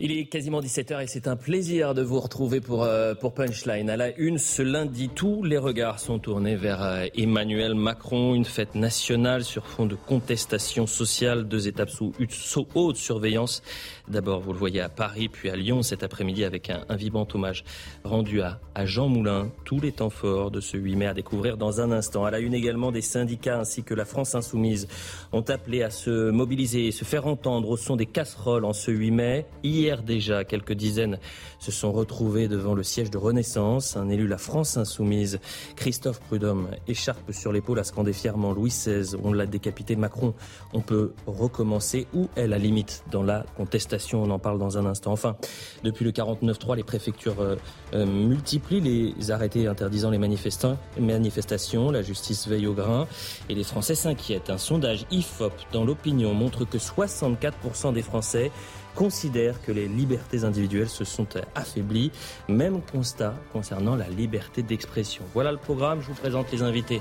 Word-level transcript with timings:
Il 0.00 0.12
est 0.12 0.26
quasiment 0.26 0.60
17h 0.60 1.02
et 1.02 1.06
c'est 1.08 1.26
un 1.26 1.34
plaisir 1.34 1.92
de 1.92 2.02
vous 2.02 2.20
retrouver 2.20 2.60
pour, 2.60 2.84
euh, 2.84 3.16
pour 3.16 3.34
Punchline. 3.34 3.90
À 3.90 3.96
la 3.96 4.16
une, 4.16 4.38
ce 4.38 4.62
lundi, 4.62 5.08
tous 5.12 5.42
les 5.42 5.58
regards 5.58 5.98
sont 5.98 6.20
tournés 6.20 6.54
vers 6.54 6.80
euh, 6.84 7.06
Emmanuel 7.16 7.74
Macron, 7.74 8.36
une 8.36 8.44
fête 8.44 8.76
nationale 8.76 9.42
sur 9.42 9.66
fond 9.66 9.86
de 9.86 9.96
contestation 9.96 10.86
sociale, 10.86 11.48
deux 11.48 11.66
étapes 11.66 11.90
sous, 11.90 12.12
sous 12.28 12.68
haute 12.76 12.96
surveillance. 12.96 13.60
D'abord, 14.10 14.40
vous 14.40 14.52
le 14.54 14.58
voyez 14.58 14.80
à 14.80 14.88
Paris, 14.88 15.28
puis 15.28 15.50
à 15.50 15.56
Lyon 15.56 15.82
cet 15.82 16.02
après-midi 16.02 16.44
avec 16.44 16.70
un, 16.70 16.84
un 16.88 16.96
vibrant 16.96 17.28
hommage 17.34 17.64
rendu 18.04 18.40
à, 18.40 18.58
Jean 18.84 19.08
Moulin. 19.08 19.50
Tous 19.64 19.80
les 19.80 19.92
temps 19.92 20.08
forts 20.08 20.50
de 20.50 20.60
ce 20.60 20.76
8 20.76 20.96
mai 20.96 21.06
à 21.06 21.14
découvrir 21.14 21.56
dans 21.56 21.80
un 21.80 21.90
instant. 21.90 22.24
À 22.24 22.30
la 22.30 22.38
une 22.38 22.54
également, 22.54 22.92
des 22.92 23.02
syndicats 23.02 23.58
ainsi 23.58 23.82
que 23.82 23.92
la 23.92 24.04
France 24.04 24.34
Insoumise 24.34 24.88
ont 25.32 25.42
appelé 25.42 25.82
à 25.82 25.90
se 25.90 26.30
mobiliser 26.30 26.86
et 26.86 26.92
se 26.92 27.04
faire 27.04 27.26
entendre 27.26 27.68
au 27.68 27.76
son 27.76 27.96
des 27.96 28.06
casseroles 28.06 28.64
en 28.64 28.72
ce 28.72 28.90
8 28.90 29.10
mai. 29.10 29.46
Hier, 29.62 30.02
déjà, 30.02 30.44
quelques 30.44 30.72
dizaines 30.72 31.18
se 31.58 31.72
sont 31.72 31.92
retrouvés 31.92 32.48
devant 32.48 32.74
le 32.74 32.82
siège 32.82 33.10
de 33.10 33.18
Renaissance. 33.18 33.96
Un 33.96 34.08
élu, 34.08 34.26
la 34.26 34.38
France 34.38 34.76
insoumise, 34.76 35.38
Christophe 35.76 36.20
Prudhomme, 36.20 36.68
écharpe 36.86 37.32
sur 37.32 37.52
l'épaule 37.52 37.80
à 37.80 37.84
scander 37.84 38.12
fièrement 38.12 38.52
Louis 38.52 38.70
XVI. 38.70 39.16
On 39.22 39.32
l'a 39.32 39.46
décapité 39.46 39.96
Macron. 39.96 40.34
On 40.72 40.80
peut 40.80 41.12
recommencer. 41.26 42.06
Où 42.14 42.28
est 42.36 42.46
la 42.46 42.58
limite 42.58 43.04
dans 43.10 43.22
la 43.22 43.44
contestation? 43.56 43.97
On 44.14 44.30
en 44.30 44.38
parle 44.38 44.58
dans 44.58 44.78
un 44.78 44.86
instant. 44.86 45.12
Enfin, 45.12 45.36
depuis 45.84 46.04
le 46.04 46.12
49-3, 46.12 46.76
les 46.76 46.82
préfectures 46.82 47.40
euh, 47.40 47.56
euh, 47.94 48.06
multiplient 48.06 48.80
les 48.80 49.30
arrêtés 49.30 49.66
interdisant 49.66 50.10
les 50.10 50.18
manifestations. 50.18 51.90
La 51.90 52.02
justice 52.02 52.46
veille 52.48 52.66
au 52.66 52.74
grain 52.74 53.06
et 53.48 53.54
les 53.54 53.64
Français 53.64 53.94
s'inquiètent. 53.94 54.50
Un 54.50 54.58
sondage 54.58 55.06
IFOP 55.10 55.52
dans 55.72 55.84
l'opinion 55.84 56.34
montre 56.34 56.64
que 56.64 56.78
64% 56.78 57.92
des 57.92 58.02
Français 58.02 58.50
considèrent 58.94 59.62
que 59.62 59.72
les 59.72 59.86
libertés 59.86 60.44
individuelles 60.44 60.88
se 60.88 61.04
sont 61.04 61.28
affaiblies. 61.54 62.10
Même 62.48 62.80
constat 62.82 63.34
concernant 63.52 63.96
la 63.96 64.08
liberté 64.08 64.62
d'expression. 64.62 65.22
Voilà 65.34 65.52
le 65.52 65.58
programme. 65.58 66.00
Je 66.00 66.08
vous 66.08 66.14
présente 66.14 66.50
les 66.52 66.62
invités 66.62 67.00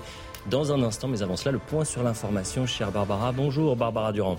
dans 0.50 0.72
un 0.72 0.82
instant, 0.84 1.08
mais 1.08 1.22
avant 1.22 1.36
cela, 1.36 1.52
le 1.52 1.59
point 1.59 1.84
sur 1.84 2.04
l'information. 2.04 2.66
Chère 2.66 2.92
Barbara, 2.92 3.32
bonjour 3.32 3.76
Barbara 3.76 4.11
Durand. 4.11 4.38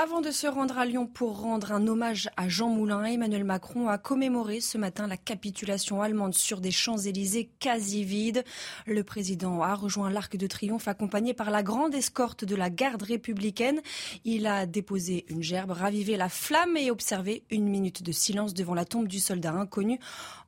Avant 0.00 0.20
de 0.20 0.30
se 0.30 0.46
rendre 0.46 0.78
à 0.78 0.84
Lyon 0.84 1.08
pour 1.08 1.40
rendre 1.40 1.72
un 1.72 1.88
hommage 1.88 2.30
à 2.36 2.48
Jean 2.48 2.68
Moulin, 2.68 3.02
Emmanuel 3.02 3.42
Macron 3.42 3.88
a 3.88 3.98
commémoré 3.98 4.60
ce 4.60 4.78
matin 4.78 5.08
la 5.08 5.16
capitulation 5.16 6.00
allemande 6.02 6.36
sur 6.36 6.60
des 6.60 6.70
Champs-Élysées 6.70 7.50
quasi 7.58 8.04
vides. 8.04 8.44
Le 8.86 9.02
président 9.02 9.60
a 9.60 9.74
rejoint 9.74 10.08
l'Arc 10.08 10.36
de 10.36 10.46
Triomphe 10.46 10.86
accompagné 10.86 11.34
par 11.34 11.50
la 11.50 11.64
grande 11.64 11.96
escorte 11.96 12.44
de 12.44 12.54
la 12.54 12.70
garde 12.70 13.02
républicaine. 13.02 13.80
Il 14.24 14.46
a 14.46 14.66
déposé 14.66 15.24
une 15.30 15.42
gerbe, 15.42 15.72
ravivé 15.72 16.16
la 16.16 16.28
flamme 16.28 16.76
et 16.76 16.92
observé 16.92 17.42
une 17.50 17.68
minute 17.68 18.04
de 18.04 18.12
silence 18.12 18.54
devant 18.54 18.74
la 18.74 18.84
tombe 18.84 19.08
du 19.08 19.18
soldat 19.18 19.50
inconnu 19.50 19.98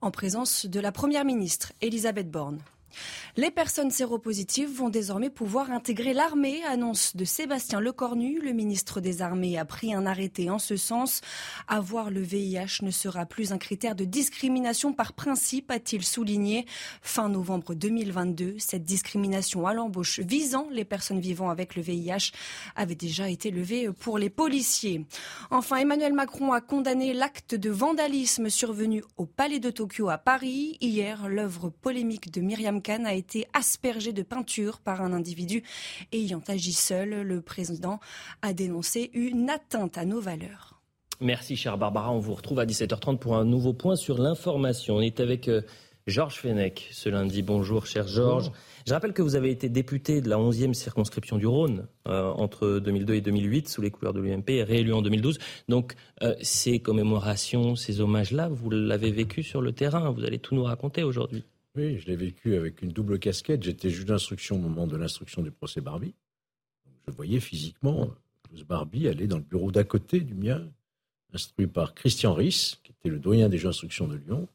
en 0.00 0.12
présence 0.12 0.64
de 0.66 0.78
la 0.78 0.92
première 0.92 1.24
ministre 1.24 1.72
Elisabeth 1.80 2.30
Borne. 2.30 2.60
Les 3.36 3.50
personnes 3.50 3.90
séropositives 3.90 4.72
vont 4.74 4.88
désormais 4.88 5.30
pouvoir 5.30 5.70
intégrer 5.70 6.12
l'armée, 6.12 6.62
annonce 6.64 7.16
de 7.16 7.24
Sébastien 7.24 7.80
Lecornu. 7.80 8.40
Le 8.40 8.52
ministre 8.52 9.00
des 9.00 9.22
Armées 9.22 9.58
a 9.58 9.64
pris 9.64 9.94
un 9.94 10.06
arrêté 10.06 10.50
en 10.50 10.58
ce 10.58 10.76
sens. 10.76 11.20
Avoir 11.68 12.10
le 12.10 12.20
VIH 12.20 12.82
ne 12.82 12.90
sera 12.90 13.26
plus 13.26 13.52
un 13.52 13.58
critère 13.58 13.94
de 13.94 14.04
discrimination 14.04 14.92
par 14.92 15.12
principe, 15.12 15.70
a-t-il 15.70 16.04
souligné. 16.04 16.66
Fin 17.02 17.28
novembre 17.28 17.74
2022, 17.74 18.56
cette 18.58 18.84
discrimination 18.84 19.66
à 19.66 19.74
l'embauche 19.74 20.20
visant 20.20 20.66
les 20.70 20.84
personnes 20.84 21.20
vivant 21.20 21.50
avec 21.50 21.76
le 21.76 21.82
VIH 21.82 22.32
avait 22.76 22.94
déjà 22.94 23.28
été 23.28 23.50
levée 23.50 23.90
pour 23.92 24.18
les 24.18 24.30
policiers. 24.30 25.04
Enfin, 25.50 25.76
Emmanuel 25.76 26.12
Macron 26.12 26.52
a 26.52 26.60
condamné 26.60 27.12
l'acte 27.12 27.54
de 27.54 27.70
vandalisme 27.70 28.48
survenu 28.50 29.02
au 29.16 29.26
Palais 29.26 29.60
de 29.60 29.70
Tokyo 29.70 30.08
à 30.08 30.18
Paris. 30.18 30.76
Hier, 30.80 31.28
l'œuvre 31.28 31.70
polémique 31.70 32.32
de 32.32 32.40
Myriam 32.40 32.79
Khan 32.80 33.04
a 33.04 33.14
été 33.14 33.46
aspergé 33.52 34.12
de 34.12 34.22
peinture 34.22 34.80
par 34.80 35.02
un 35.02 35.12
individu 35.12 35.62
ayant 36.12 36.42
agi 36.48 36.72
seul. 36.72 37.22
Le 37.22 37.40
président 37.40 38.00
a 38.42 38.52
dénoncé 38.52 39.10
une 39.14 39.50
atteinte 39.50 39.98
à 39.98 40.04
nos 40.04 40.20
valeurs. 40.20 40.80
Merci, 41.20 41.54
chère 41.54 41.76
Barbara. 41.76 42.10
On 42.12 42.18
vous 42.18 42.34
retrouve 42.34 42.60
à 42.60 42.64
17h30 42.64 43.18
pour 43.18 43.36
un 43.36 43.44
nouveau 43.44 43.74
point 43.74 43.94
sur 43.94 44.18
l'information. 44.18 44.96
On 44.96 45.00
est 45.02 45.20
avec 45.20 45.48
euh, 45.48 45.60
Georges 46.06 46.36
Fenech 46.36 46.88
ce 46.92 47.10
lundi. 47.10 47.42
Bonjour, 47.42 47.84
cher 47.84 48.08
Georges. 48.08 48.50
Je 48.86 48.94
rappelle 48.94 49.12
que 49.12 49.20
vous 49.20 49.36
avez 49.36 49.50
été 49.50 49.68
député 49.68 50.22
de 50.22 50.30
la 50.30 50.36
11e 50.36 50.72
circonscription 50.72 51.36
du 51.36 51.46
Rhône 51.46 51.86
euh, 52.08 52.30
entre 52.32 52.78
2002 52.78 53.14
et 53.14 53.20
2008 53.20 53.68
sous 53.68 53.82
les 53.82 53.90
couleurs 53.90 54.14
de 54.14 54.20
l'UMP 54.20 54.48
et 54.48 54.62
réélu 54.62 54.94
en 54.94 55.02
2012. 55.02 55.38
Donc 55.68 55.94
euh, 56.22 56.34
ces 56.40 56.80
commémorations, 56.80 57.76
ces 57.76 58.00
hommages-là, 58.00 58.48
vous 58.48 58.70
l'avez 58.70 59.10
vécu 59.10 59.42
sur 59.42 59.60
le 59.60 59.72
terrain. 59.72 60.10
Vous 60.10 60.24
allez 60.24 60.38
tout 60.38 60.54
nous 60.54 60.64
raconter 60.64 61.02
aujourd'hui. 61.02 61.44
Oui, 61.80 61.98
je 61.98 62.06
l'ai 62.06 62.16
vécu 62.16 62.54
avec 62.56 62.82
une 62.82 62.90
double 62.90 63.18
casquette. 63.18 63.62
J'étais 63.62 63.88
juge 63.88 64.04
d'instruction 64.04 64.56
au 64.56 64.58
moment 64.58 64.86
de 64.86 64.96
l'instruction 64.96 65.40
du 65.42 65.50
procès 65.50 65.80
Barbie. 65.80 66.14
Je 67.08 67.12
voyais 67.12 67.40
physiquement 67.40 68.10
Klaus 68.48 68.64
Barbie 68.64 69.08
aller 69.08 69.26
dans 69.26 69.38
le 69.38 69.42
bureau 69.42 69.70
d'à 69.72 69.82
côté 69.84 70.20
du 70.20 70.34
mien, 70.34 70.62
instruit 71.32 71.66
par 71.66 71.94
Christian 71.94 72.34
Ries, 72.34 72.74
qui 72.82 72.92
était 72.92 73.08
le 73.08 73.18
doyen 73.18 73.48
des 73.48 73.56
juges 73.56 73.64
d'instruction 73.64 74.08
de 74.08 74.16
Lyon. 74.16 74.46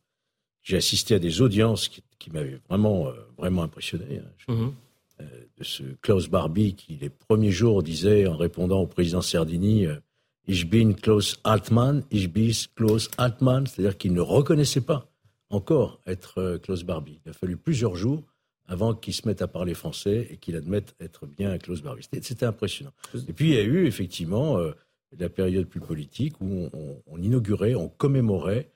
J'ai 0.61 0.77
assisté 0.77 1.15
à 1.15 1.19
des 1.19 1.41
audiences 1.41 1.87
qui, 1.87 2.03
qui 2.19 2.29
m'avaient 2.31 2.59
vraiment, 2.69 3.07
euh, 3.07 3.13
vraiment 3.37 3.63
impressionné. 3.63 4.19
hein. 4.19 4.31
Je- 4.37 4.51
Mhm. 4.51 4.73
euh, 5.21 5.23
de 5.57 5.63
ce 5.63 5.83
Klaus 6.01 6.27
Barbie 6.29 6.75
qui, 6.75 6.95
les 6.97 7.09
premiers 7.09 7.51
jours, 7.51 7.81
disait 7.81 8.27
en 8.27 8.35
répondant 8.37 8.81
au 8.81 8.87
président 8.87 9.21
Sardini 9.21 9.85
euh, 9.87 9.95
Ich 10.47 10.69
bin 10.69 10.93
Klaus 10.93 11.39
Altmann, 11.43 12.03
ich 12.11 12.31
bin 12.31 12.51
Klaus 12.75 13.09
Altmann, 13.17 13.65
c'est-à-dire 13.65 13.97
qu'il 13.97 14.13
ne 14.13 14.21
reconnaissait 14.21 14.81
pas 14.81 15.11
encore 15.49 15.99
être 16.05 16.39
euh, 16.39 16.57
Klaus 16.57 16.83
Barbie. 16.83 17.19
Il 17.25 17.29
a 17.29 17.33
fallu 17.33 17.57
plusieurs 17.57 17.95
jours 17.95 18.23
avant 18.67 18.93
qu'il 18.95 19.13
se 19.13 19.27
mette 19.27 19.41
à 19.41 19.47
parler 19.47 19.73
français 19.75 20.27
et 20.31 20.37
qu'il 20.37 20.55
admette 20.55 20.95
être 20.99 21.27
bien 21.27 21.57
Klaus 21.59 21.81
Barbie. 21.81 22.07
C'était- 22.21 22.45
impressionnant. 22.45 22.91
Et 23.27 23.33
puis 23.33 23.49
il 23.49 23.55
y 23.55 23.59
a 23.59 23.63
eu 23.63 23.85
effectivement 23.85 24.57
euh, 24.57 24.71
la 25.19 25.29
période 25.29 25.67
plus 25.67 25.79
politique 25.79 26.41
où 26.41 26.69
on, 27.07 27.17
inaugurait, 27.21 27.75
on 27.75 27.87
commémorait 27.89 28.69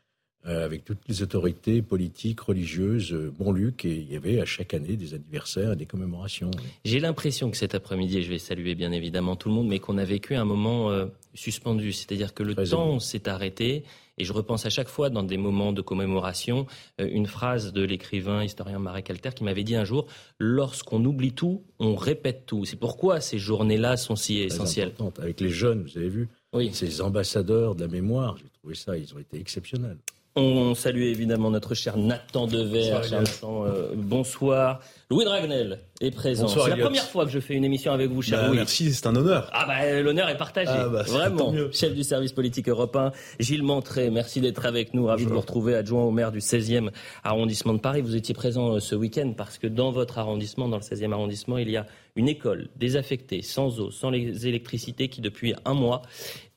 euh, 0.46 0.64
avec 0.64 0.86
toutes 0.86 1.06
les 1.10 1.22
autorités 1.22 1.82
politiques, 1.82 2.40
religieuses, 2.40 3.12
euh, 3.14 3.34
Montluc, 3.40 3.84
et 3.84 3.94
il 3.98 4.10
y 4.10 4.16
avait 4.16 4.40
à 4.40 4.46
chaque 4.46 4.74
année 4.74 4.96
des 4.96 5.14
anniversaires 5.14 5.74
et 5.74 5.76
des 5.76 5.86
commémorations. 5.86 6.50
J'ai 6.86 7.02
l'impression 7.02 7.52
que 7.52 7.58
cet 7.58 7.76
après-midi, 7.76 8.24
je 8.24 8.30
vais 8.30 8.40
saluer 8.40 8.74
bien 8.76 8.94
évidemment 8.94 9.36
tout 9.36 9.50
le 9.50 9.56
monde, 9.56 9.68
mais 9.68 9.80
qu'on 9.80 9.98
a 9.98 10.06
vécu 10.06 10.36
un 10.36 10.46
moment 10.46 10.92
suspendu. 11.34 11.92
C'est-à-dire 11.94 12.34
que 12.34 12.44
le 12.44 12.56
Très 12.56 12.68
temps 12.68 13.00
s'est 13.00 13.28
arrêté. 13.30 13.84
Et 14.18 14.26
je 14.26 14.34
repense 14.34 14.66
à 14.66 14.70
chaque 14.70 14.90
fois 14.90 15.10
dans 15.10 15.24
des 15.24 15.38
moments 15.38 15.72
de 15.72 15.82
commémoration 15.82 16.66
euh, 17.00 17.08
une 17.10 17.26
phrase 17.26 17.72
de 17.72 17.82
l'écrivain 17.84 18.44
historien 18.44 18.78
Marek 18.78 19.06
Calter 19.06 19.30
qui 19.34 19.46
m'avait 19.46 19.64
dit 19.64 19.76
un 19.76 19.86
jour 19.86 20.08
Lorsqu'on 20.40 21.04
oublie 21.06 21.32
tout, 21.32 21.64
on 21.80 21.96
répète 21.96 22.46
tout. 22.46 22.66
C'est 22.66 22.76
pourquoi 22.76 23.22
ces 23.22 23.40
journées-là 23.40 23.96
sont 23.96 24.18
si 24.18 24.40
essentielles. 24.40 24.94
Avec 25.20 25.40
les 25.40 25.50
jeunes, 25.50 25.84
vous 25.84 25.98
avez 25.98 26.10
vu, 26.10 26.28
Oui. 26.52 26.72
ces 26.74 27.00
ambassadeurs 27.02 27.76
de 27.76 27.82
la 27.82 27.88
mémoire, 27.88 28.36
j'ai 28.38 28.50
trouvé 28.60 28.76
ça, 28.76 28.98
ils 28.98 29.14
ont 29.16 29.20
été 29.20 29.40
exceptionnels. 29.40 29.98
On 30.40 30.74
salue 30.74 31.02
évidemment 31.04 31.52
notre 31.52 31.76
cher 31.76 31.98
Nathan 31.98 32.48
Dever. 32.48 32.92
Bonsoir. 32.92 33.22
Nathan, 33.22 33.66
euh, 33.66 33.90
bonsoir. 33.96 34.80
Louis 35.12 35.26
Dragnel 35.26 35.80
est 36.00 36.12
présent. 36.12 36.48
C'est 36.48 36.70
la 36.70 36.78
première 36.78 37.04
fois 37.04 37.26
que 37.26 37.32
je 37.32 37.40
fais 37.40 37.56
une 37.56 37.66
émission 37.66 37.92
avec 37.92 38.10
vous, 38.10 38.22
cher 38.22 38.40
Bah, 38.40 38.48
Louis. 38.48 38.56
merci, 38.58 38.94
c'est 38.94 39.06
un 39.08 39.16
honneur. 39.16 39.50
Ah 39.52 39.66
bah 39.68 40.02
l'honneur 40.02 40.30
est 40.30 40.38
partagé, 40.38 40.72
Ah 40.74 40.88
bah, 40.88 41.04
vraiment. 41.04 41.54
Chef 41.74 41.94
du 41.94 42.04
service 42.04 42.32
politique 42.32 42.70
européen, 42.70 43.12
Gilles 43.40 43.64
Montré, 43.64 44.10
merci 44.12 44.40
d'être 44.40 44.66
avec 44.66 44.94
nous. 44.94 45.08
Ravi 45.08 45.26
de 45.26 45.30
vous 45.32 45.42
retrouver, 45.42 45.76
adjoint 45.76 46.04
au 46.04 46.12
maire 46.12 46.32
du 46.32 46.40
16e 46.40 46.90
arrondissement 47.24 47.74
de 47.74 47.80
Paris. 47.80 48.02
Vous 48.02 48.16
étiez 48.16 48.34
présent 48.34 48.76
euh, 48.76 48.80
ce 48.80 48.96
week-end 48.96 49.34
parce 49.36 49.58
que 49.58 49.68
dans 49.68 49.92
votre 49.92 50.20
arrondissement, 50.20 50.70
dans 50.70 50.78
le 50.78 50.84
16e 50.84 51.12
arrondissement, 51.12 51.58
il 51.58 51.70
y 51.70 51.76
a 51.78 51.86
une 52.16 52.30
école 52.30 52.70
désaffectée, 52.78 53.42
sans 53.42 53.80
eau, 53.82 53.92
sans 53.92 54.10
les 54.12 54.48
électricités, 54.48 55.10
qui 55.10 55.20
depuis 55.22 55.54
un 55.66 55.74
mois 55.74 56.04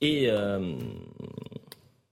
est 0.01 0.27
euh, 0.29 0.75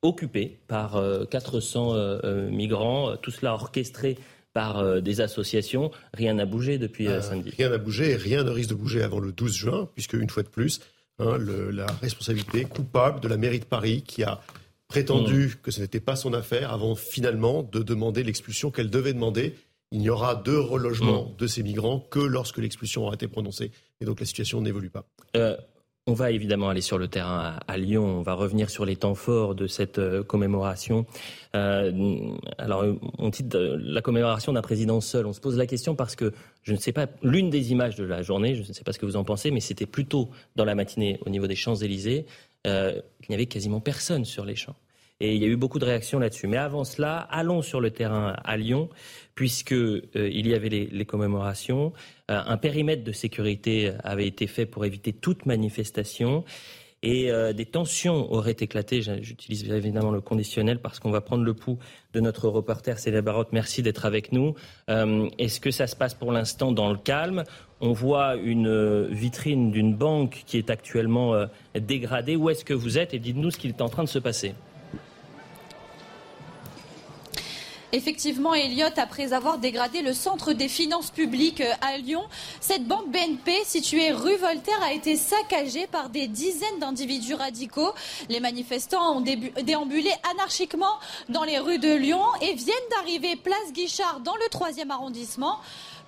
occupée 0.03 0.59
par 0.67 0.97
euh, 0.97 1.25
400 1.25 1.95
euh, 1.95 2.21
euh, 2.25 2.51
migrants, 2.51 3.11
euh, 3.11 3.17
tout 3.17 3.31
cela 3.31 3.55
orchestré 3.55 4.19
par 4.53 5.01
des 5.01 5.21
associations. 5.21 5.93
Rien 6.13 6.35
n'a 6.35 6.45
bougé 6.45 6.77
depuis 6.77 7.07
samedi. 7.23 7.51
Rien 7.57 7.69
n'a 7.69 7.79
bougé 7.79 8.11
et 8.11 8.17
rien 8.17 8.43
ne 8.43 8.51
risque 8.51 8.71
de 8.71 8.75
bouger 8.75 9.01
avant 9.01 9.21
le 9.21 9.31
12 9.31 9.55
juin, 9.55 9.89
puisque 9.95 10.15
une 10.15 10.29
fois 10.29 10.43
de 10.43 10.49
plus, 10.49 10.81
hein, 11.21 11.39
la 11.39 11.87
responsabilité 12.03 12.65
coupable 12.65 13.21
de 13.21 13.29
la 13.29 13.37
mairie 13.37 13.61
de 13.61 13.65
Paris 13.65 14.03
qui 14.03 14.25
a 14.25 14.41
prétendu 14.89 15.47
mm. 15.47 15.55
que 15.63 15.71
ce 15.71 15.81
n'était 15.81 16.01
pas 16.01 16.17
son 16.17 16.35
affaire 16.35 16.73
avant 16.73 16.97
finalement 16.97 17.63
de 17.63 17.81
demander 17.85 18.25
l'expulsion 18.25 18.73
qu'elle 18.73 18.91
devait 18.91 19.13
demander. 19.13 19.55
Il 19.93 20.01
n'y 20.01 20.11
aura 20.11 20.35
de 20.35 20.57
relogement 20.57 21.27
mm. 21.27 21.37
de 21.39 21.47
ces 21.47 21.63
migrants 21.63 22.01
que 22.01 22.19
lorsque 22.19 22.59
l'expulsion 22.59 23.05
aura 23.05 23.15
été 23.15 23.29
prononcée. 23.29 23.71
Et 24.01 24.05
donc 24.05 24.19
la 24.19 24.27
situation 24.27 24.61
n'évolue 24.61 24.91
pas. 24.91 25.07
Euh, 25.37 25.57
on 26.11 26.15
va 26.15 26.33
évidemment 26.33 26.69
aller 26.69 26.81
sur 26.81 26.99
le 26.99 27.07
terrain 27.07 27.59
à, 27.67 27.79
Lyon. 27.79 28.05
On 28.05 28.23
va 28.23 28.35
revenir 28.35 28.69
sur 28.69 28.85
les 28.85 28.97
temps 28.97 29.15
forts 29.15 29.55
de 29.55 29.67
cette 29.69 29.99
euh, 29.99 30.25
commémoration. 30.25 31.07
Euh, 31.55 31.93
alors, 32.59 32.85
on 33.19 33.31
titre 33.31 33.57
la 33.59 34.03
commémoration 34.03 34.53
d'un 34.53 34.63
président 34.63 35.01
seul. 35.01 35.27
On 35.27 35.33
se 35.33 35.41
pose 35.41 35.57
la 35.57 35.67
question 35.67 35.95
parce 35.95 36.17
que 36.17 36.33
je 36.63 36.73
ne 36.73 36.79
sais 36.79 36.93
pas 36.93 37.07
l'une 37.23 37.49
des 37.49 37.71
images 37.71 37.95
de 37.95 38.05
la 38.05 38.23
journée. 38.23 38.57
Je 38.57 38.67
ne 38.67 38.73
sais 38.73 38.83
pas 38.83 38.93
ce 38.93 38.99
que 38.99 39.07
vous 39.07 39.17
en 39.17 39.25
pensez, 39.25 39.53
mais 39.53 39.61
c'était 39.61 39.87
plutôt 39.87 40.31
dans 40.57 40.65
la 40.65 40.75
matinée 40.75 41.21
au 41.25 41.31
niveau 41.31 41.47
des 41.47 41.57
Champs 41.57 41.77
Élysées. 41.77 42.27
Euh, 42.67 43.01
il 43.21 43.27
n'y 43.29 43.35
avait 43.37 43.47
quasiment 43.47 43.81
personne 43.81 44.25
sur 44.25 44.45
les 44.45 44.57
champs. 44.57 44.77
Et 45.21 45.35
il 45.35 45.43
y 45.43 45.45
a 45.45 45.49
eu 45.49 45.57
beaucoup 45.57 45.79
de 45.79 45.85
réactions 45.85 46.19
là-dessus. 46.19 46.47
Mais 46.47 46.57
avant 46.57 46.85
cela, 46.85 47.19
allons 47.31 47.63
sur 47.63 47.81
le 47.81 47.91
terrain 47.91 48.35
à 48.45 48.57
Lyon, 48.57 48.89
puisque 49.35 49.73
euh, 49.73 50.01
il 50.15 50.47
y 50.49 50.55
avait 50.55 50.69
les, 50.69 51.05
commémorations. 51.05 51.93
Euh, 52.31 52.41
un 52.45 52.57
périmètre 52.57 53.05
de 53.05 53.13
sécurité 53.13 53.93
avait 54.03 54.27
été 54.27 54.47
fait 54.47 54.67
pour 54.67 54.85
éviter 54.85 55.13
toute 55.13 55.47
manifestation. 55.47 56.45
Et 57.03 57.31
des 57.57 57.65
tensions 57.65 58.31
auraient 58.31 58.59
éclaté. 58.61 59.01
J'utilise 59.01 59.71
évidemment 59.71 60.11
le 60.11 60.21
conditionnel 60.21 60.81
parce 60.81 61.01
qu'on 61.01 61.11
va 61.11 61.23
prendre 61.23 61.45
le 61.45 61.55
pouls 61.55 61.79
de 62.13 62.21
notre 62.21 62.47
reporter 62.51 62.99
Célia 62.99 63.23
Barotte. 63.23 63.53
Merci 63.53 63.83
d'être 63.83 64.05
avec 64.05 64.33
nous. 64.33 64.55
Est-ce 64.87 65.61
que 65.61 65.71
ça 65.71 65.87
se 65.87 65.97
passe 65.97 66.13
pour 66.13 66.31
l'instant 66.31 66.73
dans 66.73 66.91
le 66.91 66.99
calme? 66.99 67.45
On 67.83 67.93
voit 67.93 68.37
une 68.37 68.69
euh, 68.69 69.09
vitrine 69.11 69.71
d'une 69.71 69.95
banque 69.95 70.43
qui 70.45 70.59
est 70.59 70.69
actuellement 70.69 71.35
euh, 71.35 71.47
dégradée. 71.75 72.37
Où 72.37 72.51
est-ce 72.51 72.63
que 72.65 72.75
vous 72.75 72.99
êtes? 72.99 73.15
Et 73.15 73.19
dites-nous 73.19 73.51
ce 73.51 73.57
qui 73.57 73.69
est 73.69 73.81
en 73.81 73.89
train 73.89 74.05
de 74.05 74.09
se 74.09 74.19
passer. 74.19 74.55
Effectivement, 77.93 78.55
Elliot, 78.55 78.87
après 78.97 79.33
avoir 79.33 79.59
dégradé 79.59 80.03
le 80.03 80.13
centre 80.13 80.53
des 80.53 80.69
finances 80.69 81.11
publiques 81.11 81.61
euh, 81.61 81.73
à 81.81 81.97
Lyon, 81.97 82.23
cette 82.61 82.87
banque 82.87 83.11
BNP 83.11 83.53
située 83.65 84.13
rue 84.13 84.37
Voltaire 84.37 84.81
a 84.83 84.93
été 84.93 85.17
saccagée 85.17 85.89
par 85.89 86.09
des 86.09 86.29
dizaines 86.29 86.79
d'individus 86.79 87.35
radicaux. 87.35 87.93
Les 88.29 88.39
manifestants 88.39 89.17
ont 89.17 89.21
déambulé 89.21 90.11
anarchiquement 90.33 91.01
dans 91.29 91.43
les 91.43 91.59
rues 91.59 91.79
de 91.79 91.93
Lyon 91.93 92.23
et 92.41 92.55
viennent 92.55 92.77
d'arriver 92.91 93.35
place 93.35 93.73
Guichard 93.73 94.21
dans 94.21 94.37
le 94.37 94.47
3e 94.57 94.89
arrondissement. 94.91 95.59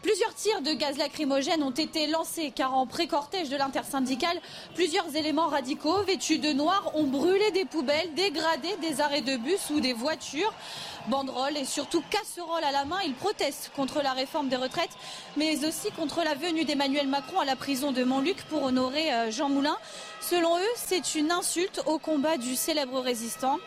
Plusieurs 0.02 0.34
tirs 0.34 0.62
de 0.62 0.72
gaz 0.72 0.98
lacrymogène 0.98 1.62
ont 1.62 1.70
été 1.70 2.08
lancés 2.08 2.52
car 2.52 2.74
en 2.74 2.86
pré-cortège 2.88 3.48
de 3.50 3.56
l'intersyndicale, 3.56 4.36
plusieurs 4.74 5.14
éléments 5.14 5.46
radicaux 5.46 6.02
vêtus 6.02 6.40
de 6.40 6.52
noir 6.52 6.90
ont 6.94 7.04
brûlé 7.04 7.52
des 7.52 7.64
poubelles, 7.64 8.12
dégradé 8.14 8.68
des 8.80 9.00
arrêts 9.00 9.20
de 9.20 9.36
bus 9.36 9.70
ou 9.70 9.78
des 9.78 9.92
voitures. 9.92 10.52
Banderoles 11.06 11.56
et 11.56 11.64
surtout 11.64 12.02
casseroles 12.10 12.64
à 12.64 12.72
la 12.72 12.84
main, 12.84 12.98
ils 13.04 13.14
protestent 13.14 13.70
contre 13.76 14.02
la 14.02 14.12
réforme 14.12 14.48
des 14.48 14.56
retraites, 14.56 14.90
mais 15.36 15.64
aussi 15.64 15.92
contre 15.92 16.24
la 16.24 16.34
venue 16.34 16.64
d'Emmanuel 16.64 17.06
Macron 17.06 17.38
à 17.38 17.44
la 17.44 17.54
prison 17.54 17.92
de 17.92 18.02
Montluc 18.02 18.42
pour 18.48 18.64
honorer 18.64 19.12
euh, 19.12 19.30
Jean 19.30 19.48
Moulin. 19.48 19.76
Selon 20.20 20.58
eux, 20.58 20.74
c'est 20.74 21.14
une 21.14 21.30
insulte 21.30 21.80
au 21.86 21.98
combat 21.98 22.38
du 22.38 22.56
célèbre 22.56 23.00
résistant. 23.00 23.58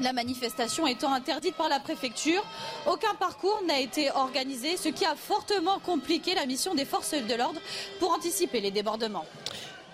La 0.00 0.12
manifestation 0.12 0.86
étant 0.86 1.12
interdite 1.12 1.54
par 1.54 1.68
la 1.68 1.78
préfecture, 1.78 2.42
aucun 2.86 3.14
parcours 3.18 3.62
n'a 3.66 3.80
été 3.80 4.10
organisé, 4.10 4.76
ce 4.76 4.88
qui 4.88 5.04
a 5.04 5.14
fortement 5.14 5.78
compliqué 5.78 6.34
la 6.34 6.46
mission 6.46 6.74
des 6.74 6.84
forces 6.84 7.12
de 7.14 7.34
l'ordre 7.34 7.60
pour 7.98 8.10
anticiper 8.12 8.60
les 8.60 8.70
débordements. 8.70 9.26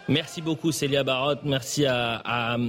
Merci 0.08 0.40
beaucoup 0.40 0.72
Célia 0.72 1.04
Barotte, 1.04 1.40
merci 1.44 1.84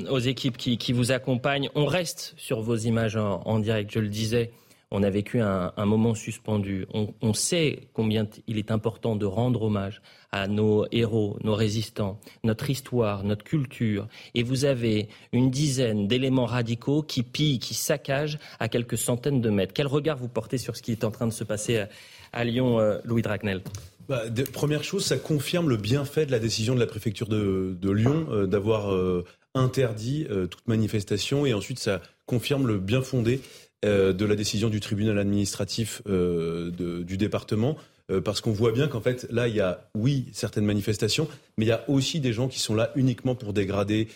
aux 0.09 0.19
équipes 0.19 0.57
qui, 0.57 0.91
vous 0.91 1.11
accompagnent. 1.11 1.69
On 1.75 1.85
reste 1.85 2.33
sur 2.35 2.61
vos 2.61 2.75
images 2.75 3.15
en 3.15 3.59
direct, 3.59 3.91
je 3.93 3.99
le 3.99 4.09
disais 4.09 4.51
on 4.91 5.03
a 5.03 5.09
vécu 5.09 5.39
un, 5.39 5.71
moment 5.85 6.15
suspendu. 6.15 6.87
On, 6.93 7.33
sait 7.33 7.89
combien 7.93 8.27
il 8.47 8.57
est 8.57 8.71
important 8.71 9.15
de 9.15 9.25
rendre 9.25 9.63
hommage 9.63 10.01
à 10.31 10.47
nos 10.47 10.87
héros, 10.91 11.37
nos 11.43 11.53
résistants, 11.53 12.19
notre 12.43 12.69
histoire, 12.69 13.23
notre 13.23 13.43
culture. 13.43 14.07
Et 14.33 14.41
vous 14.41 14.65
avez 14.65 15.09
une 15.31 15.51
dizaine 15.51 16.07
d'éléments 16.07 16.45
radicaux 16.45 17.03
qui 17.03 17.21
pillent, 17.21 17.59
qui 17.59 17.75
saccagent 17.75 18.39
à 18.59 18.67
quelques 18.67 18.97
centaines 18.97 19.41
de 19.41 19.49
mètres. 19.49 19.73
Quel 19.73 19.87
regard 19.87 20.17
vous 20.17 20.27
portez 20.27 20.57
sur 20.57 20.75
ce 20.75 20.81
qui 20.81 20.91
est 20.91 21.03
en 21.03 21.11
train 21.11 21.27
de 21.27 21.33
se 21.33 21.43
passer 21.43 21.85
à, 22.33 22.43
Lyon, 22.43 22.79
euh, 22.79 22.97
Louis 23.03 23.21
Dragnel? 23.21 23.61
Bah, 24.07 24.23
Première 24.53 24.83
chose, 24.83 25.05
ça 25.05 25.17
confirme 25.17 25.69
le 25.69 25.77
bienfait 25.77 26.25
de 26.25 26.31
la 26.31 26.39
décision 26.39 26.73
de 26.73 26.79
la 26.79 26.87
préfecture 26.87 27.27
de, 27.27 27.77
Lyon 27.83 28.27
euh, 28.31 28.47
d'avoir 28.47 28.91
euh, 28.91 29.23
interdit 29.53 30.27
toute 30.49 30.67
manifestation 30.67 31.45
et 31.45 31.53
ensuite 31.53 31.79
ça 31.79 32.01
confirme 32.25 32.67
le 32.67 32.77
bien 32.77 33.01
fondé 33.01 33.41
euh, 33.85 34.11
de 34.11 34.25
la 34.25 34.35
décision 34.35 34.67
du 34.67 34.81
tribunal 34.81 35.17
administratif 35.17 36.01
euh, 36.09 36.69
du 37.01 37.15
département, 37.15 37.77
euh, 38.11 38.19
parce 38.19 38.41
qu'on 38.41 38.51
voit 38.51 38.73
bien 38.73 38.89
qu'en 38.89 38.99
fait, 38.99 39.25
là, 39.31 39.47
il 39.47 39.55
y 39.55 39.61
a, 39.61 39.87
oui, 39.95 40.25
certaines 40.33 40.65
manifestations, 40.65 41.29
mais 41.57 41.63
il 41.63 41.69
y 41.69 41.71
a 41.71 41.89
aussi 41.89 42.19
des 42.19 42.33
gens 42.33 42.49
qui 42.49 42.59
sont 42.59 42.75
là 42.75 42.91
uniquement 42.97 43.35
pour 43.35 43.53
dégrader 43.53 44.09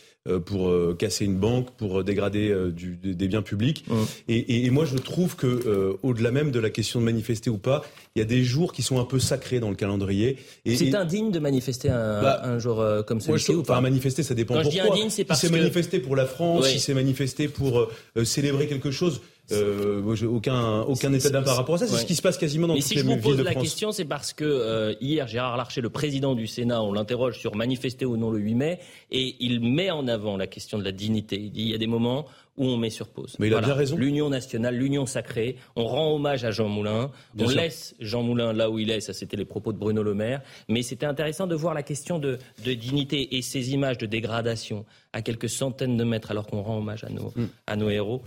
pour 0.45 0.73
casser 0.97 1.25
une 1.25 1.35
banque, 1.35 1.71
pour 1.71 2.01
dégrader 2.01 2.55
des 2.71 3.27
biens 3.27 3.41
publics. 3.41 3.83
Mmh. 3.89 3.95
Et, 4.29 4.69
moi, 4.69 4.85
je 4.85 4.95
trouve 4.95 5.35
que 5.35 5.97
au-delà 6.01 6.31
même 6.31 6.49
de 6.49 6.61
la 6.61 6.69
question 6.69 7.01
de 7.01 7.03
manifester 7.03 7.49
ou 7.49 7.57
pas, 7.57 7.83
il 8.15 8.19
y 8.19 8.21
a 8.21 8.25
des 8.25 8.41
jours 8.41 8.71
qui 8.71 8.83
sont 8.83 9.01
un 9.01 9.03
peu 9.03 9.19
sacrés 9.19 9.59
dans 9.59 9.69
le 9.69 9.75
calendrier. 9.75 10.37
C'est 10.65 10.95
indigne 10.95 11.29
de 11.29 11.39
manifester 11.39 11.89
un, 11.89 12.21
bah, 12.21 12.57
jour 12.57 12.81
comme 13.05 13.19
celui-ci 13.19 13.51
ou 13.51 13.63
pas 13.63 13.81
manifester, 13.81 14.23
ça 14.23 14.33
dépend 14.33 14.53
Quand 14.53 14.61
pourquoi. 14.61 14.81
Je 14.81 14.87
dis 14.87 14.89
indigne, 14.93 15.09
c'est 15.09 15.25
parce 15.25 15.41
si 15.41 15.47
c'est 15.47 15.51
manifester 15.51 15.99
pour 15.99 16.15
la 16.15 16.25
France, 16.25 16.69
si 16.69 16.79
c'est 16.79 16.93
manifester 16.93 17.49
pour 17.49 17.89
célébrer 18.23 18.67
quelque 18.67 18.91
chose. 18.91 19.19
Euh, 19.53 20.25
aucun 20.27 20.81
aucun 20.81 21.13
état 21.13 21.29
d'âme 21.29 21.43
par 21.43 21.57
rapport 21.57 21.75
à 21.75 21.77
ça. 21.79 21.87
C'est 21.87 21.97
ce 21.97 22.05
qui 22.05 22.15
se 22.15 22.21
passe 22.21 22.37
quasiment 22.37 22.67
dans 22.67 22.75
toutes 22.75 22.83
si 22.83 22.95
les 22.95 23.01
villes 23.01 23.15
de 23.15 23.21
France. 23.21 23.31
si 23.31 23.31
je 23.31 23.37
vous 23.37 23.43
pose 23.43 23.55
la 23.55 23.61
question, 23.61 23.91
c'est 23.91 24.05
parce 24.05 24.33
que 24.33 24.95
hier 25.01 25.27
Gérard 25.27 25.57
Larcher, 25.57 25.81
le 25.81 25.89
président 25.89 26.35
du 26.35 26.47
Sénat, 26.47 26.81
on 26.81 26.93
l'interroge 26.93 27.39
sur 27.39 27.55
manifester 27.55 28.05
ou 28.05 28.17
non 28.17 28.31
le 28.31 28.39
8 28.39 28.55
mai, 28.55 28.79
et 29.11 29.35
il 29.39 29.61
met 29.61 29.91
en 29.91 30.07
avant 30.07 30.37
la 30.37 30.47
question 30.47 30.77
de 30.77 30.83
la 30.83 30.91
dignité. 30.91 31.37
Il 31.37 31.51
dit 31.51 31.61
il 31.61 31.69
y 31.69 31.75
a 31.75 31.77
des 31.77 31.87
moments 31.87 32.25
où 32.57 32.65
on 32.65 32.77
met 32.77 32.89
sur 32.89 33.07
pause. 33.07 33.35
Mais 33.39 33.47
il 33.47 33.53
a 33.53 33.61
bien 33.61 33.73
raison. 33.73 33.97
L'union 33.97 34.29
nationale, 34.29 34.75
l'union 34.75 35.05
sacrée. 35.05 35.55
On 35.75 35.85
rend 35.85 36.13
hommage 36.13 36.45
à 36.45 36.51
Jean 36.51 36.69
Moulin. 36.69 37.11
on 37.37 37.49
laisse 37.49 37.95
Jean 37.99 38.21
Moulin 38.21 38.53
là 38.53 38.69
où 38.69 38.79
il 38.79 38.91
est. 38.91 39.01
Ça, 39.01 39.13
c'était 39.13 39.37
les 39.37 39.45
propos 39.45 39.73
de 39.73 39.77
Bruno 39.77 40.03
Le 40.03 40.13
Maire. 40.13 40.41
Mais 40.69 40.83
c'était 40.83 41.05
intéressant 41.05 41.47
de 41.47 41.55
voir 41.55 41.73
la 41.73 41.83
question 41.83 42.19
de, 42.19 42.37
dignité 42.63 43.37
et 43.37 43.41
ces 43.41 43.73
images 43.73 43.97
de 43.97 44.05
dégradation 44.05 44.85
à 45.13 45.21
quelques 45.21 45.49
centaines 45.49 45.97
de 45.97 46.03
mètres 46.03 46.31
alors 46.31 46.47
qu'on 46.47 46.61
rend 46.61 46.77
hommage 46.77 47.03
à 47.03 47.09
nos, 47.09 47.33
mm. 47.35 47.47
à 47.67 47.75
nos 47.75 47.89
héros. 47.89 48.21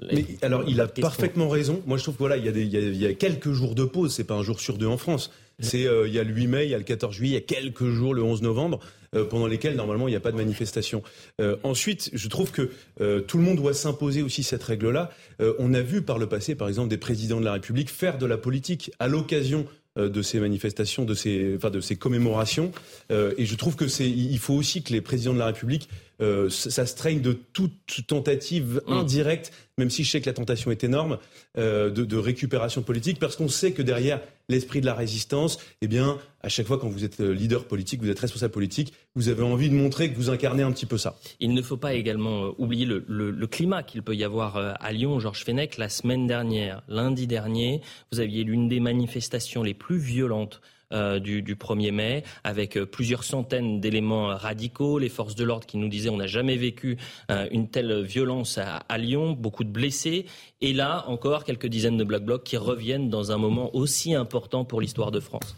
Mais, 0.00 0.24
alors, 0.42 0.64
il 0.68 0.80
a 0.80 0.88
parfaitement 0.88 1.48
raison. 1.48 1.82
Moi, 1.86 1.98
je 1.98 2.02
trouve 2.02 2.14
que 2.14 2.20
voilà, 2.20 2.36
il 2.36 2.44
y, 2.44 2.48
a 2.48 2.52
des, 2.52 2.62
il, 2.62 2.96
y 2.96 3.06
a, 3.06 3.14
quelques 3.14 3.52
jours 3.52 3.74
de 3.74 3.84
pause. 3.84 4.12
C'est 4.12 4.24
pas 4.24 4.34
un 4.34 4.42
jour 4.42 4.60
sur 4.60 4.76
deux 4.76 4.86
en 4.86 4.98
France. 4.98 5.30
C'est 5.60 5.86
euh, 5.86 6.08
il 6.08 6.14
y 6.14 6.18
a 6.18 6.24
le 6.24 6.32
8 6.32 6.46
mai, 6.48 6.64
il 6.64 6.70
y 6.70 6.74
a 6.74 6.78
le 6.78 6.84
14 6.84 7.14
juillet, 7.14 7.30
il 7.30 7.34
y 7.34 7.36
a 7.36 7.60
quelques 7.60 7.88
jours, 7.88 8.14
le 8.14 8.22
11 8.22 8.42
novembre. 8.42 8.80
Euh, 9.14 9.24
pendant 9.24 9.46
lesquels 9.46 9.76
normalement 9.76 10.08
il 10.08 10.10
n'y 10.10 10.16
a 10.16 10.20
pas 10.20 10.32
de 10.32 10.36
manifestation. 10.36 11.04
Euh, 11.40 11.56
ensuite, 11.62 12.10
je 12.12 12.28
trouve 12.28 12.50
que 12.50 12.72
tout 13.20 13.38
le 13.38 13.44
monde 13.44 13.58
doit 13.58 13.74
s'imposer 13.74 14.22
aussi 14.22 14.42
cette 14.42 14.62
règle-là. 14.64 15.10
on 15.58 15.72
a 15.72 15.80
vu 15.80 16.02
par 16.02 16.18
le 16.18 16.26
passé, 16.26 16.56
par 16.56 16.68
exemple, 16.68 16.88
des 16.88 16.96
présidents 16.96 17.38
de 17.38 17.44
la 17.44 17.52
République 17.52 17.90
faire 17.90 18.18
de 18.18 18.26
la 18.26 18.36
politique 18.36 18.90
à 18.98 19.06
l'occasion 19.06 19.66
de 19.96 20.22
ces 20.22 20.40
manifestations, 20.40 21.04
de 21.04 21.14
ces, 21.14 21.54
enfin, 21.56 21.70
de 21.70 21.80
ces 21.80 21.94
commémorations. 21.94 22.72
et 23.10 23.44
je 23.44 23.54
trouve 23.54 23.76
que 23.76 23.86
c'est, 23.86 24.08
il 24.08 24.38
faut 24.38 24.54
aussi 24.54 24.82
que 24.82 24.92
les 24.92 25.00
présidents 25.00 25.34
de 25.34 25.38
la 25.38 25.46
République 25.46 25.88
euh, 26.20 26.48
ça 26.48 26.86
se 26.86 26.94
traîne 26.94 27.20
de 27.20 27.32
toute 27.32 28.06
tentative 28.06 28.80
mm. 28.86 28.92
indirecte, 28.92 29.52
même 29.78 29.90
si 29.90 30.04
je 30.04 30.10
sais 30.10 30.20
que 30.20 30.26
la 30.26 30.32
tentation 30.32 30.70
est 30.70 30.84
énorme, 30.84 31.18
euh, 31.58 31.90
de, 31.90 32.16
récupération 32.16 32.82
politique, 32.82 33.18
parce 33.18 33.36
qu'on 33.36 33.48
sait 33.48 33.72
que 33.72 33.82
derrière 33.82 34.20
l'esprit 34.48 34.80
de 34.80 34.86
la 34.86 34.94
résistance, 34.94 35.58
eh 35.80 35.88
bien, 35.88 36.18
à 36.42 36.48
chaque 36.48 36.66
fois 36.66 36.78
quand 36.78 36.88
vous 36.88 37.04
êtes 37.04 37.20
euh, 37.20 37.32
leader 37.32 37.64
politique, 37.64 38.00
vous 38.00 38.10
êtes 38.10 38.18
responsable 38.20 38.52
politique, 38.52 38.92
vous 39.16 39.28
avez 39.28 39.42
envie 39.42 39.68
de 39.68 39.74
montrer 39.74 40.10
que 40.10 40.16
vous 40.16 40.30
incarnez 40.30 40.62
un 40.62 40.70
petit 40.70 40.86
peu 40.86 40.98
ça. 40.98 41.18
Il 41.40 41.54
ne 41.54 41.62
faut 41.62 41.76
pas 41.76 41.94
également 41.94 42.54
oublier 42.58 42.86
le, 42.86 43.46
climat 43.46 43.82
qu'il 43.82 44.02
peut 44.02 44.14
y 44.14 44.24
avoir 44.24 44.56
à 44.56 44.92
Lyon. 44.92 45.20
Georges 45.20 45.44
Fenech, 45.44 45.76
la 45.76 45.88
semaine 45.88 46.26
dernière, 46.26 46.82
lundi 46.88 47.26
dernier, 47.26 47.80
vous 48.10 48.20
aviez 48.20 48.42
l'une 48.42 48.68
des 48.68 48.80
manifestations 48.80 49.62
les 49.62 49.74
plus 49.74 49.98
violentes 49.98 50.60
euh, 50.92 51.18
du, 51.18 51.42
1er 51.42 51.92
mai, 51.92 52.24
avec 52.44 52.76
euh, 52.76 52.84
plusieurs 52.84 53.24
centaines 53.24 53.80
d'éléments 53.80 54.28
radicaux, 54.28 54.98
les 54.98 55.08
forces 55.08 55.34
de 55.34 55.42
l'ordre 55.42 55.66
qui 55.66 55.78
nous 55.78 55.88
disaient 55.88 56.10
on 56.10 56.18
n'a 56.18 56.26
jamais 56.26 56.56
vécu 56.56 56.98
euh, 57.30 57.48
une 57.50 57.68
telle 57.68 58.02
violence 58.02 58.58
à, 58.58 58.98
Lyon, 58.98 59.32
beaucoup 59.32 59.64
de 59.64 59.70
blessés, 59.70 60.26
et 60.60 60.72
là 60.72 61.04
encore 61.08 61.44
quelques 61.44 61.66
dizaines 61.66 61.96
de 61.96 62.04
Black 62.04 62.24
Blocs 62.24 62.44
qui 62.44 62.56
reviennent 62.56 63.08
dans 63.08 63.32
un 63.32 63.38
moment 63.38 63.74
aussi 63.74 64.14
important 64.14 64.64
pour 64.64 64.80
l'histoire 64.80 65.10
de 65.10 65.20
France. 65.20 65.56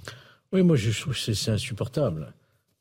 Oui, 0.52 0.62
moi 0.62 0.76
je 0.76 0.98
trouve 0.98 1.14
que 1.14 1.34
c'est 1.34 1.50
insupportable. 1.50 2.32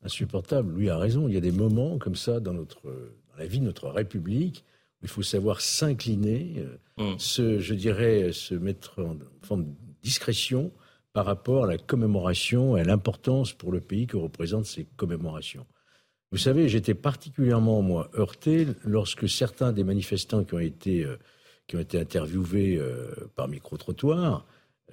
Insupportable, 0.04 0.72
lui 0.78 0.88
a 0.88 0.96
raison. 0.96 1.26
Il 1.28 1.34
y 1.34 1.36
a 1.36 1.40
des 1.40 1.52
moments 1.52 1.98
comme 1.98 2.14
ça 2.14 2.38
dans, 2.38 2.54
notre, 2.54 2.82
dans 2.84 3.38
la 3.38 3.46
vie 3.46 3.58
de 3.58 3.64
notre 3.64 3.88
République 3.88 4.64
où 5.02 5.06
il 5.06 5.08
faut 5.08 5.22
savoir 5.22 5.60
s'incliner, 5.60 6.64
mm. 6.96 7.18
se, 7.18 7.58
je 7.58 7.74
dirais, 7.74 8.32
se 8.32 8.54
mettre 8.54 9.02
en 9.02 9.16
forme 9.42 9.66
discrétion 10.02 10.70
par 11.16 11.24
rapport 11.24 11.64
à 11.64 11.66
la 11.66 11.78
commémoration 11.78 12.76
et 12.76 12.82
à 12.82 12.84
l'importance 12.84 13.54
pour 13.54 13.72
le 13.72 13.80
pays 13.80 14.06
que 14.06 14.18
représentent 14.18 14.66
ces 14.66 14.84
commémorations. 14.98 15.64
Vous 16.30 16.36
savez, 16.36 16.68
j'étais 16.68 16.92
particulièrement, 16.92 17.80
moi, 17.80 18.10
heurté 18.18 18.66
lorsque 18.84 19.26
certains 19.26 19.72
des 19.72 19.82
manifestants 19.82 20.44
qui 20.44 20.52
ont 20.52 20.58
été, 20.58 21.04
euh, 21.06 21.16
qui 21.66 21.76
ont 21.76 21.80
été 21.80 21.98
interviewés 21.98 22.76
euh, 22.76 23.14
par 23.34 23.48
micro-trottoir, 23.48 24.44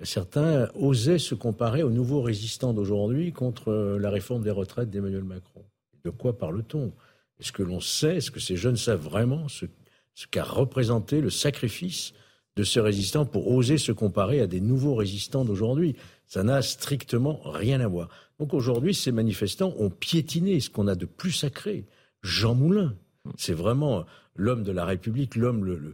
certains 0.03 0.69
osaient 0.75 1.19
se 1.19 1.35
comparer 1.35 1.83
aux 1.83 1.89
nouveaux 1.89 2.21
résistants 2.21 2.71
d'aujourd'hui 2.71 3.33
contre 3.33 3.67
euh, 3.67 3.99
la 3.99 4.09
réforme 4.09 4.43
des 4.43 4.51
retraites 4.51 4.89
d'Emmanuel 4.89 5.25
Macron. 5.25 5.65
De 6.05 6.09
quoi 6.09 6.37
parle-t-on? 6.37 6.93
Est-ce 7.41 7.51
que 7.51 7.63
l'on 7.63 7.81
sait, 7.81 8.15
est-ce 8.15 8.31
que 8.31 8.39
ces 8.39 8.55
jeunes 8.55 8.77
savent 8.77 9.03
vraiment 9.03 9.49
ce, 9.49 9.65
ce 10.13 10.25
qu'a 10.27 10.45
représenté 10.45 11.19
le 11.19 11.29
sacrifice 11.29 12.13
de 12.55 12.63
ces 12.63 12.79
résistants 12.79 13.25
pour 13.25 13.51
oser 13.51 13.77
se 13.77 13.91
comparer 13.91 14.39
à 14.41 14.47
des 14.47 14.61
nouveaux 14.61 14.95
résistants 14.95 15.45
d'aujourd'hui 15.45 15.95
Ça 16.27 16.43
n'a 16.43 16.61
strictement 16.61 17.39
rien 17.45 17.81
à 17.81 17.87
voir. 17.87 18.09
Donc 18.39 18.53
aujourd'hui, 18.53 18.93
ces 18.93 19.11
manifestants 19.11 19.73
ont 19.77 19.89
piétiné 19.89 20.59
ce 20.59 20.69
qu'on 20.69 20.87
a 20.87 20.95
de 20.95 21.05
plus 21.05 21.31
sacré. 21.31 21.85
Jean 22.21 22.55
Moulin, 22.55 22.95
c'est 23.37 23.53
vraiment 23.53 24.05
l'homme 24.35 24.63
de 24.63 24.71
la 24.71 24.85
République, 24.85 25.35
l'homme 25.35 25.93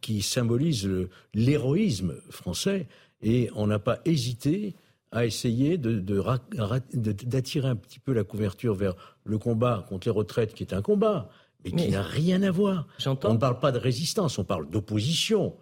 qui, 0.00 0.22
symbolise 0.22 0.88
l'héroïsme 1.34 2.14
français. 2.30 2.86
Et 3.22 3.50
on 3.54 3.66
n'a 3.66 3.78
pas 3.78 4.00
hésité 4.04 4.74
à 5.12 5.24
essayer 5.24 5.78
d'attirer 5.78 7.68
un 7.68 7.76
petit 7.76 7.98
peu 7.98 8.12
la 8.12 8.24
couverture 8.24 8.74
vers 8.74 8.94
le 9.24 9.38
combat 9.38 9.86
contre 9.88 10.08
les 10.08 10.12
retraites, 10.12 10.52
qui 10.54 10.62
est 10.62 10.74
un 10.74 10.82
combat, 10.82 11.30
mais 11.64 11.72
qui 11.72 11.88
n'a 11.88 12.02
rien 12.02 12.42
à 12.42 12.50
voir. 12.50 12.86
On 13.24 13.32
ne 13.32 13.38
parle 13.38 13.60
pas 13.60 13.72
de 13.72 13.78
résistance, 13.78 14.38
on 14.38 14.44
parle 14.44 14.68
d'opposition 14.68 15.56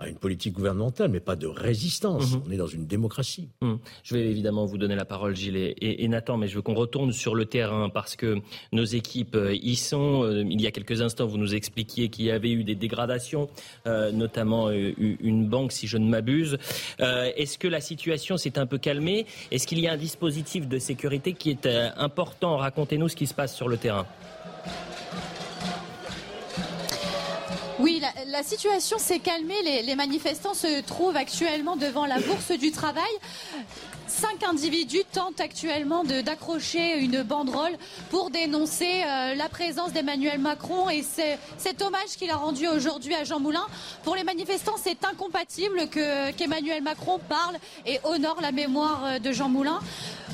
à 0.00 0.08
une 0.08 0.16
politique 0.16 0.54
gouvernementale, 0.54 1.10
mais 1.10 1.20
pas 1.20 1.36
de 1.36 1.46
résistance. 1.46 2.32
Mhm. 2.32 2.42
On 2.48 2.50
est 2.50 2.56
dans 2.56 2.66
une 2.66 2.86
démocratie. 2.86 3.50
Mhm. 3.60 3.78
Je 4.02 4.14
vais 4.14 4.26
évidemment 4.26 4.64
vous 4.64 4.78
donner 4.78 4.96
la 4.96 5.04
parole, 5.04 5.36
Gilles 5.36 5.74
et, 5.80 6.08
Nathan, 6.08 6.38
mais 6.38 6.48
je 6.48 6.56
veux 6.56 6.62
qu'on 6.62 6.74
retourne 6.74 7.12
sur 7.12 7.34
le 7.34 7.44
terrain 7.44 7.90
parce 7.90 8.16
que 8.16 8.38
nos 8.72 8.84
équipes 8.84 9.36
euh, 9.36 9.54
y 9.54 9.76
sont. 9.76 10.24
Euh, 10.24 10.42
il 10.48 10.60
y 10.60 10.66
a 10.66 10.70
quelques 10.70 11.02
instants, 11.02 11.26
vous 11.26 11.36
nous 11.36 11.54
expliquiez 11.54 12.08
qu'il 12.08 12.24
y 12.24 12.30
avait 12.30 12.50
eu 12.50 12.64
des 12.64 12.74
dégradations, 12.74 13.48
euh, 13.86 14.10
notamment 14.10 14.70
une 14.70 15.46
banque, 15.46 15.72
si 15.72 15.86
je 15.86 15.98
ne 15.98 16.08
m'abuse. 16.08 16.56
Est-ce 16.98 17.58
que 17.58 17.68
la 17.68 17.80
situation 17.80 18.38
s'est 18.38 18.58
un 18.58 18.66
peu 18.66 18.78
calmée? 18.78 19.26
Est-ce 19.50 19.66
qu'il 19.66 19.80
y 19.80 19.86
a 19.86 19.92
un 19.92 19.96
dispositif 19.96 20.66
de 20.66 20.78
sécurité 20.78 21.34
qui 21.34 21.50
est 21.50 21.66
important? 21.96 22.56
Racontez-nous 22.56 23.08
ce 23.08 23.16
qui 23.16 23.26
se 23.26 23.34
passe 23.34 23.54
sur 23.54 23.68
le 23.68 23.76
terrain. 23.76 24.06
Oui, 27.80 28.02
la, 28.26 28.42
situation 28.42 28.98
s'est 28.98 29.18
calmée. 29.18 29.82
Les, 29.82 29.94
manifestants 29.94 30.54
se 30.54 30.80
trouvent 30.82 31.16
actuellement 31.16 31.76
devant 31.76 32.06
la 32.06 32.20
bourse 32.20 32.52
du 32.52 32.70
travail. 32.70 33.10
Cinq 34.10 34.42
individus 34.42 35.04
tentent 35.12 35.40
actuellement 35.40 36.02
d'accrocher 36.02 36.98
une 36.98 37.22
banderole 37.22 37.76
pour 38.10 38.30
dénoncer 38.30 39.04
euh, 39.06 39.36
la 39.36 39.48
présence 39.48 39.92
d'Emmanuel 39.92 40.40
Macron 40.40 40.90
et 40.90 41.04
cet 41.04 41.80
hommage 41.80 42.16
qu'il 42.18 42.28
a 42.30 42.36
rendu 42.36 42.66
aujourd'hui 42.66 43.14
à 43.14 43.22
Jean 43.22 43.38
Moulin. 43.38 43.64
Pour 44.02 44.16
les 44.16 44.24
manifestants, 44.24 44.74
c'est 44.82 45.04
incompatible 45.04 45.88
qu'Emmanuel 45.88 46.82
Macron 46.82 47.20
parle 47.28 47.54
et 47.86 48.00
honore 48.02 48.38
la 48.42 48.50
mémoire 48.50 49.04
euh, 49.04 49.18
de 49.20 49.30
Jean 49.30 49.48
Moulin. 49.48 49.78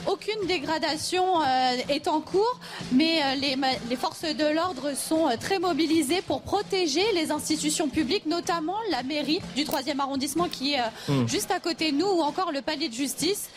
Aucune 0.06 0.46
dégradation 0.46 1.42
euh, 1.42 1.76
est 1.90 2.08
en 2.08 2.20
cours, 2.20 2.60
mais 2.92 3.36
les, 3.36 3.56
les, 3.90 3.96
forces 3.96 4.22
de 4.22 4.54
l'ordre 4.54 4.94
sont 4.96 5.28
très 5.40 5.58
mobilisées 5.58 6.22
pour 6.22 6.42
protéger 6.42 7.02
les 7.12 7.32
institutions 7.32 7.88
publiques, 7.88 8.24
notamment 8.26 8.76
la 8.90 9.02
mairie 9.02 9.40
du 9.56 9.64
3e 9.64 9.98
arrondissement 9.98 10.48
qui 10.48 10.74
est 10.74 10.80
mmh. 11.08 11.26
juste 11.26 11.50
à 11.50 11.58
côté 11.58 11.90
de 11.90 11.96
nous, 11.96 12.06
ou 12.06 12.20
encore 12.20 12.52
le 12.52 12.62
palais 12.62 12.88
de 12.88 12.94
justice. 12.94 13.48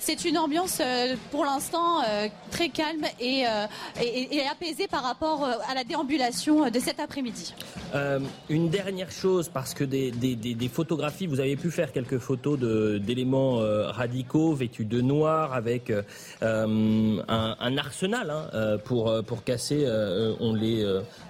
C'est 0.00 0.24
une 0.24 0.38
ambiance 0.38 0.78
euh, 0.80 1.16
pour 1.30 1.44
l'instant 1.44 2.02
euh, 2.02 2.28
très 2.50 2.68
calme 2.68 3.04
euh, 3.04 3.66
et, 4.00 4.40
apaisée 4.50 4.86
par 4.86 5.02
rapport 5.02 5.44
à 5.44 5.74
la 5.74 5.84
déambulation 5.84 6.70
de 6.70 6.78
cet 6.78 7.00
après-midi. 7.00 7.54
une 8.48 8.70
dernière 8.70 9.10
chose, 9.10 9.48
parce 9.48 9.74
que 9.74 9.84
des, 9.84 10.70
photographies, 10.72 11.26
vous 11.26 11.40
avez 11.40 11.56
pu 11.56 11.70
faire 11.70 11.92
quelques 11.92 12.18
photos 12.18 12.58
d'éléments 12.58 13.58
radicaux 13.88 14.54
vêtus 14.54 14.84
de 14.84 15.00
noir 15.00 15.52
avec 15.52 15.92
un, 16.40 17.76
arsenal 17.76 18.30
hein, 18.30 18.78
pour, 18.84 19.12
pour 19.24 19.44
casser. 19.44 19.86
on 20.40 20.54
les 20.54 20.84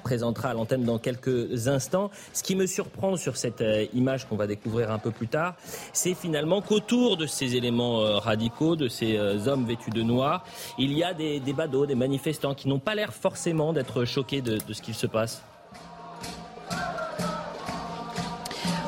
présentera 0.05 0.51
à 0.51 0.55
l'antenne 0.55 0.85
dans 0.85 0.99
quelques 0.99 1.69
instants. 1.69 2.11
Ce 2.33 2.43
qui 2.43 2.55
me 2.55 2.67
surprend 2.67 3.17
sur 3.17 3.37
cette 3.37 3.65
image 3.95 4.29
qu'on 4.29 4.37
va 4.37 4.47
découvrir 4.47 4.91
un 4.91 4.99
peu 4.99 5.11
plus 5.11 5.29
tard, 5.29 5.55
c'est 5.93 6.15
finalement 6.15 6.61
qu'autour 6.61 7.17
de 7.17 7.27
ces 7.27 7.57
éléments 7.57 8.19
radicaux, 8.19 8.58
de 8.61 8.89
ces 8.89 9.17
euh, 9.17 9.47
hommes 9.47 9.65
vêtus 9.65 9.91
de 9.91 10.03
noir, 10.03 10.45
il 10.79 10.93
y 10.93 11.05
a 11.05 11.15
des, 11.15 11.41
badauds, 11.53 11.87
des 11.87 11.95
manifestants 11.95 12.55
qui 12.55 12.69
n'ont 12.69 12.79
pas 12.79 12.95
l'air 12.95 13.13
forcément 13.13 13.73
d'être 13.73 14.05
choqués 14.05 14.43
de, 14.43 14.59
de 14.59 14.73
ce 14.73 14.83
qu'il 14.83 14.95
se 14.95 15.07
passe. 15.07 15.43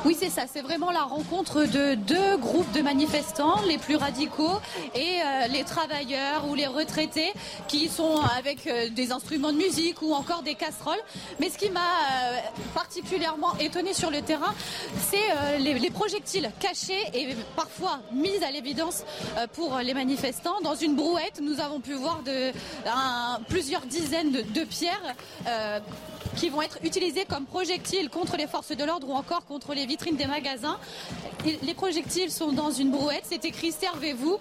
Oui, 0.07 0.17
c'est 0.19 0.31
ça. 0.31 0.43
C'est 0.51 0.63
vraiment 0.63 0.91
la 0.91 1.03
rencontre 1.03 1.65
de 1.65 1.95
deux 1.95 2.39
groupes 2.39 2.71
de 2.73 2.81
manifestants, 2.81 3.61
les 3.69 3.77
plus 3.77 3.97
radicaux 3.97 4.59
et 4.95 5.19
euh, 5.21 5.47
les 5.49 5.63
travailleurs 5.63 6.49
ou 6.49 6.55
les 6.55 6.67
retraités 6.67 7.31
qui 7.69 7.89
sont 7.89 8.23
avec 8.39 8.67
euh, 8.67 8.89
des 8.89 9.13
instruments 9.13 9.53
de 9.53 9.59
musique 9.59 10.01
ou 10.01 10.15
encore 10.15 10.43
des 10.43 10.55
casseroles. 10.55 11.03
Mais 11.39 11.51
ce 11.51 11.59
qui 11.59 11.69
m'a 11.69 11.81
euh, 11.81 12.39
particulièrement 12.73 13.55
étonné 13.59 13.93
sur 13.93 14.11
le 14.11 14.23
terrain, 14.23 14.55
c'est 15.11 15.59
les, 15.59 15.91
projectiles 15.91 16.51
cachés 16.61 17.03
et 17.13 17.35
parfois 17.57 17.99
mis 18.13 18.43
à 18.43 18.51
l'évidence 18.51 19.05
pour 19.55 19.79
les 19.79 19.93
manifestants. 19.93 20.61
Dans 20.63 20.77
une 20.77 20.95
brouette, 20.95 21.41
nous 21.43 21.61
avons 21.61 21.81
pu 21.81 21.95
voir 21.95 22.21
plusieurs 23.49 23.83
dizaines 23.83 24.31
de 24.31 24.65
pierres 24.65 25.15
qui 26.37 26.49
vont 26.49 26.63
être 26.63 26.79
utilisées 26.85 27.25
comme 27.25 27.47
projectiles 27.47 28.09
contre 28.09 28.37
les 28.37 28.47
forces 28.47 28.77
de 28.77 28.85
l'ordre 28.85 29.09
ou 29.09 29.15
encore 29.15 29.45
contre 29.47 29.75
les 29.75 29.87
vitrines 29.87 30.17
des 30.17 30.27
magasins. 30.27 30.79
Les 31.45 31.75
projectiles 31.75 32.31
sont 32.31 32.53
dans 32.53 32.71
une 32.71 32.91
brouette, 32.91 33.25
c'est 33.25 33.45
écrit 33.45 33.73
servez-vous. 33.73 34.39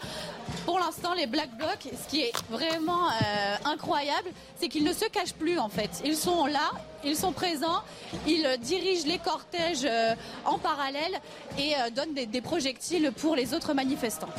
Pour 0.65 0.79
l'instant, 0.79 1.13
les 1.13 1.27
Black 1.27 1.50
Blocs, 1.58 1.88
ce 1.91 2.10
qui 2.10 2.22
est 2.22 2.31
vraiment 2.50 3.08
euh, 3.08 3.55
incroyable, 3.65 4.29
c'est 4.58 4.67
qu'ils 4.67 4.84
ne 4.84 4.93
se 4.93 5.05
cachent 5.05 5.34
plus 5.34 5.60
en 5.60 5.69
fait. 5.69 6.01
Ils 6.05 6.15
sont 6.15 6.46
là, 6.46 6.72
ils 7.03 7.15
sont 7.15 7.31
présents, 7.31 7.81
ils 8.27 8.48
dirigent 8.62 9.08
les 9.08 9.19
cortèges 9.19 9.86
euh, 9.86 10.15
en 10.46 10.58
parallèle 10.58 11.19
et 11.58 11.75
euh, 11.75 11.89
donnent 11.96 12.13
des, 12.13 12.41
projectiles 12.41 13.12
pour 13.15 13.36
les 13.36 13.53
autres 13.53 13.74
manifestants 13.74 14.29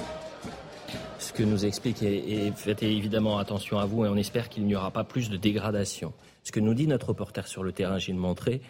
ce 1.18 1.34
que 1.34 1.42
nous 1.42 1.66
explique, 1.66 2.02
et, 2.02 2.50
faites 2.56 2.82
évidemment 2.82 3.38
attention 3.38 3.78
à 3.78 3.84
vous, 3.84 4.06
et 4.06 4.08
on 4.08 4.16
espère 4.16 4.48
qu'il 4.48 4.64
n'y 4.64 4.74
aura 4.74 4.90
pas 4.90 5.04
plus 5.04 5.28
de 5.28 5.36
dégradation. 5.36 6.14
Ce 6.42 6.52
que 6.52 6.60
nous 6.60 6.74
dit 6.74 6.86
notre 6.86 7.08
reporter 7.08 7.46
sur 7.46 7.62
le 7.62 7.72
terrain, 7.72 7.98
Gilles 7.98 8.16
Montré, 8.16 8.60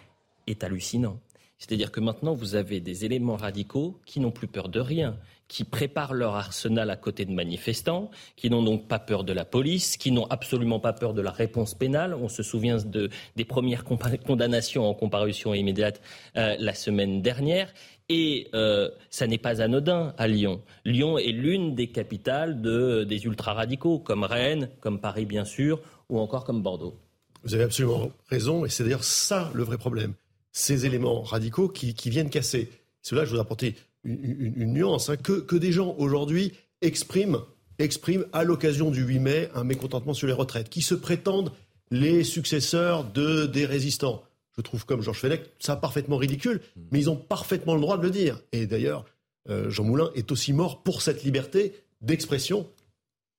est 0.47 0.63
hallucinant. 0.63 1.19
C'est-à-dire 1.61 1.91
que 1.91 1.99
maintenant, 1.99 2.33
vous 2.33 2.55
avez 2.55 2.79
des 2.79 3.05
éléments 3.05 3.35
radicaux 3.35 3.99
qui 4.07 4.19
n'ont 4.19 4.31
plus 4.31 4.47
peur 4.47 4.67
de 4.67 4.79
rien, 4.79 5.17
qui 5.47 5.63
préparent 5.63 6.15
leur 6.15 6.33
arsenal 6.33 6.89
à 6.89 6.95
côté 6.95 7.23
de 7.23 7.31
manifestants, 7.31 8.09
qui 8.35 8.49
n'ont 8.49 8.63
donc 8.63 8.87
pas 8.87 8.97
peur 8.97 9.23
de 9.23 9.31
la 9.31 9.45
police, 9.45 9.95
qui 9.95 10.11
n'ont 10.11 10.25
absolument 10.25 10.79
pas 10.79 10.91
peur 10.91 11.13
de 11.13 11.21
la 11.21 11.29
réponse 11.29 11.75
pénale. 11.75 12.15
On 12.15 12.29
se 12.29 12.41
souvient 12.41 12.77
de, 12.77 13.11
des 13.35 13.45
premières 13.45 13.83
condamnations 13.83 14.89
en 14.89 14.95
comparution 14.95 15.53
immédiate 15.53 16.01
euh, 16.35 16.55
la 16.57 16.73
semaine 16.73 17.21
dernière. 17.21 17.71
Et 18.09 18.47
euh, 18.55 18.89
ça 19.11 19.27
n'est 19.27 19.37
pas 19.37 19.61
anodin 19.61 20.15
à 20.17 20.27
Lyon. 20.27 20.63
Lyon 20.83 21.19
est 21.19 21.31
l'une 21.31 21.75
des 21.75 21.91
capitales 21.91 22.61
de, 22.61 23.03
des 23.03 23.25
ultra-radicaux, 23.25 23.99
comme 23.99 24.23
Rennes, 24.23 24.69
comme 24.79 24.99
Paris 24.99 25.25
bien 25.25 25.45
sûr, 25.45 25.79
ou 26.09 26.17
encore 26.17 26.43
comme 26.43 26.63
Bordeaux. 26.63 27.00
Vous 27.43 27.53
avez 27.53 27.63
absolument 27.63 28.11
raison, 28.29 28.65
et 28.65 28.69
c'est 28.69 28.83
d'ailleurs 28.83 29.03
ça 29.03 29.51
le 29.53 29.63
vrai 29.63 29.77
problème 29.77 30.13
ces 30.51 30.85
éléments 30.85 31.21
radicaux 31.21 31.69
qui, 31.69 31.93
viennent 32.09 32.29
casser. 32.29 32.69
Cela, 33.01 33.25
je 33.25 33.31
vous 33.31 33.39
apporter 33.39 33.75
une, 34.03 34.73
nuance, 34.73 35.09
hein, 35.09 35.17
que, 35.17 35.55
des 35.55 35.71
gens 35.71 35.95
aujourd'hui 35.97 36.53
expriment, 36.81 37.41
expriment 37.79 38.25
à 38.33 38.43
l'occasion 38.43 38.91
du 38.91 39.03
8 39.03 39.19
mai 39.19 39.49
un 39.55 39.63
mécontentement 39.63 40.13
sur 40.13 40.27
les 40.27 40.33
retraites, 40.33 40.69
qui 40.69 40.81
se 40.81 40.95
prétendent 40.95 41.51
les 41.89 42.23
successeurs 42.23 43.03
de, 43.03 43.45
des 43.45 43.65
résistants. 43.65 44.23
Je 44.55 44.61
trouve 44.61 44.85
comme 44.85 45.01
Georges 45.01 45.19
Fenech 45.19 45.41
ça 45.59 45.75
parfaitement 45.75 46.17
ridicule, 46.17 46.61
mais 46.91 46.99
ils 46.99 47.09
ont 47.09 47.15
parfaitement 47.15 47.75
le 47.75 47.81
droit 47.81 47.97
de 47.97 48.03
le 48.03 48.11
dire. 48.11 48.39
Et 48.51 48.65
d'ailleurs, 48.65 49.05
euh, 49.49 49.69
Jean 49.69 49.83
Moulin 49.83 50.11
est 50.15 50.31
aussi 50.31 50.53
mort 50.53 50.83
pour 50.83 51.01
cette 51.01 51.23
liberté 51.23 51.73
d'expression. 52.01 52.67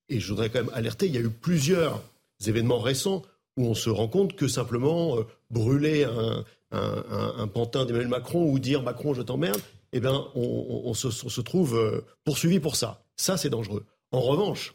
Et 0.09 0.21
je 0.21 0.29
voudrais 0.29 0.49
quand 0.51 0.61
même 0.65 0.75
alerter, 0.75 1.07
il 1.07 1.15
y 1.15 1.19
a 1.19 1.21
eu 1.21 1.31
plusieurs 1.31 2.03
événements 2.47 2.81
récents 2.81 3.23
où 3.57 3.67
on 3.67 3.75
se 3.75 3.91
rend 3.91 4.09
compte 4.09 4.35
que 4.35 4.49
simplement 4.49 5.19
euh, 5.19 5.23
brûler 5.51 6.05
un, 6.05 6.45
pantin 7.49 7.85
d'Emmanuel 7.85 8.09
Macron 8.09 8.51
ou 8.51 8.59
dire 8.59 8.83
Macron, 8.83 9.13
je 9.13 9.21
t'emmerde, 9.21 9.61
eh 9.93 10.01
bien, 10.01 10.27
on, 10.35 10.95
se, 10.95 11.41
trouve 11.43 11.77
euh, 11.77 12.01
poursuivi 12.25 12.61
pour 12.61 12.77
ça. 12.77 13.05
Ça, 13.17 13.37
c'est 13.37 13.51
dangereux. 13.51 13.85
En 14.11 14.21
revanche, 14.21 14.75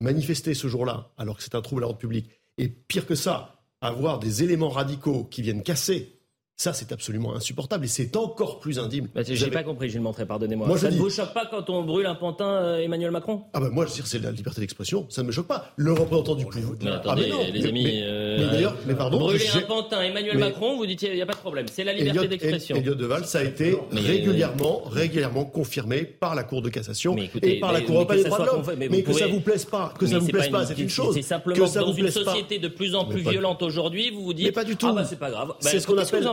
manifester 0.00 0.54
ce 0.54 0.68
jour-là, 0.68 1.10
alors 1.18 1.36
que 1.36 1.42
c'est 1.42 1.54
un 1.54 1.60
trouble 1.60 1.82
à 1.82 1.86
l'ordre 1.86 1.98
public, 1.98 2.30
et 2.56 2.68
pire 2.68 3.06
que 3.06 3.14
ça, 3.14 3.62
avoir 3.82 4.18
des 4.18 4.42
éléments 4.42 4.70
radicaux 4.70 5.24
qui 5.24 5.42
viennent 5.42 5.62
casser 5.62 6.18
Ça, 6.56 6.72
c'est 6.72 6.92
absolument 6.92 7.34
insupportable 7.34 7.84
et 7.84 7.88
c'est 7.88 8.16
encore 8.16 8.60
plus 8.60 8.78
indigne. 8.78 9.08
Bah, 9.12 9.22
J'ai 9.26 9.50
pas 9.50 9.64
compris, 9.64 9.90
Gilles 9.90 10.00
Montré, 10.00 10.24
pardonnez-moi. 10.24 10.68
Moi, 10.68 10.78
ça 10.78 10.88
ne 10.88 10.96
vous 10.96 11.10
choque 11.10 11.34
pas 11.34 11.46
quand 11.46 11.68
on 11.68 11.82
brûle 11.82 12.06
un 12.06 12.14
pantin 12.14 12.48
euh, 12.48 12.78
Emmanuel 12.78 13.10
Macron? 13.10 13.42
Ah 13.54 13.58
bah 13.58 13.70
moi, 13.72 13.86
je 13.86 13.90
veux 13.90 13.96
dire, 13.96 14.06
c'est 14.06 14.20
la 14.20 14.30
liberté 14.30 14.60
d'expression, 14.60 15.04
ça 15.08 15.22
ne 15.22 15.26
me 15.26 15.32
choque 15.32 15.48
pas. 15.48 15.72
Le 15.74 15.92
représentant 15.92 16.36
du 16.36 16.46
pouvoir. 16.46 16.76
Mais 16.80 16.92
attendez, 16.92 17.32
ah, 17.32 17.50
les 17.50 17.66
amis. 17.66 17.82
Mais, 17.82 18.02
euh, 18.04 18.52
d'ailleurs, 18.52 18.76
mais 18.86 18.94
pardon. 18.94 19.18
Brûler 19.18 19.44
un 19.52 19.60
pantin 19.62 20.00
Emmanuel 20.02 20.38
Macron, 20.38 20.76
vous 20.76 20.86
dites 20.86 21.02
il 21.02 21.14
n'y 21.14 21.22
a 21.22 21.26
pas 21.26 21.32
de 21.32 21.38
problème. 21.38 21.66
C'est 21.72 21.82
la 21.82 21.92
liberté 21.92 22.28
d'expression. 22.28 22.76
Elliot 22.76 22.94
Deval, 22.94 23.24
ça 23.24 23.40
a 23.40 23.42
été 23.42 23.76
régulièrement, 23.90 24.82
régulièrement 24.84 25.46
confirmé 25.46 26.04
par 26.04 26.36
la 26.36 26.44
Cour 26.44 26.62
de 26.62 26.68
cassation 26.68 27.16
et 27.42 27.58
par 27.58 27.72
la 27.72 27.80
Cour 27.80 27.96
européenne 27.96 28.22
des 28.22 28.28
droits 28.28 28.38
de 28.38 28.46
l'homme. 28.46 28.62
Mais, 28.78 29.02
que 29.02 29.12
ça 29.12 29.26
vous 29.26 29.40
plaise 29.40 29.64
pas, 29.64 29.92
que 29.98 30.06
ça 30.06 30.20
vous 30.20 30.28
plaise 30.28 30.50
pas, 30.50 30.66
c'est 30.66 30.78
une 30.78 30.88
chose. 30.88 31.16
C'est 31.16 31.22
simplement 31.22 31.66
dans 31.66 31.92
une 31.92 32.10
société 32.12 32.60
de 32.60 32.68
plus 32.68 32.94
en 32.94 33.06
plus 33.06 33.22
violente 33.22 33.60
aujourd'hui, 33.62 34.10
vous 34.10 34.22
vous 34.22 34.34
dites. 34.34 34.46
Mais 34.46 34.52
pas 34.52 34.62
du 34.62 34.76
tout. 34.76 34.86
Ah 34.88 34.92
bah 34.92 35.04
c'est 35.04 35.18
pas 35.18 35.30
grave. 35.30 35.54
C'est 35.58 35.80
ce 35.80 35.86
qu'on 35.88 35.98
appelle 35.98 36.24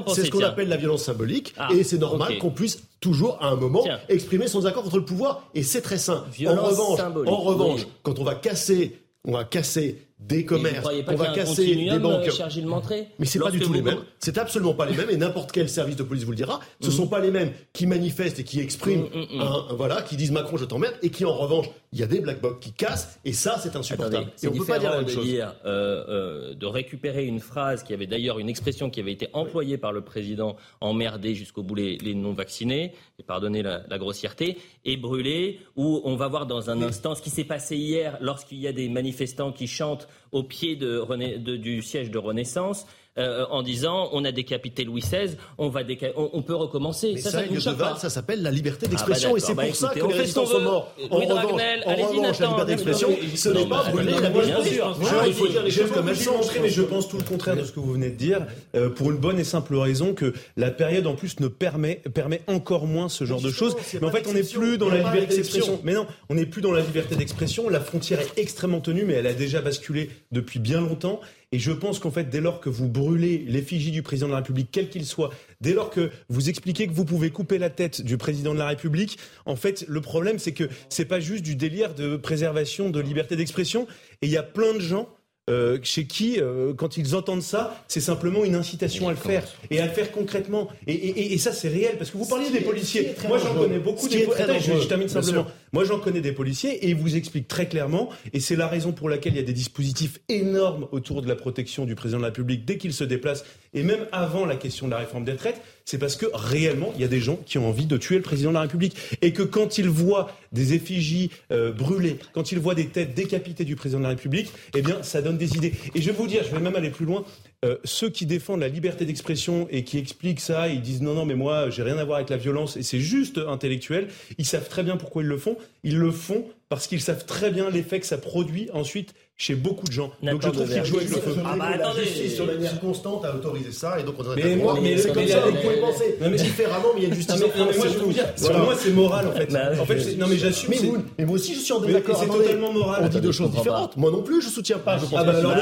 la 0.70 0.78
violence 0.78 1.04
symbolique, 1.04 1.54
ah, 1.58 1.70
et 1.72 1.84
c'est 1.84 1.98
normal 1.98 2.38
qu'on 2.40 2.52
puisse 2.52 2.84
toujours, 3.00 3.38
à 3.42 3.48
un 3.50 3.56
moment, 3.56 3.84
exprimer 4.10 4.48
son 4.48 4.66
accord 4.66 4.84
contre 4.84 4.98
le 4.98 5.06
pouvoir, 5.06 5.48
et 5.54 5.64
c'est 5.64 5.82
très 5.82 5.98
sain. 5.98 6.26
en 6.48 6.56
revanche, 6.56 7.00
en 7.28 7.38
revanche 7.38 7.88
quand 8.04 8.20
on 8.20 8.24
va 8.24 8.36
casser, 8.36 9.00
on 9.26 9.34
va 9.34 9.44
casser 9.44 10.08
des 10.22 10.46
commerces, 10.46 10.88
on 11.08 11.16
va 11.16 11.34
casser 11.34 11.76
des 11.76 12.00
banques. 12.00 12.28
Euh, 12.28 13.04
mais 13.20 13.26
c'est 13.26 13.40
pas 13.40 13.52
du 13.52 13.60
tout 13.60 13.74
les 13.74 13.82
mêmes. 13.82 14.00
C'est 14.20 14.38
absolument 14.38 14.74
pas 14.74 14.86
les 14.86 14.96
mêmes 14.96 15.10
et 15.10 15.18
n'importe 15.18 15.52
quel 15.52 15.68
service 15.68 15.96
de 15.96 16.04
police 16.04 16.24
vous 16.24 16.32
le 16.32 16.38
dira. 16.38 16.60
Ce 16.80 16.88
ne 16.88 16.92
mm. 16.92 16.96
sont 16.96 17.08
pas 17.08 17.20
les 17.20 17.32
mêmes 17.32 17.52
qui 17.74 17.88
manifestent 17.88 18.40
et 18.40 18.44
qui 18.44 18.60
expriment, 18.60 19.06
mm, 19.14 19.38
mm, 19.38 19.76
voilà, 19.76 20.02
qui 20.02 20.16
disent 20.16 20.32
Macron 20.32 20.58
je 20.58 20.66
t'emmerde 20.66 20.96
et 21.02 21.10
qui 21.10 21.26
en 21.26 21.34
revanche 21.34 21.70
il 21.94 22.00
y 22.00 22.04
a 22.04 22.08
des 22.08 22.22
black 22.22 22.40
box 22.40 22.66
qui 22.66 22.72
cassent 22.72 23.20
et 23.26 23.34
ça 23.34 23.58
c'est 23.62 23.76
insupportable. 23.76 24.32
et 24.42 24.48
on 24.48 24.52
peut 24.52 24.66
pas 24.66 24.80
dire 24.80 24.92
la 24.92 24.98
même 24.98 25.06
de 25.06 25.22
Dire, 25.22 25.56
euh, 25.66 26.06
euh, 26.08 26.54
de 26.56 26.66
récupérer 26.66 27.26
une 27.26 27.42
phrase 27.42 27.84
qui 27.84 27.94
avait 27.94 28.08
d'ailleurs 28.08 28.40
une 28.40 28.48
expression 28.48 28.90
qui 28.90 29.02
avait 29.02 29.12
été 29.12 29.28
employée 29.34 29.78
par 29.78 29.92
le 29.92 30.02
président 30.02 30.56
emmerder 30.80 31.36
jusqu'au 31.36 31.64
bout 31.64 31.76
les, 31.76 31.98
non 32.16 32.34
vaccinés 32.34 32.94
et 33.20 33.24
pardonnez 33.24 33.62
la, 33.62 33.98
grossièreté 33.98 34.58
et 34.86 34.98
brûler 34.98 35.60
où 35.76 36.02
on 36.06 36.16
va 36.16 36.28
voir 36.28 36.46
dans 36.46 36.70
un 36.70 36.82
instant 36.82 37.14
ce 37.14 37.22
qui 37.22 37.30
s'est 37.30 37.44
passé 37.44 37.76
hier 37.76 38.18
lorsqu'il 38.22 38.60
y 38.60 38.68
a 38.68 38.74
des 38.74 38.88
manifestants 38.88 39.52
qui 39.52 39.68
chantent 39.68 40.08
au 40.32 40.44
pied 40.44 40.76
du 40.76 41.82
siège 41.82 42.12
de 42.12 42.18
Renaissance. 42.18 42.86
Euh, 43.18 43.46
en 43.52 43.62
disant 43.62 44.08
on 44.14 44.24
a 44.24 44.32
décapité 44.32 44.86
Louis 44.86 45.02
XVI, 45.02 45.36
on 45.58 45.68
va 45.68 45.82
on, 46.16 46.42
peut 46.44 46.56
recommencer. 46.56 47.18
ça, 47.18 47.30
ça, 47.30 47.96
ça 47.98 48.10
s'appelle 48.10 48.42
la 48.42 48.52
liberté 48.52 48.88
d'expression 48.88 49.32
ah 49.32 49.34
bah 49.34 49.38
et 49.38 49.42
c'est 49.42 49.54
pour 49.54 49.64
bah 49.64 49.74
ça 49.74 49.90
que 49.90 50.08
les 50.08 50.14
résistants 50.14 50.46
sont 50.46 50.62
morts. 50.62 50.96
En 51.10 51.18
revanche, 51.18 51.44
en 51.86 51.94
revanche 51.94 52.40
la 52.40 52.48
liberté 52.48 52.72
d'expression, 52.72 53.10
ce 53.36 53.50
n'est 53.50 53.66
pas 53.66 53.84
brûler 53.90 54.14
la 54.14 54.30
mesure. 54.30 54.98
Il 55.28 55.34
faut 55.34 55.50
dire 55.50 55.62
les 55.62 55.72
choses 55.72 55.92
comme 55.92 56.08
elles 56.08 56.16
sont. 56.16 56.40
Mais 56.62 56.70
je 56.70 56.84
pense 56.84 57.10
tout 57.10 57.18
le 57.18 57.24
contraire 57.24 57.58
de 57.58 57.66
ce 57.66 57.74
que 57.74 57.82
vous 57.82 57.92
venez 57.92 58.12
de 58.12 58.16
dire, 58.16 58.46
euh, 58.76 58.90
pour 58.90 59.12
une 59.12 59.18
bonne 59.18 59.40
et 59.40 59.44
simple 59.44 59.76
raison 59.76 60.14
que 60.14 60.34
la 60.56 60.72
période 60.72 61.06
en 61.06 61.16
plus 61.16 61.38
ne 61.42 61.50
permet 61.50 62.02
encore 62.48 62.88
moins 62.88 63.10
ce 63.10 63.26
genre 63.26 63.42
de 63.42 63.52
choses. 63.52 63.76
Mais 64.00 64.08
en 64.08 64.12
fait, 64.12 64.26
on 64.30 64.34
n'est 64.34 64.44
plus 64.44 64.78
dans 64.78 64.88
la 64.88 65.00
liberté 65.00 65.36
d'expression. 65.36 65.82
Mais 65.84 65.96
non, 65.96 66.08
on 66.30 66.36
n'est 66.36 66.46
plus 66.46 66.62
dans 66.62 66.72
la 66.72 66.80
liberté 66.80 67.18
d'expression. 67.18 67.68
La 67.68 67.82
frontière 67.82 68.22
est 68.22 68.40
extrêmement 68.40 68.80
tenue, 68.80 69.04
mais 69.04 69.16
elle 69.16 69.28
a 69.28 69.34
déjà 69.34 69.60
basculé 69.60 70.12
depuis 70.32 70.60
bien 70.60 70.80
longtemps. 70.80 71.20
Et 71.54 71.60
je 71.60 71.74
pense 71.74 72.00
qu'en 72.00 72.12
fait, 72.12 72.30
dès 72.30 72.40
lors 72.40 72.62
que 72.62 72.70
vous 72.70 72.88
brûlez 72.88 73.40
l'effigie 73.40 73.92
du 73.92 74.04
président 74.04 74.28
de 74.28 74.32
la 74.32 74.38
République, 74.38 74.70
quel 74.72 74.90
qu'il 74.90 75.06
soit, 75.06 75.32
dès 75.60 75.74
lors 75.74 75.90
que 75.90 76.10
vous 76.30 76.48
expliquez 76.48 76.88
que 76.88 76.94
vous 76.94 77.04
pouvez 77.04 77.30
couper 77.30 77.58
la 77.58 77.70
tête 77.70 78.02
du 78.02 78.18
président 78.18 78.54
de 78.54 78.60
la 78.60 78.68
République, 78.68 79.20
en 79.46 79.58
fait, 79.58 79.84
le 79.90 80.00
problème, 80.00 80.40
c'est 80.40 80.54
que 80.54 80.70
c'est 80.88 81.04
pas 81.04 81.20
juste 81.20 81.44
du 81.44 81.58
délire 81.58 81.94
de 81.94 82.16
préservation 82.16 82.90
de 82.90 83.02
liberté 83.02 83.36
d'expression. 83.36 83.86
Et 84.22 84.28
il 84.28 84.32
y 84.32 84.38
a 84.38 84.44
plein 84.44 84.74
de 84.74 84.80
gens 84.80 85.10
euh, 85.50 85.80
chez 85.82 86.06
qui, 86.06 86.40
euh, 86.40 86.72
quand 86.74 86.98
ils 86.98 87.16
entendent 87.16 87.42
ça, 87.42 87.84
c'est 87.88 88.00
simplement 88.00 88.46
une 88.46 88.54
incitation 88.54 89.08
à 89.08 89.12
le 89.12 89.18
faire 89.18 89.44
et 89.72 89.80
à 89.80 89.88
le 89.88 89.92
faire 89.92 90.12
concrètement. 90.12 90.70
Et, 90.86 91.36
ça, 91.40 91.52
c'est 91.52 91.68
réel 91.68 91.98
parce 91.98 92.12
que 92.12 92.18
vous 92.18 92.28
parliez 92.28 92.52
des 92.52 92.62
policiers. 92.62 93.16
Moi, 93.28 93.40
j'en 93.40 93.56
connais 93.56 93.80
beaucoup. 93.80 94.08
Des... 94.08 94.20
je, 94.20 94.88
termine 94.88 95.10
simplement. 95.10 95.48
Moi, 95.74 95.84
j'en 95.84 96.00
connais 96.00 96.22
des 96.22 96.32
policiers 96.32 96.86
et 96.86 96.90
ils 96.90 96.96
vous 96.96 97.16
expliquent 97.16 97.48
très 97.48 97.68
clairement. 97.68 98.10
Et 98.34 98.40
c'est 98.40 98.56
la 98.56 98.68
raison 98.68 98.92
pour 98.92 99.10
laquelle 99.10 99.34
il 99.34 99.38
y 99.38 99.44
a 99.44 99.46
des 99.46 99.52
dispositifs 99.54 100.20
énormes 100.30 100.88
autour 100.92 101.24
de 101.24 101.28
la 101.28 101.36
protection 101.36 101.86
du 101.86 101.96
président 101.96 102.20
de 102.20 102.24
la 102.24 102.30
République 102.30 102.64
dès 102.64 102.78
qu'il 102.78 102.94
se 102.94 103.04
déplace 103.04 103.44
et 103.74 103.82
même 103.82 104.06
avant 104.12 104.46
la 104.46 104.56
question 104.56 104.86
de 104.86 104.92
la 104.92 105.00
réforme 105.00 105.26
des 105.26 105.32
retraites. 105.32 105.62
C'est 105.92 105.98
parce 105.98 106.16
que 106.16 106.26
réellement, 106.34 106.94
il 106.96 107.02
y 107.02 107.04
a 107.04 107.10
des 107.10 107.20
gens 107.20 107.38
qui 107.46 107.58
ont 107.58 107.68
envie 107.68 107.86
de 107.86 107.98
tuer 107.98 108.16
le 108.16 108.22
président 108.22 108.52
de 108.52 108.54
la 108.54 108.62
République 108.62 108.96
et 109.22 109.34
que 109.34 109.44
quand 109.44 109.78
ils 109.78 109.90
voient 109.90 110.32
des 110.54 110.74
effigies 110.74 111.32
euh, 111.52 111.74
brûlées, 111.74 112.16
quand 112.32 112.54
ils 112.54 112.60
voient 112.60 112.76
des 112.76 112.88
têtes 112.88 113.14
décapitées 113.14 113.66
du 113.66 113.76
président 113.76 113.98
de 113.98 114.04
la 114.04 114.12
République, 114.12 114.54
eh 114.74 114.82
bien, 114.82 115.04
ça 115.04 115.22
donne 115.22 115.38
des 115.38 115.58
idées. 115.58 115.74
Et 115.94 116.02
je 116.02 116.10
vais 116.10 116.16
vous 116.16 116.28
dire, 116.28 116.46
je 116.46 116.56
vais 116.56 116.62
même 116.62 116.78
aller 116.78 116.92
plus 116.92 117.06
loin. 117.06 117.26
Euh, 117.66 117.76
ceux 117.84 118.10
qui 118.10 118.26
défendent 118.26 118.62
la 118.62 118.70
liberté 118.70 119.04
d'expression 119.04 119.68
et 119.70 119.84
qui 119.84 119.98
expliquent 119.98 120.40
ça, 120.40 120.70
ils 120.70 120.82
disent 120.82 121.02
non, 121.02 121.14
non, 121.14 121.26
mais 121.26 121.36
moi, 121.36 121.70
j'ai 121.70 121.84
rien 121.84 121.98
à 121.98 122.06
voir 122.06 122.20
avec 122.20 122.30
la 122.30 122.38
violence 122.38 122.78
et 122.78 122.84
c'est 122.84 123.02
juste 123.02 123.38
intellectuel. 123.38 124.08
Ils 124.38 124.46
savent 124.46 124.70
très 124.70 124.84
bien 124.84 124.96
pourquoi 124.96 125.24
ils 125.24 125.28
le 125.28 125.38
font. 125.38 125.58
Ils 125.84 125.98
le 125.98 126.12
font 126.12 126.46
parce 126.70 126.88
qu'ils 126.88 127.02
savent 127.02 127.26
très 127.26 127.52
bien 127.52 127.70
l'effet 127.70 128.00
que 128.00 128.06
ça 128.06 128.18
produit 128.18 128.70
ensuite 128.72 129.14
chez 129.38 129.56
beaucoup 129.56 129.88
de 129.88 129.92
gens. 129.92 130.12
Donc 130.22 130.44
je 130.44 130.50
trouve 130.50 130.68
qu'ils 130.68 130.86
jouent 130.86 130.98
avec 130.98 131.10
le 131.10 131.16
feu. 131.16 131.36
Ah 131.44 131.56
bah, 131.58 131.76
la 131.76 131.94
justice 132.04 132.36
sur 132.36 132.46
manière 132.46 132.80
constante 132.80 133.26
a 133.26 133.34
autorisé 133.36 133.72
ça 133.72 134.00
et 134.00 134.04
donc 134.04 134.16
on 134.20 134.36
mais 134.36 134.56
moi, 134.56 134.78
mais 134.80 134.98
c'est 134.98 135.12
comme 135.12 135.28
ça, 135.28 135.40
vous 135.40 135.56
pouvez 135.58 135.78
penser 135.78 136.18
mais, 136.22 136.30
différemment, 136.36 136.90
mais 136.94 137.02
il 137.02 137.04
y 137.04 137.06
a 137.06 137.10
une 137.10 137.16
justice. 137.16 137.42
Non, 137.42 137.48
mais, 137.56 137.64
moi, 137.64 137.86
je 137.92 137.98
vous 137.98 138.14
dire, 138.14 138.26
moi 138.60 138.76
c'est 138.78 138.92
moral 138.92 139.28
en 139.28 139.32
fait. 139.32 139.80
en 139.80 139.86
fait, 139.86 140.18
non 140.18 140.28
mais 140.28 140.38
j'assume. 140.38 140.74
Mais, 141.18 141.26
moi 141.26 141.36
aussi 141.36 141.56
je 141.56 141.60
suis 141.60 141.74
en 141.74 141.80
désaccord. 141.80 142.18
C'est 142.20 142.28
totalement 142.28 142.72
moral. 142.72 143.04
On 143.04 143.08
dit 143.08 143.22
deux 143.22 143.32
choses 143.32 143.52
différentes. 143.52 143.98
Moi 143.98 144.12
non 144.12 144.22
plus, 144.22 144.42
je 144.42 144.50
soutiens 144.50 144.78
pas. 144.78 144.98
Je 144.98 145.06
pense 145.06 145.20
ah 145.20 145.24
bah 145.24 145.38
alors 145.38 145.56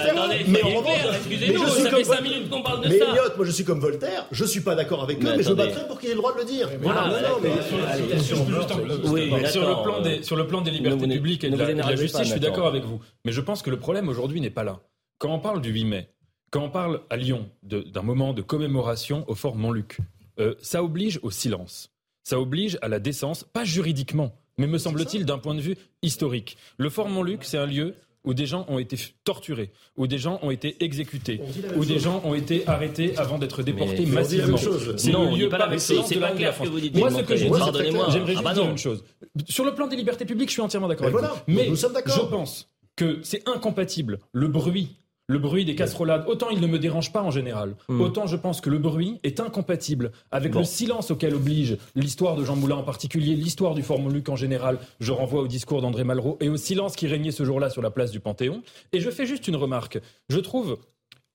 Mais 0.47 0.61
en 0.63 0.79
revanche, 0.79 1.15
excusez-nous, 1.15 1.67
ça 1.67 1.89
fait 1.89 2.03
5 2.03 2.21
minutes 2.21 2.49
qu'on 2.49 2.61
parle 2.61 2.81
de 2.81 2.89
ça. 2.89 2.89
Mais 2.89 2.95
Elliot, 2.97 3.35
moi 3.37 3.45
je 3.45 3.51
suis 3.51 3.63
comme 3.63 3.79
Voltaire, 3.79 4.25
je 4.31 4.45
suis 4.45 4.61
pas 4.61 4.75
d'accord 4.75 5.03
avec 5.03 5.23
eux, 5.23 5.33
mais 5.37 5.43
je 5.43 5.49
me 5.49 5.55
battrai 5.55 5.87
pour 5.87 5.99
qu'il 5.99 6.09
ait 6.09 6.13
le 6.13 6.19
droit 6.19 6.33
de 6.33 6.39
le 6.39 6.45
dire. 6.45 6.69
Voilà. 6.81 7.13
Sur 10.21 10.35
le 10.35 10.47
plan 10.47 10.61
des 10.61 10.71
libertés 10.71 11.07
publiques 11.07 11.43
et 11.45 11.49
de 11.49 11.57
la 11.57 11.95
justice, 11.95 12.23
je 12.23 12.31
suis 12.31 12.39
d'accord 12.39 12.67
avec 12.67 12.83
vous. 12.83 12.99
Mais 13.25 13.31
je 13.31 13.41
pense 13.41 13.58
que 13.61 13.69
le 13.69 13.79
problème 13.79 14.09
aujourd'hui 14.09 14.41
n'est 14.41 14.49
pas 14.49 14.63
là. 14.63 14.81
Quand 15.17 15.33
on 15.33 15.39
parle 15.39 15.61
du 15.61 15.71
8 15.71 15.85
mai, 15.85 16.09
quand 16.51 16.63
on 16.63 16.69
parle 16.69 17.01
à 17.09 17.17
Lyon 17.17 17.49
d'un 17.63 18.01
moment 18.01 18.33
de 18.33 18.41
commémoration 18.41 19.23
au 19.27 19.35
fort 19.35 19.55
Montluc, 19.55 19.97
euh, 20.39 20.55
ça 20.61 20.83
oblige 20.83 21.19
au 21.21 21.31
silence. 21.31 21.91
Ça 22.23 22.39
oblige 22.39 22.77
à 22.81 22.87
la 22.87 22.99
décence, 22.99 23.43
pas 23.43 23.65
juridiquement, 23.65 24.35
mais 24.57 24.67
me 24.67 24.77
semble-t-il 24.77 25.25
d'un 25.25 25.37
point 25.37 25.55
de 25.55 25.61
vue 25.61 25.75
historique. 26.01 26.57
Le 26.77 26.89
fort 26.89 27.09
Montluc, 27.09 27.43
c'est 27.43 27.57
un 27.57 27.65
lieu 27.65 27.95
où 28.25 28.33
des 28.33 28.45
gens 28.45 28.65
ont 28.67 28.79
été 28.79 28.97
torturés, 29.23 29.71
où 29.95 30.07
des 30.07 30.17
gens 30.17 30.39
ont 30.41 30.51
été 30.51 30.83
exécutés, 30.83 31.41
où 31.75 31.85
des 31.85 31.99
gens 31.99 32.21
ont 32.25 32.33
été 32.33 32.67
arrêtés 32.67 33.17
avant 33.17 33.37
d'être 33.37 33.63
déportés 33.63 34.05
massivement. 34.05 34.57
C'est 34.97 35.11
le 35.11 35.37
lieu 35.37 35.49
par 35.49 35.71
excellence 35.71 36.09
de 36.09 36.19
la 36.19 36.31
clair 36.31 36.55
ce 36.55 36.63
que 36.63 36.67
vous 36.67 36.79
dites. 36.79 36.97
Moi, 36.97 37.11
ce 37.11 37.21
que 37.21 37.35
je 37.35 37.45
dis, 37.45 38.11
j'aimerais 38.11 38.31
juste 38.33 38.39
ah 38.39 38.41
bah 38.41 38.53
dire 38.53 38.69
une 38.69 38.77
chose. 38.77 39.03
Sur 39.47 39.65
le 39.65 39.73
plan 39.73 39.87
des 39.87 39.95
libertés 39.95 40.25
publiques, 40.25 40.49
je 40.49 40.53
suis 40.53 40.61
entièrement 40.61 40.87
d'accord 40.87 41.07
avec 41.07 41.19
vous. 41.19 41.35
Mais 41.47 41.69
je 41.73 42.25
pense 42.29 42.67
que 42.99 43.19
c'est 43.23 43.47
incompatible 43.47 44.19
le 44.33 44.49
bruit 44.49 44.97
le 45.29 45.37
bruit 45.37 45.63
des 45.63 45.75
casserolades, 45.75 46.23
autant 46.27 46.49
il 46.49 46.59
ne 46.59 46.65
me 46.65 46.79
dérange 46.79 47.13
pas 47.13 47.21
en 47.21 47.29
général, 47.29 47.75
hmm. 47.87 48.01
autant 48.01 48.25
je 48.25 48.35
pense 48.35 48.61
que 48.61 48.69
le 48.71 48.79
bruit 48.79 49.19
est 49.21 49.39
incompatible 49.39 50.11
avec 50.31 50.55
le 50.55 50.63
silence 50.63 51.11
auquel 51.11 51.35
oblige 51.35 51.77
l'histoire 51.95 52.35
de 52.35 52.43
Jean 52.43 52.55
Moulin 52.55 52.77
en 52.77 52.83
particulier, 52.83 53.35
l'histoire 53.35 53.75
du 53.75 53.83
Fort 53.83 53.99
Montluc 53.99 54.27
en 54.27 54.35
général. 54.35 54.79
Je 54.99 55.11
renvoie 55.11 55.41
au 55.41 55.47
discours 55.47 55.83
d'André 55.83 56.03
Malraux 56.03 56.37
et 56.41 56.49
au 56.49 56.57
silence 56.57 56.95
qui 56.95 57.05
régnait 57.05 57.31
ce 57.31 57.45
jour-là 57.45 57.69
sur 57.69 57.83
la 57.83 57.91
place 57.91 58.09
du 58.09 58.19
Panthéon. 58.19 58.63
Et 58.91 58.99
je 58.99 59.11
fais 59.11 59.27
juste 59.27 59.47
une 59.47 59.55
remarque. 59.55 59.99
Je 60.29 60.39
trouve, 60.39 60.79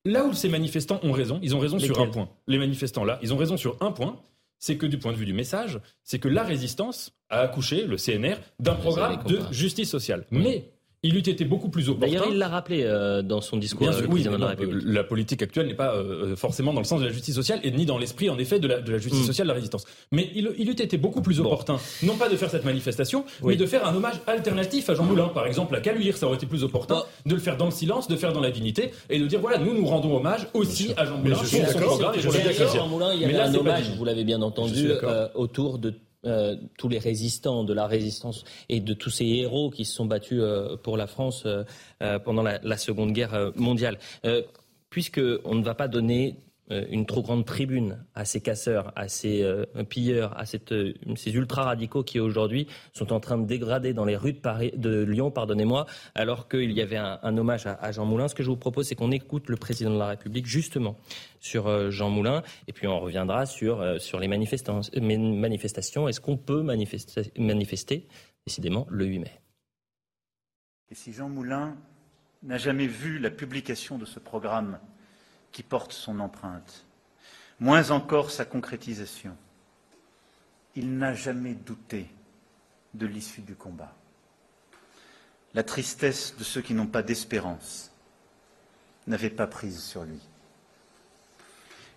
là 0.05 0.25
où 0.25 0.33
ces 0.33 0.49
manifestants 0.49 0.99
ont 1.05 1.13
raison, 1.13 1.39
ils 1.41 1.55
ont 1.55 1.61
raison 1.61 1.79
sur 1.79 2.01
un 2.01 2.09
point. 2.09 2.29
Les 2.49 2.59
manifestants 2.59 3.05
là, 3.05 3.21
ils 3.23 3.33
ont 3.33 3.37
raison 3.37 3.57
sur 3.57 3.77
un 3.81 3.93
point, 3.93 4.19
c'est 4.59 4.77
que 4.77 4.87
du 4.87 4.99
point 4.99 5.13
de 5.13 5.19
vue 5.19 5.27
du 5.27 5.35
message, 5.35 5.79
c'est 6.03 6.19
que 6.19 6.29
la 6.29 6.43
résistance 6.43 7.13
a 7.31 7.43
accouché, 7.43 7.87
le 7.87 7.97
CNR, 7.97 8.39
d'un 8.59 8.75
programme 8.75 9.23
de 9.25 9.39
justice 9.53 9.89
sociale. 9.89 10.27
Mais 10.33 10.74
il 11.05 11.17
eût 11.17 11.19
été 11.19 11.45
beaucoup 11.45 11.69
plus 11.69 11.91
opportun. 11.91 12.07
D'ailleurs, 12.07 12.29
il 12.31 12.39
l'a 12.39 12.49
rappelé 12.49 12.83
euh, 12.83 13.21
dans 13.21 13.43
son 13.43 13.59
discours. 13.59 13.87
Bien 13.87 13.99
oui, 14.09 14.27
la, 14.85 15.05
politique 15.05 15.43
actuelle 15.43 15.67
n'est 15.67 15.75
pas 15.75 15.95
euh, 15.95 16.33
euh, 16.33 16.37
forcément 16.37 16.73
dans 16.73 16.81
le 16.81 16.87
sens 16.87 17.01
de 17.01 17.05
la 17.05 17.13
justice 17.13 17.35
sociale 17.35 17.61
et 17.63 17.71
ni 17.71 17.85
dans 17.85 17.99
l'esprit, 17.99 18.31
en 18.31 18.39
effet, 18.39 18.59
de 18.59 18.67
la, 18.67 18.99
justice 18.99 19.23
mm. 19.23 19.27
sociale, 19.27 19.47
de 19.47 19.51
la 19.51 19.55
résistance. 19.55 19.85
Mais 20.13 20.31
il, 20.35 20.47
eût 20.47 20.71
été 20.73 20.97
beaucoup 20.97 21.21
plus 21.21 21.41
opportun, 21.41 21.77
non 22.03 22.17
pas 22.17 22.31
de 22.31 22.37
faire 22.37 22.49
cette 22.49 22.65
manifestation, 22.65 23.27
mais 23.45 23.57
de 23.57 23.67
faire 23.67 23.87
un 23.87 23.95
hommage 23.95 24.15
alternatif 24.27 24.89
à 24.89 24.95
Jean 24.95 25.05
Moulin. 25.05 25.29
Par 25.29 25.47
exemple, 25.47 25.77
à 25.77 25.81
Caluire, 25.81 26.17
ça 26.17 26.27
aurait 26.27 26.37
été 26.37 26.47
plus 26.47 26.65
opportun 26.65 27.03
de 27.27 27.35
le 27.35 27.41
faire 27.41 27.59
dans 27.59 27.67
le 27.67 27.71
silence, 27.71 28.09
de 28.09 28.17
faire 28.17 28.33
dans 28.33 28.41
la 28.41 28.51
dignité 28.51 28.91
et 29.11 29.19
de 29.19 29.27
dire 29.27 29.41
voilà, 29.41 29.59
nous 29.59 29.75
nous 29.75 29.85
rendons 29.85 30.17
hommage 30.17 30.49
aussi 30.55 30.95
à 30.97 31.05
Jean 31.05 31.19
Moulin 31.19 31.37
pour 31.37 31.47
son 31.47 31.79
programme. 31.81 32.15
Jean 32.19 32.89
Moulin, 32.89 33.13
il 33.13 33.21
y 33.21 33.25
avait 33.27 33.39
un 33.39 33.55
hommage, 33.55 33.91
vous 33.99 34.05
l'avez 34.07 34.25
bien 34.25 34.41
entendu, 34.41 34.91
autour 35.35 35.79
de 35.79 35.93
euh, 36.27 36.57
tous 36.79 36.89
les 36.89 36.99
résistants 36.99 37.65
de 37.65 37.75
la 37.75 37.87
résistance 37.87 38.45
et 38.69 38.81
de 38.81 38.95
tous 38.95 39.11
ces 39.11 39.27
héros 39.27 39.71
qui 39.71 39.85
se 39.85 39.95
sont 39.95 40.07
battus 40.07 40.41
euh, 40.41 40.77
pour 40.77 40.97
la 40.97 41.07
France 41.07 41.45
euh, 41.47 41.65
pendant 42.21 42.43
la, 42.43 42.77
Seconde 42.77 43.13
Guerre 43.13 43.53
mondiale. 43.57 43.99
Puisqu'on 44.91 45.55
ne 45.55 45.63
va 45.63 45.75
pas 45.75 45.89
donner 45.89 46.37
une 46.71 47.05
trop 47.05 47.23
grande 47.23 47.45
tribune 47.45 48.05
à 48.15 48.25
ces 48.25 48.41
casseurs, 48.41 48.93
à 48.97 49.09
ces 49.09 49.43
euh, 49.43 49.67
pilleurs, 49.89 50.33
à 50.39 50.45
euh, 50.73 50.93
ces 51.17 51.33
ultra-radicaux 51.33 52.03
qui 52.03 52.21
aujourd'hui 52.21 52.67
sont 52.93 53.13
en 53.13 53.21
train 53.21 53.37
de 53.37 53.47
dégrader 53.47 53.93
dans 53.93 54.05
les 54.05 54.17
rues 54.17 54.33
de, 54.33 55.05
Lyon, 55.05 55.31
pardonnez-moi, 55.31 55.87
alors 56.15 56.49
qu'il 56.49 56.73
y 56.73 56.81
avait 56.81 56.97
un, 56.97 57.37
hommage 57.37 57.67
à, 57.67 57.93
Jean 57.93 58.07
Moulin. 58.07 58.29
Ce 58.29 58.35
que 58.35 58.43
je 58.43 58.49
vous 58.49 58.57
propose, 58.57 58.89
c'est 58.89 58.95
qu'on 58.95 59.11
écoute 59.11 59.49
le 59.49 59.57
président 59.57 59.93
de 59.93 59.99
la 59.99 60.09
République 60.09 60.47
justement 60.47 60.97
sur 61.41 61.91
Jean 61.91 62.09
Moulin, 62.09 62.43
et 62.69 62.73
puis 62.73 62.87
on 62.87 62.99
reviendra 62.99 63.45
sur, 63.45 64.01
sur 64.01 64.19
les 64.19 64.29
manifestations. 64.29 66.09
Est-ce 66.09 66.21
qu'on 66.21 66.39
peut 66.39 66.63
manifester, 66.63 68.07
décidément, 68.47 68.87
le 68.89 69.05
8 69.05 69.19
mai? 69.19 69.41
Et 70.91 70.95
si 70.95 71.13
Jean 71.13 71.29
Moulin 71.29 71.77
n'a 72.43 72.59
jamais 72.59 72.87
vu 72.87 73.19
la 73.19 73.31
publication 73.31 73.99
de 73.99 74.05
ce 74.05 74.19
programme 74.19 74.79
qui 75.55 75.63
porte 75.63 75.93
son 75.93 76.19
empreinte, 76.19 76.85
moins 77.61 77.93
encore 77.93 78.33
sa 78.33 78.45
concrétisation. 78.45 79.37
Il 80.75 80.99
n'a 80.99 81.15
jamais 81.15 81.55
douté 81.55 82.11
de 82.93 83.07
l'issue 83.07 83.41
du 83.41 83.55
combat. 83.55 83.95
La 85.55 85.63
tristesse 85.63 86.35
de 86.37 86.43
ceux 86.43 86.61
qui 86.61 86.75
n'ont 86.75 86.89
pas 86.89 87.05
d'espérance 87.05 87.93
n'avait 89.07 89.31
pas 89.31 89.47
prise 89.47 89.81
sur 89.81 90.03
lui. 90.03 90.19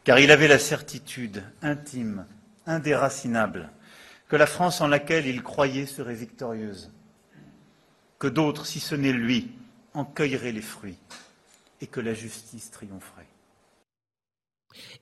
Car 0.04 0.20
il 0.20 0.30
avait 0.30 0.48
la 0.48 0.60
certitude 0.60 1.43
intime, 1.63 2.28
indéracinable, 2.67 3.72
que 4.28 4.36
la 4.36 4.46
France 4.46 4.82
en 4.82 4.88
laquelle 4.88 5.26
il 5.26 5.41
croyait 5.41 5.88
serait 5.88 6.13
victorieuse, 6.13 6.91
que 8.20 8.28
d'autres, 8.28 8.67
si 8.67 8.80
ce 8.80 8.93
n'est 8.93 9.13
lui, 9.13 9.52
en 9.96 10.06
cueilleraient 10.06 10.52
les 10.52 10.62
fruits, 10.62 11.00
et 11.82 11.88
que 11.88 12.00
la 12.00 12.13
justice 12.13 12.70
triompherait. 12.70 13.26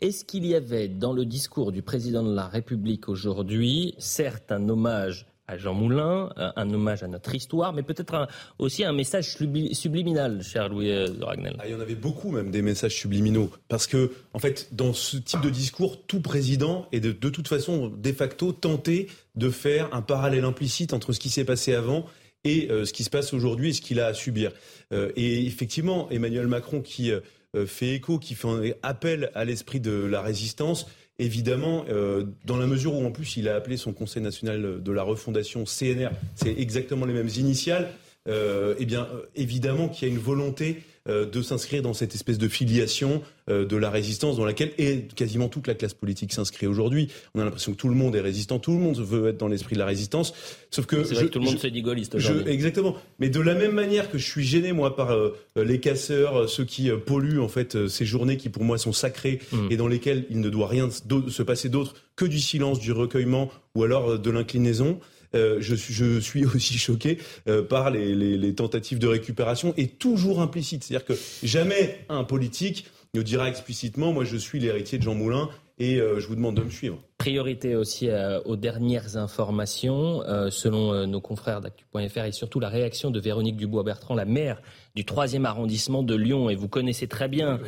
Est-ce 0.01 0.25
qu'il 0.25 0.45
y 0.45 0.55
avait 0.55 0.87
dans 0.87 1.13
le 1.13 1.25
discours 1.25 1.71
du 1.71 1.81
président 1.81 2.23
de 2.23 2.33
la 2.35 2.47
République 2.47 3.09
aujourd'hui, 3.09 3.95
certes 3.97 4.51
un 4.51 4.69
hommage 4.69 5.25
à 5.47 5.57
Jean 5.57 5.73
Moulin, 5.73 6.29
un 6.37 6.73
hommage 6.73 7.03
à 7.03 7.07
notre 7.07 7.35
histoire, 7.35 7.71
mais 7.71 7.83
peut-être 7.83 8.27
aussi 8.57 8.83
un 8.83 8.93
message 8.93 9.37
subliminal, 9.73 10.41
cher 10.41 10.69
Louis 10.69 10.89
euh, 10.89 11.07
Ragnel? 11.21 11.55
Ah, 11.59 11.67
il 11.67 11.71
y 11.71 11.75
en 11.75 11.79
avait 11.79 11.95
beaucoup 11.95 12.31
même 12.31 12.49
des 12.49 12.61
messages 12.61 12.95
subliminaux, 12.95 13.51
parce 13.67 13.85
que 13.85 14.11
en 14.33 14.39
fait, 14.39 14.69
dans 14.71 14.93
ce 14.93 15.17
type 15.17 15.41
de 15.41 15.49
discours, 15.49 16.01
tout 16.07 16.19
président 16.19 16.87
est 16.91 16.99
de, 16.99 17.11
toute 17.11 17.47
façon 17.47 17.89
de 17.89 18.11
facto 18.11 18.53
tenté 18.53 19.07
de 19.35 19.49
faire 19.49 19.93
un 19.93 20.01
parallèle 20.01 20.45
implicite 20.45 20.93
entre 20.93 21.13
ce 21.13 21.19
qui 21.19 21.29
s'est 21.29 21.45
passé 21.45 21.73
avant 21.73 22.05
et 22.43 22.69
euh, 22.71 22.85
ce 22.85 22.93
qui 22.93 23.03
se 23.03 23.09
passe 23.09 23.33
aujourd'hui 23.33 23.69
et 23.69 23.73
ce 23.73 23.81
qu'il 23.81 23.99
a 23.99 24.07
à 24.07 24.13
subir. 24.13 24.51
Euh, 24.93 25.11
et 25.15 25.45
effectivement, 25.45 26.09
Emmanuel 26.11 26.47
Macron 26.47 26.81
qui 26.81 27.11
euh, 27.11 27.19
fait 27.65 27.95
écho, 27.95 28.19
qui 28.19 28.35
fait 28.35 28.77
appel 28.83 29.31
à 29.35 29.45
l'esprit 29.45 29.79
de 29.79 29.91
la 29.91 30.21
résistance. 30.21 30.87
Évidemment, 31.17 31.85
euh, 31.89 32.25
dans 32.43 32.57
la 32.57 32.67
mesure 32.67 32.93
où 32.93 33.05
en 33.05 33.11
plus 33.11 33.37
il 33.37 33.47
a 33.47 33.55
appelé 33.55 33.77
son 33.77 33.93
Conseil 33.93 34.21
national 34.21 34.83
de 34.83 34.91
la 34.91 35.01
refondation 35.01 35.63
CNR, 35.63 36.09
c'est 36.35 36.59
exactement 36.59 37.05
les 37.05 37.13
mêmes 37.13 37.29
initiales. 37.37 37.89
Euh, 38.27 38.75
eh 38.79 38.85
bien, 38.85 39.07
évidemment 39.35 39.87
qu'il 39.87 40.07
y 40.07 40.11
a 40.11 40.13
une 40.13 40.19
volonté 40.19 40.71
euh, 40.71 40.94
de 41.07 41.41
s'inscrire 41.41 41.81
dans 41.81 41.93
cette 41.93 42.15
espèce 42.15 42.37
de 42.37 42.47
filiation 42.47 43.21
euh, 43.47 43.63
de 43.63 43.77
la 43.77 43.91
résistance 43.91 44.37
dans 44.37 44.45
laquelle 44.45 44.71
est 44.79 45.13
quasiment 45.13 45.49
toute 45.49 45.67
la 45.67 45.75
classe 45.75 45.93
politique 45.93 46.33
s'inscrit 46.33 46.65
aujourd'hui. 46.65 47.09
On 47.35 47.41
a 47.41 47.43
l'impression 47.43 47.73
que 47.73 47.77
tout 47.77 47.89
le 47.89 47.95
monde 47.95 48.15
est 48.15 48.21
résistant, 48.21 48.57
tout 48.57 48.71
le 48.71 48.79
monde 48.79 48.97
veut 48.97 49.27
être 49.27 49.37
dans 49.37 49.47
l'esprit 49.47 49.75
de 49.75 49.79
la 49.79 49.85
résistance. 49.85 50.33
Sauf 50.71 50.87
que 50.87 51.03
je, 51.03 51.25
tout 51.25 51.37
le 51.37 51.45
monde 51.45 51.59
se 51.59 51.67
dit 51.67 51.83
gaulliste 51.83 52.15
aujourd'hui. 52.15 52.51
Exactement. 52.51 52.95
Mais 53.19 53.29
de 53.29 53.39
la 53.39 53.53
même 53.53 53.73
manière 53.73 54.09
que 54.09 54.17
je 54.17 54.25
suis 54.25 54.43
gêné 54.43 54.73
moi 54.73 54.95
par 54.95 55.11
euh, 55.11 55.37
les 55.55 55.79
casseurs, 55.79 56.49
ceux 56.49 56.65
qui 56.65 56.89
polluent 56.89 57.39
en 57.39 57.47
fait 57.47 57.87
ces 57.87 58.05
journées 58.05 58.37
qui 58.37 58.49
pour 58.49 58.63
moi 58.63 58.79
sont 58.79 58.93
sacrées 58.93 59.39
mm. 59.51 59.67
et 59.69 59.77
dans 59.77 59.87
lesquelles 59.87 60.25
il 60.31 60.39
ne 60.39 60.49
doit 60.49 60.67
rien 60.67 60.89
se 60.89 61.43
passer 61.43 61.69
d'autre 61.69 61.93
que 62.15 62.25
du 62.25 62.39
silence, 62.39 62.79
du 62.79 62.91
recueillement 62.91 63.51
ou 63.75 63.83
alors 63.83 64.17
de 64.17 64.31
l'inclinaison. 64.31 64.99
Euh, 65.35 65.57
je, 65.59 65.75
suis 66.19 66.45
aussi 66.55 66.77
choqué 66.77 67.17
euh, 67.47 67.61
par 67.63 67.89
les, 67.91 68.55
tentatives 68.55 68.99
de 68.99 69.07
récupération 69.07 69.73
et 69.77 69.87
toujours 69.87 70.41
implicite. 70.41 70.83
C'est-à-dire 70.83 71.05
que 71.05 71.13
jamais 71.43 71.99
un 72.09 72.23
politique 72.23 72.85
ne 73.13 73.21
dira 73.21 73.49
explicitement 73.49 74.11
moi 74.11 74.25
je 74.25 74.37
suis 74.37 74.59
l'héritier 74.59 74.97
de 74.97 75.03
Jean 75.03 75.15
Moulin 75.15 75.49
et 75.77 75.99
euh, 75.99 76.19
je 76.19 76.27
vous 76.27 76.35
demande 76.35 76.55
de 76.55 76.63
me 76.63 76.69
suivre. 76.69 76.99
Priorité 77.17 77.75
aussi 77.75 78.09
aux 78.45 78.55
dernières 78.55 79.17
informations, 79.17 80.21
selon 80.49 81.07
nos 81.07 81.21
confrères 81.21 81.59
d'actu.fr 81.59 82.25
et 82.25 82.31
surtout 82.31 82.59
la 82.59 82.69
réaction 82.69 83.09
de 83.09 83.19
Véronique 83.19 83.57
Dubois-Bertrand, 83.57 84.15
la 84.15 84.25
maire 84.25 84.61
du 84.95 85.03
3e 85.03 85.43
arrondissement 85.45 86.03
de 86.03 86.15
Lyon. 86.15 86.49
Et 86.49 86.55
vous 86.55 86.67
connaissez 86.67 87.07
très 87.07 87.27
bien 87.27 87.59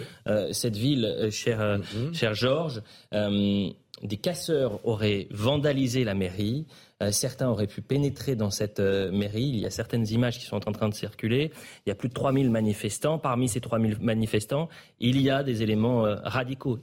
cette 0.51 0.75
ville, 0.75 1.30
cher, 1.32 1.80
cher 2.13 2.34
Georges. 2.34 2.82
des 3.12 4.17
casseurs 4.21 4.86
auraient 4.86 5.27
vandalisé 5.32 6.03
la 6.03 6.13
mairie. 6.13 6.65
Euh, 7.03 7.12
certains 7.12 7.47
auraient 7.47 7.67
pu 7.67 7.81
pénétrer 7.81 8.36
dans 8.36 8.49
cette 8.49 8.79
euh, 8.79 9.12
mairie. 9.12 9.43
Il 9.43 9.60
y 9.60 9.65
a 9.65 9.69
certaines 9.69 10.07
images 10.07 10.39
qui 10.39 10.45
sont 10.45 10.67
en 10.67 10.71
train 10.71 10.89
de 10.89 10.95
circuler. 10.95 11.51
Il 11.86 11.89
y 11.89 11.91
a 11.91 11.95
plus 11.95 12.10
de 12.10 12.13
3000 12.13 12.49
manifestants. 12.49 13.19
Parmi 13.19 13.47
ces 13.47 13.62
3000 13.62 13.99
manifestants, 14.01 14.67
il 14.99 15.21
y 15.21 15.29
a 15.29 15.43
des 15.43 15.62
éléments 15.62 16.05
euh, 16.05 16.15
radicaux. 16.23 16.79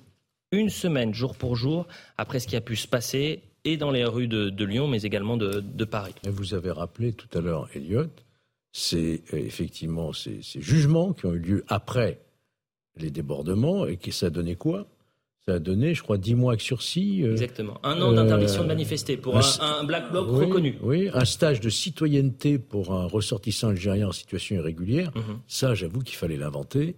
Une 0.53 0.71
semaine, 0.71 1.13
jour 1.13 1.35
pour 1.35 1.57
jour, 1.57 1.89
après 2.17 2.39
ce 2.39 2.47
qui 2.47 2.55
a 2.55 2.61
pu 2.61 2.77
se 2.77 2.87
passer, 2.87 3.43
et 3.65 3.77
dans 3.77 3.91
les 3.91 4.05
rues 4.05 4.29
de, 4.29 4.65
Lyon, 4.65 4.87
mais 4.87 5.03
également 5.03 5.37
de, 5.37 5.85
Paris. 5.85 6.15
vous 6.25 6.55
avez 6.55 6.71
rappelé 6.71 7.13
tout 7.13 7.27
à 7.37 7.41
l'heure, 7.41 7.69
Elliot, 7.75 8.11
c'est 8.71 9.23
effectivement 9.33 10.13
ces, 10.13 10.41
jugements 10.43 11.13
qui 11.13 11.27
ont 11.27 11.33
eu 11.33 11.39
lieu 11.39 11.65
après 11.69 12.21
les 12.97 13.11
débordements 13.11 13.87
et 13.87 13.97
qui 13.97 14.13
ça 14.13 14.27
a 14.27 14.31
donné 14.31 14.55
quoi? 14.55 14.87
Ça 15.47 15.57
a 15.57 15.59
donné, 15.59 15.95
je 15.95 16.03
crois, 16.03 16.17
dix 16.17 16.35
mois 16.35 16.53
avec 16.53 16.63
sursis. 16.63 17.23
Euh, 17.23 17.33
Exactement. 17.33 17.79
Un 17.83 18.01
an 18.01 18.13
d'interdiction 18.13 18.63
de 18.63 18.69
manifester 18.69 19.17
pour 19.19 19.37
un, 19.37 19.85
black 19.85 20.11
bloc 20.11 20.29
reconnu. 20.29 20.79
Oui, 20.83 21.11
un 21.13 21.27
stage 21.27 21.61
de 21.61 21.69
citoyenneté 21.69 22.59
pour 22.59 22.93
un 22.93 23.07
ressortissant 23.07 23.69
algérien 23.69 24.09
en 24.09 24.13
situation 24.13 24.57
irrégulière. 24.57 25.13
Mhm. 25.15 25.41
Ça, 25.47 25.75
j'avoue 25.75 26.01
qu'il 26.01 26.17
fallait 26.17 26.39
l'inventer. 26.39 26.97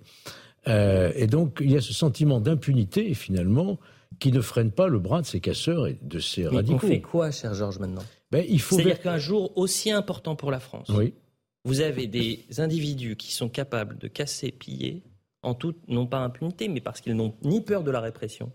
Euh, 0.68 1.12
et 1.16 1.26
donc, 1.26 1.58
il 1.60 1.72
y 1.72 1.76
a 1.76 1.80
ce 1.80 1.92
sentiment 1.92 2.40
d'impunité, 2.40 3.14
finalement, 3.14 3.78
qui 4.20 4.30
ne 4.30 4.40
freine 4.40 4.70
pas 4.70 4.86
le 4.86 5.00
bras 5.00 5.22
de 5.22 5.26
ces 5.26 5.40
casseurs 5.40 5.88
et 5.88 5.98
de 6.00 6.20
ces 6.20 6.42
Mais 6.42 6.56
radicaux. 6.56 6.80
On 6.84 6.88
fait 6.88 7.00
quoi, 7.00 7.30
cher 7.32 7.52
Georges, 7.52 7.80
maintenant? 7.80 8.04
Ben, 8.30 8.44
il 8.48 8.60
faut 8.60 8.76
C'est-à-dire 8.76 9.00
qu'un 9.00 9.18
jour 9.18 9.56
aussi 9.56 9.90
important 9.90 10.36
pour 10.36 10.52
la 10.52 10.60
France, 10.60 10.88
oui. 10.90 11.14
vous 11.64 11.80
avez 11.80 12.06
des 12.06 12.44
individus 12.58 13.16
qui 13.16 13.32
sont 13.32 13.48
capables 13.48 13.98
de 13.98 14.08
casser, 14.08 14.52
piller, 14.52 15.02
en 15.46 15.54
toute, 15.54 15.76
non 15.88 16.06
pas 16.06 16.18
impunité, 16.18 16.68
mais 16.68 16.80
parce 16.80 17.00
qu'ils 17.00 17.14
n'ont 17.14 17.34
ni 17.42 17.60
peur 17.60 17.84
de 17.84 17.90
la 17.92 18.00
répression, 18.00 18.52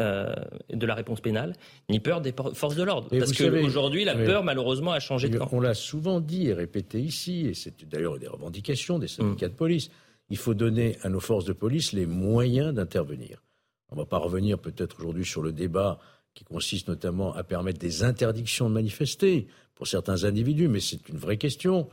euh, 0.00 0.34
de 0.68 0.84
la 0.84 0.94
réponse 0.94 1.20
pénale, 1.20 1.54
ni 1.88 2.00
peur 2.00 2.20
des 2.20 2.34
forces 2.54 2.74
de 2.74 2.82
l'ordre. 2.82 3.08
Parce 3.08 3.32
qu'aujourd'hui, 3.32 4.04
la 4.04 4.16
peur, 4.16 4.42
malheureusement, 4.42 4.90
a 4.90 4.98
changé 4.98 5.28
de 5.28 5.38
camp. 5.38 5.48
On 5.52 5.60
l'a 5.60 5.74
souvent 5.74 6.20
dit 6.20 6.48
et 6.48 6.52
répété 6.52 7.00
ici, 7.00 7.46
et 7.46 7.54
c'est 7.54 7.88
d'ailleurs 7.88 8.18
des 8.18 8.26
revendications 8.26 8.98
des 8.98 9.06
syndicats 9.06 9.48
de 9.48 9.54
police. 9.54 9.90
Il 10.28 10.36
faut 10.36 10.54
donner 10.54 10.98
à 11.02 11.08
nos 11.08 11.20
forces 11.20 11.44
de 11.44 11.52
police 11.52 11.92
les 11.92 12.06
moyens 12.06 12.74
d'intervenir. 12.74 13.42
On 13.90 13.94
ne 13.94 14.00
va 14.00 14.06
pas 14.06 14.18
revenir 14.18 14.58
peut-être 14.58 14.98
aujourd'hui 14.98 15.24
sur 15.24 15.42
le 15.42 15.52
débat 15.52 16.00
qui 16.34 16.42
consiste 16.42 16.88
notamment 16.88 17.32
à 17.32 17.44
permettre 17.44 17.78
des 17.78 18.02
interdictions 18.02 18.68
de 18.68 18.74
manifester 18.74 19.46
pour 19.76 19.86
certains 19.86 20.24
individus, 20.24 20.66
mais 20.66 20.80
c'est 20.80 21.08
une 21.08 21.18
vraie 21.18 21.36
question. 21.36 21.88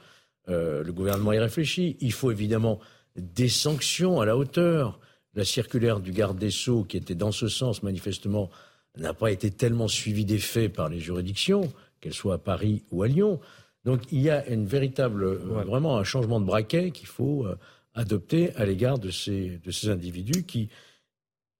Euh, 0.49 0.83
le 0.83 0.91
gouvernement 0.93 1.33
y 1.33 1.37
réfléchit. 1.37 1.97
Il 1.99 2.13
faut 2.13 2.31
évidemment 2.31 2.79
des 3.15 3.49
sanctions 3.49 4.21
à 4.21 4.25
la 4.25 4.37
hauteur. 4.37 4.99
La 5.33 5.45
circulaire 5.45 6.01
du 6.01 6.11
garde 6.11 6.37
des 6.37 6.51
Sceaux, 6.51 6.83
qui 6.83 6.97
était 6.97 7.15
dans 7.15 7.31
ce 7.31 7.47
sens, 7.47 7.83
manifestement, 7.83 8.49
n'a 8.97 9.13
pas 9.13 9.31
été 9.31 9.49
tellement 9.49 9.87
suivie 9.87 10.25
des 10.25 10.39
faits 10.39 10.73
par 10.73 10.89
les 10.89 10.99
juridictions, 10.99 11.71
qu'elles 12.01 12.13
soient 12.13 12.35
à 12.35 12.37
Paris 12.37 12.83
ou 12.91 13.03
à 13.03 13.07
Lyon. 13.07 13.39
Donc 13.85 14.01
il 14.11 14.21
y 14.21 14.29
a 14.29 14.45
une 14.49 14.65
véritable, 14.65 15.25
vraiment 15.35 15.97
un 15.97 16.03
changement 16.03 16.39
de 16.39 16.45
braquet 16.45 16.91
qu'il 16.91 17.07
faut 17.07 17.45
euh, 17.45 17.55
adopter 17.93 18.53
à 18.55 18.65
l'égard 18.65 18.99
de 18.99 19.09
ces, 19.09 19.59
de 19.63 19.71
ces 19.71 19.89
individus 19.89 20.43
qui, 20.43 20.69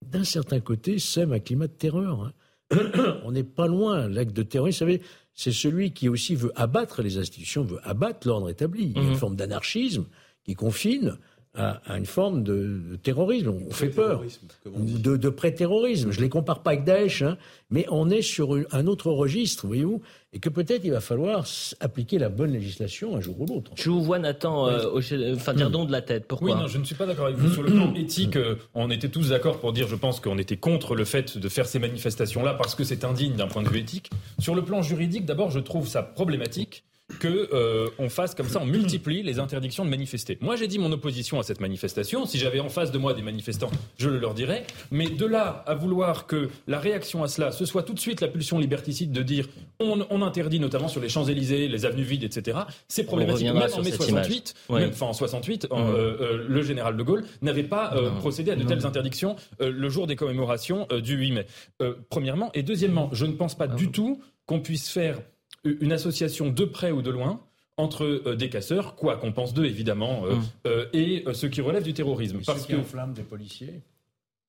d'un 0.05 0.23
certain 0.23 0.59
côté, 0.59 0.99
sèment 0.99 1.33
un 1.33 1.39
climat 1.39 1.67
de 1.67 1.73
terreur. 1.73 2.21
Hein. 2.21 2.33
On 3.23 3.31
n'est 3.31 3.43
pas 3.43 3.67
loin. 3.67 4.07
L'acte 4.07 4.33
de 4.33 4.43
terrorisme, 4.43 4.85
vous 4.85 4.91
savez, 4.91 5.01
c'est 5.33 5.51
celui 5.51 5.93
qui 5.93 6.09
aussi 6.09 6.35
veut 6.35 6.51
abattre 6.55 7.01
les 7.01 7.17
institutions, 7.17 7.63
veut 7.63 7.79
abattre 7.83 8.27
l'ordre 8.27 8.49
établi. 8.49 8.83
Il 8.83 8.97
y 8.97 8.99
a 8.99 9.03
une 9.03 9.09
mhm. 9.09 9.15
forme 9.15 9.35
d'anarchisme 9.35 10.05
qui 10.43 10.53
confine 10.53 11.17
à, 11.55 11.97
une 11.97 12.05
forme 12.05 12.43
de, 12.43 12.97
terrorisme. 13.03 13.53
On 13.67 13.71
fait 13.71 13.89
peur. 13.89 14.23
De, 14.65 15.17
de 15.17 15.29
pré-terrorisme. 15.29 16.11
Je 16.11 16.17
ne 16.17 16.23
les 16.23 16.29
compare 16.29 16.63
pas 16.63 16.71
avec 16.71 16.85
Daesh, 16.85 17.23
hein, 17.23 17.37
mais 17.69 17.85
on 17.89 18.09
est 18.09 18.21
sur 18.21 18.57
un 18.71 18.87
autre 18.87 19.11
registre, 19.11 19.67
voyez-vous, 19.67 20.01
et 20.31 20.39
que 20.39 20.47
peut-être 20.47 20.85
il 20.85 20.91
va 20.91 21.01
falloir 21.01 21.45
appliquer 21.81 22.19
la 22.19 22.29
bonne 22.29 22.53
législation 22.53 23.17
un 23.17 23.21
jour 23.21 23.41
ou 23.41 23.45
l'autre. 23.45 23.71
Je 23.75 23.89
vous 23.89 24.01
vois, 24.01 24.17
Nathan, 24.17 24.69
euh, 24.69 25.01
enfin, 25.35 25.53
dire 25.53 25.69
don 25.69 25.83
de 25.83 25.91
la 25.91 26.01
tête. 26.01 26.25
Pourquoi 26.25 26.51
Oui, 26.51 26.57
non, 26.57 26.67
je 26.67 26.77
ne 26.77 26.85
suis 26.85 26.95
pas 26.95 27.05
d'accord 27.05 27.25
avec 27.25 27.37
vous. 27.37 27.51
Sur 27.51 27.63
le 27.63 27.71
plan 27.71 27.93
éthique, 27.95 28.37
euh, 28.37 28.55
on 28.73 28.89
était 28.89 29.09
tous 29.09 29.29
d'accord 29.29 29.59
pour 29.59 29.73
dire, 29.73 29.87
je 29.87 29.95
pense 29.95 30.21
qu'on 30.21 30.37
était 30.37 30.57
contre 30.57 30.95
le 30.95 31.03
fait 31.03 31.37
de 31.37 31.49
faire 31.49 31.67
ces 31.67 31.79
manifestations-là 31.79 32.53
parce 32.53 32.75
que 32.75 32.85
c'est 32.85 33.03
indigne 33.03 33.33
d'un 33.33 33.47
point 33.47 33.63
de 33.63 33.69
vue 33.69 33.79
éthique. 33.79 34.09
Sur 34.39 34.55
le 34.55 34.63
plan 34.63 34.81
juridique, 34.81 35.25
d'abord, 35.25 35.51
je 35.51 35.59
trouve 35.59 35.87
ça 35.87 36.01
problématique 36.01 36.85
que 37.19 37.49
euh, 37.53 37.89
on 37.99 38.09
fasse 38.09 38.35
comme 38.35 38.47
ça, 38.47 38.59
on 38.61 38.65
multiplie 38.65 39.23
les 39.23 39.39
interdictions 39.39 39.85
de 39.85 39.89
manifester. 39.89 40.37
Moi, 40.41 40.55
j'ai 40.55 40.67
dit 40.67 40.79
mon 40.79 40.91
opposition 40.91 41.39
à 41.39 41.43
cette 41.43 41.59
manifestation. 41.59 42.25
Si 42.25 42.37
j'avais 42.37 42.59
en 42.59 42.69
face 42.69 42.91
de 42.91 42.97
moi 42.97 43.13
des 43.13 43.21
manifestants, 43.21 43.71
je 43.97 44.09
le 44.09 44.19
leur 44.19 44.33
dirais. 44.33 44.65
Mais 44.91 45.09
de 45.09 45.25
là 45.25 45.63
à 45.67 45.75
vouloir 45.75 46.27
que 46.27 46.49
la 46.67 46.79
réaction 46.79 47.23
à 47.23 47.27
cela, 47.27 47.51
ce 47.51 47.65
soit 47.65 47.83
tout 47.83 47.93
de 47.93 47.99
suite 47.99 48.21
la 48.21 48.27
pulsion 48.27 48.59
liberticide 48.59 49.11
de 49.11 49.23
dire 49.23 49.47
on, 49.79 50.05
on 50.09 50.21
interdit 50.21 50.59
notamment 50.59 50.87
sur 50.87 51.01
les 51.01 51.09
Champs-Élysées, 51.09 51.67
les 51.67 51.85
avenues 51.85 52.03
vides, 52.03 52.23
etc. 52.23 52.59
C'est 52.87 53.03
problématique. 53.03 53.45
Même 53.45 53.57
en 53.57 53.81
mai 53.81 53.91
68, 53.91 54.53
même, 54.69 54.89
enfin 54.89 55.07
en 55.07 55.13
68, 55.13 55.65
mmh. 55.65 55.67
euh, 55.71 55.77
euh, 55.77 56.45
le 56.47 56.61
général 56.61 56.97
de 56.97 57.03
Gaulle 57.03 57.23
n'avait 57.41 57.63
pas 57.63 57.93
procédé 58.19 58.51
à 58.51 58.55
de 58.55 58.63
telles 58.63 58.85
interdictions 58.85 59.35
le 59.59 59.89
jour 59.89 60.07
des 60.07 60.15
commémorations 60.15 60.87
du 61.03 61.15
8 61.15 61.31
mai. 61.31 61.45
premièrement, 62.09 62.51
et 62.53 62.63
deuxièmement, 62.63 63.09
je 63.11 63.25
ne 63.25 63.33
pense 63.33 63.55
pas 63.55 63.67
du 63.67 63.91
tout 63.91 64.21
qu'on 64.45 64.59
puisse 64.59 64.89
faire 64.89 65.19
une 65.63 65.91
association 65.91 66.49
de 66.49 66.65
près 66.65 66.91
ou 66.91 67.01
de 67.01 67.11
loin 67.11 67.41
entre 67.77 68.35
des 68.35 68.49
casseurs, 68.49 68.95
quoi 68.95 69.17
qu'on 69.17 69.31
pense 69.31 69.53
d'eux 69.53 69.65
évidemment, 69.65 70.23
mmh. 70.23 70.69
et 70.93 71.23
ceux 71.33 71.47
qui 71.47 71.61
relèvent 71.61 71.83
du 71.83 71.93
terrorisme. 71.93 72.39
parce 72.45 72.67
que 72.67 72.75
enflamment 72.75 73.13
des 73.13 73.23
policiers. 73.23 73.81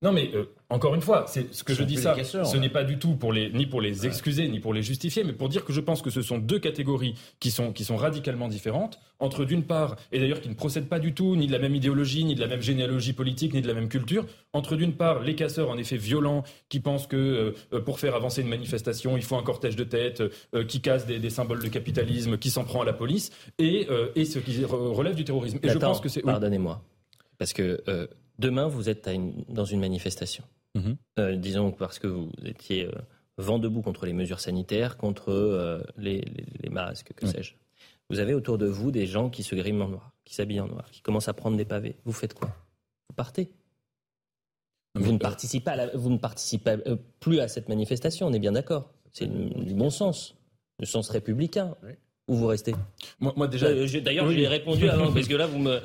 Non, 0.03 0.11
mais 0.11 0.31
euh, 0.35 0.47
encore 0.69 0.97
une 0.97 1.01
fois, 1.01 1.27
c'est 1.29 1.55
ce 1.55 1.63
que 1.63 1.75
je 1.75 1.85
dis 1.85 1.97
ça. 1.97 2.17
ce 2.25 2.57
n'est 2.57 2.69
pas 2.69 2.83
du 2.83 2.99
tout 2.99 3.15
pour 3.15 3.33
les 3.33 3.51
ni 3.53 3.67
pour 3.67 3.81
les 3.81 4.05
excuser 4.05 4.49
ni 4.49 4.59
pour 4.59 4.75
les 4.75 4.83
justifier, 4.83 5.23
mais 5.23 5.33
pour 5.33 5.49
dire 5.49 5.65
que 5.65 5.73
je 5.73 5.81
pense 5.81 6.03
que 6.03 6.11
ce 6.11 6.23
sont 6.23 6.39
deux 6.39 6.59
catégories 6.59 7.15
qui 7.39 7.53
sont 7.53 7.73
qui 7.73 7.85
sont 7.85 7.97
radicalement 7.97 8.49
différentes 8.49 8.99
entre 9.21 9.45
d'une 9.45 9.63
part 9.63 9.95
et 10.11 10.19
d'ailleurs 10.19 10.41
qui 10.41 10.49
ne 10.49 10.55
procèdent 10.55 10.89
pas 10.89 10.99
du 10.99 11.15
tout 11.15 11.37
ni 11.37 11.47
de 11.47 11.53
la 11.53 11.61
même 11.61 11.77
idéologie 11.77 12.25
ni 12.25 12.35
de 12.35 12.41
la 12.41 12.49
même 12.49 12.63
généalogie 12.63 13.13
politique 13.13 13.55
ni 13.55 13.63
de 13.63 13.69
la 13.69 13.75
même 13.75 13.89
culture. 13.89 14.27
Entre 14.53 14.75
d'une 14.75 14.95
part 14.95 15.23
les 15.23 15.37
casseurs 15.37 15.71
en 15.71 15.77
effet 15.77 15.97
violents 15.97 16.43
qui 16.69 16.81
pensent 16.81 17.07
que 17.07 17.55
euh, 17.73 17.81
pour 17.81 18.01
faire 18.01 18.17
avancer 18.17 18.43
une 18.43 18.49
manifestation 18.49 19.17
il 19.17 19.23
faut 19.23 19.37
un 19.37 19.43
cortège 19.45 19.77
de 19.77 19.85
tête, 19.85 20.23
euh, 20.55 20.65
qui 20.65 20.81
casse 20.81 21.07
des, 21.07 21.31
symboles 21.31 21.63
de 21.63 21.69
capitalisme, 21.69 22.39
qui 22.39 22.51
s'en 22.51 22.65
prend 22.65 22.83
à 22.83 22.85
la 22.85 22.93
police 22.93 23.31
et 23.59 23.87
et 24.17 24.25
ce 24.25 24.41
qui 24.41 24.65
relève 24.65 25.15
du 25.15 25.25
terrorisme. 25.25 25.59
Et 25.63 25.69
je 25.69 25.79
pense 25.79 26.01
que 26.01 26.09
c'est 26.09 26.23
pardonnez-moi 26.23 26.83
parce 27.39 27.53
que 27.53 27.81
Demain, 28.39 28.67
vous 28.67 28.89
êtes 28.89 29.09
dans 29.49 29.65
une 29.65 29.81
manifestation. 29.81 30.45
Mhm. 30.75 30.97
Euh, 31.19 31.37
disons 31.37 31.71
parce 31.71 31.99
que 31.99 32.07
vous 32.07 32.31
étiez 32.45 32.87
euh, 32.87 32.93
vent 33.37 33.59
debout 33.59 33.83
contre 33.83 34.07
les 34.07 34.13
mesures 34.13 34.41
sanitaires, 34.41 34.97
contre 34.97 35.31
euh, 35.31 35.83
les, 35.97 36.25
masques, 36.71 37.13
que 37.15 37.27
sais-je. 37.27 37.55
Vous 38.11 38.21
avez 38.21 38.35
autour 38.35 38.59
de 38.59 38.67
vous 38.67 38.91
des 38.91 39.07
gens 39.07 39.31
qui 39.31 39.43
se 39.43 39.55
griment 39.55 39.83
en 39.83 39.89
noir, 39.89 40.13
qui 40.25 40.35
s'habillent 40.35 40.61
en 40.61 40.69
noir, 40.69 40.91
qui 40.91 41.01
commencent 41.01 41.29
à 41.29 41.35
prendre 41.35 41.57
des 41.57 41.65
pavés. 41.65 41.97
Vous 42.05 42.13
faites 42.13 42.35
quoi? 42.35 42.49
Vous 43.09 43.15
partez. 43.15 43.51
vous, 44.95 45.13
ne 45.13 45.19
participez 45.19 45.73
vous 45.95 46.11
ne 46.11 46.19
participez 46.19 46.77
plus 47.21 47.41
à 47.41 47.49
cette 47.49 47.69
manifestation, 47.69 48.27
on 48.27 48.33
est 48.33 48.39
bien 48.39 48.53
d'accord. 48.53 48.91
C'est 49.13 49.27
du 49.27 49.75
bon 49.75 49.91
sens, 49.91 50.35
le 50.79 50.87
sens 50.87 51.09
républicain. 51.11 51.77
Ou 52.29 52.35
vous 52.35 52.47
restez? 52.47 52.75
Moi, 53.21 53.49
déjà. 53.49 53.69
D'ailleurs, 54.01 54.31
j'ai 54.31 54.47
répondu 54.47 54.89
avant, 54.89 55.13
parce 55.15 55.29
que 55.29 55.35
là, 55.35 55.47
vous 55.47 55.59
me. 55.59 55.81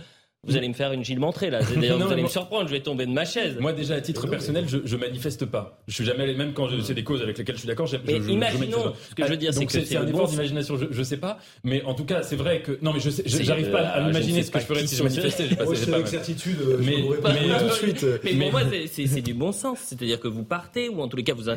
Vous 0.45 0.55
allez 0.55 0.69
me 0.69 0.73
faire 0.73 0.93
une 0.93 1.03
Gilles 1.03 1.19
Montré 1.19 1.49
là. 1.49 1.59
D'ailleurs, 1.75 1.99
vous 1.99 2.11
allez 2.11 2.23
me 2.23 2.27
surprendre. 2.27 2.67
Je 2.67 2.73
vais 2.73 2.79
tomber 2.79 3.05
de 3.05 3.11
ma 3.11 3.25
chaise. 3.25 3.57
Moi, 3.59 3.73
déjà 3.73 3.95
à 3.95 4.01
titre 4.01 4.27
personnel, 4.27 4.65
je, 4.67 4.77
je 4.85 4.95
manifeste 4.95 5.45
pas. 5.45 5.79
Je 5.87 5.95
suis 5.95 6.05
jamais 6.05 6.33
même 6.33 6.53
quand 6.53 6.69
c'est 6.83 6.93
des 6.93 7.03
causes 7.03 7.21
avec 7.21 7.37
lesquelles 7.37 7.55
je 7.55 7.61
suis 7.61 7.67
d'accord. 7.67 7.89
Mais 8.05 8.17
imaginons. 8.17 8.93
ce 9.09 9.15
que 9.15 9.23
je 9.25 9.29
veux 9.29 9.37
dire, 9.37 9.53
c'est 9.53 9.65
que 9.65 9.71
c'est 9.71 9.97
un 9.97 10.07
effort 10.07 10.27
d'imagination. 10.27 10.77
Je, 10.77 10.85
je 10.91 11.03
sais 11.03 11.17
pas, 11.17 11.37
mais 11.63 11.83
en 11.83 11.93
tout 11.93 12.05
cas, 12.05 12.23
c'est 12.23 12.35
vrai 12.35 12.61
que 12.61 12.77
non, 12.81 12.93
mais 12.93 12.99
je 12.99 13.09
sais, 13.09 13.23
j'arrive 13.25 13.71
pas 13.71 13.81
à 13.81 14.05
m'imaginer 14.05 14.43
ce 14.43 14.51
que 14.51 14.59
je 14.59 14.65
ferais 14.65 14.87
si 14.87 14.95
je 14.95 15.03
manifestais. 15.03 15.49
C'est 15.75 15.93
avec 15.93 16.07
certitude. 16.07 16.57
Mais 16.79 17.01
tout 17.01 17.65
de 17.65 17.71
suite. 17.71 18.05
Mais 18.23 18.33
pour 18.33 18.51
moi, 18.51 18.61
c'est 18.87 19.21
du 19.21 19.33
bon 19.33 19.51
sens. 19.51 19.79
C'est-à-dire 19.79 20.19
que 20.19 20.27
vous 20.27 20.43
partez 20.43 20.89
ou 20.89 21.01
en 21.01 21.07
tous 21.07 21.17
les 21.17 21.23
cas, 21.23 21.33
vous 21.33 21.51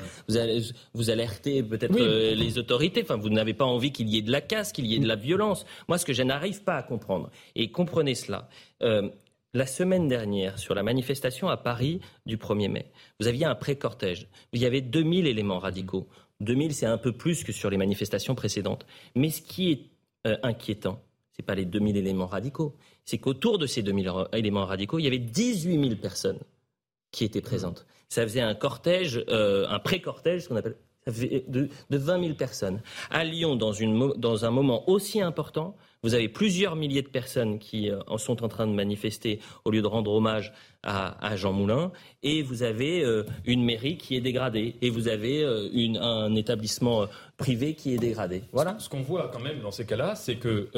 vous 0.94 1.10
alertez 1.10 1.62
peut-être 1.62 1.96
euh, 1.98 2.34
les 2.34 2.58
autorités. 2.58 3.02
Enfin, 3.02 3.16
vous 3.16 3.28
n'avez 3.28 3.54
pas 3.54 3.64
envie 3.64 3.92
qu'il 3.92 4.08
y 4.08 4.18
ait 4.18 4.22
de 4.22 4.32
la 4.32 4.40
casse, 4.40 4.72
qu'il 4.72 4.86
y 4.86 4.94
ait 4.94 4.98
de 4.98 5.08
la 5.08 5.16
violence. 5.16 5.64
Moi, 5.88 5.98
ce 5.98 6.04
que 6.04 6.12
je 6.12 6.22
n'arrive 6.22 6.62
pas 6.62 6.76
à 6.76 6.82
comprendre, 6.82 7.30
et 7.56 7.70
comprenez 7.70 8.14
cela, 8.14 8.48
euh, 8.82 9.08
la 9.52 9.66
semaine 9.66 10.06
dernière, 10.06 10.58
sur 10.58 10.74
la 10.74 10.82
manifestation 10.82 11.48
à 11.48 11.56
Paris 11.56 12.00
du 12.24 12.36
1er 12.36 12.68
mai, 12.68 12.92
vous 13.18 13.26
aviez 13.26 13.46
un 13.46 13.56
pré-cortège. 13.56 14.28
Il 14.52 14.60
y 14.60 14.66
avait 14.66 14.80
2000 14.80 15.26
éléments 15.26 15.58
radicaux. 15.58 16.08
2000, 16.40 16.72
c'est 16.72 16.86
un 16.86 16.98
peu 16.98 17.12
plus 17.12 17.42
que 17.42 17.52
sur 17.52 17.68
les 17.68 17.76
manifestations 17.76 18.34
précédentes. 18.36 18.86
Mais 19.16 19.30
ce 19.30 19.42
qui 19.42 19.72
est 19.72 19.90
euh, 20.26 20.36
inquiétant, 20.44 21.02
ce 21.32 21.42
n'est 21.42 21.46
pas 21.46 21.56
les 21.56 21.64
2000 21.64 21.96
éléments 21.96 22.26
radicaux, 22.26 22.76
c'est 23.04 23.18
qu'autour 23.18 23.58
de 23.58 23.66
ces 23.66 23.82
2000 23.82 24.12
éléments 24.34 24.66
radicaux, 24.66 25.00
il 25.00 25.04
y 25.04 25.08
avait 25.08 25.18
18 25.18 25.82
000 25.82 25.96
personnes 25.96 26.38
qui 27.10 27.24
étaient 27.24 27.40
présentes. 27.40 27.86
Ça 28.08 28.22
faisait 28.22 28.40
un 28.40 28.54
cortège, 28.54 29.24
euh, 29.28 29.66
un 29.68 29.80
pré-cortège, 29.80 30.42
ce 30.42 30.48
qu'on 30.48 30.56
appelle 30.56 30.76
de, 31.08 31.68
de 31.90 31.96
20 31.98 32.20
000 32.20 32.34
personnes. 32.34 32.82
À 33.10 33.24
Lyon, 33.24 33.56
dans 33.56 34.44
un 34.44 34.50
moment 34.50 34.88
aussi 34.88 35.20
important, 35.20 35.76
vous 36.02 36.14
avez 36.14 36.28
plusieurs 36.28 36.76
milliers 36.76 37.02
de 37.02 37.08
personnes 37.08 37.58
qui 37.58 37.90
euh, 37.90 38.00
en 38.06 38.18
sont 38.18 38.42
en 38.42 38.48
train 38.48 38.66
de 38.66 38.72
manifester 38.72 39.40
au 39.64 39.70
lieu 39.70 39.82
de 39.82 39.86
rendre 39.86 40.12
hommage 40.12 40.52
à, 40.82 41.36
Jean 41.36 41.52
Moulin, 41.52 41.92
et 42.22 42.40
vous 42.40 42.62
avez 42.62 43.04
euh, 43.04 43.24
une 43.44 43.62
mairie 43.62 43.98
qui 43.98 44.16
est 44.16 44.22
dégradée, 44.22 44.76
et 44.80 44.88
vous 44.88 45.08
avez 45.08 45.42
euh, 45.42 45.68
un 46.00 46.34
établissement 46.34 47.06
privé 47.36 47.74
qui 47.74 47.92
est 47.92 47.98
dégradé. 47.98 48.44
Voilà. 48.52 48.78
Ce 48.78 48.88
qu'on 48.88 49.02
voit 49.02 49.30
quand 49.30 49.40
même 49.40 49.60
dans 49.60 49.72
ces 49.72 49.84
cas-là, 49.84 50.14
c'est 50.14 50.36
que 50.36 50.70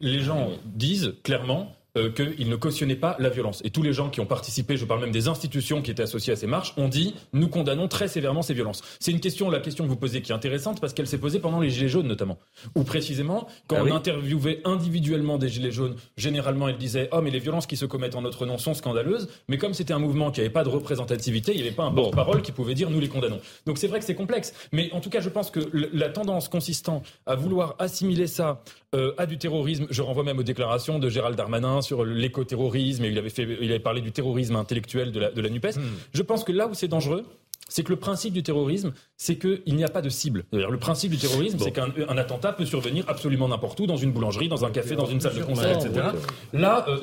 les 0.00 0.20
gens 0.20 0.50
disent 0.66 1.14
clairement 1.22 1.74
euh, 1.96 2.10
qu'il 2.10 2.48
ne 2.48 2.56
cautionnait 2.56 2.96
pas 2.96 3.16
la 3.18 3.28
violence. 3.28 3.60
Et 3.64 3.70
tous 3.70 3.82
les 3.82 3.92
gens 3.92 4.10
qui 4.10 4.20
ont 4.20 4.26
participé, 4.26 4.76
je 4.76 4.84
parle 4.84 5.00
même 5.00 5.10
des 5.10 5.28
institutions 5.28 5.82
qui 5.82 5.90
étaient 5.90 6.02
associées 6.02 6.32
à 6.32 6.36
ces 6.36 6.46
marches, 6.46 6.72
ont 6.76 6.88
dit 6.88 7.14
nous 7.32 7.48
condamnons 7.48 7.88
très 7.88 8.08
sévèrement 8.08 8.42
ces 8.42 8.54
violences. 8.54 8.82
C'est 9.00 9.10
une 9.10 9.20
question, 9.20 9.50
la 9.50 9.60
question 9.60 9.84
que 9.84 9.88
vous 9.88 9.96
posez, 9.96 10.22
qui 10.22 10.32
est 10.32 10.34
intéressante 10.34 10.80
parce 10.80 10.92
qu'elle 10.92 11.06
s'est 11.06 11.18
posée 11.18 11.40
pendant 11.40 11.60
les 11.60 11.70
Gilets 11.70 11.88
jaunes 11.88 12.06
notamment. 12.06 12.38
Ou 12.74 12.84
précisément, 12.84 13.48
quand 13.66 13.76
ah 13.78 13.84
on 13.84 13.94
interviewait 13.94 14.60
individuellement 14.64 15.38
des 15.38 15.48
Gilets 15.48 15.72
jaunes, 15.72 15.96
généralement 16.16 16.68
ils 16.68 16.78
disaient 16.78 17.08
oh 17.12 17.20
mais 17.20 17.30
les 17.30 17.38
violences 17.38 17.66
qui 17.66 17.76
se 17.76 17.86
commettent 17.86 18.16
en 18.16 18.22
notre 18.22 18.46
nom 18.46 18.58
sont 18.58 18.74
scandaleuses, 18.74 19.28
mais 19.48 19.58
comme 19.58 19.74
c'était 19.74 19.92
un 19.92 19.98
mouvement 19.98 20.30
qui 20.30 20.40
n'avait 20.40 20.52
pas 20.52 20.64
de 20.64 20.68
représentativité, 20.68 21.52
il 21.52 21.56
n'y 21.56 21.62
avait 21.62 21.76
pas 21.76 21.84
un 21.84 21.92
porte-parole 21.92 22.42
qui 22.42 22.52
pouvait 22.52 22.74
dire 22.74 22.90
nous 22.90 23.00
les 23.00 23.08
condamnons. 23.08 23.40
Donc 23.66 23.78
c'est 23.78 23.88
vrai 23.88 23.98
que 23.98 24.04
c'est 24.04 24.14
complexe. 24.14 24.54
Mais 24.72 24.90
en 24.92 25.00
tout 25.00 25.10
cas, 25.10 25.20
je 25.20 25.28
pense 25.28 25.50
que 25.50 25.60
la 25.72 26.08
tendance 26.08 26.48
consistant 26.48 27.02
à 27.26 27.34
vouloir 27.34 27.74
assimiler 27.78 28.26
ça 28.26 28.62
euh, 28.94 29.12
à 29.18 29.26
du 29.26 29.38
terrorisme, 29.38 29.86
je 29.90 30.02
renvoie 30.02 30.24
même 30.24 30.38
aux 30.38 30.42
déclarations 30.42 30.98
de 30.98 31.08
Gérald 31.08 31.36
Darmanin 31.36 31.80
sur 31.80 32.04
l'écoterrorisme 32.04 33.04
et 33.04 33.08
il 33.08 33.18
avait, 33.18 33.30
fait, 33.30 33.46
il 33.60 33.70
avait 33.70 33.78
parlé 33.78 34.00
du 34.00 34.12
terrorisme 34.12 34.56
intellectuel 34.56 35.12
de 35.12 35.20
la, 35.20 35.30
de 35.30 35.40
la 35.40 35.48
NUPES. 35.48 35.76
Hmm. 35.76 35.82
Je 36.12 36.22
pense 36.22 36.44
que 36.44 36.52
là 36.52 36.66
où 36.66 36.74
c'est 36.74 36.88
dangereux, 36.88 37.24
c'est 37.70 37.84
que 37.84 37.90
le 37.90 37.96
principe 37.96 38.34
du 38.34 38.42
terrorisme, 38.42 38.92
c'est 39.16 39.36
qu'il 39.36 39.74
n'y 39.74 39.84
a 39.84 39.88
pas 39.88 40.02
de 40.02 40.08
cible. 40.08 40.44
Le 40.52 40.76
principe 40.76 41.12
du 41.12 41.18
terrorisme, 41.18 41.58
c'est 41.60 41.70
qu'un 41.70 42.18
attentat 42.18 42.52
peut 42.52 42.66
survenir 42.66 43.04
absolument 43.08 43.48
n'importe 43.48 43.78
où, 43.80 43.86
dans 43.86 43.96
une 43.96 44.12
boulangerie, 44.12 44.48
dans 44.48 44.64
un 44.64 44.70
café, 44.70 44.96
dans 44.96 45.06
une 45.06 45.20
salle 45.20 45.36
de 45.36 45.42
concert, 45.44 45.78
etc. 45.78 46.08
Là, 46.52 46.84
euh, 46.88 46.98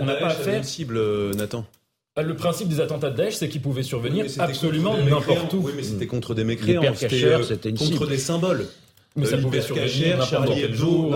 on 0.00 0.04
n'a 0.04 0.14
pas 0.14 0.26
affaire. 0.26 0.64
cible, 0.64 0.98
euh, 0.98 1.32
Nathan. 1.32 1.64
Euh, 2.18 2.22
le 2.22 2.36
principe 2.36 2.68
des 2.68 2.80
attentats 2.80 3.10
de 3.10 3.16
Daesh, 3.16 3.34
c'est 3.34 3.48
qu'ils 3.48 3.62
pouvaient 3.62 3.82
survenir 3.82 4.26
absolument 4.38 4.96
n'importe 4.98 5.54
où. 5.54 5.62
Oui, 5.64 5.72
mais 5.74 5.82
c'était 5.82 6.06
contre 6.06 6.34
des 6.34 6.44
mécréants, 6.44 6.94
c'était 6.94 7.72
contre 7.72 8.06
des 8.06 8.18
symboles. 8.18 8.66
Mais 9.16 9.26
ça 9.26 9.38
pouvait 9.38 9.60
survenir 9.60 10.24
Charlie 10.24 10.62
Hebdo, 10.62 11.12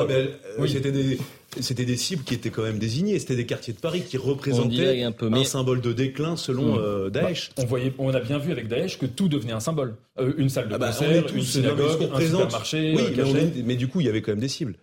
c'était 0.66 0.92
des 0.92 1.18
c'était 1.60 1.84
des 1.84 1.96
cibles 1.96 2.24
qui 2.24 2.34
étaient 2.34 2.50
quand 2.50 2.62
même 2.62 2.78
désignées. 2.78 3.18
C'était 3.18 3.36
des 3.36 3.46
quartiers 3.46 3.72
de 3.72 3.78
Paris 3.78 4.02
qui 4.02 4.16
représentaient 4.16 5.02
un, 5.02 5.12
peu, 5.12 5.30
un, 5.32 5.44
symbole 5.44 5.80
de 5.80 5.92
déclin 5.92 6.36
selon 6.36 6.76
hmm. 6.76 6.80
euh, 6.80 7.10
Daesh. 7.10 7.50
Bah, 7.56 7.62
on, 7.62 7.66
voyait, 7.66 7.92
on 7.98 8.12
a 8.14 8.20
bien 8.20 8.38
vu 8.38 8.52
avec 8.52 8.68
Daesh 8.68 8.98
que 8.98 9.06
tout 9.06 9.28
devenait 9.28 9.52
un 9.52 9.60
symbole. 9.60 9.94
Euh, 10.18 10.32
une 10.36 10.48
salle 10.48 10.68
de 10.68 10.74
ah 10.74 10.78
bah, 10.78 10.88
concert, 10.88 11.24
une 11.34 11.42
synagogue, 11.42 12.08
un 12.12 12.20
supermarché. 12.20 12.94
Oui, 12.96 13.02
euh, 13.18 13.50
mais, 13.64 13.76
du 13.76 13.88
coup, 13.88 14.00
il 14.00 14.06
y 14.06 14.08
avait 14.08 14.22
quand 14.22 14.32
même 14.32 14.40
des 14.40 14.48
cibles. 14.48 14.76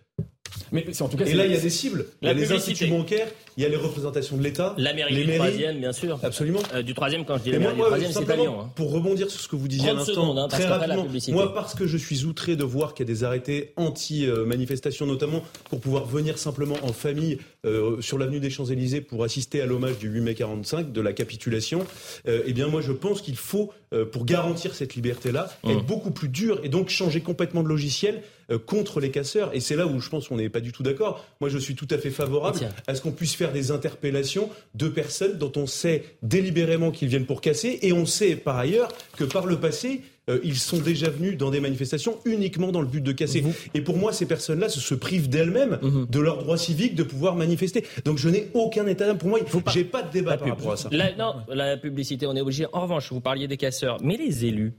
Mais 0.72 0.84
en 1.00 1.08
tout 1.08 1.16
cas, 1.16 1.24
et 1.24 1.34
là, 1.34 1.46
il 1.46 1.52
y 1.52 1.56
a 1.56 1.60
des 1.60 1.70
cibles. 1.70 2.06
Il 2.20 2.28
y 2.28 2.30
a 2.30 2.34
les 2.34 2.52
instituts 2.52 2.86
bancaires, 2.86 3.28
il 3.56 3.62
y 3.62 3.66
a 3.66 3.68
les 3.68 3.76
représentations 3.76 4.36
de 4.36 4.42
l'État. 4.42 4.74
La 4.78 4.94
mairie 4.94 5.14
du 5.14 5.34
troisième, 5.34 5.78
bien 5.78 5.92
sûr. 5.92 6.18
Absolument. 6.22 6.62
Euh, 6.74 6.82
du 6.82 6.94
troisième, 6.94 7.24
quand 7.24 7.38
je 7.38 7.42
dis 7.44 7.50
la 7.50 7.58
mairie 7.58 7.74
du 7.74 7.80
troisième, 7.80 8.12
c'est. 8.12 8.30
Hein. 8.30 8.70
Pour 8.74 8.92
rebondir 8.92 9.30
sur 9.30 9.40
ce 9.40 9.48
que 9.48 9.56
vous 9.56 9.68
disiez 9.68 9.90
à 9.90 9.94
l'instant, 9.94 10.36
hein, 10.36 10.48
très 10.48 10.66
rapidement. 10.66 11.06
Moi, 11.28 11.54
parce 11.54 11.74
que 11.74 11.86
je 11.86 11.96
suis 11.96 12.24
outré 12.24 12.56
de 12.56 12.64
voir 12.64 12.94
qu'il 12.94 13.06
y 13.06 13.10
a 13.10 13.12
des 13.12 13.24
arrêtés 13.24 13.72
anti-manifestation, 13.76 15.06
notamment 15.06 15.42
pour 15.68 15.80
pouvoir 15.80 16.06
venir 16.06 16.38
simplement 16.38 16.76
en 16.82 16.92
famille 16.92 17.38
euh, 17.64 18.00
sur 18.00 18.18
l'avenue 18.18 18.40
des 18.40 18.50
Champs-Élysées 18.50 19.00
pour 19.00 19.24
assister 19.24 19.60
à 19.60 19.66
l'hommage 19.66 19.98
du 19.98 20.08
8 20.08 20.20
mai 20.20 20.34
45, 20.34 20.92
de 20.92 21.00
la 21.00 21.12
capitulation. 21.12 21.86
Euh, 22.28 22.42
eh 22.46 22.52
bien, 22.52 22.68
moi, 22.68 22.80
je 22.80 22.92
pense 22.92 23.20
qu'il 23.20 23.36
faut, 23.36 23.72
pour 24.10 24.24
garantir 24.24 24.74
cette 24.74 24.94
liberté-là, 24.94 25.50
être 25.64 25.82
mmh. 25.82 25.86
beaucoup 25.86 26.10
plus 26.10 26.28
dur 26.28 26.60
et 26.62 26.68
donc 26.68 26.88
changer 26.88 27.20
complètement 27.20 27.62
de 27.62 27.68
logiciel 27.68 28.22
contre 28.66 29.00
les 29.00 29.10
casseurs. 29.10 29.50
Et 29.54 29.60
c'est 29.60 29.76
là 29.76 29.86
où 29.86 30.00
je 30.00 30.08
pense 30.08 30.28
qu'on 30.28 30.36
n'est 30.36 30.48
pas 30.48 30.60
du 30.60 30.72
tout 30.72 30.82
d'accord. 30.82 31.24
Moi, 31.40 31.48
je 31.50 31.58
suis 31.58 31.74
tout 31.74 31.88
à 31.90 31.98
fait 31.98 32.10
favorable 32.10 32.60
à 32.86 32.94
ce 32.94 33.00
qu'on 33.00 33.12
puisse 33.12 33.34
faire 33.34 33.52
des 33.52 33.70
interpellations 33.70 34.50
de 34.74 34.88
personnes 34.88 35.38
dont 35.38 35.52
on 35.56 35.66
sait 35.66 36.04
délibérément 36.22 36.90
qu'ils 36.90 37.08
viennent 37.08 37.26
pour 37.26 37.40
casser. 37.40 37.78
Et 37.82 37.92
on 37.92 38.06
sait 38.06 38.36
par 38.36 38.58
ailleurs 38.58 38.88
que 39.16 39.24
par 39.24 39.46
le 39.46 39.58
passé, 39.58 40.02
euh, 40.30 40.38
ils 40.44 40.56
sont 40.56 40.78
déjà 40.78 41.10
venus 41.10 41.36
dans 41.36 41.50
des 41.50 41.58
manifestations 41.58 42.18
uniquement 42.24 42.70
dans 42.70 42.80
le 42.80 42.86
but 42.86 43.02
de 43.02 43.12
casser. 43.12 43.42
Et 43.74 43.80
pour 43.80 43.96
moi, 43.96 44.12
ces 44.12 44.26
personnes-là 44.26 44.68
se, 44.68 44.94
privent 44.94 45.28
d'elles-mêmes 45.28 45.78
mhm. 45.82 46.06
de 46.08 46.20
leur 46.20 46.38
droit 46.38 46.56
civique 46.56 46.94
de 46.94 47.02
pouvoir 47.02 47.34
manifester. 47.34 47.84
Donc 48.04 48.18
je 48.18 48.28
n'ai 48.28 48.48
aucun 48.54 48.86
état 48.86 49.06
d'âme. 49.06 49.18
Pour 49.18 49.30
moi, 49.30 49.40
je 49.68 49.78
n'ai 49.78 49.84
pas 49.84 50.02
de 50.02 50.12
débat 50.12 50.36
par 50.36 50.48
rapport 50.48 50.72
à 50.72 50.76
ça. 50.76 50.90
non, 51.18 51.34
la 51.48 51.76
publicité, 51.76 52.26
on 52.26 52.36
est 52.36 52.40
obligé. 52.40 52.66
En 52.72 52.82
revanche, 52.82 53.10
vous 53.10 53.20
parliez 53.20 53.48
des 53.48 53.56
casseurs, 53.56 53.98
mais 54.02 54.16
les 54.16 54.44
élus 54.44 54.74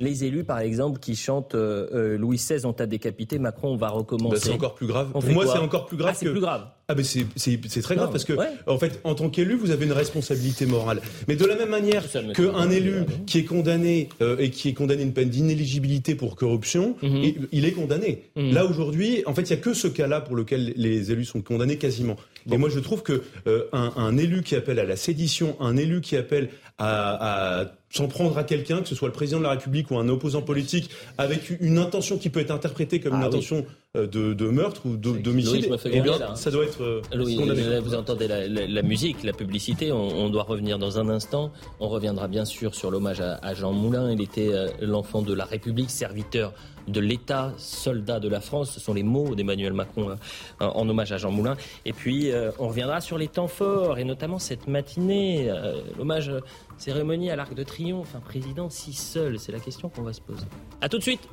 les 0.00 0.24
élus, 0.24 0.44
par 0.44 0.58
exemple, 0.58 0.98
qui 0.98 1.14
chantent 1.14 1.54
Louis 1.54 2.36
XVI, 2.36 2.66
on 2.66 2.72
t'a 2.72 2.86
décapité, 2.86 3.38
Macron, 3.38 3.74
on 3.74 3.76
va 3.76 3.90
recommencer. 3.90 4.34
Bah, 4.34 4.40
c'est 4.42 4.52
encore 4.52 4.74
plus 4.74 4.86
grave. 4.86 5.10
Pour 5.12 5.24
moi, 5.24 5.46
c'est 5.46 5.58
encore 5.58 5.86
plus 5.86 5.96
grave 5.96 6.16
ah, 6.16 6.24
que. 6.24 6.30
plus 6.30 6.40
grave. 6.40 6.66
Ah 6.90 6.94
ben 6.96 7.04
c'est 7.04 7.82
très 7.82 7.94
grave 7.94 8.10
parce 8.10 8.24
que 8.24 8.32
en 8.66 8.78
fait 8.78 8.98
en 9.04 9.14
tant 9.14 9.30
qu'élu 9.30 9.54
vous 9.54 9.70
avez 9.70 9.86
une 9.86 9.92
responsabilité 9.92 10.66
morale. 10.66 11.00
Mais 11.28 11.36
de 11.36 11.44
la 11.44 11.54
même 11.54 11.68
manière 11.68 12.04
qu'un 12.34 12.68
élu 12.70 13.04
qui 13.26 13.38
est 13.38 13.44
condamné 13.44 14.08
et 14.38 14.50
qui 14.50 14.70
est 14.70 14.74
condamné 14.74 15.04
une 15.04 15.12
peine 15.12 15.28
d'inéligibilité 15.28 16.16
pour 16.16 16.34
corruption, 16.34 16.96
mhm. 17.00 17.46
il 17.52 17.64
est 17.64 17.70
condamné. 17.70 18.24
Mhm. 18.34 18.52
Là 18.52 18.64
aujourd'hui, 18.64 19.22
en 19.26 19.34
fait, 19.34 19.42
il 19.42 19.50
y 19.50 19.52
a 19.52 19.56
que 19.58 19.72
ce 19.72 19.86
cas-là 19.86 20.20
pour 20.20 20.34
lequel 20.34 20.72
les 20.76 21.12
élus 21.12 21.26
sont 21.26 21.42
condamnés 21.42 21.76
quasiment. 21.76 22.16
Et 22.50 22.58
moi, 22.58 22.68
je 22.68 22.78
trouve 22.78 23.02
que 23.02 23.22
euh, 23.46 23.64
un, 23.72 24.16
élu 24.16 24.42
qui 24.42 24.56
appelle 24.56 24.78
à 24.78 24.84
la 24.84 24.96
sédition, 24.96 25.56
un 25.60 25.76
élu 25.76 26.00
qui 26.00 26.16
appelle 26.16 26.48
à, 26.78 27.72
s'en 27.90 28.08
prendre 28.08 28.38
à 28.38 28.44
quelqu'un, 28.44 28.80
que 28.80 28.88
ce 28.88 28.94
soit 28.94 29.08
le 29.08 29.12
président 29.12 29.38
de 29.38 29.44
la 29.44 29.50
République 29.50 29.90
ou 29.90 29.98
un 29.98 30.08
opposant 30.08 30.42
politique, 30.42 30.90
avec 31.18 31.50
une 31.60 31.78
intention 31.78 32.16
qui 32.18 32.30
peut 32.30 32.40
être 32.40 32.50
interprétée 32.50 33.00
comme 33.00 33.14
une 33.14 33.22
ah 33.22 33.26
intention 33.26 33.58
euh, 33.58 33.62
de, 33.94 34.50
meurtre 34.50 34.86
ou 34.86 34.96
d'homicide, 34.96 35.76
eh 35.86 36.00
bien, 36.00 36.12
hein. 36.20 36.36
ça 36.36 36.52
doit 36.52 36.64
être 36.64 36.80
euh, 36.80 37.80
Vous 37.82 37.94
entendez 37.94 38.28
la, 38.28 38.82
musique, 38.82 39.24
la 39.24 39.32
publicité. 39.32 39.90
On, 39.90 40.30
doit 40.30 40.44
revenir 40.44 40.78
dans 40.78 41.00
un 41.00 41.08
instant. 41.08 41.50
On 41.80 41.88
reviendra 41.88 42.28
bien 42.28 42.44
sûr 42.44 42.74
sur 42.74 42.90
l'hommage 42.90 43.20
à, 43.20 43.34
à, 43.42 43.54
Jean 43.54 43.72
Moulin. 43.72 44.12
Il 44.12 44.22
était 44.22 44.52
l'enfant 44.80 45.22
de 45.22 45.34
la 45.34 45.44
République, 45.44 45.90
serviteur 45.90 46.52
de 46.90 47.00
l'État, 47.00 47.52
soldat 47.56 48.20
de 48.20 48.28
la 48.28 48.40
France. 48.40 48.72
Ce 48.72 48.80
sont 48.80 48.94
les 48.94 49.02
mots 49.02 49.34
d'Emmanuel 49.34 49.72
Macron 49.72 50.10
euh, 50.10 50.16
en 50.58 50.88
hommage 50.88 51.12
à 51.12 51.16
Jean 51.16 51.30
Moulin. 51.30 51.56
Et 51.84 51.92
puis, 51.92 52.30
euh, 52.30 52.50
on 52.58 52.68
reviendra 52.68 53.00
sur 53.00 53.18
les 53.18 53.28
temps 53.28 53.48
forts, 53.48 53.98
et 53.98 54.04
notamment 54.04 54.38
cette 54.38 54.68
matinée, 54.68 55.50
euh, 55.50 55.80
l'hommage 55.98 56.32
cérémonie 56.78 57.30
à 57.30 57.36
l'Arc 57.36 57.54
de 57.54 57.62
Triomphe. 57.62 58.14
Un 58.14 58.20
président 58.20 58.68
si 58.70 58.92
seul, 58.92 59.38
c'est 59.38 59.52
la 59.52 59.60
question 59.60 59.88
qu'on 59.88 60.02
va 60.02 60.12
se 60.12 60.20
poser. 60.20 60.46
A 60.80 60.88
tout 60.88 60.98
de 60.98 61.02
suite 61.02 61.28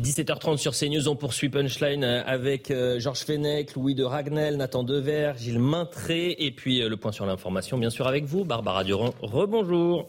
17h30 0.00 0.56
sur 0.56 0.72
CNews, 0.72 1.08
on 1.08 1.16
poursuit 1.16 1.48
Punchline 1.48 2.04
avec 2.04 2.72
Georges 2.98 3.20
Fenech, 3.20 3.74
Louis 3.74 3.94
de 3.94 4.04
Ragnel, 4.04 4.56
Nathan 4.56 4.82
Dever, 4.82 5.32
Gilles 5.36 5.58
Maintré 5.58 6.34
et 6.38 6.50
puis 6.50 6.80
le 6.80 6.96
point 6.96 7.12
sur 7.12 7.26
l'information, 7.26 7.76
bien 7.76 7.90
sûr 7.90 8.06
avec 8.06 8.24
vous, 8.24 8.44
Barbara 8.44 8.84
Durand. 8.84 9.14
Rebonjour. 9.20 10.08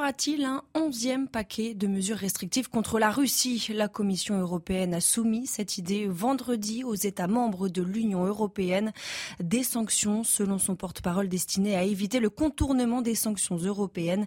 Aura-t-il 0.00 0.46
un 0.46 0.62
onzième 0.74 1.28
paquet 1.28 1.74
de 1.74 1.86
mesures 1.86 2.16
restrictives 2.16 2.70
contre 2.70 2.98
la 2.98 3.10
Russie? 3.10 3.68
La 3.74 3.86
Commission 3.86 4.40
européenne 4.40 4.94
a 4.94 5.00
soumis 5.02 5.46
cette 5.46 5.76
idée 5.76 6.06
vendredi 6.06 6.84
aux 6.84 6.94
États 6.94 7.26
membres 7.26 7.68
de 7.68 7.82
l'Union 7.82 8.24
européenne. 8.24 8.92
Des 9.40 9.62
sanctions, 9.62 10.24
selon 10.24 10.56
son 10.56 10.74
porte-parole, 10.74 11.28
destinées 11.28 11.76
à 11.76 11.84
éviter 11.84 12.18
le 12.18 12.30
contournement 12.30 13.02
des 13.02 13.14
sanctions 13.14 13.58
européennes. 13.58 14.24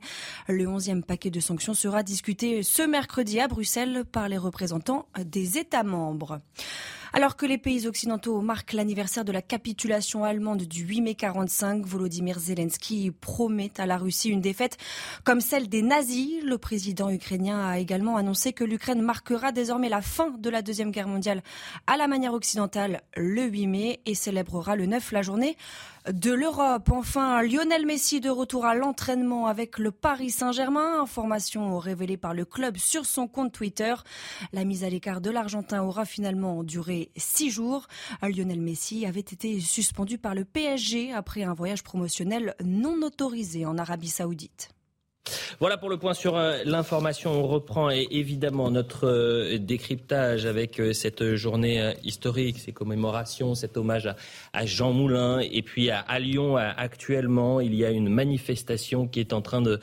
Le 0.47 0.67
onzième 0.67 1.01
paquet 1.01 1.31
de 1.31 1.39
sanctions 1.39 1.73
sera 1.73 2.03
discuté 2.03 2.61
ce 2.61 2.83
mercredi 2.83 3.39
à 3.39 3.47
Bruxelles 3.47 4.05
par 4.05 4.29
les 4.29 4.37
représentants 4.37 5.07
des 5.25 5.57
États 5.57 5.81
membres. 5.81 6.37
Alors 7.15 7.35
que 7.35 7.45
les 7.45 7.59
pays 7.59 7.85
occidentaux 7.85 8.41
marquent 8.41 8.73
l'anniversaire 8.73 9.23
de 9.23 9.31
la 9.31 9.43
capitulation 9.43 10.23
allemande 10.23 10.63
du 10.63 10.83
8 10.83 11.01
mai 11.01 11.13
45, 11.13 11.85
Volodymyr 11.85 12.39
Zelensky 12.39 13.11
promet 13.11 13.69
à 13.77 13.85
la 13.85 13.99
Russie 13.99 14.29
une 14.29 14.41
défaite 14.41 14.77
comme 15.23 15.39
celle 15.39 15.69
des 15.69 15.83
nazis. 15.83 16.43
Le 16.43 16.57
président 16.57 17.11
ukrainien 17.11 17.67
a 17.67 17.77
également 17.77 18.17
annoncé 18.17 18.51
que 18.51 18.63
l'Ukraine 18.63 19.03
marquera 19.03 19.51
désormais 19.51 19.89
la 19.89 20.01
fin 20.01 20.31
de 20.31 20.49
la 20.49 20.63
Deuxième 20.63 20.89
Guerre 20.89 21.07
mondiale 21.07 21.43
à 21.85 21.97
la 21.97 22.07
manière 22.07 22.33
occidentale 22.33 23.03
le 23.15 23.43
8 23.43 23.67
mai 23.67 23.99
et 24.07 24.15
célébrera 24.15 24.75
le 24.75 24.87
9 24.87 25.11
la 25.11 25.21
journée 25.21 25.55
de 26.11 26.31
l'Europe. 26.31 26.89
Enfin, 26.91 27.41
Lionel 27.43 27.85
Messi 27.85 28.19
de 28.19 28.29
retour 28.29 28.65
à 28.65 28.75
l'entraînement 28.75 29.47
avec 29.47 29.79
le 29.79 29.91
Paris 29.91 30.31
Saint-Germain. 30.31 31.01
Information 31.01 31.77
révélée 31.79 32.17
par 32.17 32.33
le 32.33 32.45
club 32.45 32.77
sur 32.77 33.05
son 33.05 33.27
compte 33.27 33.53
Twitter. 33.53 33.93
La 34.51 34.65
mise 34.65 34.83
à 34.83 34.89
l'écart 34.89 35.21
de 35.21 35.29
l'Argentin 35.29 35.83
aura 35.83 36.05
finalement 36.05 36.63
duré 36.63 37.11
six 37.15 37.49
jours. 37.49 37.87
Lionel 38.21 38.61
Messi 38.61 39.05
avait 39.05 39.19
été 39.19 39.59
suspendu 39.59 40.17
par 40.17 40.35
le 40.35 40.45
PSG 40.45 41.13
après 41.13 41.43
un 41.43 41.53
voyage 41.53 41.83
promotionnel 41.83 42.55
non 42.63 43.01
autorisé 43.01 43.65
en 43.65 43.77
Arabie 43.77 44.09
Saoudite. 44.09 44.69
Voilà 45.59 45.77
pour 45.77 45.89
le 45.89 45.97
point 45.97 46.13
sur 46.13 46.35
euh, 46.35 46.57
l'information. 46.65 47.31
On 47.31 47.47
reprend 47.47 47.89
évidemment 47.89 48.69
notre 48.69 49.07
euh, 49.07 49.57
décryptage 49.57 50.45
avec 50.45 50.79
euh, 50.79 50.91
cette 50.91 51.35
journée 51.35 51.93
historique, 52.03 52.59
ces 52.59 52.73
commémorations, 52.73 53.55
cet 53.55 53.77
hommage 53.77 54.13
à, 54.51 54.65
Jean 54.65 54.91
Moulin. 54.91 55.39
Et 55.39 55.61
puis 55.61 55.89
à, 55.89 56.19
Lyon, 56.19 56.57
actuellement, 56.57 57.61
il 57.61 57.73
y 57.75 57.85
a 57.85 57.91
une 57.91 58.09
manifestation 58.09 59.07
qui 59.07 59.19
est 59.19 59.33
en 59.33 59.41
train 59.41 59.61
de, 59.61 59.79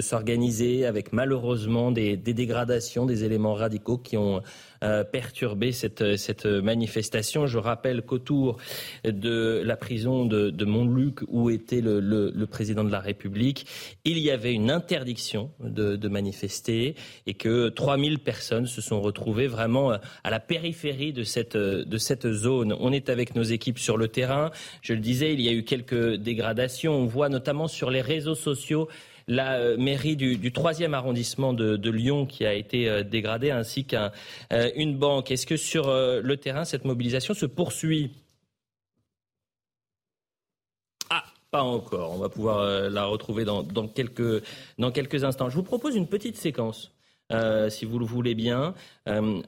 s'organiser 0.00 0.86
avec 0.86 1.12
malheureusement 1.12 1.90
des, 1.90 2.16
dégradations, 2.16 3.06
des 3.06 3.24
éléments 3.24 3.54
radicaux 3.54 3.98
qui 3.98 4.16
ont 4.16 4.42
euh, 4.84 5.02
perturber 5.04 5.72
cette, 5.72 6.16
cette 6.16 6.46
manifestation. 6.46 7.46
Je 7.46 7.58
rappelle 7.58 8.02
qu'autour 8.02 8.58
de 9.04 9.62
la 9.64 9.76
prison 9.76 10.24
de, 10.24 10.50
de 10.50 10.64
Montluc, 10.64 11.20
où 11.28 11.50
était 11.50 11.80
le, 11.80 12.46
président 12.46 12.84
de 12.84 12.92
la 12.92 13.00
République, 13.00 13.66
il 14.04 14.18
y 14.18 14.30
avait 14.30 14.54
une 14.54 14.70
interdiction 14.70 15.50
de, 15.60 15.96
de 15.96 16.08
manifester 16.08 16.94
et 17.26 17.34
que 17.34 17.68
3000 17.68 18.20
personnes 18.20 18.66
se 18.66 18.80
sont 18.80 19.00
retrouvées 19.00 19.48
vraiment 19.48 19.90
à 19.90 20.30
la 20.30 20.40
périphérie 20.40 21.12
de 21.12 21.24
cette, 21.24 21.56
de 21.56 21.98
cette 21.98 22.30
zone. 22.30 22.74
On 22.78 22.92
est 22.92 23.08
avec 23.08 23.34
nos 23.34 23.42
équipes 23.42 23.78
sur 23.78 23.96
le 23.96 24.08
terrain. 24.08 24.50
Je 24.82 24.94
le 24.94 25.00
disais, 25.00 25.32
il 25.32 25.40
y 25.40 25.48
a 25.48 25.52
eu 25.52 25.64
quelques 25.64 26.14
dégradations. 26.14 26.94
On 26.94 27.06
voit 27.06 27.28
notamment 27.28 27.68
sur 27.68 27.90
les 27.90 28.00
réseaux 28.00 28.34
sociaux 28.34 28.88
la 29.28 29.58
euh, 29.58 29.76
mairie 29.76 30.16
du, 30.16 30.52
troisième 30.52 30.94
arrondissement 30.94 31.52
de, 31.52 31.90
Lyon 31.90 32.26
qui 32.26 32.44
a 32.44 32.54
été 32.54 32.88
euh, 32.88 33.02
dégradée, 33.02 33.50
ainsi 33.50 33.84
qu'une 33.84 34.10
euh, 34.52 34.92
banque. 34.94 35.30
Est-ce 35.30 35.46
que 35.46 35.56
sur 35.56 35.88
le 35.88 36.36
terrain, 36.36 36.64
cette 36.64 36.84
mobilisation 36.84 37.34
se 37.34 37.46
poursuit? 37.46 38.10
Ah, 41.10 41.24
pas 41.50 41.62
encore. 41.62 42.12
On 42.12 42.18
va 42.18 42.28
pouvoir 42.28 42.90
la 42.90 43.04
retrouver 43.04 43.44
dans, 43.44 43.64
quelques, 43.88 44.42
dans 44.78 44.90
quelques 44.90 45.24
instants. 45.24 45.48
Je 45.50 45.56
vous 45.56 45.62
propose 45.62 45.94
une 45.94 46.06
petite 46.06 46.36
séquence. 46.36 46.92
si 47.68 47.84
vous 47.84 47.98
le 47.98 48.06
voulez 48.06 48.34
bien, 48.34 48.74